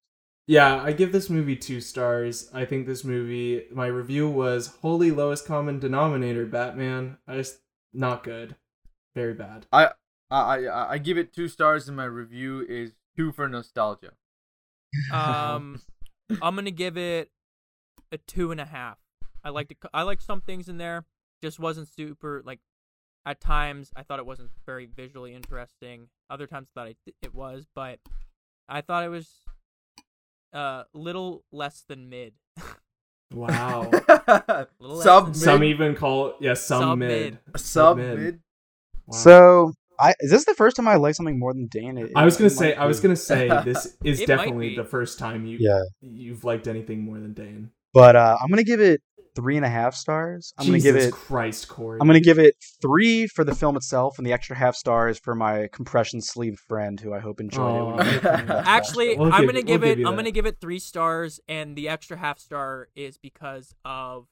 Yeah, 0.47 0.81
I 0.81 0.93
give 0.93 1.11
this 1.11 1.29
movie 1.29 1.57
two 1.57 1.81
stars. 1.81 2.49
I 2.53 2.63
think 2.63 2.87
this 2.87 3.03
movie, 3.03 3.65
my 3.71 3.87
review 3.87 4.29
was 4.29 4.67
holy 4.81 5.11
lowest 5.11 5.45
common 5.45 5.77
denominator. 5.79 6.45
Batman, 6.45 7.17
I 7.27 7.35
just 7.35 7.59
not 7.93 8.23
good, 8.23 8.55
very 9.13 9.33
bad. 9.33 9.65
I 9.71 9.91
I 10.31 10.67
I 10.67 10.97
give 10.97 11.17
it 11.17 11.33
two 11.33 11.49
stars, 11.49 11.87
and 11.87 11.97
my 11.97 12.05
review 12.05 12.65
is 12.67 12.93
two 13.15 13.31
for 13.33 13.47
nostalgia. 13.49 14.11
Um, 15.11 15.81
I'm 16.41 16.55
gonna 16.55 16.71
give 16.71 16.97
it 16.97 17.29
a 18.11 18.17
two 18.17 18.51
and 18.51 18.61
a 18.61 18.65
half. 18.65 18.97
I 19.43 19.49
liked 19.49 19.71
it. 19.71 19.77
I 19.93 20.03
liked 20.03 20.23
some 20.23 20.41
things 20.41 20.69
in 20.69 20.77
there. 20.77 21.05
Just 21.43 21.59
wasn't 21.59 21.89
super 21.89 22.41
like. 22.45 22.59
At 23.25 23.41
times, 23.41 23.91
I 23.93 24.03
thought 24.03 24.19
it 24.19 24.25
wasn't 24.25 24.51
very 24.65 24.85
visually 24.85 25.35
interesting. 25.35 26.07
Other 26.29 26.47
times, 26.47 26.67
I 26.75 26.79
thought 26.79 26.87
it, 26.89 26.97
it 27.21 27.33
was, 27.33 27.65
but 27.73 27.99
I 28.67 28.81
thought 28.81 29.03
it 29.05 29.09
was 29.09 29.29
uh 30.53 30.83
little 30.93 31.43
less 31.51 31.83
than 31.87 32.09
mid. 32.09 32.33
Wow. 33.33 33.89
Sub 35.01 35.25
than- 35.27 35.33
some 35.33 35.63
even 35.63 35.95
call 35.95 36.35
yeah 36.39 36.53
some 36.53 36.81
Sub 36.81 36.97
mid. 36.99 37.09
mid. 37.53 37.59
Sub 37.59 37.97
mid. 37.97 38.19
mid. 38.19 38.39
Wow. 39.07 39.17
So, 39.17 39.73
I 39.99 40.13
is 40.19 40.31
this 40.31 40.45
the 40.45 40.53
first 40.53 40.75
time 40.75 40.87
I 40.87 40.95
like 40.95 41.15
something 41.15 41.39
more 41.39 41.53
than 41.53 41.67
Dane? 41.67 41.97
It- 41.97 42.11
I 42.15 42.25
was 42.25 42.35
gonna 42.37 42.49
might 42.49 42.55
say 42.57 42.75
I 42.75 42.85
was 42.85 42.99
gonna 42.99 43.15
say 43.15 43.47
this 43.65 43.97
is 44.03 44.19
definitely 44.21 44.75
the 44.75 44.83
first 44.85 45.19
time 45.19 45.45
you 45.45 45.57
Yeah, 45.59 45.81
you've 46.01 46.43
liked 46.43 46.67
anything 46.67 47.01
more 47.03 47.19
than 47.19 47.33
Dane. 47.33 47.71
but 47.93 48.15
uh, 48.15 48.37
I'm 48.41 48.49
gonna 48.49 48.63
give 48.63 48.79
it 48.81 49.01
three 49.37 49.55
and 49.55 49.63
a 49.65 49.69
half 49.69 49.93
stars. 49.93 50.51
I'm 50.57 50.65
Jesus 50.65 50.83
gonna 50.83 50.99
give 50.99 51.07
it. 51.07 51.13
Christ, 51.13 51.67
Corey. 51.67 51.99
I'm 52.01 52.07
gonna 52.07 52.19
give 52.19 52.39
it 52.39 52.55
three 52.81 53.27
for 53.27 53.43
the 53.43 53.53
film 53.53 53.75
itself, 53.77 54.17
and 54.17 54.25
the 54.25 54.33
extra 54.33 54.55
half 54.55 54.75
stars 54.75 55.19
for 55.19 55.35
my 55.35 55.69
compression 55.71 56.21
sleeve 56.21 56.59
friend, 56.67 56.99
who 56.99 57.13
I 57.13 57.19
hope 57.19 57.39
enjoyed 57.39 57.99
it. 58.01 58.23
When 58.23 58.47
he- 58.47 58.51
Aw. 58.51 58.63
Actually, 58.65 59.15
We'll 59.17 59.31
I'm 59.31 59.41
give- 59.41 59.49
gonna 59.49 59.53
we'll 59.59 59.63
give 59.63 59.81
give 59.81 59.99
it. 59.99 60.07
I'm 60.07 60.15
gonna 60.15 60.31
give 60.31 60.45
it 60.47 60.57
three 60.59 60.79
stars, 60.79 61.39
and 61.47 61.75
the 61.75 61.87
extra 61.87 62.17
half 62.17 62.39
star 62.39 62.87
is 62.95 63.17
because 63.17 63.75
of 63.85 64.25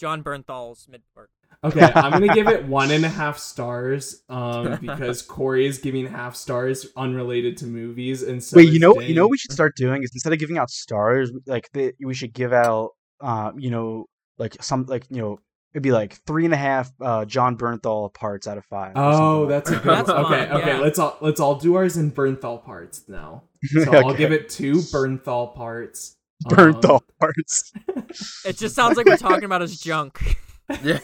Jon 0.00 0.22
Bernthal's 0.22 0.88
mid 0.88 1.02
part. 1.14 1.30
Okay, 1.64 1.80
I'm 1.94 2.12
gonna 2.12 2.32
give 2.34 2.46
it 2.46 2.64
one 2.66 2.90
and 2.90 3.04
a 3.04 3.08
half 3.08 3.36
stars, 3.38 4.22
um, 4.28 4.78
because 4.80 5.22
Corey 5.22 5.66
is 5.66 5.78
giving 5.78 6.06
half 6.06 6.36
stars 6.36 6.86
unrelated 6.96 7.56
to 7.58 7.66
movies, 7.66 8.22
and 8.22 8.42
so 8.42 8.56
Wait, 8.56 8.70
you 8.72 8.78
know, 8.78 8.98
you 9.00 9.14
know, 9.14 9.22
what 9.24 9.30
we 9.32 9.38
should 9.38 9.52
start 9.52 9.74
doing 9.76 10.02
is 10.02 10.10
instead 10.14 10.32
of 10.32 10.38
giving 10.38 10.56
out 10.58 10.70
stars, 10.70 11.30
like 11.46 11.68
the, 11.72 11.92
we 12.04 12.14
should 12.14 12.32
give 12.32 12.52
out, 12.52 12.90
uh, 13.20 13.50
you 13.56 13.70
know, 13.70 14.04
like 14.38 14.56
some, 14.62 14.86
like 14.86 15.06
you 15.10 15.20
know, 15.20 15.40
it'd 15.72 15.82
be 15.82 15.92
like 15.92 16.14
three 16.26 16.44
and 16.44 16.54
a 16.54 16.56
half 16.56 16.90
uh, 17.00 17.24
Jon 17.24 17.56
Bernthal 17.56 18.12
parts 18.12 18.46
out 18.46 18.58
of 18.58 18.64
five. 18.64 18.92
Oh, 18.96 19.12
something 19.12 19.40
like 19.40 19.48
that's 19.48 19.70
a 19.70 19.74
good 19.74 19.84
That's 19.84 20.08
one. 20.08 20.24
Okay, 20.24 20.50
okay. 20.50 20.66
yeah. 20.68 20.78
Let's 20.78 20.98
all 20.98 21.16
let's 21.20 21.40
all 21.40 21.54
do 21.56 21.74
ours 21.76 21.96
in 21.96 22.10
Bernthal 22.10 22.64
parts 22.64 23.02
now. 23.08 23.44
So 23.84 23.92
I'll 23.92 24.14
give 24.14 24.32
it 24.32 24.48
two 24.48 24.74
Bernthal 24.74 25.54
parts. 25.54 26.16
Um, 26.48 26.56
Bernthal 26.56 27.00
parts. 27.18 27.72
It 28.44 28.56
just 28.56 28.74
sounds 28.74 28.96
like 28.96 29.06
we're 29.06 29.16
talking 29.16 29.44
about 29.44 29.60
his 29.60 29.80
junk. 29.80 30.38
Yeah. 30.82 30.98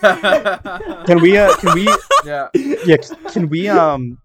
Can 1.06 1.20
we? 1.20 1.36
Uh, 1.36 1.54
can 1.56 1.74
we? 1.74 1.88
yeah. 2.24 2.48
Yeah, 2.54 2.96
can 3.32 3.48
we? 3.48 3.68
Um, 3.68 4.18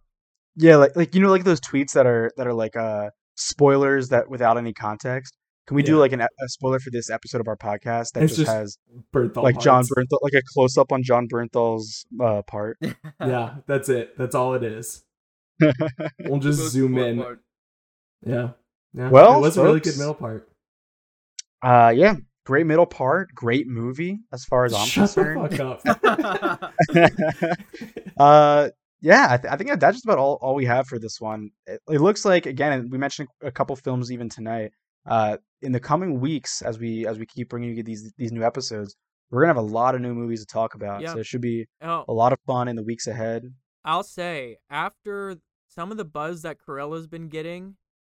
yeah, 0.56 0.76
like 0.76 0.96
like 0.96 1.16
you 1.16 1.22
know, 1.22 1.30
like 1.30 1.44
those 1.44 1.60
tweets 1.60 1.94
that 1.94 2.06
are 2.06 2.32
that 2.38 2.46
are 2.46 2.54
like 2.54 2.76
uh 2.76 3.10
spoilers 3.36 4.10
that 4.10 4.30
without 4.30 4.58
any 4.58 4.74
context. 4.74 5.36
Can 5.70 5.76
we 5.76 5.84
do 5.84 6.00
like 6.00 6.14
an, 6.14 6.22
a 6.22 6.28
spoiler 6.48 6.80
for 6.80 6.90
this 6.90 7.12
episode 7.12 7.42
of 7.42 7.48
our 7.48 7.56
podcast 7.56 8.14
that 8.14 8.24
It's 8.24 8.36
just, 8.36 8.48
just 8.48 8.52
has 8.52 8.78
Bernthal 9.14 9.44
like 9.44 9.60
Jon 9.60 9.86
parts. 9.86 9.92
Bernthal, 9.92 10.18
like 10.24 10.34
a 10.34 10.42
close 10.52 10.80
up 10.80 10.92
on 10.92 11.04
Jon 11.04 11.28
Bernthal's 11.32 12.08
uh, 12.20 12.42
part? 12.42 12.80
Yeah, 13.22 13.58
that's 13.68 13.88
it. 13.88 14.18
That's 14.18 14.34
all 14.34 14.56
it 14.56 14.64
is. 14.64 15.04
We'll 16.22 16.40
just 16.40 16.72
zoom 16.72 16.98
in. 16.98 17.20
part. 17.20 17.42
Yeah. 18.26 18.50
Yeah. 18.96 19.10
Well, 19.12 19.38
it 19.38 19.42
was 19.42 19.58
a 19.58 19.64
really 19.64 19.80
good 19.80 20.00
middle 20.00 20.16
part. 20.16 20.50
Uh, 21.62 21.94
yeah, 21.96 22.16
great 22.48 22.66
middle 22.66 22.88
part, 22.88 23.30
great 23.36 23.68
movie 23.68 24.22
as 24.34 24.46
far 24.46 24.66
as 24.66 24.74
I'm 24.74 24.88
Shut 24.88 25.14
concerned. 25.14 25.52
the 25.52 25.78
fuck 25.86 26.74
up. 26.96 27.60
uh, 28.18 28.70
yeah, 29.02 29.28
I, 29.30 29.38
th- 29.38 29.54
I 29.54 29.56
think 29.56 29.80
that's 29.80 29.98
just 29.98 30.06
about 30.06 30.18
all, 30.18 30.40
all 30.42 30.56
we 30.56 30.66
have 30.66 30.88
for 30.88 30.98
this 30.98 31.22
one. 31.22 31.52
It, 31.68 31.80
it 31.88 32.02
looks 32.02 32.26
like 32.26 32.48
again, 32.48 32.90
we 32.90 32.98
mentioned 32.98 33.28
a 33.44 33.52
couple 33.52 33.76
films 33.76 34.12
even 34.12 34.30
tonight. 34.30 34.72
Uh, 35.06 35.38
in 35.62 35.72
the 35.72 35.80
coming 35.80 36.20
weeks, 36.20 36.62
as 36.62 36.80
we 36.80 37.06
as 37.08 37.20
we 37.20 37.26
keep 37.26 37.50
bringing 37.50 37.76
you 37.76 37.84
these 37.84 38.12
these 38.18 38.32
new 38.32 38.44
episodes, 38.44 38.96
we're 39.32 39.42
gonna 39.42 39.50
have 39.54 39.58
a 39.64 39.74
lot 39.74 39.96
of 39.96 40.02
new 40.02 40.14
movies 40.14 40.42
to 40.42 40.46
talk 40.46 40.76
about. 40.76 41.02
Yeah. 41.02 41.14
So 41.14 41.20
it 41.20 41.26
should 41.26 41.42
be 41.42 41.66
Oh, 41.82 42.06
a 42.08 42.14
lot 42.14 42.34
of 42.34 42.40
fun 42.46 42.68
in 42.68 42.76
the 42.76 42.84
weeks 42.84 43.08
ahead. 43.08 43.54
I'll 43.86 44.04
say 44.04 44.58
after 44.70 45.38
some 45.68 45.92
of 45.92 45.98
the 45.98 46.06
buzz 46.06 46.42
that 46.44 46.58
Cruella's 46.60 47.08
been 47.08 47.30
getting, 47.30 47.76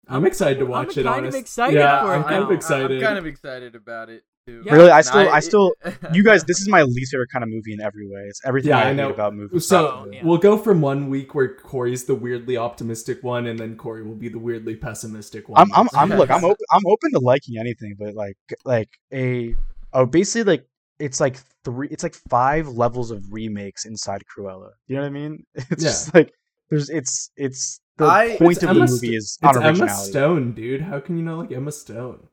I'm 0.08 0.26
excited 0.26 0.60
to 0.60 0.66
watch 0.66 0.98
it. 0.98 1.06
I'm 1.06 1.06
watch 1.06 1.18
it. 1.18 1.24
kind 1.24 1.26
of 1.28 1.36
excited 1.36 1.78
yeah, 1.78 2.02
for 2.02 2.14
it 2.14 2.18
I'm 2.18 2.24
kind 2.24 2.44
of 2.44 2.52
excited. 2.52 2.92
I'm 2.92 3.02
kind 3.02 3.18
of 3.18 3.26
excited 3.26 3.76
about 3.76 4.10
it 4.10 4.24
too. 4.24 4.29
Yeah. 4.66 4.74
Really, 4.74 4.92
I 4.92 5.02
still 5.02 5.30
I 5.30 5.40
still 5.40 5.74
you 6.14 6.24
guys, 6.24 6.44
this 6.44 6.60
is 6.62 6.68
my 6.68 6.82
least 6.84 7.12
favorite 7.12 7.30
kind 7.32 7.44
of 7.44 7.50
movie 7.50 7.74
in 7.74 7.82
every 7.82 8.08
way. 8.08 8.22
It's 8.28 8.42
everything 8.46 8.70
Yeah, 8.70 8.80
I, 8.80 8.90
I 8.90 8.94
know. 8.94 9.10
about 9.10 9.36
movies. 9.36 9.66
So 9.68 9.88
Oh, 9.88 10.10
yeah. 10.12 10.22
we'll 10.24 10.38
go 10.38 10.58
from 10.58 10.82
one 10.82 11.10
week 11.10 11.36
where 11.36 11.56
Corey's 11.56 12.06
the 12.06 12.16
weirdly 12.16 12.58
optimistic 12.58 13.24
one, 13.24 13.48
and 13.48 13.58
then 13.60 13.76
Corey 13.76 14.04
will 14.04 14.16
be 14.16 14.30
the 14.30 14.40
weirdly 14.40 14.76
pessimistic 14.76 15.48
one. 15.50 15.60
I'm 15.62 15.72
I'm 15.74 15.88
I'm 15.94 16.10
look 16.20 16.30
I'm 16.32 16.44
open 16.44 16.66
I'm 16.72 16.86
open 16.88 17.12
to 17.14 17.20
liking 17.20 17.58
anything, 17.58 17.96
but 17.98 18.14
like 18.16 18.38
like 18.66 18.90
a 19.14 19.56
oh 19.94 20.06
basically 20.06 20.44
like 20.58 20.66
it's 21.00 21.20
like 21.20 21.38
three 21.64 21.88
it's 21.90 22.04
like 22.04 22.16
five 22.30 22.68
levels 22.68 23.10
of 23.12 23.24
remakes 23.32 23.86
inside 23.86 24.22
Cruella. 24.32 24.72
You 24.88 24.96
know 24.98 25.02
what 25.04 25.08
I 25.08 25.12
mean? 25.12 25.46
It's 25.56 25.84
Yeah. 25.84 25.90
just 25.90 26.14
like 26.14 26.34
there's 26.70 26.90
it's 26.90 27.32
it's 27.38 27.80
the 27.98 28.06
I- 28.06 28.36
point 28.38 28.52
It's 28.58 28.64
of 28.64 28.70
Emma 28.72 28.80
the 28.82 28.88
St- 28.88 29.02
movie 29.04 29.16
is 29.16 29.38
It's 29.42 29.58
Emma 29.58 29.66
unoriginality. 29.72 30.10
Stone, 30.10 30.52
dude. 30.54 30.82
How 30.82 31.00
can 31.00 31.18
you 31.18 31.24
not 31.24 31.38
like 31.40 31.52
Emma 31.52 31.72
Stone? 31.72 32.28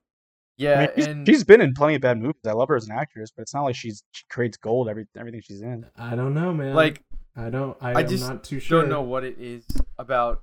Yeah, 0.57 0.75
I 0.75 0.79
mean, 0.81 0.89
she's, 0.97 1.07
and 1.07 1.27
she's 1.27 1.45
been 1.45 1.61
in 1.61 1.75
plenty 1.75 1.95
of 1.97 2.01
bad 2.03 2.19
movies. 2.19 2.41
I 2.47 2.53
love 2.53 2.69
her 2.69 2.77
as 2.77 2.87
an 2.89 2.97
actress, 2.97 3.31
but 3.35 3.43
it's 3.43 3.55
not 3.55 3.63
like 3.63 3.75
she's 3.77 4.03
she 4.13 4.25
creates 4.31 4.57
gold 4.57 4.89
every 4.89 5.07
everything 5.17 5.41
she's 5.43 5.63
in. 5.63 5.87
I 5.97 6.15
don't 6.17 6.35
know, 6.35 6.53
man. 6.53 6.75
like 6.75 7.03
I 7.37 7.51
don't. 7.51 7.77
I, 7.81 7.93
I 7.93 8.01
am 8.01 8.09
just 8.09 8.29
not 8.29 8.43
too 8.45 8.59
sure. 8.61 8.81
don't 8.81 8.91
know 8.91 9.03
what 9.03 9.25
it 9.25 9.37
is 9.39 9.65
about. 9.99 10.43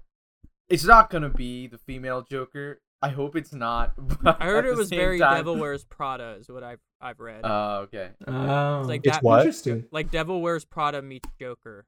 It's 0.70 0.84
not 0.86 1.10
gonna 1.10 1.30
be 1.30 1.68
the 1.68 1.78
female 1.78 2.22
Joker. 2.30 2.82
I 3.02 3.10
hope 3.10 3.36
it's 3.36 3.54
not. 3.54 3.94
I 4.26 4.46
heard 4.46 4.66
it 4.66 4.76
was 4.76 4.90
very 4.90 5.20
time- 5.20 5.36
Devil 5.38 5.58
Wears 5.58 5.84
Prada 5.84 6.38
is 6.40 6.48
what 6.50 6.64
I've 6.64 6.80
I've 7.02 7.20
read. 7.20 7.42
Oh, 7.44 7.80
okay. 7.82 8.12
Oh, 8.28 8.80
It's 8.80 8.88
like 8.88 9.02
It's 9.04 9.18
that 9.18 9.24
what? 9.24 9.40
Interesting. 9.40 9.86
like 9.92 10.10
Devil 10.10 10.42
Wears 10.42 10.64
Prada 10.64 11.02
meets 11.02 11.28
Joker. 11.40 11.86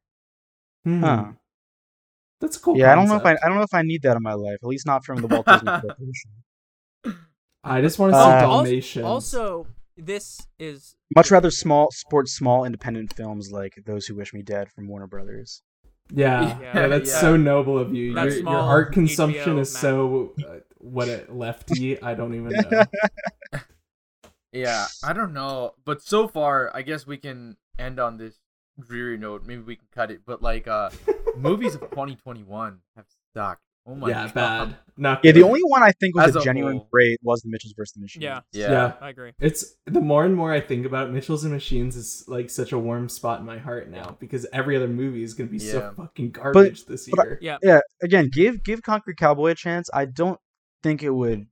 Hmm. 0.83 0.99
Huh. 1.01 1.25
That's 2.41 2.57
a 2.57 2.59
cool. 2.59 2.77
yeah, 2.77 2.91
I 2.91 2.95
don't 2.95 3.07
know 3.07 3.15
if 3.15 3.25
I. 3.25 3.31
I 3.31 3.47
don't 3.47 3.55
know 3.55 3.63
if 3.63 3.73
I 3.73 3.81
need 3.81 4.01
that 4.01 4.17
in 4.17 4.23
my 4.23 4.33
life. 4.33 4.57
At 4.61 4.67
least 4.67 4.85
not 4.85 5.05
from 5.05 5.21
the 5.21 5.27
Walt 5.27 5.45
Disney 5.45 5.65
Corporation. 5.81 6.31
I 7.65 7.81
just 7.81 7.97
want 7.99 8.13
to 8.13 8.19
see 8.19 8.25
Uh, 8.29 8.41
Dalmatians. 8.41 9.05
Also, 9.05 9.67
this 9.97 10.45
is 10.59 10.95
Much 11.15 11.31
rather 11.31 11.49
small 11.51 11.89
sports 11.91 12.33
small 12.33 12.63
independent 12.65 13.13
films 13.15 13.51
like 13.51 13.73
Those 13.85 14.05
Who 14.07 14.15
Wish 14.15 14.33
Me 14.33 14.41
Dead 14.41 14.69
from 14.71 14.87
Warner 14.87 15.07
Brothers. 15.07 15.61
yeah, 16.11 16.59
Yeah. 16.59 16.71
yeah, 16.81 16.87
that's 16.87 17.11
Yeah. 17.11 17.21
so 17.21 17.37
noble 17.37 17.77
of 17.79 17.93
you. 17.93 18.13
Your, 18.13 18.29
your 18.29 18.47
art 18.49 18.93
consumption 18.93 19.55
HBO 19.57 19.61
is 19.61 19.73
Max. 19.73 19.81
so 19.81 20.33
uh, 20.47 20.59
what 20.77 21.07
a 21.07 21.25
lefty. 21.29 22.01
I 22.01 22.13
don't 22.13 22.33
even 22.35 22.49
know. 22.51 22.83
Yeah, 24.51 24.85
I 25.03 25.11
don't 25.11 25.33
know, 25.33 25.73
but 25.83 26.01
so 26.01 26.29
far, 26.29 26.71
I 26.73 26.81
guess 26.81 27.05
we 27.05 27.17
can 27.17 27.57
end 27.77 27.99
on 27.99 28.15
this 28.17 28.35
dreary 28.79 29.17
note. 29.17 29.43
Maybe 29.45 29.61
we 29.61 29.75
can 29.75 29.87
cut 29.93 30.11
it, 30.11 30.21
but 30.25 30.41
like, 30.41 30.65
uh, 30.65 30.91
movies 31.37 31.75
of 31.75 31.81
2021 31.81 32.79
have 32.95 33.05
sucked. 33.33 33.64
Oh 33.87 33.93
my 33.95 34.09
yeah, 34.09 34.23
god. 34.25 34.33
bad. 34.33 34.75
Not 34.97 35.23
Yeah, 35.25 35.31
the 35.33 35.43
only 35.43 35.61
one 35.61 35.83
I 35.83 35.91
think 35.91 36.15
was 36.15 36.29
As 36.29 36.35
a 36.37 36.39
a 36.39 36.43
genuine 36.43 36.77
whole. 36.77 36.87
great 36.91 37.19
was 37.21 37.41
the 37.41 37.49
Mitchells 37.49 37.73
versus 37.77 37.93
the 37.93 38.01
Machines. 38.01 38.23
yeah, 38.23 38.39
Yeah. 38.51 38.71
Yeah. 38.71 38.93
I 38.99 39.09
agree. 39.09 39.33
It's 39.39 39.75
the 39.85 40.01
more 40.01 40.25
and 40.25 40.35
more 40.35 40.51
I 40.51 40.59
think 40.61 40.85
about 40.85 41.09
it, 41.09 41.11
Mitchells 41.11 41.43
and 41.43 41.53
Machines 41.53 41.95
is 41.95 42.23
like 42.27 42.49
such 42.49 42.71
a 42.71 42.79
warm 42.79 43.09
spot 43.09 43.41
in 43.41 43.45
my 43.45 43.57
heart 43.59 43.89
now 43.91 44.17
because 44.19 44.47
every 44.51 44.75
other 44.75 44.87
movie 44.87 45.21
is 45.21 45.33
gonna 45.35 45.49
be 45.49 45.59
so 45.59 45.93
fucking 45.95 46.31
garbage 46.31 46.85
this 46.85 47.07
but 47.09 47.19
I- 47.19 47.23
year. 47.23 47.39
Yeah. 47.41 47.57
Yeah, 47.61 47.79
again, 48.01 48.29
give 48.33 48.63
give 48.63 48.81
Concrete 48.81 49.17
Cowboy 49.17 49.51
a 49.51 49.55
chance. 49.55 49.89
I 49.93 50.05
don't 50.05 50.39
think 50.81 51.03
it 51.03 51.11
would. 51.11 51.45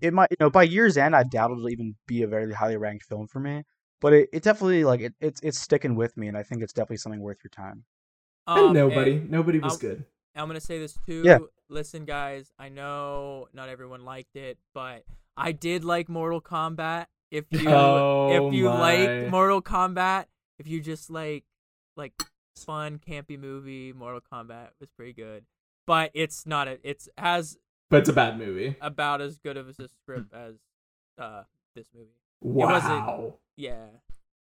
It 0.00 0.12
might, 0.12 0.28
you 0.30 0.36
know, 0.40 0.50
by 0.50 0.64
year's 0.64 0.96
end, 0.96 1.16
I 1.16 1.22
doubt 1.24 1.50
it'll 1.52 1.70
even 1.70 1.94
be 2.06 2.22
a 2.22 2.26
very 2.28 2.52
highly 2.52 2.76
ranked 2.76 3.04
film 3.06 3.26
for 3.28 3.40
me. 3.40 3.62
But 4.00 4.12
it, 4.12 4.28
it 4.32 4.42
definitely 4.44 4.84
like 4.84 5.00
it, 5.00 5.14
it's 5.20 5.40
it's 5.42 5.58
sticking 5.58 5.96
with 5.96 6.16
me, 6.16 6.28
and 6.28 6.36
I 6.36 6.42
think 6.42 6.62
it's 6.62 6.72
definitely 6.72 6.98
something 6.98 7.20
worth 7.20 7.38
your 7.42 7.50
time. 7.50 7.84
and 8.46 8.66
Um, 8.66 8.72
nobody, 8.74 9.12
and 9.16 9.30
nobody 9.30 9.58
was 9.58 9.72
I'll- 9.72 9.78
good. 9.78 10.04
I'm 10.38 10.46
gonna 10.46 10.60
say 10.60 10.78
this 10.78 10.96
too. 11.06 11.22
Yeah. 11.24 11.38
Listen, 11.68 12.04
guys, 12.04 12.52
I 12.58 12.68
know 12.70 13.48
not 13.52 13.68
everyone 13.68 14.04
liked 14.04 14.36
it, 14.36 14.58
but 14.74 15.04
I 15.36 15.52
did 15.52 15.84
like 15.84 16.08
Mortal 16.08 16.40
Kombat. 16.40 17.06
If 17.30 17.44
you 17.50 17.68
Oh 17.68 18.48
if 18.48 18.54
you 18.54 18.64
my. 18.66 18.80
like 18.80 19.30
Mortal 19.30 19.60
Kombat, 19.62 20.26
if 20.58 20.66
you 20.66 20.80
just 20.80 21.10
like 21.10 21.44
like 21.96 22.12
fun 22.56 22.98
campy 22.98 23.38
movie, 23.38 23.92
Mortal 23.92 24.20
Kombat 24.32 24.68
was 24.80 24.88
pretty 24.96 25.12
good. 25.12 25.44
But 25.86 26.10
it's 26.14 26.46
not 26.46 26.68
a 26.68 26.78
it's 26.82 27.08
has 27.18 27.58
But 27.90 28.00
it's 28.00 28.08
a 28.08 28.12
bad 28.14 28.38
movie. 28.38 28.76
about 28.80 29.20
as 29.20 29.36
good 29.38 29.56
of 29.56 29.68
a 29.68 29.72
script 29.74 30.32
as 30.32 30.54
uh 31.18 31.42
this 31.74 31.88
movie. 31.94 32.08
Wow. 32.40 33.34
Yeah. 33.56 33.86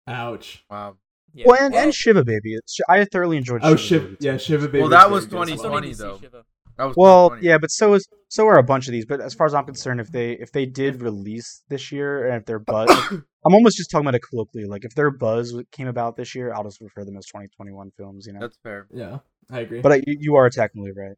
Ouch. 0.07 0.65
Wow. 0.71 0.97
Yeah. 1.33 1.45
Well, 1.47 1.59
and, 1.61 1.75
and 1.75 1.95
Shiva 1.95 2.25
Baby. 2.25 2.55
It's, 2.55 2.79
I 2.89 3.05
thoroughly 3.05 3.37
enjoyed. 3.37 3.61
Oh, 3.63 3.77
Shiva 3.77 3.79
Shiv. 3.79 4.03
Baby, 4.03 4.17
Yeah. 4.21 4.37
Shiva 4.37 4.67
Baby. 4.67 4.81
Well, 4.81 4.91
that 4.91 5.11
was 5.11 5.27
good. 5.27 5.37
20 5.37 5.53
I 5.53 5.57
still 5.57 5.81
need 5.81 5.95
to 5.95 6.03
20 6.03 6.21
see 6.21 6.29
though. 6.29 6.43
That 6.77 6.85
was 6.85 6.97
Well, 6.97 7.37
yeah, 7.41 7.59
but 7.59 7.71
so 7.71 7.95
is 7.95 8.09
so 8.29 8.47
are 8.47 8.59
a 8.59 8.63
bunch 8.63 8.89
of 8.89 8.93
these. 8.93 9.05
But 9.05 9.21
as 9.21 9.35
far 9.35 9.47
as 9.47 9.55
I'm 9.55 9.65
concerned, 9.65 10.01
if 10.01 10.11
they 10.11 10.33
if 10.33 10.53
they 10.53 10.67
did 10.67 11.03
release 11.03 11.63
this 11.69 11.93
year 11.93 12.27
and 12.27 12.37
if 12.37 12.47
their 12.47 12.59
buzz, 12.59 12.89
I'm 13.11 13.55
almost 13.55 13.77
just 13.77 13.91
talking 13.91 14.07
about 14.07 14.15
it 14.17 14.23
colloquially. 14.29 14.67
Like 14.67 14.85
if 14.85 14.95
their 14.95 15.11
buzz 15.11 15.55
came 15.73 15.89
about 15.89 16.17
this 16.17 16.35
year, 16.35 16.53
I'll 16.55 16.65
just 16.65 16.81
refer 16.81 17.05
them 17.05 17.17
as 17.17 17.27
2021 17.27 17.91
films. 17.97 18.27
You 18.27 18.33
know. 18.33 18.41
That's 18.41 18.57
fair. 18.63 18.87
Yeah, 18.93 19.19
I 19.51 19.61
agree. 19.61 19.81
But 19.81 19.93
uh, 19.93 19.97
you, 20.07 20.17
you 20.21 20.37
are 20.37 20.49
technically 20.49 20.93
right. 20.93 21.17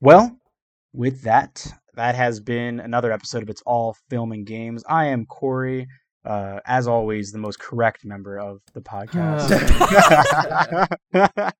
Well, 0.00 0.38
with 0.92 1.22
that, 1.22 1.66
that 1.94 2.14
has 2.14 2.40
been 2.40 2.80
another 2.80 3.12
episode 3.12 3.42
of 3.42 3.48
It's 3.48 3.62
All 3.66 3.96
Film 4.10 4.32
and 4.32 4.46
Games. 4.46 4.84
I 4.88 5.06
am 5.06 5.26
Corey, 5.26 5.86
uh, 6.24 6.60
as 6.66 6.86
always, 6.88 7.32
the 7.32 7.38
most 7.38 7.58
correct 7.58 8.04
member 8.04 8.38
of 8.38 8.60
the 8.72 8.80
podcast. 8.80 9.50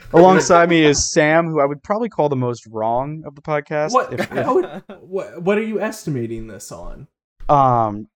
Alongside 0.12 0.68
me 0.68 0.84
is 0.84 1.10
Sam, 1.12 1.46
who 1.46 1.60
I 1.60 1.64
would 1.66 1.82
probably 1.82 2.08
call 2.08 2.28
the 2.28 2.36
most 2.36 2.66
wrong 2.66 3.22
of 3.26 3.34
the 3.34 3.42
podcast. 3.42 3.92
what, 3.92 4.12
If, 4.12 4.28
how 4.28 4.54
would- 4.54 4.82
what? 5.00 5.42
What 5.42 5.58
are 5.58 5.62
you 5.62 5.80
estimating 5.80 6.46
this 6.48 6.72
on? 6.72 7.06
um, 7.48 8.06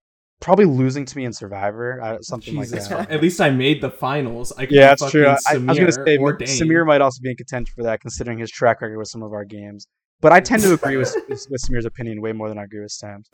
probably 0.41 0.65
losing 0.67 1.05
to 1.07 1.17
me 1.17 1.25
in 1.25 1.33
Survivor, 1.33 2.01
uh, 2.01 2.21
something 2.21 2.55
Jesus, 2.55 2.91
like 2.91 3.09
that. 3.09 3.11
at 3.15 3.23
least 3.23 3.41
I 3.41 3.51
made 3.51 3.81
the 3.81 3.91
finals. 3.91 4.53
I 4.57 4.67
Yeah, 4.71 4.89
that's 4.89 5.11
true. 5.11 5.27
I, 5.27 5.39
I 5.49 5.57
was 5.57 5.79
gonna 5.79 5.91
Samir 5.91 6.05
say 6.05 6.17
or 6.19 6.39
Samir 6.39 6.87
might 6.87 7.01
also 7.01 7.21
be 7.23 7.31
in 7.31 7.37
contention 7.37 7.73
for 7.75 7.83
that, 7.85 8.01
considering 8.01 8.39
his 8.39 8.51
track 8.51 8.81
record 8.81 8.99
with 8.99 9.09
some 9.09 9.23
of 9.23 9.33
our 9.33 9.45
games. 9.45 9.87
But 10.21 10.33
I 10.33 10.41
tend 10.41 10.63
to 10.63 10.75
agree 10.75 10.97
with, 10.97 11.15
with, 11.29 11.47
with 11.51 11.63
Samir's 11.63 11.85
opinion 11.87 12.21
way 12.21 12.33
more 12.33 12.49
than 12.49 12.59
I 12.59 12.65
agree 12.65 12.81
with 12.81 12.93
Sam's. 12.93 13.29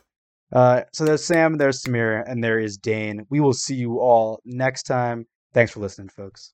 Uh, 0.51 0.81
so 0.93 1.05
there's 1.05 1.23
Sam, 1.23 1.57
there's 1.57 1.81
Samir, 1.81 2.23
and 2.27 2.43
there 2.43 2.59
is 2.59 2.77
Dane. 2.77 3.25
We 3.29 3.39
will 3.39 3.53
see 3.53 3.75
you 3.75 3.99
all 3.99 4.41
next 4.45 4.83
time. 4.83 5.25
Thanks 5.53 5.71
for 5.71 5.79
listening, 5.79 6.09
folks. 6.09 6.53